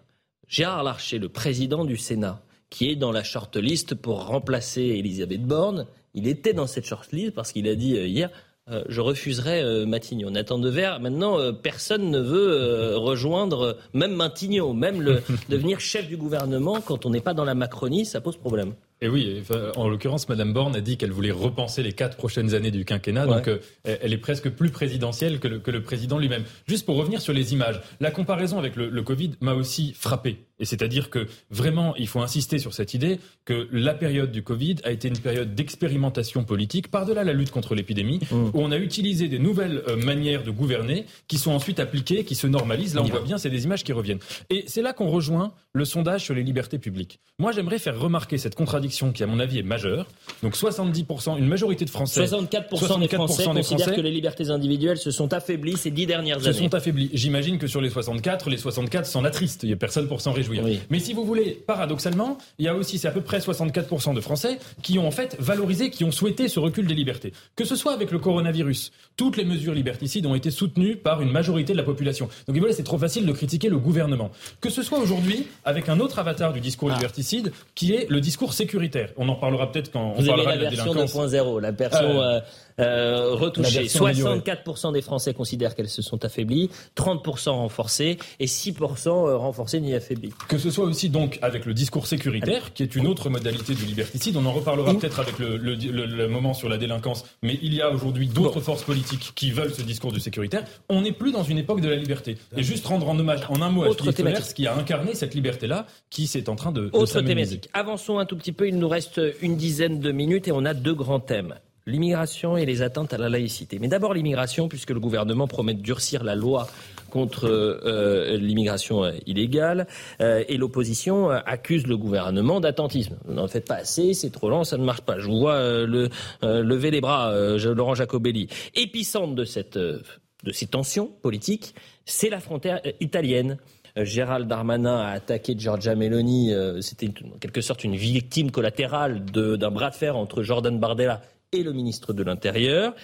Gérard 0.52 0.84
Larcher, 0.84 1.18
le 1.18 1.30
président 1.30 1.86
du 1.86 1.95
Sénat, 1.95 2.41
qui 2.69 2.90
est 2.90 2.98
dans 2.98 3.14
la 3.14 3.23
shortlist 3.23 3.95
pour 3.95 4.26
remplacer 4.26 4.82
Elisabeth 4.82 5.44
Borne, 5.44 5.88
il 6.14 6.28
était 6.28 6.52
dans 6.52 6.68
cette 6.68 6.86
shortlist 6.86 7.34
parce 7.34 7.53
qu'il 7.53 7.69
a 7.69 7.76
dit 7.76 7.98
euh, 7.98 8.06
hier 8.06 8.30
euh, 8.69 8.84
je 8.90 8.99
refuserai 8.99 9.61
euh, 9.61 9.86
Matignon. 9.86 10.30
Nathan 10.30 10.60
Devers, 10.60 10.99
maintenant, 10.99 11.40
euh, 11.40 11.53
personne 11.53 12.11
ne 12.11 12.19
veut 12.19 12.98
rejoindre 12.98 13.78
même 13.94 14.14
Matignon, 14.14 14.73
même 14.73 15.02
le, 15.02 15.23
devenir 15.49 15.80
chef 15.80 16.10
du 16.10 16.18
gouvernement 16.18 16.82
quand 16.82 17.06
on 17.06 17.11
n'est 17.11 17.22
pas 17.22 17.34
dans 17.34 17.45
la 17.45 17.56
Macronie, 17.56 18.06
ça 18.06 18.19
pose 18.19 18.36
problème. 18.36 18.73
Et 19.02 19.10
oui, 19.10 19.41
en 19.76 19.90
l'occurrence, 19.90 20.30
Madame 20.30 20.53
Borne 20.53 20.76
a 20.76 20.82
dit 20.82 20.98
qu'elle 20.98 21.11
voulait 21.11 21.32
repenser 21.32 21.82
les 21.82 21.94
quatre 21.94 22.18
prochaines 22.18 22.53
années 22.53 22.72
du 22.72 22.86
quinquennat, 22.86 23.26
donc 23.26 23.49
elle 23.84 24.14
est 24.14 24.18
presque 24.18 24.49
plus 24.49 24.69
présidentielle 24.69 25.40
que 25.40 25.48
le, 25.48 25.82
président 25.82 26.19
lui-même. 26.19 26.44
Juste 26.68 26.86
pour 26.86 26.95
revenir 26.98 27.22
sur 27.22 27.34
les 27.34 27.53
images, 27.53 27.82
la 27.99 28.11
comparaison 28.11 28.60
avec 28.60 28.76
le 28.76 29.02
Covid 29.02 29.32
m'a 29.41 29.53
aussi 29.53 29.94
frappé. 29.94 30.38
Et 30.61 30.65
c'est-à-dire 30.65 31.10
que 31.10 31.28
vraiment, 31.49 31.95
il 31.95 32.07
faut 32.07 32.22
insister 32.22 32.60
sur 32.60 32.73
cette 32.73 32.94
idée 32.94 33.19
que 33.45 33.68
la 33.72 33.95
période 33.95 34.32
du 34.32 34.44
Covid 34.44 34.76
a 34.84 34.91
été 34.91 35.07
une 35.07 35.18
période 35.18 35.56
d'expérimentation 35.56 36.44
politique, 36.44 36.90
par-delà 36.90 37.23
la 37.23 37.34
lutte 37.34 37.49
contre 37.49 37.73
l'épidémie, 37.73 38.19
mmh. 38.32 38.36
où 38.36 38.52
on 38.53 38.72
a 38.72 38.78
utilisé 38.78 39.28
des 39.28 39.40
nouvelles 39.40 39.82
euh, 39.88 39.98
manières 39.98 40.44
de 40.44 40.52
gouverner 40.52 41.06
qui 41.28 41.40
sont 41.40 41.52
ensuite 41.52 41.80
appliquées, 41.80 42.23
qui 42.23 42.36
se 42.36 42.45
normalisent. 42.45 42.94
Là, 42.94 43.02
on 43.02 43.06
voit 43.06 43.22
bien, 43.22 43.40
c'est 43.40 43.49
des 43.49 43.64
images 43.64 43.84
qui 43.84 43.91
reviennent. 43.91 44.19
Et 44.52 44.64
c'est 44.68 44.84
là 44.84 44.94
qu'on 44.94 45.10
rejoint 45.10 45.52
le 45.73 45.84
sondage 45.84 46.23
sur 46.23 46.36
les 46.36 46.44
libertés 46.44 46.78
publiques. 46.78 47.19
Moi, 47.40 47.52
j'aimerais 47.52 47.80
faire 47.80 47.99
remarquer 47.99 48.38
cette 48.38 48.53
contradiction 48.53 48.90
qui, 48.91 49.23
à 49.23 49.27
mon 49.27 49.39
avis, 49.39 49.59
est 49.59 49.63
majeure. 49.63 50.07
Donc 50.43 50.55
70%, 50.55 51.38
une 51.38 51.47
majorité 51.47 51.85
de 51.85 51.89
Français... 51.89 52.23
64%, 52.26 52.99
des 52.99 53.07
Français 53.07 53.45
considèrent 53.45 53.95
que 53.95 54.01
les 54.01 54.11
libertés 54.11 54.49
individuelles 54.49 54.97
se 54.97 55.11
sont 55.11 55.34
affaiblies 55.34 55.77
ces 55.77 55.91
dix 55.91 56.05
dernières 56.05 56.38
années. 56.38 56.53
Se 56.53 56.59
sont 56.59 56.73
affaiblies. 56.73 57.09
J'imagine 57.13 57.57
que 57.57 57.68
sur 57.68 57.81
les 57.81 57.89
64, 57.89 58.49
les 58.49 58.57
64 58.57 59.05
s'en 59.05 59.23
attristent. 59.23 59.63
Il 59.63 59.68
n'y 59.68 59.73
a 59.73 59.77
personne 59.77 60.07
pour 60.07 60.22
s'en 60.22 60.31
réjouir. 60.31 60.63
Mais 60.89 60.99
si 60.99 61.13
vous 61.13 61.26
voulez, 61.26 61.61
paradoxalement, 61.65 62.38
il 62.59 62.65
y 62.65 62.68
a 62.68 62.76
aussi, 62.76 62.97
c'est 62.97 63.07
à 63.07 63.11
peu 63.11 63.22
près 63.22 63.39
64% 63.39 64.13
de 64.13 64.22
Français 64.22 64.59
qui 64.81 64.99
ont 64.99 65.07
en 65.07 65.11
fait 65.11 65.35
valorisé, 65.39 65.89
qui 65.89 66.03
ont 66.03 66.11
souhaité 66.11 66.47
ce 66.47 66.59
recul 66.59 66.88
des 66.88 66.93
libertés. 66.93 67.34
Que 67.55 67.65
ce 67.65 67.76
soit 67.76 67.93
avec 67.93 68.11
le 68.11 68.19
coronavirus, 68.19 68.91
toutes 69.18 69.38
les 69.38 69.45
mesures 69.45 69.73
liberticides 69.73 70.26
ont 70.26 70.35
été 70.35 70.51
soutenues 70.51 70.95
par 70.95 71.22
une 71.22 71.31
majorité 71.31 71.73
de 71.73 71.77
la 71.77 71.84
population. 71.84 72.30
Donc 72.47 72.57
voilà, 72.57 72.73
c'est 72.73 72.84
trop 72.84 72.97
facile 72.97 73.26
de 73.26 73.31
critiquer 73.31 73.69
le 73.69 73.77
gouvernement. 73.77 74.31
Que 74.59 74.69
ce 74.69 74.84
soit 74.84 74.99
aujourd'hui 74.99 75.47
avec 75.65 75.89
un 75.89 75.99
autre 75.99 76.19
avatar 76.19 76.53
du 76.53 76.59
discours 76.59 76.91
ah. 76.91 76.95
liberticide, 76.95 77.51
qui 77.76 77.93
est 77.93 78.09
le 78.09 78.22
discours 78.22 78.53
sécuritaire. 78.53 78.80
On 79.17 79.29
en 79.29 79.35
parlera 79.35 79.71
peut-être 79.71 79.91
quand 79.91 80.13
on 80.17 80.25
parlera 80.25 80.55
de 80.55 80.63
la 80.63 80.69
version 80.69 80.93
2.0, 80.93 81.59
la 81.61 81.71
version 81.71 82.21
euh, 82.21 82.39
euh, 82.80 83.34
retouchée. 83.34 83.85
64% 83.85 84.93
des 84.93 85.02
Français 85.02 85.34
considèrent 85.34 85.76
qu'elles 85.76 85.89
se 85.89 86.02
sont 86.02 86.23
affaiblies, 86.26 86.69
30% 86.95 87.49
renforcées 87.49 88.18
et 88.39 88.45
6% 88.45 89.07
euh, 89.07 89.38
renforcées 89.38 89.80
ni 89.80 89.93
affaiblies. 89.93 90.34
Que 90.48 90.57
ce 90.57 90.69
soit 90.69 90.85
aussi 90.85 91.10
donc 91.10 91.39
avec 91.41 91.65
le 91.65 91.73
discours 91.73 92.07
sécuritaire, 92.07 92.73
qui 92.73 92.84
est 92.84 92.95
une 92.95 93.07
autre 93.07 93.30
modalité 93.30 93.73
du 93.73 93.85
liberticide. 93.85 94.35
On 94.38 94.45
en 94.45 94.52
reparlera 94.52 94.93
peut-être 94.93 95.19
avec 95.19 95.39
le, 95.39 96.27
moment 96.27 96.53
sur 96.53 96.69
la 96.69 96.77
délinquance, 96.77 97.26
mais 97.41 97.60
il 97.61 97.73
y 97.73 97.81
a 97.81 97.89
aujourd'hui 97.89 98.27
d'autres 98.27 98.61
forces 98.61 98.84
politiques 98.84 99.34
qui 99.35 99.52
veulent 99.52 99.73
ce 99.73 99.81
discours 99.81 100.11
du 100.11 100.19
sécuritaire. 100.19 100.64
On 100.89 101.02
n'est 101.02 101.11
plus 101.11 101.31
dans 101.31 101.43
une 101.43 101.57
époque 101.57 101.81
de 101.81 101.89
la 101.89 101.95
liberté. 101.95 102.38
Et 102.56 102.64
juste 102.64 102.85
rendre 102.85 103.10
en 103.10 103.18
hommage 103.18 103.41
en 103.49 103.61
un 103.61 103.69
mot 103.69 103.84
à 103.84 103.93
Philippe 103.93 104.38
ce 104.41 104.53
qui 104.53 104.68
a 104.68 104.76
incarné 104.76 105.15
cette 105.15 105.34
liberté-là, 105.34 105.88
qui 106.10 106.27
s'est 106.27 106.49
en 106.49 106.56
train 106.56 106.72
de, 106.72 106.89
de 106.89 106.89
Autre 106.93 107.22
thématique. 107.22 107.69
Avançons 107.73 108.19
un 108.19 108.26
tout 108.26 108.35
petit 108.35 108.52
peu, 108.52 108.68
il 108.68 108.77
nous 108.77 108.89
reste 108.89 109.22
une 109.41 109.57
dizaine 109.57 109.99
de 109.99 110.11
minutes 110.11 110.48
et 110.48 110.52
on 110.52 110.65
a 110.65 110.73
deux 110.73 110.93
grands 110.93 111.19
thèmes 111.19 111.56
l'immigration 111.85 112.57
et 112.57 112.65
les 112.65 112.81
atteintes 112.81 113.13
à 113.13 113.17
la 113.17 113.29
laïcité. 113.29 113.79
Mais 113.79 113.87
d'abord 113.87 114.13
l'immigration, 114.13 114.67
puisque 114.67 114.91
le 114.91 114.99
gouvernement 114.99 115.47
promet 115.47 115.73
de 115.73 115.81
durcir 115.81 116.23
la 116.23 116.35
loi 116.35 116.67
contre 117.09 117.45
euh, 117.47 118.37
l'immigration 118.37 119.03
euh, 119.03 119.11
illégale 119.25 119.87
euh, 120.21 120.43
et 120.47 120.57
l'opposition 120.57 121.29
accuse 121.29 121.87
le 121.87 121.97
gouvernement 121.97 122.59
d'attentisme. 122.59 123.17
Vous 123.25 123.33
n'en 123.33 123.47
faites 123.47 123.67
pas 123.67 123.75
assez, 123.75 124.13
c'est 124.13 124.29
trop 124.29 124.49
lent, 124.49 124.63
ça 124.63 124.77
ne 124.77 124.83
marche 124.83 125.01
pas. 125.01 125.19
Je 125.19 125.27
vous 125.27 125.39
vois 125.39 125.59
le, 125.85 126.09
lever 126.41 126.91
les 126.91 127.01
bras, 127.01 127.33
Laurent 127.57 127.95
Jacobelli. 127.95 128.47
Épicentre 128.75 129.35
de, 129.35 129.43
cette, 129.43 129.77
de 129.77 130.51
ces 130.51 130.67
tensions 130.67 131.07
politiques, 131.21 131.75
c'est 132.05 132.29
la 132.29 132.39
frontière 132.39 132.81
italienne. 132.99 133.57
Gérald 133.97 134.47
Darmanin 134.47 134.99
a 134.99 135.09
attaqué 135.09 135.53
Giorgia 135.57 135.95
Meloni. 135.95 136.53
C'était 136.79 137.09
en 137.25 137.37
quelque 137.39 137.59
sorte 137.61 137.83
une 137.83 137.95
victime 137.95 138.49
collatérale 138.49 139.25
d'un 139.25 139.71
bras 139.71 139.89
de 139.89 139.95
fer 139.95 140.15
entre 140.15 140.43
Jordan 140.43 140.79
Bardella 140.79 141.21
et 141.52 141.64
le 141.64 141.73
ministre 141.73 142.14
de 142.14 142.23
l'Intérieur. 142.23 142.95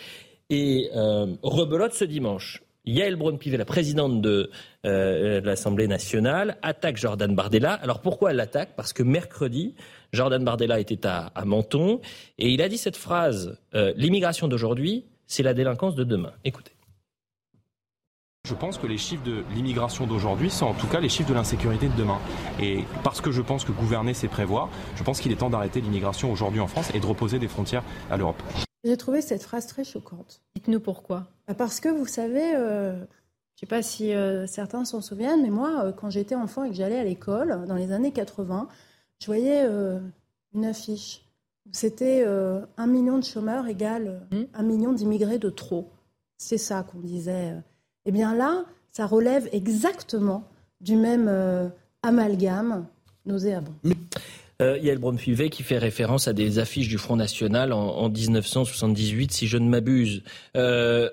Et 0.50 0.90
rebelote 1.44 1.94
ce 1.94 2.06
dimanche. 2.06 2.64
Yael 2.88 3.18
Braun-Pivet, 3.18 3.58
la 3.58 3.66
présidente 3.66 4.22
de 4.22 4.50
euh, 4.86 5.42
l'Assemblée 5.42 5.88
nationale, 5.88 6.58
attaque 6.62 6.98
Jordan 6.98 7.36
Bardella. 7.36 7.74
Alors 7.74 8.02
pourquoi 8.02 8.32
elle 8.32 8.38
l'attaque? 8.38 8.76
Parce 8.76 8.94
que 8.94 9.04
mercredi, 9.04 9.76
Jordan 10.14 10.44
Bardella 10.44 10.80
était 10.80 11.06
à, 11.06 11.32
Menton 11.46 12.00
et 12.40 12.50
il 12.50 12.62
a 12.62 12.70
dit 12.70 12.78
cette 12.78 12.96
phrase 12.96 13.60
euh, 13.76 13.94
L'immigration 13.98 14.48
d'aujourd'hui, 14.48 15.06
c'est 15.28 15.44
la 15.44 15.54
délinquance 15.54 15.96
de 15.96 16.06
demain. 16.06 16.32
Écoutez. 16.46 16.72
Je 18.48 18.54
pense 18.54 18.78
que 18.78 18.88
les 18.88 18.98
chiffres 18.98 19.26
de 19.26 19.44
l'immigration 19.54 20.08
d'aujourd'hui 20.08 20.50
sont 20.50 20.68
en 20.68 20.74
tout 20.74 20.88
cas 20.88 21.02
les 21.02 21.10
chiffres 21.10 21.28
de 21.28 21.34
l'insécurité 21.34 21.90
de 21.90 21.96
demain. 21.98 22.18
Et 22.62 22.86
parce 23.04 23.20
que 23.20 23.30
je 23.30 23.42
pense 23.42 23.66
que 23.66 23.74
gouverner, 23.74 24.14
c'est 24.14 24.30
prévoir, 24.30 24.70
je 24.96 25.04
pense 25.04 25.20
qu'il 25.20 25.34
est 25.34 25.36
temps 25.36 25.50
d'arrêter 25.50 25.82
l'immigration 25.82 26.32
aujourd'hui 26.32 26.62
en 26.62 26.68
France 26.68 26.90
et 26.94 27.02
de 27.02 27.06
reposer 27.06 27.40
des 27.40 27.50
frontières 27.50 27.84
à 28.10 28.16
l'Europe. 28.16 28.42
J'ai 28.86 28.96
trouvé 28.96 29.22
cette 29.22 29.44
phrase 29.44 29.68
très 29.68 29.84
choquante. 29.84 30.42
Dites-nous 30.56 30.80
pourquoi. 30.80 31.28
Bah, 31.46 31.56
parce 31.56 31.82
que 31.82 31.90
vous 31.90 32.06
savez, 32.06 32.56
euh, 32.56 32.96
je 32.96 33.02
ne 33.02 33.60
sais 33.60 33.66
pas 33.66 33.82
si 33.82 34.14
euh, 34.14 34.48
certains 34.48 34.86
s'en 34.86 35.02
souviennent, 35.02 35.42
mais 35.42 35.50
moi, 35.50 35.84
euh, 35.84 35.92
quand 35.92 36.10
j'étais 36.10 36.36
enfant 36.36 36.64
et 36.64 36.70
que 36.70 36.76
j'allais 36.76 37.00
à 37.00 37.04
l'école, 37.04 37.66
dans 37.68 37.76
les 37.76 37.92
années 37.92 38.14
80, 38.14 38.70
je 39.20 39.26
voyais 39.26 39.68
une 40.54 40.64
affiche. 40.64 41.26
C'était 41.74 42.26
un 42.26 42.88
million 42.88 43.18
de 43.18 43.26
chômeurs 43.26 43.68
égale 43.68 44.26
mmh. 44.32 44.42
un 44.54 44.64
million 44.64 44.94
d'immigrés 44.94 45.40
de 45.40 45.50
trop. 45.50 45.90
C'est 46.38 46.58
ça 46.58 46.84
qu'on 46.84 47.00
disait. 47.00 47.56
Eh 48.08 48.12
bien 48.12 48.34
là, 48.34 48.66
ça 48.92 49.06
relève 49.06 49.48
exactement 49.52 50.44
du 50.82 50.96
même 50.96 51.30
amalgame 52.02 52.88
nauséabond. 53.26 53.74
Euh, 54.60 54.78
Yael 54.80 54.98
Braun-Pivet 54.98 55.50
qui 55.52 55.62
fait 55.62 55.78
référence 55.78 56.28
à 56.28 56.34
des 56.34 56.58
affiches 56.58 56.88
du 56.88 56.98
Front 56.98 57.16
National 57.16 57.74
en, 57.74 58.10
1978, 58.10 59.32
si 59.32 59.48
je 59.48 59.58
ne 59.58 59.70
m'abuse. 59.70 60.24
Euh, 60.56 61.10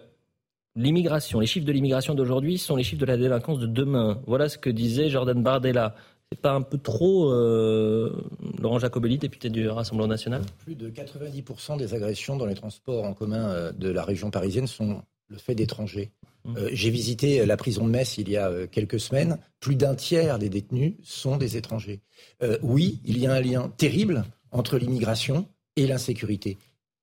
l'immigration, 0.76 1.40
les 1.40 1.46
chiffres 1.46 1.66
de 1.66 1.72
l'immigration 1.72 2.14
d'aujourd'hui 2.14 2.56
sont 2.56 2.74
les 2.74 2.84
chiffres 2.84 3.00
de 3.00 3.06
la 3.06 3.18
délinquance 3.18 3.58
de 3.58 3.66
demain. 3.66 4.22
Voilà 4.26 4.48
ce 4.48 4.56
que 4.56 4.70
disait 4.70 5.10
Jordan 5.10 5.42
Bardella. 5.42 5.94
C'est 6.32 6.40
pas 6.40 6.52
un 6.52 6.62
peu 6.62 6.78
trop, 6.78 7.30
euh, 7.30 8.10
Laurent 8.58 8.78
Jacobelli, 8.78 9.18
député 9.18 9.50
du 9.50 9.68
Rassemblement 9.68 10.08
national? 10.08 10.40
Plus 10.64 10.74
de 10.74 10.88
90% 10.88 11.76
des 11.76 11.92
agressions 11.92 12.38
dans 12.38 12.46
les 12.46 12.54
transports 12.54 13.04
en 13.04 13.12
commun 13.12 13.50
euh, 13.50 13.72
de 13.72 13.90
la 13.90 14.04
région 14.04 14.30
parisienne 14.30 14.66
sont 14.66 15.02
le 15.28 15.36
fait 15.36 15.54
d'étrangers. 15.54 16.12
Mmh. 16.44 16.56
Euh, 16.56 16.68
j'ai 16.72 16.90
visité 16.90 17.46
la 17.46 17.56
prison 17.56 17.86
de 17.86 17.90
Metz 17.90 18.18
il 18.18 18.28
y 18.28 18.36
a 18.36 18.48
euh, 18.48 18.66
quelques 18.70 19.00
semaines. 19.00 19.38
Plus 19.60 19.76
d'un 19.76 19.94
tiers 19.94 20.38
des 20.38 20.48
détenus 20.48 20.94
sont 21.02 21.36
des 21.36 21.56
étrangers. 21.56 22.00
Euh, 22.42 22.58
oui, 22.62 23.00
il 23.04 23.18
y 23.18 23.26
a 23.26 23.32
un 23.32 23.40
lien 23.40 23.72
terrible 23.76 24.24
entre 24.50 24.76
l'immigration 24.76 25.48
et 25.76 25.86
l'insécurité. 25.86 26.58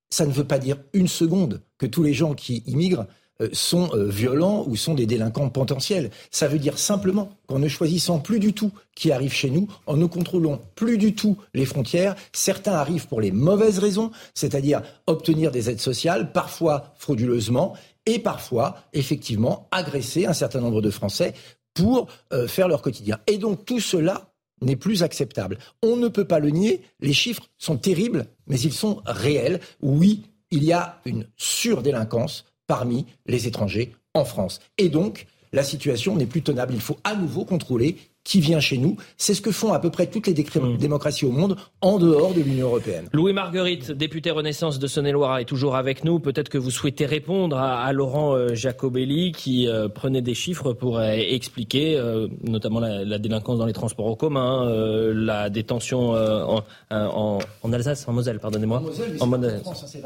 Ça 0.09 0.25
ne 0.25 0.31
veut 0.31 0.45
pas 0.45 0.59
dire 0.59 0.77
une 0.93 1.07
seconde 1.07 1.61
que 1.77 1.85
tous 1.85 2.03
les 2.03 2.13
gens 2.13 2.33
qui 2.33 2.63
immigrent 2.67 3.07
sont 3.53 3.89
violents 3.95 4.63
ou 4.67 4.75
sont 4.75 4.93
des 4.93 5.07
délinquants 5.07 5.49
potentiels. 5.49 6.11
Ça 6.29 6.47
veut 6.47 6.59
dire 6.59 6.77
simplement 6.77 7.31
qu'en 7.47 7.57
ne 7.57 7.67
choisissant 7.67 8.19
plus 8.19 8.37
du 8.37 8.53
tout 8.53 8.71
qui 8.95 9.11
arrive 9.11 9.33
chez 9.33 9.49
nous, 9.49 9.67
en 9.87 9.97
ne 9.97 10.05
contrôlant 10.05 10.61
plus 10.75 10.99
du 10.99 11.15
tout 11.15 11.37
les 11.55 11.65
frontières, 11.65 12.15
certains 12.33 12.73
arrivent 12.73 13.07
pour 13.07 13.19
les 13.19 13.31
mauvaises 13.31 13.79
raisons, 13.79 14.11
c'est-à-dire 14.35 14.83
obtenir 15.07 15.49
des 15.49 15.71
aides 15.71 15.79
sociales, 15.79 16.31
parfois 16.33 16.93
frauduleusement, 16.99 17.73
et 18.05 18.19
parfois, 18.19 18.77
effectivement, 18.93 19.67
agresser 19.71 20.25
un 20.25 20.33
certain 20.33 20.59
nombre 20.59 20.81
de 20.81 20.89
Français 20.89 21.33
pour 21.73 22.07
euh, 22.33 22.47
faire 22.47 22.67
leur 22.67 22.81
quotidien. 22.81 23.19
Et 23.27 23.37
donc 23.37 23.65
tout 23.65 23.79
cela 23.79 24.31
n'est 24.61 24.75
plus 24.75 25.03
acceptable. 25.03 25.57
On 25.81 25.95
ne 25.95 26.07
peut 26.07 26.25
pas 26.25 26.39
le 26.39 26.49
nier, 26.49 26.81
les 26.99 27.13
chiffres 27.13 27.43
sont 27.57 27.77
terribles, 27.77 28.27
mais 28.47 28.59
ils 28.59 28.73
sont 28.73 29.01
réels. 29.05 29.59
Oui, 29.81 30.23
il 30.51 30.63
y 30.63 30.73
a 30.73 30.99
une 31.05 31.27
surdélinquance 31.37 32.45
parmi 32.67 33.05
les 33.25 33.47
étrangers 33.47 33.95
en 34.13 34.25
France. 34.25 34.59
Et 34.77 34.89
donc, 34.89 35.25
la 35.51 35.63
situation 35.63 36.15
n'est 36.15 36.25
plus 36.25 36.43
tenable. 36.43 36.73
Il 36.73 36.81
faut 36.81 36.97
à 37.03 37.15
nouveau 37.15 37.45
contrôler 37.45 37.97
qui 38.23 38.39
vient 38.39 38.59
chez 38.59 38.77
nous. 38.77 38.97
C'est 39.17 39.33
ce 39.33 39.41
que 39.41 39.51
font 39.51 39.73
à 39.73 39.79
peu 39.79 39.89
près 39.89 40.07
toutes 40.07 40.27
les 40.27 40.33
hmm. 40.33 40.77
démocraties 40.77 41.25
au 41.25 41.31
monde 41.31 41.57
en 41.81 41.97
dehors 41.97 42.33
de 42.33 42.41
l'Union 42.41 42.67
européenne. 42.67 43.07
Louis 43.13 43.33
Marguerite, 43.33 43.91
député 43.91 44.31
Renaissance 44.31 44.79
de 44.79 44.87
Saône-et-Loire, 44.87 45.39
est 45.39 45.45
toujours 45.45 45.75
avec 45.75 46.03
nous. 46.03 46.19
Peut-être 46.19 46.49
que 46.49 46.57
vous 46.57 46.71
souhaitez 46.71 47.05
répondre 47.05 47.57
à, 47.57 47.91
Laurent 47.93 48.35
euh, 48.35 48.53
Jacobelli 48.53 49.31
qui 49.31 49.67
euh, 49.67 49.87
prenait 49.87 50.21
des 50.21 50.35
chiffres 50.35 50.73
pour 50.73 50.99
euh, 50.99 51.11
expliquer 51.11 51.99
notamment 52.43 52.79
la, 52.79 53.17
délinquance 53.17 53.57
dans 53.57 53.65
les 53.65 53.73
transports 53.73 54.07
en 54.07 54.15
commun, 54.15 54.69
la 55.13 55.49
détention 55.49 56.11
en, 56.11 56.63
en, 56.89 57.73
Alsace, 57.73 58.07
en 58.07 58.13
Moselle, 58.13 58.39
pardonnez-moi. 58.39 58.79
En 58.79 58.81
Moselle, 58.81 59.17
en 59.19 59.27
Moselle. 59.27 59.61
c'est 59.85 59.99
25%. 59.99 60.03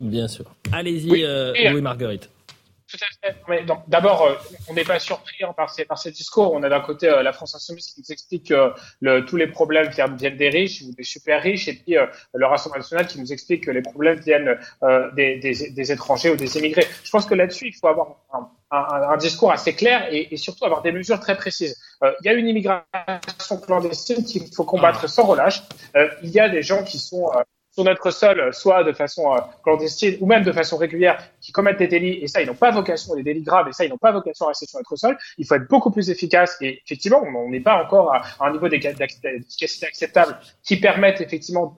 Bien 0.00 0.28
sûr. 0.28 0.44
Allez-y, 0.72 1.24
Louis 1.70 1.82
Marguerite. 1.82 2.28
Tout 2.90 2.98
à 3.02 3.32
fait. 3.32 3.64
D'abord, 3.86 4.22
euh, 4.22 4.34
on 4.68 4.74
n'est 4.74 4.84
pas 4.84 4.98
surpris 4.98 5.44
hein, 5.44 5.52
par, 5.56 5.70
ces, 5.70 5.84
par 5.84 5.96
ces 5.96 6.10
discours. 6.10 6.52
On 6.52 6.62
a 6.64 6.68
d'un 6.68 6.80
côté 6.80 7.08
euh, 7.08 7.22
la 7.22 7.32
France 7.32 7.54
insoumise 7.54 7.86
qui 7.86 8.00
nous 8.00 8.12
explique 8.12 8.48
que 8.48 8.72
le, 9.00 9.24
tous 9.24 9.36
les 9.36 9.46
problèmes 9.46 9.90
viennent 9.90 10.36
des 10.36 10.48
riches 10.48 10.82
ou 10.82 10.92
des 10.92 11.04
super 11.04 11.40
riches, 11.40 11.68
et 11.68 11.74
puis 11.74 11.96
euh, 11.96 12.06
le 12.34 12.46
Rassemblement 12.46 12.80
national 12.80 13.06
qui 13.06 13.20
nous 13.20 13.32
explique 13.32 13.64
que 13.64 13.70
les 13.70 13.82
problèmes 13.82 14.18
viennent 14.18 14.58
des, 15.14 15.38
des, 15.38 15.70
des, 15.70 15.92
étrangers 15.92 16.30
ou 16.30 16.36
des 16.36 16.58
immigrés. 16.58 16.86
Je 17.04 17.10
pense 17.10 17.26
que 17.26 17.34
là-dessus, 17.34 17.68
il 17.68 17.74
faut 17.74 17.86
avoir 17.86 18.16
un, 18.32 18.50
un, 18.70 19.12
un, 19.12 19.16
discours 19.16 19.52
assez 19.52 19.74
clair 19.74 20.08
et, 20.12 20.32
et, 20.32 20.36
surtout 20.36 20.64
avoir 20.64 20.82
des 20.82 20.92
mesures 20.92 21.20
très 21.20 21.36
précises. 21.36 21.76
il 22.02 22.26
y 22.26 22.28
a 22.28 22.32
une 22.32 22.48
immigration 22.48 23.60
clandestine 23.64 24.24
qu'il 24.24 24.52
faut 24.54 24.64
combattre 24.64 25.08
sans 25.08 25.26
relâche. 25.26 25.62
il 26.22 26.30
y 26.30 26.40
a 26.40 26.48
des 26.48 26.62
gens 26.62 26.82
qui 26.82 26.98
sont 26.98 27.30
sur 27.72 27.84
notre 27.84 28.10
sol, 28.10 28.52
soit 28.52 28.84
de 28.84 28.92
façon 28.92 29.32
euh, 29.34 29.38
clandestine 29.62 30.16
ou 30.20 30.26
même 30.26 30.42
de 30.42 30.52
façon 30.52 30.76
régulière, 30.76 31.22
qui 31.40 31.52
commettent 31.52 31.78
des 31.78 31.88
délits, 31.88 32.18
et 32.22 32.26
ça, 32.26 32.42
ils 32.42 32.46
n'ont 32.46 32.54
pas 32.54 32.70
vocation, 32.70 33.14
des 33.14 33.22
délits 33.22 33.42
graves, 33.42 33.68
et 33.68 33.72
ça, 33.72 33.84
ils 33.84 33.90
n'ont 33.90 33.98
pas 33.98 34.12
vocation 34.12 34.46
à 34.46 34.48
rester 34.48 34.66
sur 34.66 34.78
notre 34.78 34.96
sol. 34.96 35.16
Il 35.38 35.46
faut 35.46 35.54
être 35.54 35.68
beaucoup 35.68 35.90
plus 35.90 36.10
efficace, 36.10 36.56
et 36.60 36.80
effectivement, 36.84 37.22
on 37.22 37.48
n'est 37.48 37.60
pas 37.60 37.82
encore 37.82 38.12
à, 38.14 38.22
un 38.40 38.52
niveau 38.52 38.68
d'efficacité 38.68 39.86
acceptable 39.86 40.38
qui 40.62 40.78
permette 40.78 41.20
effectivement 41.20 41.74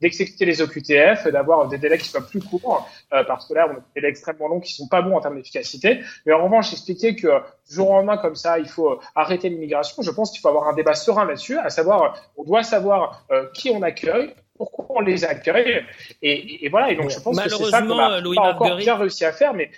d'exécuter 0.00 0.44
les 0.44 0.62
OQTF, 0.62 1.26
d'avoir 1.28 1.68
des 1.68 1.78
délais 1.78 1.98
qui 1.98 2.08
soient 2.08 2.26
plus 2.26 2.40
courts, 2.40 2.88
euh, 3.12 3.24
parce 3.24 3.46
que 3.46 3.54
là, 3.54 3.66
on 3.68 3.72
a 3.72 3.76
des 3.76 3.82
délais 3.96 4.08
extrêmement 4.08 4.48
longs 4.48 4.60
qui 4.60 4.72
sont 4.72 4.88
pas 4.88 5.02
bons 5.02 5.16
en 5.16 5.20
termes 5.20 5.36
d'efficacité. 5.36 6.00
Mais 6.26 6.32
en 6.32 6.44
revanche, 6.44 6.72
expliquer 6.72 7.16
que 7.16 7.28
jour 7.68 7.90
au 7.90 7.94
lendemain, 7.94 8.16
comme 8.16 8.36
ça, 8.36 8.58
il 8.58 8.68
faut 8.68 9.00
arrêter 9.14 9.48
l'immigration, 9.48 10.02
je 10.02 10.10
pense 10.10 10.30
qu'il 10.30 10.40
faut 10.40 10.48
avoir 10.48 10.68
un 10.68 10.74
débat 10.74 10.94
serein 10.94 11.24
là-dessus, 11.24 11.58
à 11.58 11.70
savoir, 11.70 12.14
on 12.36 12.44
doit 12.44 12.62
savoir 12.62 13.24
euh, 13.30 13.46
qui 13.54 13.70
on 13.70 13.82
accueille, 13.82 14.34
pourquoi 14.70 14.96
on 14.98 15.00
les 15.00 15.24
accueille. 15.24 15.84
Et, 16.22 16.68
voilà, 16.68 16.90
et 16.90 16.96
donc 16.96 17.10
je 17.10 17.18
pense 17.18 17.40
que 17.40 17.48
c'est 17.48 17.64
ça 17.64 17.82
qu'on 17.82 17.96
n'a 17.96 18.22
pas 18.22 18.52
encore 18.52 18.76
bien 18.76 18.96
réussi 18.96 19.24
à 19.24 19.32
faire, 19.32 19.54
mais, 19.54 19.70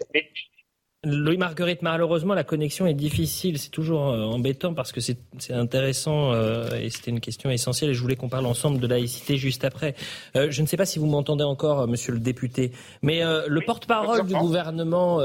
Louis 1.05 1.37
Marguerite, 1.37 1.83
malheureusement, 1.83 2.35
la 2.35 2.45
connexion 2.45 2.87
est 2.87 2.95
difficile. 2.95 3.59
C'est 3.59 3.71
toujours 3.71 4.09
euh, 4.09 4.25
embêtant 4.25 4.73
parce 4.73 4.91
que 4.91 5.01
c'est 5.01 5.19
intéressant 5.51 6.33
euh, 6.33 6.67
et 6.81 6.89
c'était 6.89 7.11
une 7.11 7.21
question 7.21 7.51
essentielle. 7.51 7.91
Et 7.91 7.95
je 7.95 8.01
voulais 8.01 8.17
qu'on 8.17 8.31
parle 8.31 8.47
ensemble 8.47 8.79
de 8.81 8.87
laïcité 8.87 9.37
juste 9.37 9.65
après. 9.65 9.95
Euh, 10.35 10.51
je 10.51 10.63
ne 10.63 10.67
sais 10.67 10.79
pas 10.79 10.87
si 10.87 10.99
vous 10.99 11.07
m'entendez 11.07 11.45
encore, 11.45 11.87
monsieur 11.87 12.13
le 12.13 12.21
député, 12.21 12.73
mais 13.03 13.23
le 13.23 13.61
porte-parole 13.61 14.27
du 14.27 14.35
gouvernement, 14.35 15.21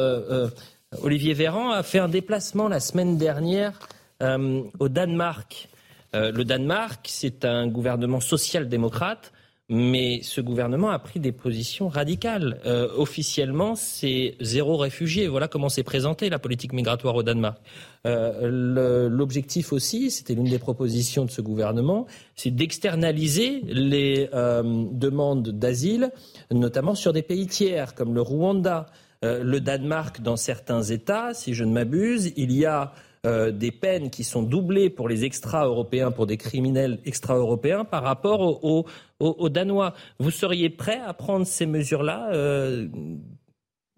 Olivier 1.02 1.34
Véran, 1.34 1.72
a 1.72 1.84
fait 1.84 2.00
un 2.00 2.10
déplacement 2.10 2.68
la 2.68 2.80
semaine 2.80 3.18
dernière 3.18 3.80
au 4.22 4.90
Danemark. 4.90 5.70
le 6.14 6.44
Danemark, 6.44 7.06
c'est 7.08 7.46
un 7.46 7.68
gouvernement 7.68 8.20
social-démocrate 8.20 9.32
mais 9.70 10.22
ce 10.24 10.42
gouvernement 10.42 10.90
a 10.90 10.98
pris 10.98 11.20
des 11.20 11.32
positions 11.32 11.88
radicales. 11.88 12.60
Euh, 12.66 12.88
officiellement, 12.98 13.76
c'est 13.76 14.36
zéro 14.42 14.78
réfugié. 14.78 15.28
Voilà 15.28 15.48
comment 15.48 15.70
s'est 15.70 15.84
présentée 15.84 16.30
la 16.30 16.40
politique 16.40 16.74
migratoire 16.74 17.16
au 17.16 17.24
Danemark. 17.24 17.60
Euh, 18.08 19.10
L'objectif 19.10 19.72
aussi, 19.72 20.10
c'était 20.10 20.34
l'une 20.34 20.50
des 20.50 20.60
propositions 20.60 21.26
de 21.26 21.32
ce 21.32 21.42
gouvernement, 21.42 22.08
c'est 22.36 22.52
d'externaliser 22.52 23.62
les 23.68 24.30
euh, 24.34 24.86
demandes 24.92 25.50
d'asile, 25.50 26.12
notamment 26.52 26.96
sur 26.96 27.14
des 27.14 27.22
pays 27.22 27.48
tiers 27.48 27.94
comme 27.94 28.14
le 28.16 28.22
Rwanda. 28.22 28.88
Euh, 29.26 29.44
le 29.44 29.60
Danemark, 29.60 30.22
dans 30.22 30.38
certains 30.38 30.82
États, 30.82 31.34
si 31.34 31.54
je 31.54 31.66
ne 31.66 31.74
m'abuse, 31.74 32.32
il 32.38 32.54
y 32.54 32.66
a 32.66 32.94
euh, 33.26 33.52
des 33.52 33.72
peines 33.72 34.10
qui 34.10 34.24
sont 34.24 34.44
doublées 34.44 34.90
pour 34.90 35.10
les 35.10 35.26
extra-européens, 35.26 36.12
pour 36.12 36.26
des 36.26 36.38
criminels 36.38 37.00
extra-européens 37.04 37.84
par 37.84 38.04
rapport 38.04 38.64
aux, 38.64 39.50
Danois. 39.50 39.94
Vous 40.20 40.32
seriez 40.32 40.70
prêt 40.70 41.02
à 41.06 41.14
prendre 41.14 41.46
ces 41.46 41.66
mesures-là 41.66 42.30
euh, 42.32 42.88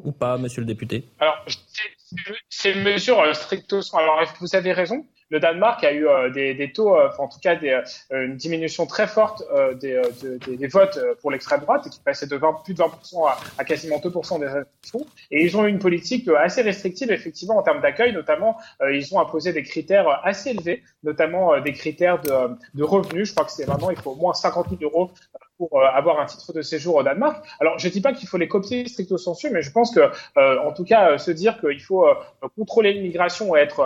ou 0.03 0.11
pas, 0.11 0.37
monsieur 0.39 0.61
le 0.61 0.65
député? 0.65 1.05
Alors, 1.19 1.45
ces 2.49 2.73
mesures 2.73 3.19
euh, 3.19 3.33
stricto. 3.33 3.79
Alors, 3.93 4.23
vous 4.39 4.55
avez 4.55 4.73
raison? 4.73 5.05
Le 5.31 5.39
Danemark 5.39 5.83
a 5.83 5.93
eu 5.93 6.07
euh, 6.07 6.29
des, 6.29 6.53
des, 6.53 6.71
taux, 6.71 6.95
euh, 6.95 7.09
en 7.17 7.27
tout 7.27 7.39
cas 7.39 7.55
des, 7.55 7.69
euh, 7.69 8.25
une 8.25 8.35
diminution 8.35 8.85
très 8.85 9.07
forte 9.07 9.43
des, 9.79 10.01
des, 10.45 10.67
votes 10.67 10.99
pour 11.21 11.31
l'extrême 11.31 11.61
droite, 11.61 11.89
qui 11.89 11.99
passait 12.01 12.27
de 12.27 12.35
20, 12.35 12.63
plus 12.65 12.73
de 12.73 12.83
20% 12.83 13.27
à, 13.27 13.37
à, 13.57 13.63
quasiment 13.63 13.97
2% 13.97 14.39
des 14.39 14.45
élections. 14.45 15.07
Et 15.31 15.43
ils 15.43 15.55
ont 15.55 15.65
eu 15.65 15.69
une 15.69 15.79
politique 15.79 16.27
assez 16.37 16.61
restrictive, 16.61 17.11
effectivement, 17.11 17.57
en 17.57 17.63
termes 17.63 17.81
d'accueil. 17.81 18.13
Notamment, 18.13 18.57
ils 18.91 19.15
ont 19.15 19.21
imposé 19.21 19.53
des 19.53 19.63
critères 19.63 20.19
assez 20.23 20.49
élevés, 20.49 20.83
notamment 21.03 21.59
des 21.61 21.71
critères 21.71 22.21
de, 22.21 22.31
de 22.73 22.83
revenus. 22.83 23.29
Je 23.29 23.33
crois 23.33 23.45
que 23.45 23.51
c'est 23.51 23.67
maintenant, 23.67 23.89
il 23.89 23.97
faut 23.97 24.11
au 24.11 24.15
moins 24.15 24.33
50 24.33 24.67
000 24.69 24.81
euros 24.83 25.11
pour 25.57 25.81
avoir 25.81 26.19
un 26.19 26.25
titre 26.25 26.51
de 26.53 26.61
séjour 26.61 26.95
au 26.95 27.03
Danemark. 27.03 27.45
Alors, 27.59 27.79
je 27.79 27.87
ne 27.87 27.93
dis 27.93 28.01
pas 28.01 28.13
qu'il 28.13 28.27
faut 28.27 28.37
les 28.37 28.47
copier 28.47 28.87
stricto 28.87 29.17
sensu, 29.17 29.49
mais 29.49 29.61
je 29.61 29.71
pense 29.71 29.93
que, 29.93 30.01
en 30.35 30.73
tout 30.73 30.83
cas, 30.83 31.17
se 31.17 31.31
dire 31.31 31.59
qu'il 31.59 31.81
faut 31.81 32.05
contrôler 32.57 32.93
l'immigration 32.93 33.55
et 33.55 33.59
être 33.59 33.81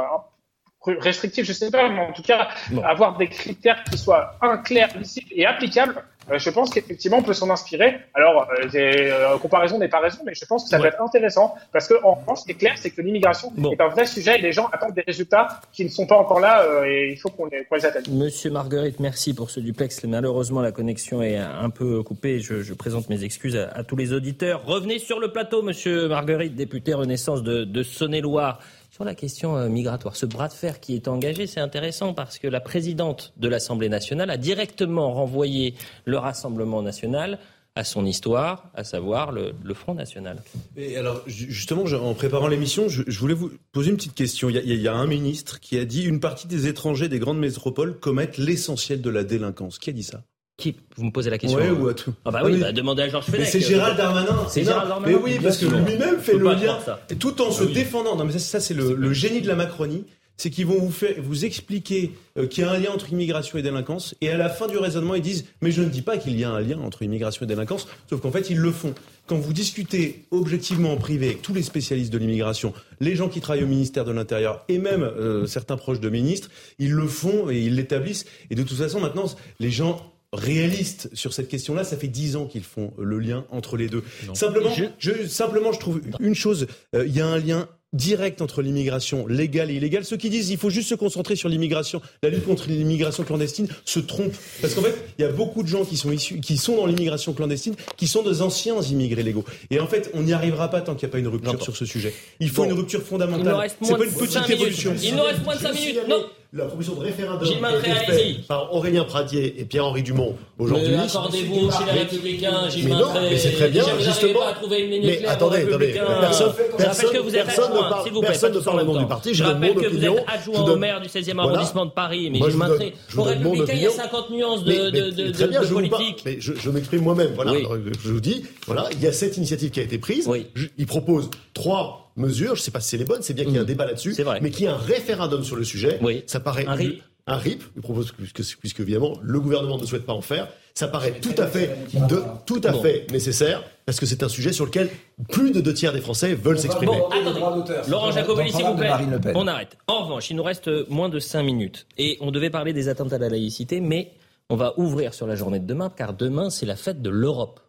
restrictif, 0.86 1.46
je 1.46 1.54
sais 1.54 1.72
pas, 1.72 1.90
mais 1.90 2.02
en 2.02 2.14
tout 2.14 2.24
cas, 2.24 2.50
avoir 2.84 3.18
des 3.18 3.28
critères 3.28 3.84
qui 3.84 3.98
soient 3.98 4.36
un, 4.42 4.58
clairs, 4.58 4.90
lisibles 4.98 5.30
et 5.32 5.46
applicables, 5.46 6.04
euh, 6.32 6.40
je 6.40 6.50
pense 6.50 6.72
qu'effectivement, 6.72 7.18
on 7.18 7.24
peut 7.24 7.34
s'en 7.34 7.50
inspirer. 7.50 7.98
Alors, 8.14 8.48
euh, 8.60 8.68
euh, 8.76 9.38
comparaison 9.38 9.78
n'est 9.78 9.90
pas 9.90 10.00
raison, 10.00 10.20
mais 10.26 10.34
je 10.34 10.46
pense 10.46 10.64
que 10.64 10.70
ça 10.70 10.80
peut 10.80 10.88
être 10.88 11.02
intéressant 11.02 11.56
parce 11.72 11.88
qu'en 11.88 12.16
France, 12.16 12.42
ce 12.42 12.46
qui 12.46 12.52
est 12.52 12.56
clair, 12.56 12.74
c'est 12.78 12.90
que 12.90 13.02
l'immigration 13.02 13.54
est 13.72 13.82
un 13.82 13.90
vrai 13.90 14.06
sujet 14.06 14.40
et 14.40 14.42
les 14.42 14.52
gens 14.52 14.68
attendent 14.72 14.96
des 14.96 15.04
résultats 15.06 15.62
qui 15.72 15.86
ne 15.86 15.90
sont 15.90 16.08
pas 16.08 16.16
encore 16.16 16.40
là 16.40 16.64
euh, 16.64 16.86
et 16.86 17.12
il 17.12 17.18
faut 17.18 17.30
qu'on 17.30 17.46
les, 17.46 17.66
qu 17.66 17.76
les, 17.76 17.86
atteigne. 17.86 18.04
Monsieur 18.10 18.50
Marguerite, 18.50 19.00
merci 19.00 19.34
pour 19.34 19.52
ce 19.52 19.60
duplex. 19.60 20.04
Malheureusement, 20.06 20.62
la 20.62 20.72
connexion 20.72 21.22
est 21.22 21.38
un 21.38 21.70
peu 21.70 22.02
coupée. 22.02 22.40
Je, 22.40 22.64
je 22.64 22.74
présente 22.74 23.10
mes 23.10 23.24
excuses 23.24 23.56
à, 23.56 23.70
à, 23.70 23.84
tous 23.84 23.96
les 23.96 24.14
auditeurs. 24.14 24.66
Revenez 24.66 25.00
sur 25.00 25.20
le 25.20 25.32
plateau, 25.32 25.62
Monsieur 25.62 26.08
Marguerite, 26.08 26.56
député 26.56 26.94
Renaissance 26.94 27.44
de, 27.44 27.66
de 27.66 27.84
Saône-et-Loire. 27.84 28.60
Sur 28.96 29.04
la 29.04 29.14
question 29.14 29.58
euh, 29.58 29.68
migratoire, 29.68 30.16
ce 30.16 30.26
bras 30.26 30.48
de 30.48 30.54
fer 30.54 30.80
qui 30.80 30.96
est 30.96 31.10
engagé, 31.10 31.48
c'est 31.48 31.60
intéressant 31.60 32.14
parce 32.14 32.40
que 32.40 32.48
la 32.48 32.62
présidente 32.62 33.34
de 33.36 33.50
l'Assemblée 33.50 33.90
nationale 33.90 34.30
a 34.30 34.38
directement 34.38 35.12
renvoyé 35.12 35.74
le 36.06 36.18
Rassemblement 36.18 36.82
national 36.82 37.38
à 37.76 37.84
son 37.84 38.06
histoire, 38.06 38.72
à 38.74 38.86
savoir 38.86 39.34
le, 39.34 39.54
Front 39.74 39.96
National. 39.96 40.42
Et 40.78 40.96
alors, 40.96 41.22
justement, 41.28 41.84
en 41.84 42.14
préparant 42.14 42.48
l'émission, 42.48 42.88
je, 42.88 43.20
voulais 43.20 43.34
vous 43.34 43.52
poser 43.74 43.90
une 43.90 43.98
petite 43.98 44.16
question. 44.16 44.50
Il 44.50 44.56
y, 44.56 44.88
a, 44.88 44.96
un 44.96 45.08
ministre 45.08 45.60
qui 45.60 45.78
a 45.78 45.84
dit 45.84 46.06
une 46.06 46.22
partie 46.22 46.48
des 46.48 46.68
étrangers 46.68 47.10
des 47.10 47.20
grandes 47.20 47.40
métropoles 47.40 48.00
commettent 48.00 48.38
l'essentiel 48.38 49.02
de 49.02 49.10
la 49.10 49.26
délinquance. 49.26 49.78
Qui 49.78 49.90
a 49.90 49.94
dit 49.94 50.04
ça? 50.04 50.24
Qui 50.58 50.76
Vous 50.96 51.06
me 51.06 51.12
posez 51.12 51.30
la 51.30 51.38
question 51.38 51.58
Ouais, 51.60 51.70
ou 51.70 51.88
à 51.88 51.94
tout. 51.94 52.14
Ah 52.24 52.32
bah 52.32 52.42
oui, 52.46 52.60
Bah, 52.60 52.72
demandez 52.72 53.04
à 53.04 53.10
Georges 53.10 53.26
Fenech. 53.26 53.42
Mais 53.42 53.46
c'est 53.46 53.60
Gérald 53.60 53.98
Darmanin. 53.98 54.46
C'est 54.50 54.64
Gérald 54.64 54.88
Darmanin. 54.88 55.18
Mais 55.18 55.22
oui, 55.22 55.40
parce 55.42 55.58
que 55.58 55.66
lui-même 55.66 56.20
fait 56.20 56.38
le 56.38 56.46
lien, 56.46 56.80
tout 57.20 57.42
en 57.42 57.52
se 57.52 57.64
défendant. 57.64 58.16
Non, 58.16 58.26
mais 58.26 58.34
ça, 58.34 58.40
ça 58.40 58.60
c'est 58.60 58.74
le, 58.74 58.94
le, 58.94 59.14
génie 59.14 59.42
de 59.42 59.48
la 59.48 59.56
Macronie 59.56 60.06
c'est 60.38 60.50
qu'ils 60.50 60.66
vont 60.66 60.80
vous 60.80 60.92
faire, 60.92 61.14
vous 61.22 61.46
expliquer 61.46 62.12
euh, 62.38 62.48
qu'il 62.48 62.64
y 62.64 62.68
a 62.68 62.72
un 62.72 62.78
lien 62.78 62.92
entre 62.92 63.12
immigration 63.12 63.58
et 63.58 63.62
délinquance, 63.62 64.16
et 64.22 64.30
à 64.30 64.38
la 64.38 64.50
fin 64.50 64.68
du 64.68 64.78
raisonnement, 64.78 65.16
ils 65.16 65.22
disent 65.22 65.46
mais 65.62 65.72
je 65.72 65.82
ne 65.82 65.90
dis 65.90 66.02
pas 66.02 66.18
qu'il 66.18 66.38
y 66.38 66.44
a 66.44 66.50
un 66.50 66.60
lien 66.60 66.80
entre 66.80 67.04
immigration 67.04 67.46
et 67.46 67.48
délinquance, 67.48 67.88
sauf 68.10 68.22
qu'en 68.22 68.32
fait 68.32 68.50
ils 68.50 68.58
le 68.58 68.72
font. 68.72 68.94
Quand 69.28 69.38
vous 69.38 69.54
discutez 69.54 70.26
objectivement 70.32 70.92
en 70.92 70.98
privé 70.98 71.28
avec 71.28 71.42
tous 71.42 71.54
les 71.54 71.64
spécialistes 71.64 72.12
de 72.12 72.18
l'immigration, 72.18 72.74
les 73.00 73.16
gens 73.16 73.30
qui 73.30 73.42
travaillent 73.42 73.64
au 73.64 73.68
ministère 73.68 74.06
de 74.06 74.12
l'Intérieur 74.12 74.64
et 74.68 74.78
même 74.78 75.04
euh, 75.04 75.48
certains 75.48 75.78
proches 75.78 76.00
de 76.00 76.10
ministres, 76.10 76.50
ils 76.80 76.92
le 76.92 77.08
font 77.08 77.50
et 77.50 77.60
ils 77.60 77.76
l'établissent. 77.76 78.26
Et 78.50 78.56
de 78.56 78.64
toute 78.64 78.78
façon, 78.78 79.00
maintenant, 79.00 79.26
les 79.60 79.72
gens 79.72 80.15
réalistes 80.36 81.10
sur 81.14 81.34
cette 81.34 81.48
question-là. 81.48 81.84
Ça 81.84 81.98
fait 81.98 82.08
dix 82.08 82.36
ans 82.36 82.46
qu'ils 82.46 82.64
font 82.64 82.94
le 82.98 83.20
lien 83.20 83.46
entre 83.52 83.78
les 83.78 83.88
deux. 83.88 84.04
Simplement, 84.34 84.72
je... 85.00 85.28
simplement, 85.28 85.72
je 85.72 85.80
trouve 85.80 86.02
une 86.20 86.36
chose. 86.36 86.68
Euh, 86.96 87.06
il 87.08 87.16
y 87.16 87.22
a 87.22 87.28
un 87.28 87.40
lien 87.40 87.68
direct 87.96 88.42
entre 88.42 88.62
l'immigration 88.62 89.26
légale 89.26 89.72
et 89.72 89.76
illégale. 89.76 90.06
Ceux 90.06 90.18
qui 90.18 90.30
disent 90.30 90.48
qu'il 90.48 90.58
faut 90.58 90.70
juste 90.70 90.90
se 90.90 90.96
concentrer 90.96 91.36
sur 91.36 91.50
l'immigration, 91.50 92.02
la 92.22 92.30
lutte 92.30 92.46
contre 92.46 92.68
l'immigration 92.68 93.24
clandestine, 93.24 93.68
se 93.86 94.00
trompent. 94.00 94.36
Parce 94.62 94.74
qu'en 94.74 94.82
fait, 94.82 94.96
il 95.18 95.22
y 95.22 95.26
a 95.26 95.32
beaucoup 95.32 95.64
de 95.64 95.68
gens 95.68 95.86
qui 95.86 95.98
sont 95.98 96.12
issus, 96.12 96.40
qui 96.42 96.58
sont 96.58 96.76
dans 96.76 96.86
l'immigration 96.86 97.34
clandestine, 97.34 97.76
qui 97.98 98.08
sont 98.08 98.22
des 98.22 98.42
anciens 98.42 98.82
immigrés 98.82 99.24
légaux. 99.24 99.46
Et 99.72 99.80
en 99.80 99.88
fait, 99.88 100.12
on 100.14 100.24
n'y 100.24 100.34
arrivera 100.34 100.70
pas 100.70 100.82
tant 100.82 100.96
qu'il 100.96 101.08
n'y 101.08 101.12
a 101.12 101.14
pas 101.14 101.20
une 101.20 101.28
rupture 101.28 101.62
sur 101.64 101.76
ce 101.76 101.86
sujet. 101.86 102.14
Il 102.40 102.50
faut 102.50 102.66
une 102.66 102.74
rupture 102.74 103.02
fondamentale. 103.02 103.72
C'est 103.82 103.98
pas 103.98 104.04
une 104.04 104.12
petite 104.12 104.50
évolution. 104.50 104.94
Il 105.02 105.16
nous 105.16 105.24
reste 105.24 105.44
moins 105.44 105.56
de 105.56 105.62
5 105.62 105.74
minutes. 105.74 106.00
Non. 106.10 106.26
La 106.56 106.66
proposition 106.66 106.96
de 106.96 107.02
référendum 107.02 107.48
qui 107.50 107.66
a 107.66 108.04
été 108.04 108.12
faite 108.12 108.48
par 108.48 108.74
Aurélien 108.74 109.04
Pradier 109.04 109.60
et 109.60 109.66
Pierre-Henri 109.66 110.04
Dumont 110.04 110.38
aujourd'hui. 110.58 110.96
Accordez-vous 110.96 111.70
chez 111.70 111.86
les 111.86 112.00
Républicains, 112.00 112.70
Gilles 112.70 112.86
Mais 112.88 112.96
non, 112.96 113.08
mais 113.14 113.38
c'est 113.38 113.52
très 113.52 113.70
bien, 113.70 113.84
justement. 114.00 114.40
mais 114.70 115.26
attendez, 115.26 115.64
attendez, 115.64 116.00
personne, 116.22 116.54
personne, 116.78 117.12
que 117.12 117.18
vous 117.18 117.36
êtes 117.36 117.46
personne 117.46 117.74
ne 117.74 117.80
parle, 117.80 118.22
personne 118.22 118.54
ne 118.54 118.60
parle 118.60 118.82
au 118.82 118.86
nom 118.86 119.00
du 119.00 119.06
parti. 119.06 119.34
Je, 119.34 119.44
donne 119.44 119.60
mon 119.60 119.70
opinion. 119.72 120.14
Vous 120.14 120.20
êtes 120.20 120.30
adjoint 120.30 120.62
au 120.62 120.78
maire 120.78 121.02
du 121.02 121.10
16e 121.10 121.38
arrondissement 121.38 121.86
de 121.88 121.92
Paris, 121.92 122.30
mais 122.32 122.40
Gilles 122.40 122.58
Maintré, 122.58 122.94
aux 123.18 123.24
Républicains, 123.24 123.74
il 123.74 123.82
y 123.82 123.88
a 123.88 123.92
50 123.92 124.30
nuances 124.30 124.64
de 124.64 125.74
politique. 125.74 126.24
Mais 126.26 126.38
je 126.40 126.70
m'exprime 126.70 127.02
moi-même. 127.02 127.34
Voilà, 127.36 127.52
je 127.52 128.10
vous 128.10 128.22
dis, 128.22 128.46
voilà, 128.66 128.88
il 128.94 129.02
y 129.02 129.08
a 129.08 129.12
cette 129.12 129.36
initiative 129.36 129.72
qui 129.72 129.82
a 129.82 129.84
été 129.84 129.98
prise. 129.98 130.30
Il 130.78 130.86
propose 130.86 131.30
trois 131.56 132.12
mesures. 132.16 132.54
Je 132.56 132.62
ne 132.62 132.66
sais 132.66 132.72
pas 132.72 132.80
si 132.80 132.90
c'est 132.90 132.98
les 132.98 133.06
bonnes, 133.06 133.24
c'est 133.24 133.34
bien 133.34 133.46
qu'il 133.46 133.54
y 133.54 133.58
ait 133.58 133.62
un 133.62 133.64
mm. 133.64 133.66
débat 133.66 133.86
là-dessus, 133.88 134.16
mais 134.42 134.52
qu'il 134.52 134.66
y 134.66 134.68
ait 134.68 134.72
un 134.72 134.78
référendum 134.78 135.44
sur 135.44 135.56
le 135.56 135.64
sujet. 135.64 135.98
Oui. 136.04 136.24
Ça 136.28 136.40
paraît 136.40 136.68
un 136.68 136.76
RIP. 136.76 137.02
Un 137.28 137.38
RIP, 137.38 137.64
il 137.76 137.82
propose 137.82 138.12
puisque, 138.12 138.60
puisque 138.60 138.80
évidemment 138.82 139.18
le 139.24 139.40
gouvernement 139.40 139.80
ne 139.80 139.86
souhaite 139.86 140.06
pas 140.06 140.14
en 140.14 140.22
faire. 140.22 140.48
Ça 140.76 140.88
paraît 140.88 141.14
tout 141.14 141.34
à 141.40 141.48
fait, 141.48 141.76
de, 142.08 142.22
tout 142.46 142.62
à 142.64 142.74
fait 142.74 143.08
nécessaire 143.10 143.64
parce 143.86 144.00
que 144.00 144.06
c'est 144.06 144.22
un 144.22 144.30
sujet 144.30 144.54
sur 144.54 144.66
lequel 144.66 144.90
plus 145.30 145.52
de 145.52 145.62
deux 145.62 145.74
tiers 145.74 145.94
des 145.94 146.02
Français 146.02 146.36
veulent 146.36 146.60
s'exprimer. 146.60 146.98
Bon, 146.98 147.08
attendez. 147.08 147.74
Laurent 147.90 148.12
Jacobelli, 148.12 148.52
s'il 148.52 148.66
vous 148.66 148.76
plaît. 148.76 148.92
On 149.34 149.48
arrête. 149.48 149.78
En 149.88 150.04
revanche, 150.04 150.30
il 150.30 150.36
nous 150.36 150.44
reste 150.44 150.70
moins 150.90 151.10
de 151.10 151.18
cinq 151.18 151.44
minutes 151.44 151.88
et 151.98 152.18
on 152.22 152.30
devait 152.30 152.52
parler 152.52 152.74
des 152.74 152.90
attentes 152.90 153.14
à 153.14 153.18
la 153.18 153.30
laïcité, 153.30 153.80
mais 153.80 154.12
on 154.50 154.56
va 154.56 154.74
ouvrir 154.78 155.16
sur 155.16 155.26
la 155.26 155.36
journée 155.36 155.60
de 155.60 155.66
demain 155.66 155.90
car 155.90 156.14
demain 156.14 156.52
c'est 156.52 156.68
la 156.68 156.76
fête 156.76 157.02
de 157.02 157.10
l'Europe. 157.10 157.60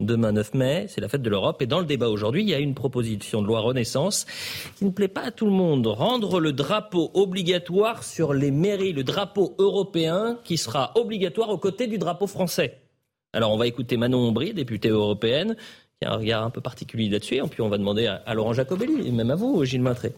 Demain 0.00 0.32
9 0.32 0.54
mai, 0.54 0.86
c'est 0.88 1.02
la 1.02 1.08
fête 1.08 1.20
de 1.20 1.28
l'Europe. 1.28 1.60
Et 1.60 1.66
dans 1.66 1.78
le 1.78 1.84
débat 1.84 2.08
aujourd'hui, 2.08 2.42
il 2.42 2.48
y 2.48 2.54
a 2.54 2.58
une 2.58 2.74
proposition 2.74 3.42
de 3.42 3.46
loi 3.46 3.60
Renaissance 3.60 4.24
qui 4.76 4.86
ne 4.86 4.90
plaît 4.90 5.08
pas 5.08 5.26
à 5.26 5.30
tout 5.30 5.44
le 5.44 5.52
monde. 5.52 5.86
Rendre 5.86 6.40
le 6.40 6.52
drapeau 6.52 7.10
obligatoire 7.12 8.02
sur 8.02 8.32
les 8.32 8.50
mairies, 8.50 8.94
le 8.94 9.04
drapeau 9.04 9.54
européen 9.58 10.38
qui 10.42 10.56
sera 10.56 10.92
obligatoire 10.94 11.50
aux 11.50 11.58
côtés 11.58 11.86
du 11.86 11.98
drapeau 11.98 12.26
français. 12.26 12.78
Alors 13.34 13.52
on 13.52 13.58
va 13.58 13.66
écouter 13.66 13.98
Manon 13.98 14.28
Ombry, 14.28 14.54
députée 14.54 14.88
européenne, 14.88 15.54
qui 16.00 16.08
a 16.08 16.12
un 16.12 16.16
regard 16.16 16.44
un 16.44 16.50
peu 16.50 16.62
particulier 16.62 17.10
là-dessus. 17.10 17.36
Et 17.36 17.42
puis 17.42 17.60
on 17.60 17.68
va 17.68 17.76
demander 17.76 18.06
à, 18.06 18.34
Laurent 18.34 18.54
Jacobelli, 18.54 19.06
et 19.06 19.12
même 19.12 19.30
à 19.30 19.34
vous, 19.34 19.62
Gilles 19.66 19.82
Maintré. 19.82 20.12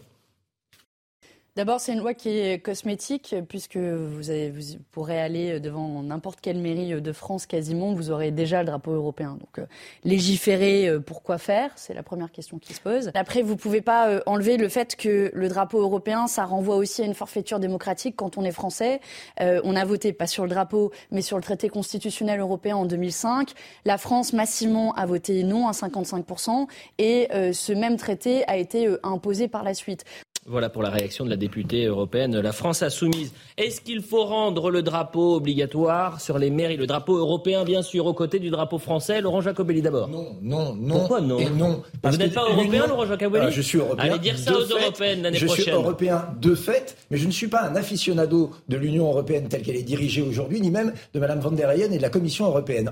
D'abord, 1.55 1.79
c'est 1.79 1.93
une 1.93 1.99
loi 1.99 2.15
qui 2.15 2.29
est 2.29 2.57
cosmétique, 2.57 3.35
puisque 3.47 3.77
vous, 3.77 4.31
avez, 4.31 4.49
vous 4.49 4.79
pourrez 4.89 5.21
aller 5.21 5.59
devant 5.59 6.01
n'importe 6.01 6.41
quelle 6.41 6.57
mairie 6.57 6.99
de 6.99 7.11
France 7.11 7.45
quasiment, 7.45 7.93
vous 7.93 8.09
aurez 8.09 8.31
déjà 8.31 8.61
le 8.61 8.65
drapeau 8.65 8.91
européen. 8.91 9.37
Donc, 9.39 9.59
euh, 9.59 9.67
légiférer, 10.03 10.87
euh, 10.87 10.99
pourquoi 10.99 11.37
faire 11.37 11.69
C'est 11.75 11.93
la 11.93 12.01
première 12.01 12.31
question 12.31 12.57
qui 12.57 12.73
se 12.73 12.81
pose. 12.81 13.11
Après, 13.13 13.43
vous 13.43 13.55
pouvez 13.55 13.81
pas 13.81 14.09
euh, 14.09 14.19
enlever 14.25 14.57
le 14.57 14.67
fait 14.67 14.95
que 14.95 15.29
le 15.31 15.47
drapeau 15.47 15.79
européen, 15.79 16.25
ça 16.25 16.43
renvoie 16.43 16.75
aussi 16.75 17.03
à 17.03 17.05
une 17.05 17.13
forfaiture 17.13 17.59
démocratique 17.59 18.15
quand 18.15 18.35
on 18.39 18.43
est 18.43 18.51
français. 18.51 18.99
on 19.39 19.75
a 19.75 19.85
voté, 19.85 20.11
pas 20.11 20.25
sur 20.25 20.45
le 20.45 20.49
drapeau, 20.49 20.91
mais 21.11 21.21
sur 21.21 21.37
le 21.37 21.43
traité 21.43 21.69
constitutionnel 21.69 22.39
européen 22.39 22.77
en 22.77 22.85
2005. 22.85 23.51
La 23.85 23.99
France, 23.99 24.33
massivement, 24.33 24.93
a 24.93 25.05
voté 25.05 25.43
non 25.43 25.67
à 25.67 25.71
55%, 25.71 26.67
et 26.97 27.27
ce 27.31 27.73
même 27.73 27.97
traité 27.97 28.43
a 28.47 28.57
été 28.57 28.89
imposé 29.03 29.47
par 29.47 29.61
la 29.61 29.75
suite. 29.75 30.03
Voilà 30.45 30.69
pour 30.69 30.83
la 30.83 30.89
réaction 30.89 31.23
de 31.23 31.29
la 31.29 31.37
députée 31.37 31.85
européenne 31.85 32.37
La 32.37 32.51
France 32.51 32.83
Insoumise. 32.83 33.31
Est-ce 33.57 33.79
qu'il 33.79 34.01
faut 34.01 34.25
rendre 34.25 34.71
le 34.71 34.81
drapeau 34.81 35.35
obligatoire 35.35 36.19
sur 36.19 36.37
les 36.37 36.49
mairies 36.49 36.75
Le 36.75 36.85
drapeau 36.85 37.17
européen, 37.17 37.63
bien 37.63 37.81
sûr, 37.81 38.05
aux 38.07 38.13
côtés 38.13 38.39
du 38.39 38.49
drapeau 38.49 38.77
français? 38.77 39.21
Laurent 39.21 39.39
Jacobelli 39.39 39.81
d'abord. 39.81 40.09
Non, 40.09 40.35
non, 40.41 40.75
non. 40.75 40.99
Pourquoi 40.99 41.21
non? 41.21 41.39
et 41.39 41.49
non 41.49 41.81
Vous 42.03 42.17
n'êtes 42.17 42.33
pas 42.33 42.49
européen, 42.49 42.87
Laurent 42.87 43.05
Jacobelli? 43.05 43.45
Ah, 43.47 43.51
Je 43.51 43.61
suis 43.61 43.77
européen. 43.77 44.03
Allez 44.11 44.19
dire 44.19 44.37
ça 44.37 44.53
aux 44.53 44.61
européennes 44.63 45.21
l'année 45.23 45.37
prochaine. 45.37 45.55
Je 45.55 45.61
suis 45.61 45.71
européen 45.71 46.25
de 46.41 46.55
fait, 46.55 46.97
mais 47.09 47.17
je 47.17 47.25
ne 47.25 47.31
suis 47.31 47.47
pas 47.47 47.61
un 47.63 47.75
aficionado 47.77 48.51
de 48.67 48.75
l'Union 48.77 49.07
européenne 49.07 49.47
telle 49.47 49.61
qu'elle 49.61 49.77
est 49.77 49.83
dirigée 49.83 50.21
aujourd'hui, 50.21 50.59
ni 50.59 50.71
même 50.71 50.93
de 51.13 51.19
Mme 51.21 51.39
von 51.39 51.51
der 51.51 51.73
Leyen 51.73 51.91
et 51.91 51.97
de 51.97 52.01
la 52.01 52.09
Commission 52.09 52.45
européenne. 52.47 52.91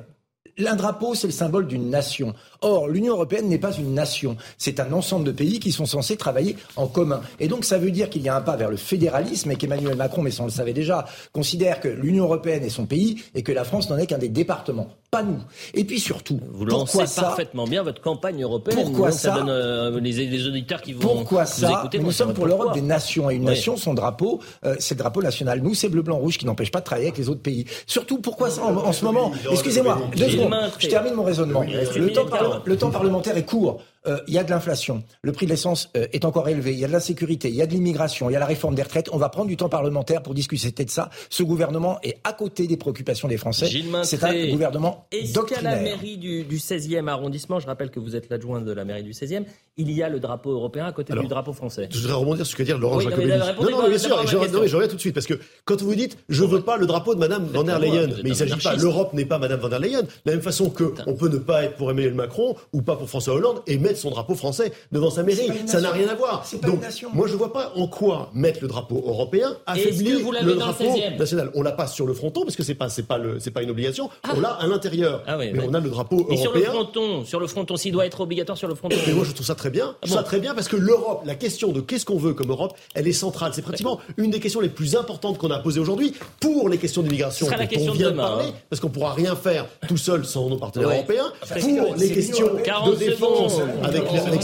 L'un 0.58 0.76
drapeau, 0.76 1.16
c'est 1.16 1.28
le 1.28 1.34
symbole 1.34 1.68
d'une 1.68 1.90
nation. 1.90 2.34
Or, 2.62 2.88
l'Union 2.88 3.14
européenne 3.14 3.48
n'est 3.48 3.58
pas 3.58 3.74
une 3.74 3.94
nation. 3.94 4.38
C'est 4.58 4.80
un 4.80 4.92
ensemble 4.94 5.26
de 5.26 5.32
pays 5.32 5.60
qui 5.60 5.72
sont 5.72 5.86
censés 5.86 6.18
travailler 6.18 6.58
en 6.76 6.88
commun. 6.88 7.22
Et 7.40 7.48
donc, 7.48 7.66
ça 7.66 7.78
veut 7.78 7.92
dire 7.92 8.10
qu'il 8.10 8.22
y 8.22 8.30
a 8.30 8.36
un 8.36 8.42
pas 8.42 8.56
vers 8.56 8.70
le 8.70 8.78
fédéralisme 8.78 9.52
et 9.52 9.56
qu'Emmanuel 9.56 9.96
Macron, 9.96 10.22
mais 10.22 10.40
on 10.40 10.46
le 10.46 10.52
savait 10.52 10.74
déjà, 10.74 11.06
considère 11.32 11.80
que 11.80 11.88
l'Union 11.88 12.26
européenne 12.26 12.64
est 12.64 12.70
son 12.70 12.86
pays 12.86 13.24
et 13.34 13.44
que 13.44 13.52
la 13.52 13.64
France 13.64 13.90
n'en 13.90 13.98
est 13.98 14.08
qu'un 14.08 14.18
des 14.18 14.30
départements. 14.30 14.90
Pas 15.12 15.24
nous. 15.24 15.40
Et 15.74 15.84
puis 15.84 16.00
surtout, 16.00 16.40
vous 16.54 16.64
lancez 16.64 17.04
parfaitement 17.18 17.66
bien 17.66 17.84
votre 17.84 18.02
campagne 18.02 18.42
européenne. 18.42 18.80
Pourquoi 18.82 19.12
ça, 19.12 19.32
donne, 19.32 19.50
euh, 19.50 20.00
les, 20.00 20.48
auditeurs 20.48 20.82
qui 20.82 20.94
vont 20.94 21.18
Pourquoi 21.18 21.46
ça 21.46 21.90
Nous 22.00 22.14
sommes 22.14 22.34
pour 22.34 22.46
l'Europe 22.46 22.74
des 22.74 22.82
nations 22.82 23.30
et 23.30 23.36
une 23.36 23.44
nation, 23.44 23.76
son 23.76 23.94
drapeau, 23.94 24.40
euh, 24.64 24.78
c'est 24.80 24.96
le 24.96 25.00
drapeau 25.00 25.22
national. 25.22 25.60
Nous, 25.60 25.76
c'est 25.76 25.90
bleu, 25.90 26.02
blanc, 26.02 26.18
rouge 26.18 26.38
qui 26.38 26.46
n'empêche 26.46 26.72
pas 26.72 26.80
de 26.80 26.86
travailler 26.86 27.10
avec 27.10 27.18
les 27.18 27.28
autres 27.28 27.42
pays. 27.42 27.66
Surtout, 27.88 28.20
pourquoi 28.20 28.50
ça 28.50 28.64
en, 28.64 28.94
ce 28.94 29.04
moment 29.04 29.34
Excusez-moi, 29.52 30.02
deux 30.16 30.30
secondes. 30.30 30.56
Je 30.80 30.88
termine 30.88 31.14
mon 31.14 31.24
raisonnement. 31.24 31.64
le 31.64 32.78
temps 32.78 32.90
parlementaire 32.90 33.36
est 33.36 33.46
court. 33.46 33.82
Euh, 34.08 34.18
il 34.28 34.34
y 34.34 34.40
a 34.40 34.44
de 34.44 34.50
l'inflation, 34.50 35.04
le 35.22 35.32
prix 35.32 35.46
de 35.46 35.52
l'essence 35.52 35.90
euh, 35.96 36.08
est 36.12 36.26
encore 36.26 36.50
élevé, 36.50 36.74
il 36.74 36.80
y 36.80 36.84
a 36.84 36.88
de 36.88 36.92
l'insécurité, 36.92 37.50
il 37.50 37.56
y 37.56 37.62
a 37.62 37.68
de 37.68 37.72
l'immigration, 37.72 38.32
il 38.32 38.34
y 38.34 38.36
a 38.36 38.40
la 38.40 38.48
réforme 38.48 38.74
des 38.74 38.82
retraites. 38.82 39.10
On 39.12 39.18
va 39.18 39.30
prendre 39.30 39.48
du 39.48 39.58
temps 39.58 39.70
parlementaire 39.70 40.24
pour 40.24 40.34
discuter 40.34 40.86
de 40.86 40.90
ça. 40.90 41.12
Ce 41.30 41.44
gouvernement 41.44 42.00
est 42.02 42.18
à 42.24 42.34
côté 42.34 42.66
des 42.66 42.78
préoccupations 42.78 43.28
des 43.28 43.38
Français. 43.38 43.70
C'est 44.04 44.24
un 44.24 44.48
gouvernement 44.48 45.06
Est-ce 45.12 45.40
qu'à 45.42 45.62
la 45.62 45.76
mairie 45.80 46.18
du, 46.18 46.58
16e 46.58 47.08
arrondissement, 47.08 47.60
je 47.60 47.68
rappelle 47.68 47.92
que 47.92 48.00
vous 48.00 48.16
êtes 48.16 48.30
l'adjoint 48.30 48.62
de 48.62 48.72
la 48.72 48.86
mairie 48.86 49.04
du 49.04 49.12
16e, 49.12 49.44
il 49.78 49.92
y 49.92 50.02
a 50.02 50.10
le 50.10 50.20
drapeau 50.20 50.52
européen 50.52 50.86
à 50.86 50.92
côté 50.92 51.14
du 51.14 51.28
drapeau 51.28 51.54
français 51.54 51.88
Je 51.92 52.00
voudrais 52.00 52.14
rebondir 52.14 52.46
sur 52.46 52.54
ce 52.54 52.58
que 52.58 52.64
dire 52.64 52.80
Laurent 52.80 53.00
Jacobelli. 53.00 53.38
Non, 53.38 53.70
non, 53.70 53.88
bien 53.88 53.98
sûr, 54.00 54.26
je, 54.26 54.36
reviens 54.36 54.88
tout 54.88 54.96
de 54.96 55.02
suite, 55.02 55.14
parce 55.14 55.28
que 55.28 55.40
quand 55.66 55.80
vous 55.82 55.94
dites 55.94 56.18
«je 56.30 56.44
veux 56.44 56.62
pas 56.62 56.78
le 56.78 56.88
drapeau 56.88 57.14
de 57.14 57.20
Madame 57.20 57.46
van 57.46 57.64
der 57.64 57.78
Leyen», 57.78 58.08
mais 58.24 58.30
il 58.30 58.30
ne 58.30 58.34
s'agit 58.34 58.58
pas, 58.58 58.76
l'Europe 58.76 59.14
n'est 59.14 59.26
pas 59.26 59.38
Madame 59.38 59.60
van 59.60 59.70
der 59.70 59.80
Leyen, 59.80 60.02
de 60.02 60.08
la 60.26 60.32
même 60.34 60.42
façon 60.42 60.72
qu'on 60.72 61.14
peut 61.14 61.30
ne 61.30 61.38
pas 61.38 61.66
être 61.66 61.76
pour 61.76 61.92
Emmanuel 61.92 62.16
Macron 62.16 62.56
ou 62.74 62.82
pas 62.82 62.96
pour 62.96 63.08
François 63.08 63.36
Hollande 63.36 63.62
et 63.68 63.78
mettre 63.92 64.00
son 64.02 64.10
drapeau 64.10 64.36
français 64.36 64.72
devant 64.92 65.10
sa 65.10 65.24
mairie. 65.24 65.50
Ça 65.66 65.82
n'a 65.82 65.92
rien 65.92 66.08
à 66.08 66.16
voir. 66.16 66.46
Donc, 66.64 66.82
moi, 67.14 67.28
je 67.28 67.34
ne 67.34 67.38
vois 67.38 67.54
pas 67.54 67.74
en 67.76 67.88
quoi 67.88 68.30
mettre 68.34 68.60
le 68.62 68.68
drapeau 68.68 69.04
européen 69.06 69.58
affaiblit 69.66 70.24
le 70.42 70.56
drapeau 70.56 70.98
national. 71.18 71.52
On 71.56 71.62
l'a 71.62 71.72
pas 71.72 71.88
sur 71.88 72.06
le 72.06 72.14
fronton 72.14 72.44
parce 72.44 72.56
que 72.56 72.64
c'est 72.64 72.76
pas 72.76 72.90
c'est 72.90 73.04
pas 73.04 73.18
le 73.18 73.40
c'est 73.40 73.52
pas 73.52 73.62
une 73.62 73.70
obligation. 73.70 74.10
Ah. 74.24 74.34
On 74.36 74.40
l'a 74.40 74.50
à 74.50 74.68
l'intérieur. 74.68 75.24
Ah 75.28 75.38
mais 75.38 75.54
on 75.68 75.74
a 75.74 75.80
le 75.80 75.90
drapeau 75.90 76.20
européen. 76.20 76.42
sur 76.42 76.54
le 76.54 76.62
fronton, 76.62 77.26
sur 77.26 77.40
le 77.40 77.48
fronton, 77.48 77.76
s'il 77.76 77.92
doit 77.92 78.06
être 78.06 78.22
obligatoire 78.22 78.58
sur 78.58 78.68
le 78.68 78.76
fronton. 78.76 78.96
Mais 79.06 79.14
moi, 79.14 79.26
je 79.26 79.32
trouve 79.32 79.46
ça 79.46 79.56
très 79.56 79.70
bien. 79.70 79.96
Je 80.04 80.08
trouve 80.08 80.18
ça 80.18 80.24
très 80.24 80.40
bien 80.40 80.56
parce 80.56 80.68
que 80.68 80.78
l'Europe, 80.78 81.24
la 81.26 81.36
question 81.36 81.72
de 81.72 81.82
qu'est-ce 81.82 82.06
qu'on 82.06 82.18
veut 82.18 82.34
comme 82.34 82.50
Europe, 82.50 82.76
elle 82.96 83.08
est 83.08 83.14
centrale. 83.14 83.52
C'est 83.54 83.62
pratiquement 83.62 84.00
une 84.18 84.32
des 84.32 84.40
questions 84.40 84.62
les 84.62 84.70
plus 84.70 84.96
importantes 84.96 85.38
qu'on 85.38 85.52
a 85.52 85.60
posées 85.60 85.80
aujourd'hui 85.80 86.14
pour 86.40 86.70
les 86.70 86.78
questions 86.78 87.02
d'immigration. 87.02 87.48
dont 87.48 87.90
on 87.90 87.92
vient 87.92 88.12
de, 88.12 88.18
parler, 88.18 88.46
hein. 88.48 88.54
parce 88.70 88.80
qu'on 88.80 88.90
pourra 88.90 89.14
rien 89.14 89.36
faire 89.36 89.66
tout 89.88 89.98
seul 89.98 90.26
sans 90.26 90.50
nos 90.50 90.58
partenaires 90.58 90.90
européens. 90.90 91.32
Pour 91.48 91.96
les 91.96 92.12
questions 92.12 92.54
de 92.54 92.96
défense 92.96 93.60
avec, 93.84 94.04
avec 94.04 94.42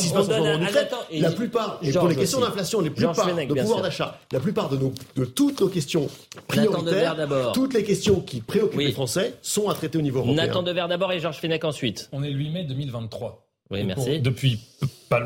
la 1.11 1.31
plupart, 1.31 1.79
et 1.81 1.91
pour 1.91 2.07
les 2.07 2.15
questions 2.15 2.39
d'inflation, 2.39 2.81
les 2.81 2.89
plupart 2.89 3.15
de 3.25 3.53
pouvoir 3.53 3.81
d'achat, 3.81 4.19
la 4.31 4.39
plupart 4.39 4.69
de, 4.69 4.77
nos, 4.77 4.93
de 5.15 5.25
toutes 5.25 5.61
nos 5.61 5.67
questions 5.67 6.07
prioritaires, 6.47 7.15
toutes 7.53 7.73
les 7.73 7.83
questions 7.83 8.21
qui 8.21 8.41
préoccupent 8.41 8.79
les 8.79 8.91
Français 8.91 9.35
sont 9.41 9.69
à 9.69 9.73
traiter 9.73 9.97
au 9.97 10.01
niveau 10.01 10.19
européen. 10.19 10.47
Nathan 10.47 10.63
Devers 10.63 10.87
d'abord 10.87 11.11
et 11.11 11.19
Georges 11.19 11.39
Fenech 11.39 11.63
ensuite. 11.63 12.09
On 12.11 12.23
est 12.23 12.29
le 12.29 12.37
8 12.37 12.49
mai 12.49 12.63
2023. 12.63 13.43
Oui, 13.69 13.83
merci. 13.83 14.19
depuis 14.19 14.59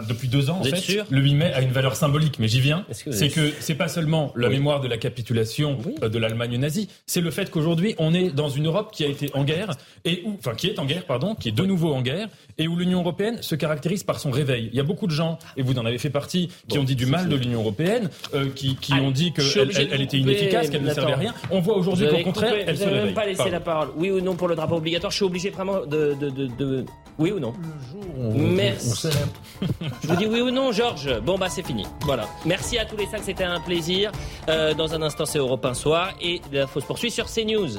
depuis 0.07 0.27
deux 0.27 0.49
ans, 0.49 0.59
en 0.59 0.63
fait, 0.63 1.05
le 1.09 1.21
8 1.21 1.35
mai 1.35 1.53
a 1.53 1.61
une 1.61 1.71
valeur 1.71 1.95
symbolique, 1.95 2.39
mais 2.39 2.47
j'y 2.47 2.61
viens. 2.61 2.85
C'est 2.91 3.29
que 3.29 3.51
c'est 3.59 3.75
pas 3.75 3.87
seulement 3.87 4.31
la 4.35 4.49
mémoire 4.49 4.81
de 4.81 4.87
la 4.87 4.97
capitulation 4.97 5.77
euh, 6.03 6.09
de 6.09 6.17
l'Allemagne 6.17 6.57
nazie, 6.57 6.87
c'est 7.05 7.21
le 7.21 7.31
fait 7.31 7.49
qu'aujourd'hui 7.49 7.95
on 7.97 8.13
est 8.13 8.29
dans 8.29 8.49
une 8.49 8.67
Europe 8.67 8.91
qui 8.91 9.03
a 9.03 9.07
été 9.07 9.29
en 9.33 9.43
guerre 9.43 9.71
et 10.05 10.23
où, 10.25 10.35
enfin 10.37 10.53
qui 10.55 10.67
est 10.67 10.79
en 10.79 10.85
guerre, 10.85 11.05
pardon, 11.05 11.35
qui 11.35 11.49
est 11.49 11.51
de 11.51 11.65
nouveau 11.65 11.93
en 11.93 12.01
guerre 12.01 12.27
et 12.57 12.67
où 12.67 12.75
l'Union 12.75 12.99
européenne 12.99 13.41
se 13.41 13.55
caractérise 13.55 14.03
par 14.03 14.19
son 14.19 14.31
réveil. 14.31 14.69
Il 14.71 14.77
y 14.77 14.79
a 14.79 14.83
beaucoup 14.83 15.07
de 15.07 15.11
gens, 15.11 15.39
et 15.57 15.63
vous 15.63 15.77
en 15.77 15.85
avez 15.85 15.97
fait 15.97 16.09
partie, 16.09 16.49
qui 16.67 16.77
ont 16.77 16.83
dit 16.83 16.95
du 16.95 17.05
mal 17.05 17.29
de 17.29 17.35
l'Union 17.35 17.61
européenne, 17.61 18.09
euh, 18.33 18.49
qui, 18.53 18.75
qui 18.75 18.93
ont 18.93 19.11
dit 19.11 19.33
qu'elle 19.33 19.71
elle, 19.91 20.01
était 20.01 20.17
inefficace, 20.17 20.69
qu'elle 20.69 20.83
ne 20.83 20.93
servait 20.93 21.13
à 21.13 21.17
rien. 21.17 21.33
On 21.49 21.59
voit 21.59 21.77
aujourd'hui 21.77 22.07
qu'au 22.07 22.23
contraire, 22.23 22.53
elle 22.65 22.77
se 22.77 22.83
réveille. 22.83 23.05
même 23.05 23.13
pas 23.13 23.25
laissé 23.25 23.49
la 23.49 23.59
parole. 23.59 23.89
Oui 23.95 24.11
ou 24.11 24.21
non 24.21 24.35
pour 24.35 24.47
le 24.47 24.55
drapeau 24.55 24.75
obligatoire? 24.75 25.11
Je 25.11 25.17
suis 25.17 25.25
obligé 25.25 25.49
vraiment 25.49 25.85
de, 25.85 26.15
de, 26.19 26.29
de, 26.29 26.85
oui 27.17 27.31
ou 27.31 27.39
non? 27.39 27.53
Le 27.61 27.91
jour 27.91 28.17
où 28.17 28.33
Merci. 28.33 29.07
Je 30.03 30.07
vous 30.07 30.15
dis 30.15 30.25
oui 30.25 30.41
ou 30.41 30.51
non, 30.51 30.71
Georges 30.71 31.19
Bon, 31.21 31.37
bah, 31.37 31.49
c'est 31.49 31.65
fini. 31.65 31.85
Voilà. 32.01 32.27
Merci 32.45 32.77
à 32.77 32.85
tous 32.85 32.97
les 32.97 33.05
cinq, 33.05 33.21
c'était 33.23 33.43
un 33.43 33.59
plaisir. 33.59 34.11
Euh, 34.49 34.73
dans 34.73 34.93
un 34.93 35.01
instant, 35.01 35.25
c'est 35.25 35.39
Europe 35.39 35.65
1 35.65 35.73
Soir. 35.73 36.13
Et 36.21 36.41
la 36.51 36.67
fausse 36.67 36.85
poursuit 36.85 37.11
sur 37.11 37.25
CNews. 37.25 37.77